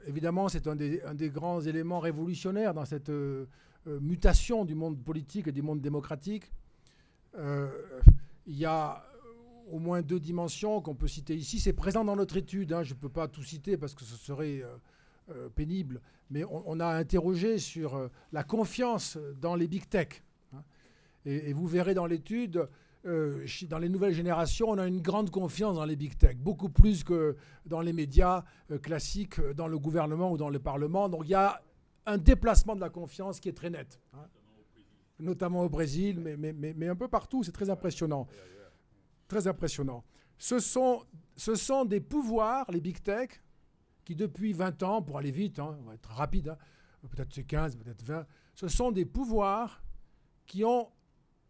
évidemment, 0.06 0.48
c'est 0.48 0.66
un 0.66 0.76
des, 0.76 1.30
grands 1.30 1.60
éléments 1.60 2.00
révolutionnaires 2.00 2.72
dans 2.72 2.86
cette 2.86 3.10
mutation 3.86 4.64
du 4.64 4.74
monde 4.74 5.02
politique 5.02 5.48
et 5.48 5.52
du 5.52 5.62
monde 5.62 5.80
démocratique. 5.80 6.52
Il 7.34 8.58
y 8.58 8.64
a 8.64 9.04
au 9.70 9.78
moins 9.78 10.02
deux 10.02 10.20
dimensions 10.20 10.80
qu'on 10.80 10.94
peut 10.94 11.08
citer 11.08 11.34
ici. 11.34 11.60
C'est 11.60 11.72
présent 11.72 12.04
dans 12.04 12.16
notre 12.16 12.36
étude, 12.36 12.72
hein. 12.72 12.82
je 12.82 12.94
ne 12.94 12.98
peux 12.98 13.08
pas 13.08 13.28
tout 13.28 13.42
citer 13.42 13.76
parce 13.76 13.94
que 13.94 14.04
ce 14.04 14.16
serait 14.16 14.62
euh, 14.62 14.76
euh, 15.30 15.48
pénible, 15.48 16.00
mais 16.30 16.44
on, 16.44 16.80
a 16.80 16.86
interrogé 16.86 17.58
sur 17.58 17.94
euh, 17.96 18.08
la 18.32 18.44
confiance 18.44 19.18
dans 19.40 19.54
les 19.54 19.66
big 19.68 19.88
tech. 19.88 20.22
Hein. 20.54 20.62
Et, 21.24 21.52
vous 21.52 21.66
verrez 21.66 21.94
dans 21.94 22.06
l'étude, 22.06 22.68
dans 23.04 23.78
les 23.78 23.88
nouvelles 23.88 24.14
générations, 24.14 24.68
on 24.68 24.78
a 24.78 24.86
une 24.86 25.00
grande 25.00 25.30
confiance 25.30 25.74
dans 25.74 25.84
les 25.84 25.96
big 25.96 26.16
tech, 26.16 26.36
beaucoup 26.36 26.68
plus 26.68 27.02
que 27.02 27.36
dans 27.66 27.80
les 27.80 27.92
médias 27.92 28.44
classiques, 28.80 29.40
dans 29.56 29.66
le 29.66 29.76
gouvernement 29.76 30.30
ou 30.30 30.36
dans 30.36 30.50
le 30.50 30.60
Parlement. 30.60 31.08
Donc 31.08 31.22
il 31.24 31.30
y 31.30 31.34
a 31.34 31.60
un 32.06 32.18
déplacement 32.18 32.74
de 32.74 32.80
la 32.80 32.90
confiance 32.90 33.40
qui 33.40 33.48
est 33.48 33.56
très 33.56 33.70
net. 33.70 34.00
Hein. 34.14 34.26
Notamment 35.18 35.62
au 35.62 35.68
Brésil, 35.68 36.18
mais, 36.20 36.88
un 36.88 36.96
peu 36.96 37.08
partout, 37.08 37.44
c'est 37.44 37.52
très 37.52 37.70
impressionnant 37.70 38.26
très 39.32 39.46
impressionnant. 39.46 40.04
Ce 40.36 40.58
sont, 40.58 41.06
ce 41.36 41.54
sont 41.54 41.86
des 41.86 42.00
pouvoirs, 42.00 42.70
les 42.70 42.80
big 42.80 43.02
tech, 43.02 43.30
qui 44.04 44.14
depuis 44.14 44.52
20 44.52 44.82
ans, 44.82 45.00
pour 45.00 45.16
aller 45.16 45.30
vite, 45.30 45.58
hein, 45.58 45.76
on 45.80 45.84
va 45.84 45.94
être 45.94 46.10
rapide, 46.10 46.48
hein, 46.48 47.08
peut-être 47.10 47.32
c'est 47.32 47.44
15, 47.44 47.76
peut-être 47.76 48.02
20, 48.02 48.26
ce 48.54 48.68
sont 48.68 48.92
des 48.92 49.06
pouvoirs 49.06 49.82
qui 50.46 50.64
ont 50.64 50.90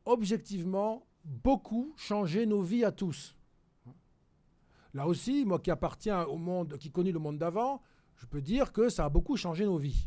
objectivement 0.04 1.04
beaucoup 1.24 1.92
changé 1.96 2.46
nos 2.46 2.62
vies 2.62 2.84
à 2.84 2.92
tous. 2.92 3.36
Là 4.94 5.06
aussi, 5.06 5.44
moi 5.44 5.58
qui 5.58 5.70
appartiens 5.70 6.22
au 6.24 6.36
monde, 6.36 6.76
qui 6.78 6.92
connais 6.92 7.12
le 7.12 7.18
monde 7.18 7.38
d'avant, 7.38 7.82
je 8.16 8.26
peux 8.26 8.42
dire 8.42 8.72
que 8.72 8.90
ça 8.90 9.06
a 9.06 9.08
beaucoup 9.08 9.36
changé 9.36 9.64
nos 9.64 9.78
vies. 9.78 10.06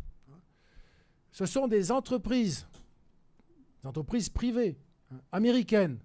Ce 1.35 1.45
sont 1.45 1.67
des 1.67 1.91
entreprises, 1.91 2.65
des 3.81 3.89
entreprises 3.89 4.29
privées, 4.29 4.77
hein, 5.11 5.17
américaines, 5.33 5.99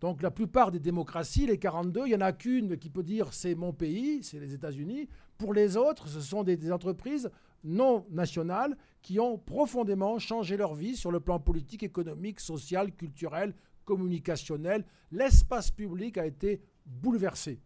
donc 0.00 0.22
la 0.22 0.30
plupart 0.30 0.70
des 0.70 0.78
démocraties, 0.78 1.48
les 1.48 1.58
42, 1.58 2.02
il 2.06 2.10
n'y 2.10 2.14
en 2.14 2.20
a 2.20 2.30
qu'une 2.32 2.78
qui 2.78 2.90
peut 2.90 3.02
dire 3.02 3.34
c'est 3.34 3.56
mon 3.56 3.72
pays, 3.72 4.22
c'est 4.22 4.38
les 4.38 4.54
États-Unis. 4.54 5.08
Pour 5.36 5.52
les 5.52 5.76
autres, 5.76 6.06
ce 6.06 6.20
sont 6.20 6.44
des, 6.44 6.70
entreprises 6.70 7.28
non 7.64 8.06
nationales 8.08 8.76
qui 9.02 9.18
ont 9.18 9.36
profondément 9.36 10.20
changé 10.20 10.56
leur 10.56 10.76
vie 10.76 10.94
sur 10.94 11.10
le 11.10 11.18
plan 11.18 11.40
politique, 11.40 11.82
économique, 11.82 12.38
social, 12.38 12.92
culturel, 12.92 13.52
communicationnel. 13.84 14.84
L'espace 15.10 15.72
public 15.72 16.18
a 16.18 16.24
été 16.24 16.62
bouleversé. 16.86 17.60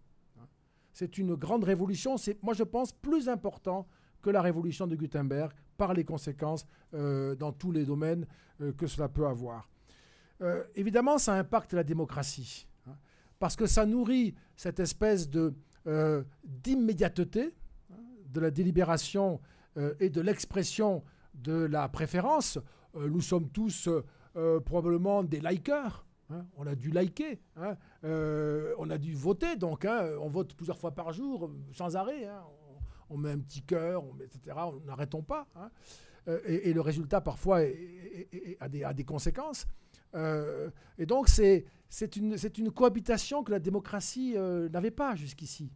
C'est 0.95 1.19
une 1.19 1.35
grande 1.35 1.65
révolution. 1.65 2.16
C'est, 2.16 2.43
moi, 2.43 2.55
je 2.55 2.62
pense, 2.62 2.91
plus 2.91 3.28
important 3.28 3.86
que 4.23 4.31
la 4.31 4.41
révolution 4.41 4.86
de 4.86 4.97
Gutenberg 4.97 5.53
par 5.77 5.95
les 5.95 6.05
conséquences 6.05 6.67
euh, 6.95 7.35
dans 7.35 7.53
tous 7.53 7.73
les 7.73 7.85
domaines 7.85 8.27
euh, 8.61 8.73
que 8.73 8.87
cela 8.87 9.09
peut 9.09 9.27
avoir. 9.27 9.69
Euh, 10.41 10.65
évidemment, 10.75 11.19
ça 11.19 11.35
impacte 11.35 11.73
la 11.73 11.85
démocratie, 11.85 12.67
hein, 12.87 12.97
parce 13.39 13.57
que 13.57 13.67
ça 13.67 13.87
nourrit 13.87 14.35
cette 14.57 14.81
espèce 14.81 15.29
de, 15.29 15.55
d'immédiateté 16.45 17.55
hein, 17.93 17.97
de 18.33 18.41
la 18.41 18.51
délibération 18.51 19.41
et 19.99 20.09
de 20.09 20.21
l'expression 20.21 21.03
de 21.35 21.65
la 21.65 21.89
préférence. 21.89 22.61
nous 22.95 23.21
sommes 23.21 23.49
tous 23.49 23.89
probablement 24.65 25.25
des 25.25 25.41
likers. 25.41 26.07
Hein, 26.31 26.47
on 26.57 26.67
a 26.69 26.77
dû 26.77 26.91
liker, 26.93 27.41
on 28.05 28.89
a 28.89 28.99
dû 28.99 29.15
voter, 29.15 29.57
donc 29.57 29.85
on 29.85 30.29
vote 30.29 30.55
plusieurs 30.55 30.79
fois 30.79 30.93
par 30.93 31.13
jour, 31.13 31.51
sans 31.73 31.97
arrêt. 31.97 32.29
On, 33.15 33.19
met 33.19 33.31
un 33.31 33.39
petit 33.39 33.62
cœur, 33.62 34.03
etc. 34.23 34.57
N'arrêtons 34.86 35.23
pas. 35.23 35.47
Et, 36.47 36.73
le 36.73 36.81
résultat, 36.81 37.20
parfois, 37.20 37.61
a, 38.61 38.69
des, 38.69 39.05
conséquences. 39.05 39.66
Euh, 40.15 40.70
et 40.99 41.07
donc, 41.07 41.28
c'est 41.28 42.16
une, 42.16 42.70
cohabitation 42.70 43.43
que 43.43 43.51
la 43.51 43.59
démocratie 43.59 44.35
euh, 44.36 44.69
n'avait 44.69 44.91
pas 44.91 45.15
jusqu'ici. 45.15 45.70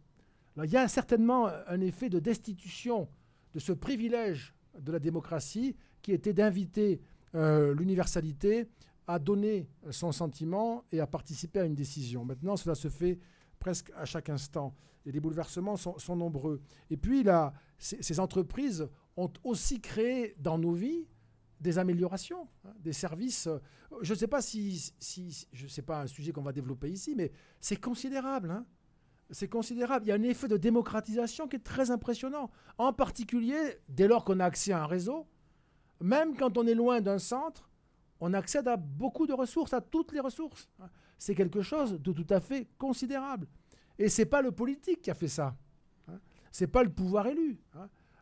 Il 0.61 0.69
y 0.69 0.77
a 0.77 0.87
certainement 0.87 1.47
un 1.67 1.79
effet 1.79 2.09
de 2.09 2.19
destitution 2.19 3.07
de 3.53 3.59
ce 3.59 3.71
privilège 3.71 4.53
de 4.77 4.91
la 4.91 4.99
démocratie 4.99 5.75
qui 6.01 6.11
était 6.11 6.33
d'inviter 6.33 7.01
euh, 7.35 7.73
l'universalité 7.73 8.67
à 9.07 9.19
donner 9.19 9.69
son 9.89 10.11
sentiment 10.11 10.83
et 10.91 10.99
à 10.99 11.07
participer 11.07 11.59
à 11.59 11.65
une 11.65 11.75
décision. 11.75 12.25
Maintenant, 12.25 12.57
cela 12.57 12.75
se 12.75 12.89
fait 12.89 13.19
presque 13.59 13.91
à 13.95 14.05
chaque 14.05 14.29
instant. 14.29 14.75
Et 15.05 15.11
les 15.11 15.19
bouleversements 15.19 15.77
sont, 15.77 16.15
nombreux. 16.15 16.61
Et 16.89 16.97
puis, 16.97 17.23
là, 17.23 17.53
ces 17.77 18.19
entreprises 18.19 18.87
ont 19.17 19.31
aussi 19.43 19.81
créé 19.81 20.35
dans 20.39 20.57
nos 20.57 20.73
vies 20.73 21.07
des 21.59 21.77
améliorations, 21.77 22.47
hein, 22.65 22.73
des 22.79 22.93
services. 22.93 23.49
Je 24.01 24.13
ne 24.13 24.17
sais 24.17 24.27
pas 24.27 24.41
si, 24.41 24.93
si 24.99 25.47
je 25.51 25.67
sais 25.67 25.81
pas 25.81 26.01
un 26.01 26.07
sujet 26.07 26.31
qu'on 26.31 26.41
va 26.41 26.53
développer 26.53 26.89
ici, 26.89 27.15
mais 27.15 27.31
c'est 27.59 27.79
considérable. 27.79 28.51
Hein. 28.51 28.65
c'est 29.31 29.49
considérable. 29.49 30.05
Il 30.05 30.09
y 30.09 30.11
a 30.11 30.15
un 30.15 30.23
effet 30.23 30.47
de 30.47 30.57
démocratisation 30.57 31.47
qui 31.47 31.57
est 31.57 31.63
très 31.63 31.91
impressionnant. 31.91 32.49
En 32.77 32.93
particulier, 32.93 33.79
dès 33.89 34.07
lors 34.07 34.23
qu'on 34.23 34.39
a 34.39 34.45
accès 34.45 34.71
à 34.71 34.83
un 34.83 34.87
réseau, 34.87 35.27
même 35.99 36.35
quand 36.35 36.57
on 36.57 36.65
est 36.65 36.75
loin 36.75 37.01
d'un 37.01 37.19
centre, 37.19 37.69
on 38.21 38.33
accède 38.33 38.67
à 38.67 38.77
beaucoup 38.77 39.27
de 39.27 39.33
ressources, 39.33 39.73
à 39.73 39.81
toutes 39.81 40.11
les 40.11 40.19
ressources. 40.19 40.69
Hein. 41.19 41.25
C'est 41.25 41.35
quelque 41.35 41.61
chose 41.61 41.99
de 42.01 42.11
tout 42.11 42.25
à 42.29 42.39
fait 42.39 42.67
considérable. 42.77 43.47
Et 43.99 44.09
ce 44.09 44.21
n'est 44.21 44.25
pas 44.25 44.41
le 44.41 44.51
politique 44.51 45.01
qui 45.01 45.11
a 45.11 45.13
fait 45.13 45.27
ça. 45.27 45.55
Ce 46.51 46.63
n'est 46.63 46.67
pas 46.67 46.83
le 46.83 46.89
pouvoir 46.89 47.27
élu. 47.27 47.59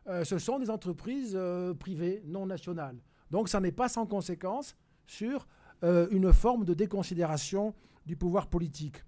Euh, 0.06 0.24
ce 0.24 0.38
sont 0.38 0.58
des 0.58 0.70
entreprises 0.70 1.32
euh, 1.34 1.72
privées, 1.74 2.22
non 2.26 2.46
nationales. 2.46 2.98
Donc 3.30 3.48
ça 3.48 3.60
n'est 3.60 3.72
pas 3.72 3.88
sans 3.88 4.06
conséquence 4.06 4.76
sur 5.06 5.46
euh, 5.84 6.08
une 6.10 6.32
forme 6.32 6.64
de 6.64 6.74
déconsidération 6.74 7.74
du 8.06 8.16
pouvoir 8.16 8.48
politique. 8.48 9.04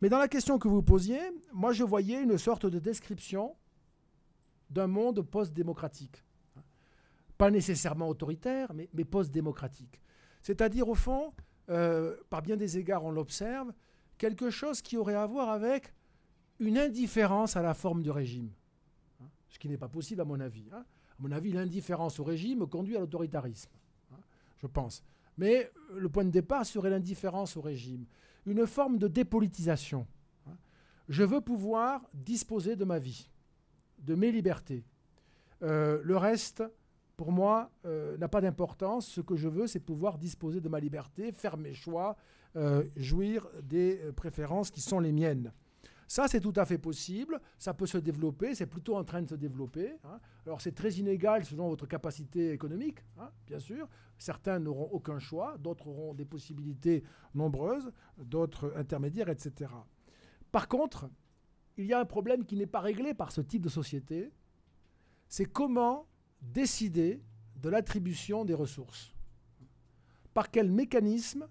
Mais 0.00 0.08
dans 0.08 0.18
la 0.18 0.28
question 0.28 0.58
que 0.58 0.68
vous 0.68 0.82
posiez, 0.82 1.20
moi 1.52 1.72
je 1.72 1.84
voyais 1.84 2.22
une 2.22 2.38
sorte 2.38 2.66
de 2.66 2.78
description 2.78 3.54
d'un 4.70 4.86
monde 4.86 5.20
post-démocratique. 5.22 6.24
Pas 7.36 7.50
nécessairement 7.50 8.08
autoritaire, 8.08 8.72
mais, 8.74 9.04
post-démocratique. 9.04 10.00
C'est-à-dire, 10.42 10.88
au 10.88 10.94
fond, 10.94 11.32
euh, 11.70 12.16
par 12.28 12.42
bien 12.42 12.56
des 12.56 12.78
égards, 12.78 13.04
on 13.04 13.10
l'observe, 13.10 13.72
quelque 14.18 14.50
chose 14.50 14.82
qui 14.82 14.96
aurait 14.96 15.14
à 15.14 15.26
voir 15.26 15.50
avec 15.50 15.94
une 16.58 16.78
indifférence 16.78 17.56
à 17.56 17.62
la 17.62 17.74
forme 17.74 18.02
du 18.02 18.10
régime. 18.10 18.50
Ce 19.48 19.58
qui 19.58 19.68
n'est 19.68 19.78
pas 19.78 19.88
possible, 19.88 20.20
à 20.20 20.24
mon 20.24 20.40
avis. 20.40 20.68
Hein. 20.72 20.84
À 20.84 21.22
mon 21.22 21.32
avis, 21.32 21.52
l'indifférence 21.52 22.20
au 22.20 22.24
régime 22.24 22.66
conduit 22.66 22.96
à 22.96 23.00
l'autoritarisme, 23.00 23.70
hein, 24.12 24.18
je 24.58 24.66
pense. 24.66 25.02
Mais 25.38 25.70
euh, 25.92 26.00
le 26.00 26.08
point 26.08 26.24
de 26.24 26.30
départ 26.30 26.66
serait 26.66 26.90
l'indifférence 26.90 27.56
au 27.56 27.60
régime. 27.60 28.04
une 28.46 28.66
forme 28.66 28.98
de 28.98 29.08
dépolitisation. 29.08 30.06
Hein. 30.46 30.56
Je 31.08 31.22
veux 31.22 31.40
pouvoir 31.40 32.02
disposer 32.14 32.76
de 32.76 32.84
ma 32.84 32.98
vie, 32.98 33.30
de 33.98 34.14
mes 34.14 34.32
libertés. 34.32 34.84
Euh, 35.62 36.00
le 36.04 36.16
reste, 36.16 36.62
pour 37.20 37.32
moi, 37.32 37.70
euh, 37.84 38.16
n'a 38.16 38.28
pas 38.28 38.40
d'importance. 38.40 39.06
Ce 39.06 39.20
que 39.20 39.36
je 39.36 39.46
veux, 39.46 39.66
c'est 39.66 39.78
pouvoir 39.78 40.16
disposer 40.16 40.62
de 40.62 40.70
ma 40.70 40.80
liberté, 40.80 41.32
faire 41.32 41.58
mes 41.58 41.74
choix, 41.74 42.16
euh, 42.56 42.84
jouir 42.96 43.46
des 43.62 44.00
préférences 44.16 44.70
qui 44.70 44.80
sont 44.80 45.00
les 45.00 45.12
miennes. 45.12 45.52
Ça, 46.08 46.28
c'est 46.28 46.40
tout 46.40 46.54
à 46.56 46.64
fait 46.64 46.78
possible. 46.78 47.38
Ça 47.58 47.74
peut 47.74 47.84
se 47.84 47.98
développer. 47.98 48.54
C'est 48.54 48.64
plutôt 48.64 48.96
en 48.96 49.04
train 49.04 49.20
de 49.20 49.28
se 49.28 49.34
développer. 49.34 49.98
Hein. 50.04 50.18
Alors, 50.46 50.62
c'est 50.62 50.72
très 50.72 50.92
inégal 50.92 51.44
selon 51.44 51.68
votre 51.68 51.84
capacité 51.84 52.52
économique, 52.52 53.00
hein, 53.18 53.28
bien 53.46 53.58
sûr. 53.58 53.86
Certains 54.16 54.58
n'auront 54.58 54.88
aucun 54.90 55.18
choix. 55.18 55.58
D'autres 55.58 55.88
auront 55.88 56.14
des 56.14 56.24
possibilités 56.24 57.04
nombreuses. 57.34 57.92
D'autres 58.16 58.72
intermédiaires, 58.78 59.28
etc. 59.28 59.70
Par 60.50 60.68
contre, 60.68 61.10
il 61.76 61.84
y 61.84 61.92
a 61.92 62.00
un 62.00 62.06
problème 62.06 62.46
qui 62.46 62.56
n'est 62.56 62.64
pas 62.64 62.80
réglé 62.80 63.12
par 63.12 63.30
ce 63.30 63.42
type 63.42 63.60
de 63.60 63.68
société. 63.68 64.32
C'est 65.28 65.44
comment 65.44 66.06
décider 66.40 67.22
de 67.56 67.68
l'attribution 67.68 68.44
des 68.44 68.54
ressources. 68.54 69.12
Par 70.32 70.50
quel 70.50 70.70
mécanisme 70.70 71.48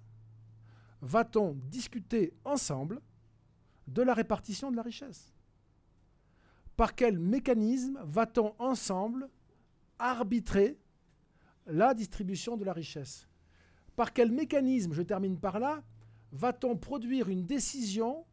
va-t-on 1.02 1.53
discuter 1.70 2.34
ensemble 2.45 3.02
de 3.88 4.02
la 4.02 4.14
répartition 4.14 4.72
de 4.72 4.76
la 4.76 4.82
richesse? 4.82 5.34
Par 6.76 6.95
quel 6.95 7.20
mécanisme 7.20 7.99
va-t-on 8.03 8.56
ensemble 8.57 9.30
arbitrer 9.98 10.78
la 11.68 11.94
distribution 11.94 12.57
de 12.57 12.64
la 12.66 12.74
richesse? 12.74 13.28
Par 13.95 14.14
quel 14.14 14.32
mécanisme, 14.32 14.94
je 14.94 15.02
termine 15.02 15.38
par 15.38 15.60
là, 15.60 15.84
va-t-on 16.32 16.78
produire 16.78 17.30
une 17.30 17.45
décision 17.45 18.26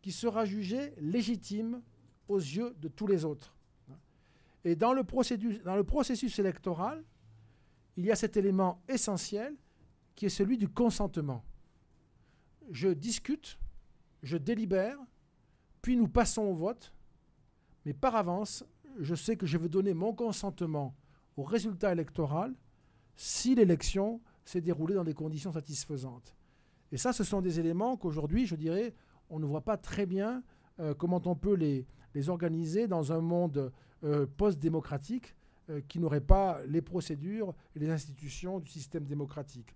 qui 0.00 0.10
sera 0.10 0.44
jugée 0.44 0.94
légitime 0.96 1.82
aux 2.28 2.38
yeux 2.38 2.74
de 2.78 2.88
tous 2.88 3.06
les 3.06 3.24
autres? 3.24 3.54
Et 4.64 4.76
dans 4.76 4.92
le, 4.92 5.02
dans 5.64 5.76
le 5.76 5.84
processus 5.84 6.38
électoral, 6.38 7.04
il 7.96 8.06
y 8.06 8.10
a 8.10 8.16
cet 8.16 8.36
élément 8.36 8.82
essentiel 8.88 9.54
qui 10.14 10.26
est 10.26 10.30
celui 10.30 10.56
du 10.56 10.68
consentement. 10.68 11.44
Je 12.70 12.88
discute 12.88 13.58
je 14.22 14.36
délibère, 14.36 14.98
puis 15.80 15.96
nous 15.96 16.08
passons 16.08 16.42
au 16.42 16.54
vote, 16.54 16.92
mais 17.84 17.92
par 17.92 18.14
avance, 18.14 18.64
je 18.98 19.14
sais 19.14 19.36
que 19.36 19.46
je 19.46 19.58
veux 19.58 19.68
donner 19.68 19.94
mon 19.94 20.14
consentement 20.14 20.94
au 21.36 21.42
résultat 21.42 21.92
électoral 21.92 22.54
si 23.16 23.54
l'élection 23.54 24.20
s'est 24.44 24.60
déroulée 24.60 24.94
dans 24.94 25.04
des 25.04 25.14
conditions 25.14 25.52
satisfaisantes. 25.52 26.36
Et 26.92 26.96
ça, 26.96 27.12
ce 27.12 27.24
sont 27.24 27.40
des 27.40 27.58
éléments 27.58 27.96
qu'aujourd'hui, 27.96 28.46
je 28.46 28.54
dirais, 28.54 28.94
on 29.28 29.38
ne 29.38 29.46
voit 29.46 29.62
pas 29.62 29.76
très 29.76 30.06
bien 30.06 30.42
euh, 30.78 30.94
comment 30.94 31.22
on 31.24 31.34
peut 31.34 31.54
les, 31.54 31.86
les, 32.14 32.28
organiser 32.28 32.86
dans 32.86 33.12
un 33.12 33.20
monde 33.20 33.72
euh, 34.04 34.26
post-démocratique 34.26 35.36
euh, 35.70 35.80
qui 35.86 36.00
n'aurait 36.00 36.20
pas 36.20 36.60
les 36.66 36.82
procédures 36.82 37.54
et 37.76 37.78
les 37.78 37.88
institutions 37.88 38.58
du 38.58 38.68
système 38.68 39.04
démocratique. 39.04 39.72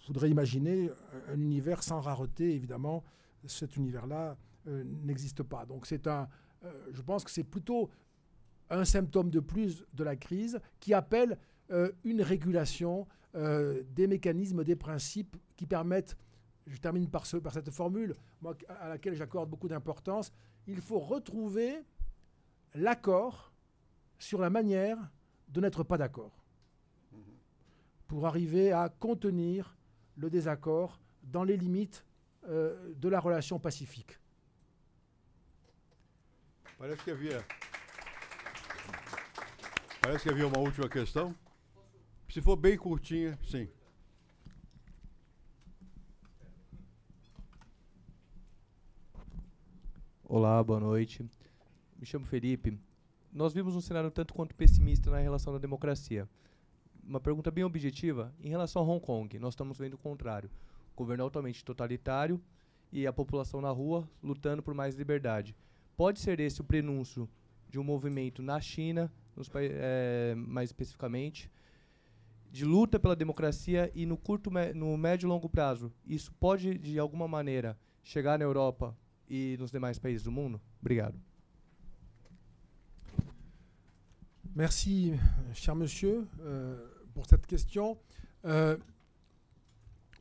Je 0.00 0.06
voudrais 0.06 0.28
imaginer 0.28 0.90
un 1.28 1.40
univers 1.40 1.82
sans 1.82 1.98
rareté, 2.00 2.54
évidemment, 2.54 3.04
cet 3.46 3.76
univers-là 3.76 4.36
euh, 4.66 4.84
n'existe 5.02 5.42
pas. 5.42 5.64
Donc 5.64 5.86
c'est 5.86 6.06
un, 6.06 6.28
je 6.92 7.00
pense 7.00 7.24
que 7.24 7.30
c'est 7.30 7.44
plutôt 7.44 7.88
un 8.68 8.84
symptôme 8.84 9.30
de 9.30 9.40
plus 9.40 9.82
de 9.94 10.04
la 10.04 10.14
crise 10.14 10.60
qui 10.78 10.92
appelle 10.92 11.38
une 12.04 12.20
régulation 12.20 13.06
des 13.34 14.06
mécanismes, 14.06 14.64
des 14.64 14.76
principes 14.76 15.36
qui 15.56 15.66
permettent, 15.66 16.16
je 16.66 16.76
termine 16.78 17.08
par, 17.08 17.24
ce, 17.24 17.38
par 17.38 17.52
cette 17.54 17.70
formule, 17.70 18.14
à 18.68 18.88
laquelle 18.88 19.14
j'accorde 19.14 19.48
beaucoup 19.48 19.68
d'importance, 19.68 20.32
il 20.66 20.80
faut 20.80 20.98
retrouver 20.98 21.82
l'accord 22.74 23.52
sur 24.18 24.40
la 24.40 24.50
manière 24.50 24.98
de 25.48 25.60
n'être 25.60 25.82
pas 25.82 25.98
d'accord 25.98 26.44
pour 28.06 28.26
arriver 28.26 28.72
à 28.72 28.88
contenir 28.88 29.76
le 30.16 30.30
désaccord 30.30 31.00
dans 31.22 31.44
les 31.44 31.56
limites 31.56 32.04
euh, 32.48 32.94
de 32.94 33.08
la 33.08 33.20
relation 33.20 33.58
pacifique. 33.58 34.18
Parece 36.78 37.02
que 37.02 37.10
havia. 37.10 37.44
Parece 40.00 40.22
que 40.22 40.30
havia 40.30 40.46
uma 40.46 40.60
última 40.60 40.88
questão. 40.88 41.34
Se 42.30 42.40
for 42.40 42.56
bem 42.56 42.76
curtinha, 42.76 43.38
sim. 43.42 43.68
Olá, 50.24 50.62
boa 50.62 50.78
noite. 50.78 51.28
Me 51.98 52.06
chamo 52.06 52.24
Felipe. 52.24 52.78
Nós 53.32 53.52
vimos 53.52 53.74
um 53.74 53.80
cenário 53.80 54.10
tanto 54.10 54.32
quanto 54.32 54.54
pessimista 54.54 55.10
na 55.10 55.18
relação 55.18 55.52
da 55.52 55.58
democracia. 55.58 56.28
Uma 57.02 57.20
pergunta 57.20 57.50
bem 57.50 57.64
objetiva, 57.64 58.32
em 58.40 58.48
relação 58.48 58.82
a 58.82 58.84
Hong 58.84 59.04
Kong, 59.04 59.38
nós 59.38 59.54
estamos 59.54 59.78
vendo 59.78 59.94
o 59.94 59.98
contrário 59.98 60.48
governo 60.98 61.22
altamente 61.22 61.64
totalitário 61.64 62.40
e 62.90 63.06
a 63.06 63.12
população 63.12 63.60
na 63.60 63.70
rua 63.70 64.08
lutando 64.22 64.62
por 64.62 64.74
mais 64.74 64.94
liberdade. 64.94 65.56
Pode 65.96 66.18
ser 66.18 66.40
esse 66.40 66.60
o 66.60 66.64
prenúncio 66.64 67.28
de 67.68 67.78
um 67.78 67.84
movimento 67.84 68.42
na 68.42 68.60
China, 68.60 69.12
é, 69.54 70.34
mais 70.36 70.70
especificamente, 70.70 71.50
de 72.50 72.64
luta 72.64 72.98
pela 72.98 73.14
democracia 73.14 73.92
e 73.94 74.06
no 74.06 74.16
curto, 74.16 74.50
no 74.74 74.96
médio 74.96 75.26
e 75.26 75.28
longo 75.28 75.48
prazo, 75.48 75.92
isso 76.06 76.32
pode 76.40 76.78
de 76.78 76.98
alguma 76.98 77.28
maneira 77.28 77.78
chegar 78.02 78.38
na 78.38 78.44
Europa 78.44 78.96
e 79.28 79.56
nos 79.58 79.70
demais 79.70 79.98
países 79.98 80.22
do 80.22 80.32
mundo? 80.32 80.60
Obrigado. 80.80 81.27
Merci, 84.58 85.14
cher 85.54 85.76
monsieur, 85.76 86.26
euh, 86.40 86.84
pour 87.14 87.26
cette 87.26 87.46
question. 87.46 87.96
Euh, 88.44 88.76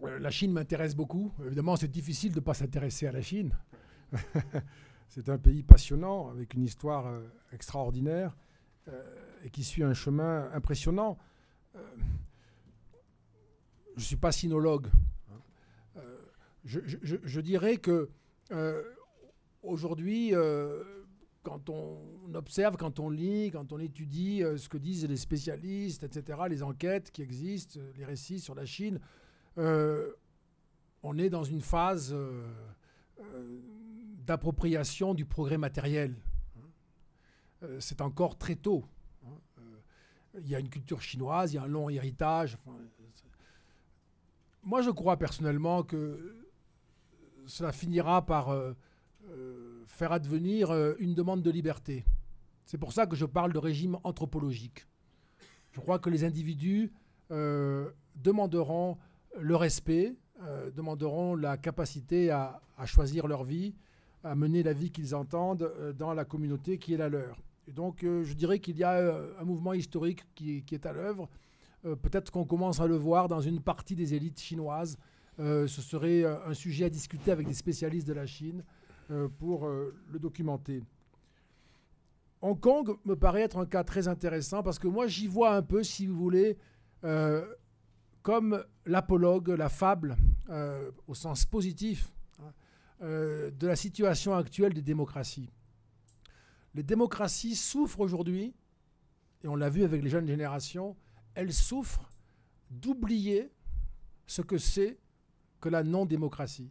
Euh, 0.03 0.19
la 0.19 0.29
Chine 0.29 0.51
m'intéresse 0.51 0.95
beaucoup. 0.95 1.33
Évidemment, 1.43 1.75
c'est 1.75 1.87
difficile 1.87 2.29
de 2.33 2.35
ne 2.39 2.45
pas 2.45 2.53
s'intéresser 2.53 3.07
à 3.07 3.11
la 3.11 3.23
Chine. 3.23 3.57
c'est 5.09 5.27
un 5.29 5.39
pays 5.39 5.63
passionnant, 5.63 6.29
avec 6.29 6.53
une 6.53 6.65
histoire 6.65 7.19
extraordinaire 7.51 8.37
et 9.43 9.49
qui 9.49 9.63
suit 9.63 9.81
un 9.81 9.95
chemin 9.95 10.51
impressionnant. 10.53 11.17
je 11.73 11.79
ne 13.95 14.01
suis 14.01 14.17
pas 14.17 14.31
sinologue. 14.31 14.85
Hein. 15.31 15.41
Je, 16.63 17.41
dirais 17.41 17.77
que 17.77 18.11
aujourd'hui, 19.63 20.35
quand 21.47 21.69
on 21.69 22.33
observe, 22.33 22.75
quand 22.75 22.99
on 22.99 23.09
lit, 23.09 23.51
quand 23.51 23.71
on 23.71 23.79
étudie 23.79 24.43
ce 24.57 24.67
que 24.67 24.77
disent 24.77 25.07
les 25.07 25.15
spécialistes, 25.15 26.03
etc., 26.03 26.39
les 26.49 26.61
enquêtes 26.61 27.09
qui 27.09 27.21
existent, 27.21 27.79
les 27.95 28.03
récits 28.03 28.41
sur 28.41 28.53
la 28.53 28.65
Chine, 28.65 28.99
euh, 29.57 30.11
on 31.03 31.17
est 31.17 31.29
dans 31.29 31.45
une 31.45 31.61
phase 31.61 32.11
euh, 32.13 32.45
euh, 33.19 33.59
d'appropriation 34.25 35.13
du 35.13 35.25
progrès 35.25 35.57
matériel. 35.57 36.15
c'est 37.79 38.01
encore 38.01 38.37
très 38.37 38.55
tôt. 38.55 38.83
Hein. 39.25 39.61
Il 40.39 40.49
y 40.49 40.55
a 40.55 40.59
une 40.59 40.69
culture 40.69 41.01
chinoise, 41.01 41.53
il 41.53 41.55
y 41.55 41.59
a 41.59 41.63
un 41.63 41.67
long 41.67 41.89
héritage. 41.89 42.57
moi, 44.63 44.81
je 44.81 44.91
crois 44.91 45.15
personnellement 45.15 45.83
que 45.83 46.35
cela 47.45 47.71
finira 47.71 48.25
par 48.25 48.53
faire 49.87 50.11
advenir 50.11 50.71
une 50.99 51.15
demande 51.15 51.41
de 51.41 51.49
liberté. 51.49 52.05
C'est 52.65 52.77
pour 52.77 52.93
ça 52.93 53.07
que 53.07 53.15
je 53.15 53.25
parle 53.25 53.53
de 53.53 53.57
régime 53.59 53.97
anthropologique. 54.03 54.85
Je 55.71 55.79
crois 55.79 55.99
que 55.99 56.09
les 56.09 56.23
individus 56.23 56.91
demanderont 57.29 58.97
le 59.39 59.55
respect, 59.55 60.15
euh, 60.43 60.69
demanderont 60.71 61.35
la 61.35 61.57
capacité 61.57 62.29
à, 62.29 62.61
choisir 62.85 63.27
leur 63.27 63.43
vie, 63.43 63.73
à 64.23 64.35
mener 64.35 64.61
la 64.61 64.73
vie 64.73 64.91
qu'ils 64.91 65.15
entendent 65.15 65.63
euh, 65.63 65.93
dans 65.93 66.13
la 66.13 66.25
communauté 66.25 66.77
qui 66.77 66.93
est 66.93 66.97
la 66.97 67.09
leur. 67.09 67.41
Et 67.67 67.71
donc, 67.71 68.03
euh, 68.03 68.23
je 68.23 68.33
dirais 68.33 68.59
qu'il 68.59 68.77
y 68.77 68.83
a 68.83 69.15
un 69.39 69.43
mouvement 69.43 69.73
historique 69.73 70.25
qui, 70.35 70.63
est 70.71 70.85
à 70.85 70.93
l'œuvre. 70.93 71.29
Peut-être 71.83 72.31
qu'on 72.31 72.43
commence 72.43 72.79
à 72.81 72.87
le 72.87 72.95
voir 72.95 73.27
dans 73.27 73.39
une 73.39 73.61
partie 73.61 73.95
des 73.95 74.13
élites 74.13 74.39
chinoises. 74.39 74.97
ce 75.37 75.67
serait 75.67 76.25
un 76.25 76.53
sujet 76.53 76.85
à 76.85 76.89
discuter 76.89 77.31
avec 77.31 77.47
des 77.47 77.53
spécialistes 77.53 78.07
de 78.07 78.13
la 78.13 78.25
Chine 78.25 78.63
pour 79.39 79.67
le 79.67 80.19
documenter. 80.19 80.83
Hong 82.41 82.59
Kong 82.59 82.97
me 83.05 83.15
paraît 83.15 83.41
être 83.41 83.57
un 83.57 83.65
cas 83.65 83.83
très 83.83 84.07
intéressant 84.07 84.63
parce 84.63 84.79
que 84.79 84.87
moi 84.87 85.07
j'y 85.07 85.27
vois 85.27 85.55
un 85.55 85.61
peu, 85.61 85.83
si 85.83 86.05
vous 86.05 86.15
voulez, 86.15 86.57
comme 88.27 88.61
l'apologue, 88.85 89.47
la 89.47 89.69
fable, 89.69 90.17
euh, 90.49 90.91
au 91.07 91.13
sens 91.13 91.45
positif, 91.45 92.13
hein, 92.41 92.51
euh, 93.01 93.51
de 93.51 93.67
la 93.67 93.77
situation 93.77 94.33
actuelle 94.35 94.73
des 94.73 94.81
démocraties. 94.81 95.49
Les 96.73 96.83
démocraties 96.83 97.55
souffrent 97.55 98.01
aujourd'hui, 98.01 98.53
et 99.43 99.47
on 99.47 99.55
l'a 99.55 99.69
vu 99.69 99.85
avec 99.85 100.03
les 100.03 100.09
jeunes 100.09 100.27
générations, 100.27 100.97
elles 101.35 101.53
souffrent 101.53 102.09
d'oublier 102.69 103.49
ce 104.25 104.41
que 104.41 104.57
c'est 104.57 104.99
que 105.61 105.69
la 105.69 105.83
non-démocratie. 105.83 106.69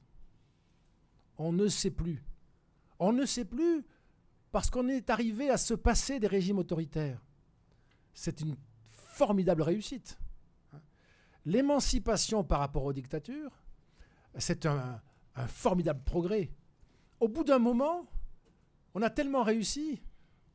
On 1.39 1.53
ne 1.53 1.69
sait 1.69 1.91
plus. 1.91 2.23
On 2.99 3.13
ne 3.13 3.27
sait 3.27 3.45
plus 3.45 3.85
parce 4.53 4.71
qu'on 4.71 4.89
est 4.89 5.11
arrivé 5.11 5.51
à 5.51 5.57
se 5.57 5.75
passer 5.75 6.19
des 6.19 6.27
régimes 6.27 6.59
autoritaires. 6.59 7.23
C'est 8.15 8.41
une 8.41 8.57
formidable 8.87 9.63
réussite. 9.63 10.19
L'émancipation 11.45 12.43
par 12.43 12.61
rapport 12.61 12.85
aux 12.85 12.93
dictatures, 12.93 13.53
c'est 14.37 14.67
un, 14.67 15.01
formidable 15.49 16.03
progrès. 16.05 16.51
Au 17.21 17.29
bout 17.29 17.45
d'un 17.45 17.59
moment, 17.59 18.07
on 18.95 19.03
a 19.03 19.11
tellement 19.11 19.43
réussi 19.43 20.01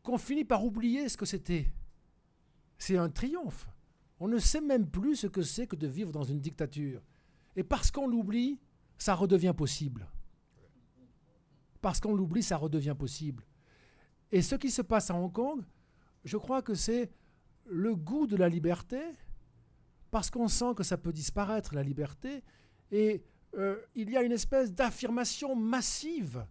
qu'on 0.02 0.18
finit 0.18 0.44
par 0.44 0.66
oublier 0.66 1.08
ce 1.08 1.18
que 1.18 1.26
c'était. 1.26 1.72
C'est 2.80 2.98
un 2.98 3.10
triomphe. 3.10 3.70
On 4.20 4.28
ne 4.28 4.40
sait 4.40 4.62
même 4.62 4.90
plus 4.90 5.16
ce 5.16 5.28
que 5.28 5.44
c'est 5.44 5.68
que 5.68 5.76
de 5.76 5.88
vivre 5.88 6.12
dans 6.12 6.24
une 6.24 6.40
dictature. 6.40 7.02
Et 7.56 7.64
parce 7.64 7.92
qu'on 7.92 8.08
l'oublie, 8.08 8.60
ça 8.98 9.14
redevient 9.14 9.54
possible. 9.56 10.08
Parce 11.82 12.00
qu'on 12.00 12.16
l'oublie, 12.16 12.44
ça 12.44 12.58
redevient 12.58 12.96
possible. 12.98 13.44
Et 14.32 14.42
ce 14.42 14.56
qui 14.56 14.72
se 14.72 14.82
passe 14.82 15.10
à 15.10 15.16
Hong 15.16 15.32
Kong, 15.32 15.62
je 16.24 16.38
crois 16.38 16.62
que 16.62 16.76
c'est 16.76 17.12
le 17.66 17.96
goût 17.96 18.28
de 18.28 18.36
la 18.36 18.50
liberté, 18.50 19.02
parce 20.12 20.30
qu'on 20.30 20.48
sent 20.48 20.74
que 20.76 20.84
ça 20.84 20.98
peut 20.98 21.14
disparaître, 21.14 21.74
la 21.74 21.84
liberté, 21.84 22.44
et 22.92 23.24
euh, 23.58 23.78
il 23.96 24.10
y 24.10 24.18
a 24.18 24.24
une 24.24 24.32
espèce 24.32 24.74
d'affirmation 24.74 25.56
massive. 25.56 26.46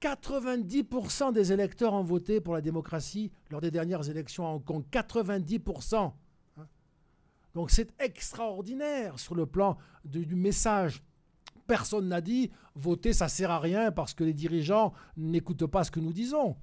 90% 0.00 1.32
des 1.32 1.52
électeurs 1.52 1.92
ont 1.92 2.02
voté 2.02 2.40
pour 2.40 2.54
la 2.54 2.62
démocratie 2.62 3.30
lors 3.50 3.60
des 3.60 3.70
dernières 3.70 4.08
élections 4.08 4.46
à 4.46 4.50
Hong 4.50 4.64
Kong. 4.64 4.84
90%. 4.90 6.12
Hein. 6.56 6.66
Donc 7.54 7.70
c'est 7.70 7.90
extraordinaire 8.00 9.18
sur 9.18 9.34
le 9.34 9.44
plan 9.46 9.76
du 10.04 10.34
message. 10.36 11.02
Personne 11.70 12.08
n'a 12.08 12.20
dit 12.20 12.50
voter 12.74 13.12
ça 13.12 13.28
sert 13.28 13.52
à 13.52 13.60
rien 13.60 13.92
parce 13.92 14.12
que 14.12 14.24
les 14.24 14.34
dirigeants 14.34 14.92
n'écoutent 15.16 15.68
pas 15.68 15.84
ce 15.84 15.92
que 15.92 16.00
nous 16.00 16.12
disons. 16.12 16.56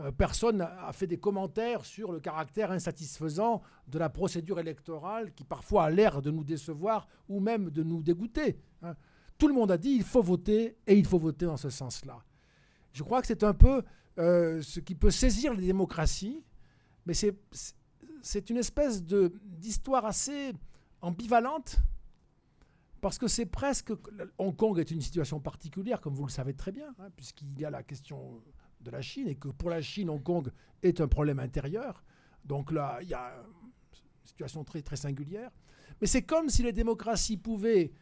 Euh, 0.00 0.10
personne 0.10 0.56
n'a 0.56 0.90
fait 0.92 1.06
des 1.06 1.18
commentaires 1.18 1.84
sur 1.84 2.10
le 2.10 2.18
caractère 2.18 2.72
insatisfaisant 2.72 3.62
de 3.86 3.96
la 4.00 4.08
procédure 4.08 4.58
électorale 4.58 5.32
qui 5.34 5.44
parfois 5.44 5.84
a 5.84 5.90
l'air 5.90 6.20
de 6.20 6.32
nous 6.32 6.42
décevoir 6.42 7.06
ou 7.28 7.38
même 7.38 7.70
de 7.70 7.84
nous 7.84 8.02
dégoûter. 8.02 8.58
Hein. 8.82 8.96
Tout 9.38 9.46
le 9.46 9.54
monde 9.54 9.70
a 9.70 9.78
dit 9.78 9.90
il 9.90 10.02
faut 10.02 10.20
voter 10.20 10.76
et 10.84 10.98
il 10.98 11.06
faut 11.06 11.20
voter 11.20 11.46
dans 11.46 11.56
ce 11.56 11.70
sens-là. 11.70 12.18
Je 12.92 13.04
crois 13.04 13.20
que 13.20 13.28
c'est 13.28 13.44
un 13.44 13.54
peu 13.54 13.84
euh, 14.18 14.60
ce 14.62 14.80
qui 14.80 14.96
peut 14.96 15.12
saisir 15.12 15.54
les 15.54 15.64
démocraties, 15.64 16.42
mais 17.06 17.14
c'est 17.14 18.50
une 18.50 18.56
espèce 18.56 19.00
d'histoire 19.04 20.06
assez 20.06 20.54
ambivalente 21.02 21.80
parce 23.00 23.18
que 23.18 23.28
c'est 23.28 23.46
presque. 23.46 23.92
Hong 24.38 24.54
Kong 24.54 24.78
est 24.78 24.90
une 24.90 25.00
situation 25.00 25.40
particulière, 25.40 26.00
comme 26.00 26.14
vous 26.14 26.26
le 26.26 26.30
savez 26.30 26.54
très 26.54 26.72
bien, 26.72 26.94
hein, 26.98 27.08
puisqu'il 27.16 27.58
y 27.58 27.64
a 27.64 27.70
la 27.70 27.82
question 27.82 28.42
de 28.80 28.90
la 28.90 29.02
Chine 29.02 29.28
et 29.28 29.34
que 29.34 29.48
pour 29.48 29.70
la 29.70 29.82
Chine, 29.82 30.10
Hong 30.10 30.22
Kong 30.22 30.50
est 30.82 31.00
un 31.00 31.08
problème 31.08 31.38
intérieur. 31.38 32.02
Donc 32.44 32.72
là, 32.72 32.98
il 33.02 33.08
y 33.08 33.14
a 33.14 33.34
une 33.42 34.26
situation 34.26 34.64
très, 34.64 34.82
très 34.82 34.96
singulière. 34.96 35.50
Mais 36.00 36.06
c'est 36.06 36.22
comme 36.22 36.48
si 36.48 36.62
les 36.62 36.72
démocraties 36.72 37.36
pouvaient 37.36 37.92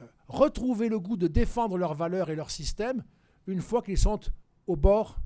euh, 0.00 0.06
retrouver 0.26 0.88
le 0.88 0.98
goût 0.98 1.16
de 1.16 1.28
défendre 1.28 1.78
leurs 1.78 1.94
valeurs 1.94 2.30
et 2.30 2.36
leur 2.36 2.50
système 2.50 3.04
une 3.46 3.60
fois 3.60 3.82
qu'ils 3.82 3.98
sont 3.98 4.20
au 4.66 4.76
bord 4.76 5.18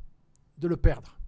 de 0.59 0.69
le 0.69 0.77
perdre. 0.77 1.19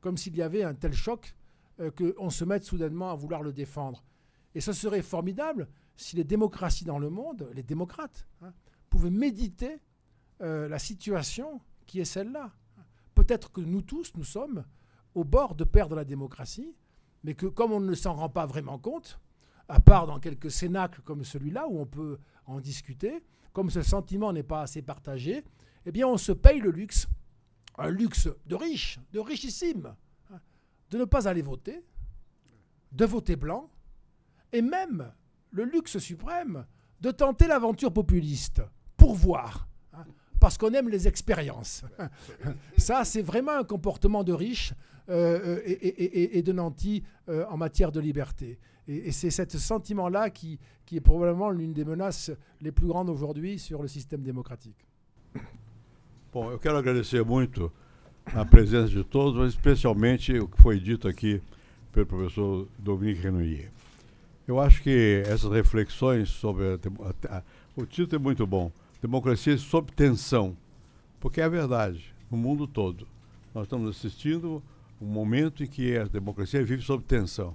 Comme 0.00 0.16
s'il 0.16 0.36
y 0.36 0.42
avait 0.42 0.64
un 0.64 0.74
tel 0.74 0.92
choc 0.92 1.36
euh, 1.80 1.90
qu'on 1.90 2.30
se 2.30 2.44
mette 2.44 2.64
soudainement 2.64 3.10
à 3.10 3.14
vouloir 3.14 3.42
le 3.42 3.52
défendre. 3.52 4.04
Et 4.54 4.60
ce 4.60 4.72
serait 4.72 5.02
formidable 5.02 5.68
si 6.02 6.16
les 6.16 6.24
démocraties 6.24 6.84
dans 6.84 6.98
le 6.98 7.10
monde, 7.10 7.48
les 7.54 7.62
démocrates, 7.62 8.26
hein, 8.42 8.52
pouvaient 8.90 9.10
méditer 9.10 9.78
euh, 10.40 10.68
la 10.68 10.78
situation 10.78 11.60
qui 11.86 12.00
est 12.00 12.04
celle-là. 12.04 12.52
Peut-être 13.14 13.52
que 13.52 13.60
nous 13.60 13.82
tous, 13.82 14.12
nous 14.16 14.24
sommes 14.24 14.64
au 15.14 15.24
bord 15.24 15.54
de 15.54 15.64
perdre 15.64 15.94
la 15.94 16.04
démocratie, 16.04 16.74
mais 17.22 17.34
que 17.34 17.46
comme 17.46 17.72
on 17.72 17.80
ne 17.80 17.94
s'en 17.94 18.14
rend 18.14 18.28
pas 18.28 18.46
vraiment 18.46 18.78
compte, 18.78 19.20
à 19.68 19.80
part 19.80 20.06
dans 20.06 20.18
quelques 20.18 20.50
cénacles 20.50 21.02
comme 21.02 21.24
celui-là 21.24 21.68
où 21.68 21.78
on 21.78 21.86
peut 21.86 22.18
en 22.46 22.60
discuter, 22.60 23.22
comme 23.52 23.70
ce 23.70 23.82
sentiment 23.82 24.32
n'est 24.32 24.42
pas 24.42 24.62
assez 24.62 24.82
partagé, 24.82 25.44
eh 25.86 25.92
bien 25.92 26.08
on 26.08 26.16
se 26.16 26.32
paye 26.32 26.60
le 26.60 26.70
luxe, 26.70 27.06
un 27.78 27.90
luxe 27.90 28.28
de 28.46 28.54
riche, 28.56 28.98
de 29.12 29.20
richissime, 29.20 29.94
hein, 30.32 30.40
de 30.90 30.98
ne 30.98 31.04
pas 31.04 31.28
aller 31.28 31.42
voter, 31.42 31.84
de 32.90 33.04
voter 33.04 33.36
blanc, 33.36 33.70
et 34.52 34.62
même 34.62 35.12
le 35.52 35.64
luxe 35.64 35.98
suprême 35.98 36.66
de 37.00 37.10
tenter 37.10 37.46
l'aventure 37.46 37.92
populiste 37.92 38.62
pour 38.96 39.14
voir 39.14 39.68
parce 40.40 40.58
qu'on 40.58 40.72
aime 40.72 40.88
les 40.88 41.06
expériences. 41.06 41.84
Ça, 42.76 43.04
c'est 43.04 43.22
vraiment 43.22 43.52
un 43.52 43.62
comportement 43.62 44.24
de 44.24 44.32
riche 44.32 44.74
euh, 45.08 45.60
et, 45.64 46.42
de 46.42 46.52
nanti 46.52 47.04
euh, 47.28 47.44
en 47.48 47.56
matière 47.56 47.92
de 47.92 48.00
liberté. 48.00 48.58
Et, 48.88 49.12
c'est 49.12 49.30
ce 49.30 49.58
sentiment-là 49.58 50.30
qui, 50.30 50.58
qui, 50.84 50.96
est 50.96 51.00
probablement 51.00 51.50
l'une 51.50 51.72
des 51.72 51.84
menaces 51.84 52.32
les 52.60 52.72
plus 52.72 52.88
grandes 52.88 53.08
aujourd'hui 53.08 53.60
sur 53.60 53.82
le 53.82 53.88
système 53.88 54.22
démocratique. 54.22 54.88
Bom, 56.32 56.50
eu 56.50 56.58
quero 56.58 56.78
agradecer 56.78 57.22
muito 57.22 57.70
a 58.34 58.44
presença 58.44 58.92
de 58.92 59.02
todos, 59.02 59.36
mas 59.36 59.52
especialmente 59.52 60.32
o 60.38 60.48
que 60.48 60.60
foi 60.62 60.80
dito 60.80 61.06
aqui 61.06 61.42
pelo 61.92 62.06
professor 62.06 62.66
Dominique 62.78 63.20
Renouillet. 63.20 63.70
Eu 64.46 64.60
acho 64.60 64.82
que 64.82 65.22
essas 65.26 65.50
reflexões 65.52 66.28
sobre 66.28 66.64
a, 66.64 67.36
a, 67.36 67.42
o 67.76 67.86
título 67.86 68.20
é 68.20 68.22
muito 68.22 68.46
bom 68.46 68.72
democracia 69.02 69.58
sob 69.58 69.90
tensão, 69.90 70.56
porque 71.18 71.40
é 71.40 71.44
a 71.44 71.48
verdade, 71.48 72.14
no 72.30 72.36
mundo 72.36 72.68
todo. 72.68 73.08
Nós 73.52 73.64
estamos 73.64 73.96
assistindo 73.96 74.62
um 75.00 75.06
momento 75.06 75.64
em 75.64 75.66
que 75.66 75.98
a 75.98 76.04
democracia 76.04 76.64
vive 76.64 76.82
sob 76.82 77.02
tensão. 77.02 77.52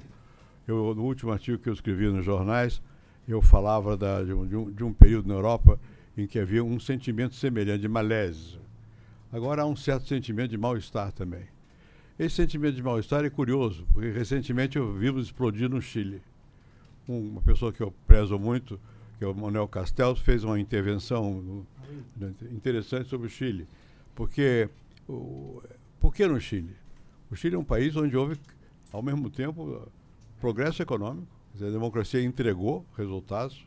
Eu, 0.68 0.94
no 0.94 1.04
último 1.04 1.32
artigo 1.32 1.58
que 1.58 1.70
eu 1.70 1.74
escrevi 1.74 2.10
nos 2.10 2.26
jornais, 2.26 2.82
eu 3.26 3.42
falava 3.42 3.96
da, 3.96 4.22
de, 4.24 4.34
um, 4.34 4.72
de, 4.72 4.84
um, 4.84 4.92
período 4.92 5.30
na 5.30 5.36
Europa 5.36 5.80
em 6.18 6.28
que 6.28 6.38
havia 6.38 6.64
um 6.64 6.80
sentimento 6.80 7.36
semelhante 7.36 7.82
de 7.82 7.88
malaise. 7.88 8.60
Agora 9.32 9.62
há 9.62 9.66
um 9.66 9.76
certo 9.76 10.06
sentimento 10.06 10.52
de 10.52 10.58
mal-estar 10.58 11.14
também. 11.14 11.46
Esse 12.20 12.36
sentimento 12.36 12.76
de 12.76 12.84
mal-estar 12.84 13.24
é 13.24 13.30
curioso, 13.30 13.88
porque 13.94 14.10
recentemente 14.10 14.78
eu 14.78 14.94
vimos 14.94 15.26
explodir 15.26 15.70
no 15.70 15.82
Chile. 15.82 16.22
Um, 17.08 17.30
uma 17.30 17.42
pessoa 17.42 17.72
que 17.72 17.82
eu 17.82 17.92
prezo 18.06 18.38
muito, 18.38 18.80
que 19.18 19.24
é 19.24 19.28
o 19.28 19.34
Manuel 19.34 19.68
Castells, 19.68 20.20
fez 20.20 20.44
uma 20.44 20.60
intervenção 20.60 21.66
interessante 22.52 23.10
sobre 23.10 23.28
o 23.28 23.30
Chile. 23.30 23.68
Porque, 24.14 24.70
o, 25.08 25.62
por 26.00 26.14
que 26.14 26.28
no 26.28 26.40
Chile? 26.40 26.76
O 27.32 27.36
Chile 27.36 27.56
é 27.56 27.60
um 27.60 27.64
país 27.64 27.96
onde 27.96 28.16
houve, 28.16 28.38
ao 28.92 29.02
mesmo 29.02 29.30
tempo, 29.30 29.88
progresso 30.40 30.82
econômico, 30.82 31.28
a 31.56 31.70
democracia 31.70 32.22
entregou 32.22 32.86
resultados 32.96 33.66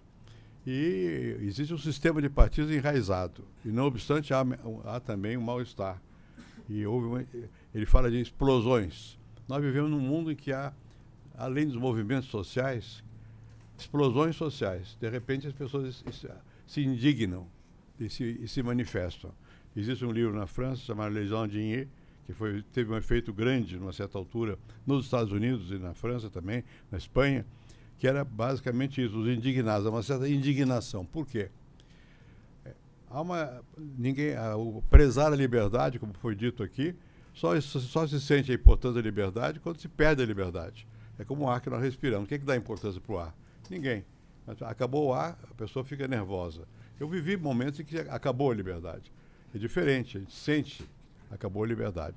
e 0.67 1.37
existe 1.41 1.73
um 1.75 1.79
sistema 1.79 2.21
de 2.21 2.29
partidos 2.29 2.71
enraizado. 2.71 3.45
E, 3.65 3.69
não 3.69 3.87
obstante, 3.87 4.33
há, 4.33 4.45
há 4.85 5.01
também 5.01 5.37
um 5.37 5.41
mal-estar. 5.41 6.01
E 6.69 6.87
houve 6.87 7.07
uma, 7.07 7.25
ele 7.75 7.87
fala 7.87 8.11
de 8.11 8.21
explosões. 8.21 9.19
Nós 9.49 9.61
vivemos 9.63 9.91
num 9.91 9.99
mundo 9.99 10.31
em 10.31 10.37
que 10.37 10.53
há, 10.53 10.73
além 11.37 11.67
dos 11.67 11.77
movimentos 11.77 12.29
sociais, 12.29 13.03
explosões 13.81 14.37
sociais. 14.37 14.97
De 15.01 15.09
repente 15.09 15.47
as 15.47 15.53
pessoas 15.53 16.05
se 16.67 16.81
indignam 16.83 17.47
e 17.99 18.09
se, 18.09 18.25
e 18.43 18.49
se 18.49 18.63
manifestam. 18.63 19.33
Existe 19.77 20.05
um 20.05 20.13
livro 20.13 20.35
na 20.35 20.47
França 20.47 20.83
chamado 20.83 21.13
Les 21.13 21.29
gens 21.29 21.49
que 22.27 22.35
foi, 22.35 22.63
teve 22.73 22.93
um 22.93 22.97
efeito 22.97 23.33
grande, 23.33 23.77
numa 23.77 23.93
certa 23.93 24.19
altura, 24.19 24.59
nos 24.87 25.05
Estados 25.05 25.33
Unidos 25.33 25.71
e 25.71 25.79
na 25.79 25.95
França 25.95 26.31
também, 26.31 26.65
na 26.91 26.99
Espanha, 26.99 27.45
que 27.99 28.07
era 28.07 28.25
basicamente 28.25 29.05
isso, 29.05 29.19
os 29.19 29.29
indignados, 29.29 29.87
uma 29.87 30.03
certa 30.03 30.29
indignação. 30.29 31.05
Por 31.05 31.27
quê? 31.27 31.51
É, 32.65 32.73
há 33.11 33.21
uma, 33.21 33.63
ninguém, 33.77 34.37
a, 34.37 34.57
o 34.57 34.83
prezar 34.89 35.33
a 35.33 35.37
liberdade, 35.37 35.99
como 35.99 36.15
foi 36.15 36.35
dito 36.35 36.63
aqui, 36.63 36.95
só, 37.35 37.61
só 37.61 38.07
se 38.07 38.21
sente 38.21 38.53
a 38.53 38.55
importância 38.55 39.03
da 39.03 39.09
liberdade 39.09 39.61
quando 39.61 39.79
se 39.79 39.89
perde 39.89 40.23
a 40.23 40.27
liberdade. 40.27 40.87
É 41.19 41.25
como 41.25 41.45
o 41.45 41.51
ar 41.51 41.61
que 41.61 41.69
nós 41.69 41.83
respiramos. 41.83 42.25
O 42.25 42.29
que, 42.29 42.35
é 42.35 42.39
que 42.39 42.45
dá 42.45 42.57
importância 42.57 43.01
para 43.01 43.15
o 43.15 43.19
ar? 43.19 43.35
Ninguém. 43.71 44.05
Acabou 44.63 45.09
o 45.09 45.15
ar, 45.15 45.39
a 45.49 45.55
pessoa 45.55 45.85
fica 45.85 46.09
nervosa. 46.09 46.67
Eu 46.99 47.09
vivi 47.09 47.37
momentos 47.37 47.81
em 47.81 47.85
que 47.85 47.97
acabou 47.99 48.51
a 48.51 48.55
liberdade. 48.55 49.11
É 49.55 49.59
diferente, 49.59 50.19
a 50.19 50.21
gente 50.21 50.35
sente 50.35 50.85
acabou 51.31 51.63
a 51.63 51.67
liberdade. 51.67 52.17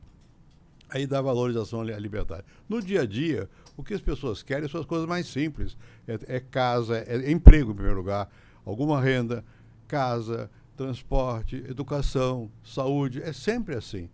Aí 0.90 1.08
dá 1.08 1.22
valorização 1.22 1.82
à 1.82 1.84
liberdade. 2.00 2.44
No 2.68 2.82
dia 2.82 3.02
a 3.02 3.06
dia, 3.06 3.50
o 3.78 3.84
que 3.84 3.94
as 3.94 4.02
pessoas 4.02 4.44
querem 4.44 4.68
são 4.68 4.82
as 4.82 4.86
coisas 4.86 5.08
mais 5.08 5.28
simples. 5.28 5.78
É, 6.08 6.38
é 6.38 6.40
casa, 6.40 6.98
é, 6.98 7.16
é 7.16 7.32
emprego 7.32 7.72
em 7.72 7.76
primeiro 7.76 7.98
lugar, 7.98 8.30
alguma 8.66 9.02
renda, 9.02 9.44
casa, 9.88 10.50
transporte, 10.76 11.56
educação, 11.68 12.52
saúde. 12.64 13.22
É 13.22 13.34
sempre 13.34 13.76
assim. 13.76 14.10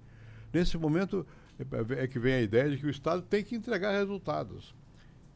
Nesse 0.54 0.78
momento 0.78 1.26
é, 1.60 2.04
é 2.04 2.08
que 2.08 2.20
vem 2.20 2.34
a 2.34 2.42
ideia 2.42 2.70
de 2.70 2.78
que 2.78 2.86
o 2.86 2.90
Estado 2.90 3.22
tem 3.22 3.44
que 3.44 3.56
entregar 3.56 3.92
resultados. 3.92 4.74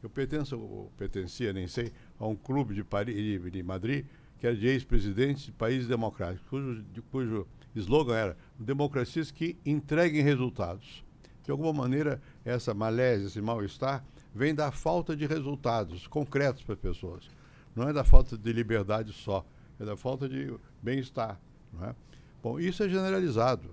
Eu 0.04 0.10
pertenço, 0.10 0.90
pertencia, 0.98 1.50
nem 1.50 1.66
sei, 1.66 1.90
a 2.20 2.26
um 2.26 2.36
clube 2.36 2.74
de, 2.74 2.84
Paris, 2.84 3.16
de 3.50 3.62
Madrid, 3.62 4.04
que 4.38 4.44
que 4.44 4.48
era 4.48 4.54
de 4.54 4.66
ex-presidentes 4.66 5.46
de 5.46 5.52
países 5.52 5.88
democráticos, 5.88 6.46
cujo, 6.50 6.82
de, 6.92 7.00
cujo 7.00 7.46
slogan 7.74 8.14
era 8.14 8.36
democracias 8.58 9.30
que 9.30 9.56
entreguem 9.64 10.22
resultados. 10.22 11.02
De 11.42 11.50
alguma 11.50 11.72
maneira, 11.72 12.20
essa 12.44 12.74
malésia, 12.74 13.26
esse 13.26 13.40
mal-estar, 13.40 14.04
vem 14.34 14.54
da 14.54 14.70
falta 14.70 15.16
de 15.16 15.24
resultados 15.24 16.06
concretos 16.06 16.62
para 16.62 16.74
as 16.74 16.78
pessoas. 16.78 17.30
Não 17.74 17.88
é 17.88 17.92
da 17.94 18.04
falta 18.04 18.36
de 18.36 18.52
liberdade 18.52 19.14
só, 19.14 19.46
é 19.80 19.84
da 19.86 19.96
falta 19.96 20.28
de 20.28 20.54
bem-estar. 20.82 21.40
É? 21.80 21.94
Bom, 22.42 22.60
isso 22.60 22.82
é 22.82 22.88
generalizado. 22.90 23.70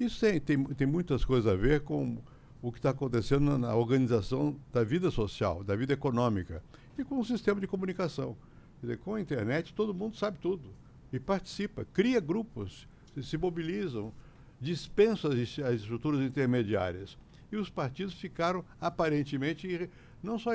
Isso 0.00 0.18
tem, 0.18 0.40
tem, 0.40 0.64
tem 0.64 0.88
muitas 0.88 1.24
coisas 1.24 1.52
a 1.52 1.54
ver 1.54 1.82
com 1.82 2.18
o 2.62 2.70
que 2.70 2.78
está 2.78 2.90
acontecendo 2.90 3.56
na 3.58 3.74
organização 3.74 4.56
da 4.72 4.84
vida 4.84 5.10
social, 5.10 5.64
da 5.64 5.74
vida 5.74 5.92
econômica 5.92 6.62
e 6.98 7.04
com 7.04 7.18
o 7.18 7.24
sistema 7.24 7.60
de 7.60 7.66
comunicação. 7.66 8.36
Dizer, 8.80 8.98
com 8.98 9.14
a 9.14 9.20
internet, 9.20 9.74
todo 9.74 9.94
mundo 9.94 10.16
sabe 10.16 10.38
tudo 10.38 10.70
e 11.12 11.18
participa, 11.18 11.84
cria 11.92 12.20
grupos, 12.20 12.86
se, 13.22 13.36
mobilizam, 13.36 14.12
dispensam 14.60 15.30
as, 15.32 15.58
as, 15.58 15.80
estruturas 15.80 16.20
intermediárias. 16.20 17.18
E 17.50 17.56
os 17.56 17.68
partidos 17.68 18.14
ficaram 18.14 18.64
aparentemente 18.80 19.90
não 20.22 20.38
só 20.38 20.52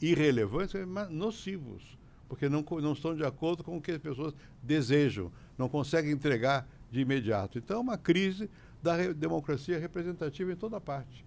irrelevantes, 0.00 0.74
mas 0.86 1.10
nocivos, 1.10 1.98
porque 2.28 2.48
não, 2.48 2.64
não 2.80 2.92
estão 2.92 3.14
de 3.14 3.24
acordo 3.24 3.62
com 3.62 3.76
o 3.76 3.80
que 3.80 3.92
as 3.92 3.98
pessoas 3.98 4.34
desejam, 4.62 5.30
não 5.58 5.68
conseguem 5.68 6.12
entregar 6.12 6.66
de 6.90 7.00
imediato. 7.00 7.58
Então, 7.58 7.76
é 7.76 7.80
uma 7.80 7.98
crise 7.98 8.48
da 8.82 9.12
democracia 9.12 9.78
representativa 9.78 10.50
em 10.50 10.56
toda 10.56 10.80
parte, 10.80 11.24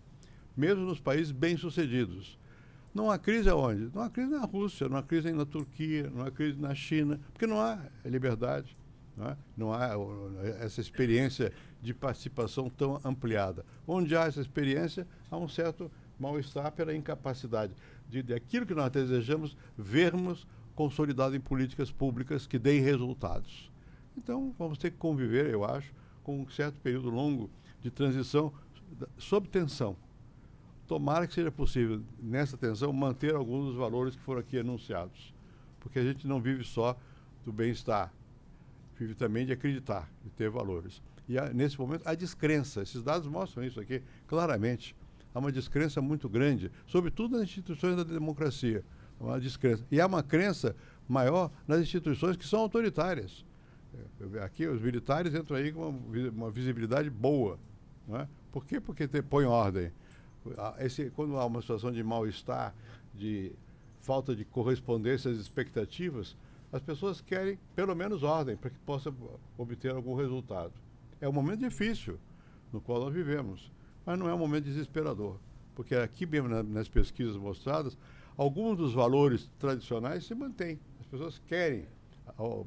mesmo 0.55 0.85
nos 0.85 0.99
países 0.99 1.31
bem-sucedidos. 1.31 2.37
Não 2.93 3.09
há 3.09 3.17
crise 3.17 3.49
aonde? 3.49 3.89
Não 3.93 4.03
há 4.03 4.09
crise 4.09 4.31
na 4.31 4.45
Rússia, 4.45 4.87
não 4.87 4.97
há 4.97 5.03
crise 5.03 5.31
na 5.31 5.45
Turquia, 5.45 6.11
não 6.13 6.25
há 6.25 6.31
crise 6.31 6.59
na 6.59 6.75
China, 6.75 7.19
porque 7.31 7.47
não 7.47 7.59
há 7.59 7.79
liberdade, 8.05 8.75
não, 9.17 9.27
é? 9.27 9.37
não 9.57 9.73
há 9.73 9.89
essa 10.59 10.79
experiência 10.79 11.51
de 11.81 11.93
participação 11.93 12.69
tão 12.69 13.01
ampliada. 13.03 13.65
Onde 13.87 14.15
há 14.15 14.25
essa 14.25 14.41
experiência, 14.41 15.07
há 15.29 15.37
um 15.37 15.47
certo 15.47 15.91
mal-estar 16.19 16.71
pela 16.71 16.95
incapacidade 16.95 17.73
de, 18.07 18.21
de 18.21 18.33
aquilo 18.33 18.65
que 18.65 18.75
nós 18.75 18.91
desejamos 18.91 19.57
vermos 19.75 20.47
consolidado 20.75 21.35
em 21.35 21.39
políticas 21.39 21.91
públicas 21.91 22.47
que 22.47 22.59
deem 22.59 22.81
resultados. 22.81 23.71
Então, 24.17 24.53
vamos 24.57 24.77
ter 24.77 24.91
que 24.91 24.97
conviver, 24.97 25.49
eu 25.49 25.65
acho, 25.65 25.91
com 26.23 26.41
um 26.41 26.49
certo 26.49 26.79
período 26.79 27.09
longo 27.09 27.49
de 27.81 27.89
transição 27.89 28.53
sob 29.17 29.47
tensão. 29.47 29.95
Tomara 30.87 31.25
que 31.25 31.33
seja 31.33 31.51
possível, 31.51 32.01
nessa 32.21 32.57
tensão, 32.57 32.91
manter 32.91 33.33
alguns 33.33 33.67
dos 33.67 33.75
valores 33.75 34.15
que 34.15 34.21
foram 34.21 34.41
aqui 34.41 34.57
anunciados. 34.59 35.33
Porque 35.79 35.99
a 35.99 36.03
gente 36.03 36.27
não 36.27 36.41
vive 36.41 36.63
só 36.63 36.97
do 37.45 37.51
bem-estar, 37.51 38.13
vive 38.97 39.15
também 39.15 39.45
de 39.45 39.53
acreditar, 39.53 40.09
de 40.23 40.29
ter 40.29 40.49
valores. 40.49 41.01
E 41.27 41.37
há, 41.37 41.53
nesse 41.53 41.79
momento, 41.79 42.03
há 42.05 42.13
descrença. 42.13 42.81
Esses 42.81 43.01
dados 43.01 43.27
mostram 43.27 43.63
isso 43.63 43.79
aqui 43.79 44.01
claramente. 44.27 44.95
Há 45.33 45.39
uma 45.39 45.51
descrença 45.51 46.01
muito 46.01 46.29
grande, 46.29 46.71
sobretudo 46.85 47.37
nas 47.37 47.43
instituições 47.43 47.95
da 47.95 48.03
democracia. 48.03 48.83
Uma 49.19 49.39
descrença. 49.39 49.85
E 49.89 49.99
há 49.99 50.05
uma 50.05 50.21
crença 50.21 50.75
maior 51.07 51.51
nas 51.67 51.79
instituições 51.79 52.37
que 52.37 52.45
são 52.45 52.59
autoritárias. 52.59 53.45
Aqui 54.43 54.67
os 54.67 54.81
militares 54.81 55.33
entram 55.33 55.57
aí 55.57 55.71
com 55.71 55.89
uma, 55.89 56.29
uma 56.29 56.51
visibilidade 56.51 57.09
boa. 57.09 57.59
Não 58.07 58.19
é? 58.19 58.27
Por 58.51 58.65
quê? 58.65 58.79
Porque 58.79 59.07
te, 59.07 59.21
põe 59.21 59.45
ordem. 59.45 59.91
Esse, 60.79 61.09
quando 61.11 61.37
há 61.37 61.45
uma 61.45 61.61
situação 61.61 61.91
de 61.91 62.03
mal-estar, 62.03 62.73
de 63.13 63.51
falta 63.99 64.35
de 64.35 64.43
correspondência 64.43 65.31
às 65.31 65.37
expectativas, 65.37 66.35
as 66.71 66.81
pessoas 66.81 67.21
querem 67.21 67.57
pelo 67.75 67.95
menos 67.95 68.23
ordem 68.23 68.57
para 68.57 68.69
que 68.69 68.79
possa 68.79 69.13
obter 69.57 69.91
algum 69.91 70.15
resultado. 70.15 70.73
É 71.21 71.29
um 71.29 71.31
momento 71.31 71.59
difícil 71.59 72.19
no 72.71 72.81
qual 72.81 72.99
nós 72.99 73.13
vivemos, 73.13 73.71
mas 74.05 74.17
não 74.17 74.27
é 74.27 74.33
um 74.33 74.37
momento 74.37 74.65
desesperador, 74.65 75.37
porque 75.75 75.95
aqui 75.95 76.25
mesmo 76.25 76.49
na, 76.49 76.63
nas 76.63 76.89
pesquisas 76.89 77.37
mostradas, 77.37 77.97
alguns 78.35 78.77
dos 78.77 78.93
valores 78.93 79.49
tradicionais 79.59 80.25
se 80.25 80.33
mantêm. 80.33 80.79
As 80.99 81.05
pessoas 81.05 81.39
querem 81.47 81.87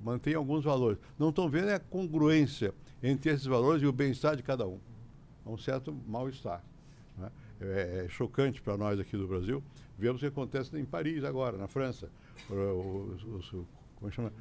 mantém 0.02 0.34
alguns 0.34 0.64
valores. 0.64 0.98
Não 1.18 1.30
estão 1.30 1.48
vendo 1.48 1.70
a 1.70 1.78
congruência 1.78 2.74
entre 3.02 3.30
esses 3.30 3.46
valores 3.46 3.82
e 3.82 3.86
o 3.86 3.92
bem-estar 3.92 4.36
de 4.36 4.42
cada 4.42 4.66
um. 4.66 4.78
Há 5.44 5.50
um 5.50 5.58
certo 5.58 5.92
mal-estar. 6.06 6.62
É, 7.60 8.04
é, 8.04 8.08
chocante 8.08 8.60
para 8.60 8.76
nós 8.76 9.00
aqui 9.00 9.16
do 9.16 9.26
Brasil. 9.26 9.62
Vemos 9.98 10.16
o 10.16 10.20
que 10.20 10.26
acontece 10.26 10.76
em 10.78 10.84
Paris 10.84 11.24
agora, 11.24 11.56
na 11.56 11.66
França. 11.66 12.10
Os, 12.50 13.24
os, 13.24 13.64
como 13.96 14.12
chama? 14.12 14.32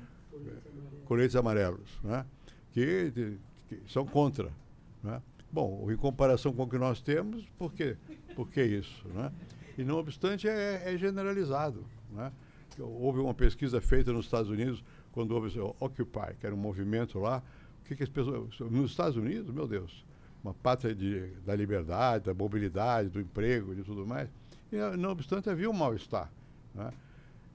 Coletes 1.05 1.35
amarelos, 1.35 1.97
né? 2.03 2.25
que, 2.71 3.39
que, 3.69 3.81
são 3.87 4.05
contra. 4.05 4.51
Né? 5.01 5.21
Bom, 5.49 5.89
em 5.89 5.95
comparação 5.95 6.51
com 6.51 6.63
o 6.63 6.69
que 6.69 6.77
nós 6.77 7.01
temos, 7.01 7.45
por 7.57 7.71
quê? 7.73 7.95
Que 8.51 8.63
isso? 8.63 9.07
Né? 9.07 9.31
E, 9.77 9.83
não 9.83 9.97
obstante, 9.97 10.47
é, 10.47 10.93
é 10.93 10.97
generalizado. 10.97 11.85
Né? 12.11 12.31
Houve 12.77 13.19
uma 13.19 13.33
pesquisa 13.33 13.79
feita 13.79 14.11
nos 14.11 14.25
Estados 14.25 14.49
Unidos 14.49 14.83
quando 15.13 15.31
houve 15.31 15.57
o 15.57 15.73
Occupy, 15.79 16.35
que 16.37 16.45
era 16.45 16.53
um 16.53 16.57
movimento 16.57 17.17
lá, 17.19 17.41
o 17.81 17.87
que, 17.87 17.95
que 17.95 18.03
as 18.03 18.09
pessoas. 18.09 18.59
Nos 18.59 18.91
Estados 18.91 19.15
Unidos, 19.15 19.53
meu 19.53 19.65
Deus, 19.65 20.05
uma 20.45 20.53
pátria 20.53 20.93
de, 20.93 21.25
da 21.43 21.55
liberdade, 21.55 22.25
da 22.25 22.33
mobilidade, 22.33 23.09
do 23.09 23.19
emprego, 23.19 23.73
de 23.73 23.83
tudo 23.83 24.05
mais. 24.05 24.29
E, 24.71 24.77
não 24.95 25.09
obstante, 25.09 25.49
havia 25.49 25.67
um 25.67 25.73
mal-estar. 25.73 26.31
Né? 26.75 26.93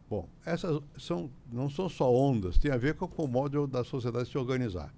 Bom, 0.08 0.28
essas 0.44 0.82
são, 0.98 1.30
não 1.52 1.70
são 1.70 1.88
só 1.88 2.12
ondas, 2.12 2.58
tem 2.58 2.72
a 2.72 2.76
ver 2.76 2.94
com, 2.94 3.06
com 3.06 3.24
o 3.24 3.28
modo 3.28 3.68
da 3.68 3.84
sociedade 3.84 4.28
se 4.28 4.36
organizar. 4.36 4.92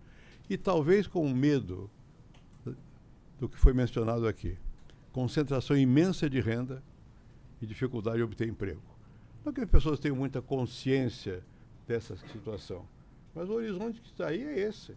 E 0.48 0.56
talvez 0.56 1.06
com 1.06 1.23
o 1.23 1.35
medo 1.35 1.90
do 3.39 3.47
que 3.47 3.59
foi 3.59 3.74
mencionado 3.74 4.27
aqui. 4.27 4.56
Concentração 5.12 5.77
imensa 5.77 6.31
de 6.31 6.40
renda 6.40 6.82
e 7.60 7.66
dificuldade 7.66 8.16
de 8.16 8.23
obter 8.23 8.48
emprego. 8.48 8.81
Não 9.44 9.52
que 9.52 9.60
as 9.60 9.69
pessoas 9.69 9.98
tenham 9.98 10.16
muita 10.16 10.40
consciência 10.40 11.44
dessa 11.86 12.16
situação. 12.16 12.86
Mas 13.35 13.51
o 13.51 13.52
horizonte 13.52 14.01
que 14.01 14.06
está 14.06 14.28
aí 14.28 14.43
é 14.43 14.60
esse. 14.60 14.93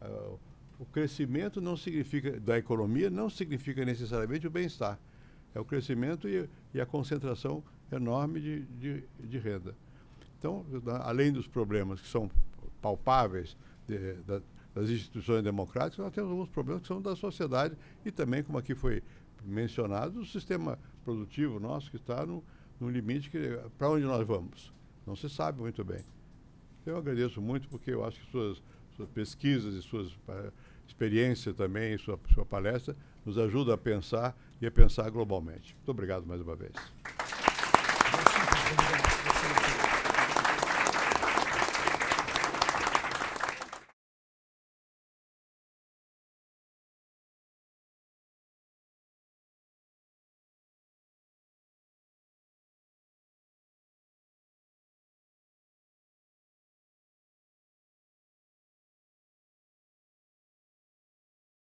Uh, 0.00 0.38
o 0.78 0.84
crescimento 0.84 1.60
não 1.60 1.76
significa 1.76 2.38
da 2.38 2.56
economia 2.56 3.10
não 3.10 3.28
significa 3.28 3.84
necessariamente 3.84 4.46
o 4.46 4.50
bem-estar. 4.50 4.98
É 5.54 5.60
o 5.60 5.64
crescimento 5.64 6.28
e, 6.28 6.48
e, 6.72 6.80
a 6.80 6.86
concentração 6.86 7.64
enorme 7.90 8.40
de, 8.40 8.60
de, 8.66 9.04
de 9.18 9.38
renda. 9.38 9.74
Então, 10.38 10.64
além 11.02 11.32
dos 11.32 11.48
problemas 11.48 12.00
que 12.00 12.08
são 12.08 12.30
palpáveis 12.80 13.56
de, 13.86 14.14
de, 14.14 14.42
das 14.74 14.90
instituições 14.90 15.42
democráticas, 15.42 15.98
nós 15.98 16.14
temos 16.14 16.30
alguns 16.30 16.48
problemas 16.48 16.82
que 16.82 16.88
são 16.88 17.02
da 17.02 17.16
sociedade 17.16 17.76
e 18.04 18.12
também, 18.12 18.42
como 18.42 18.58
aqui 18.58 18.74
foi 18.74 19.02
mencionado, 19.44 20.20
o 20.20 20.26
sistema 20.26 20.78
produtivo 21.04 21.58
nosso 21.58 21.90
que 21.90 21.96
está 21.96 22.24
no, 22.24 22.44
no 22.78 22.88
limite 22.88 23.30
para 23.76 23.90
onde 23.90 24.04
nós 24.04 24.24
vamos. 24.26 24.72
Não 25.06 25.16
se 25.16 25.28
sabe 25.28 25.60
muito 25.60 25.82
bem. 25.82 26.04
Eu 26.84 26.96
agradeço 26.96 27.40
muito 27.40 27.68
porque 27.68 27.90
eu 27.90 28.04
acho 28.04 28.20
que 28.20 28.30
suas, 28.30 28.62
suas 28.94 29.08
pesquisas 29.08 29.74
e 29.74 29.82
suas 29.82 30.16
experiências 30.88 31.54
também, 31.54 31.96
sua, 31.98 32.18
sua 32.34 32.44
palestra, 32.44 32.96
nos 33.24 33.38
ajudam 33.38 33.74
a 33.74 33.78
pensar 33.78 34.36
e 34.60 34.66
a 34.66 34.70
pensar 34.70 35.08
globalmente. 35.10 35.74
Muito 35.74 35.90
obrigado 35.90 36.26
mais 36.26 36.40
uma 36.40 36.56
vez. 36.56 36.72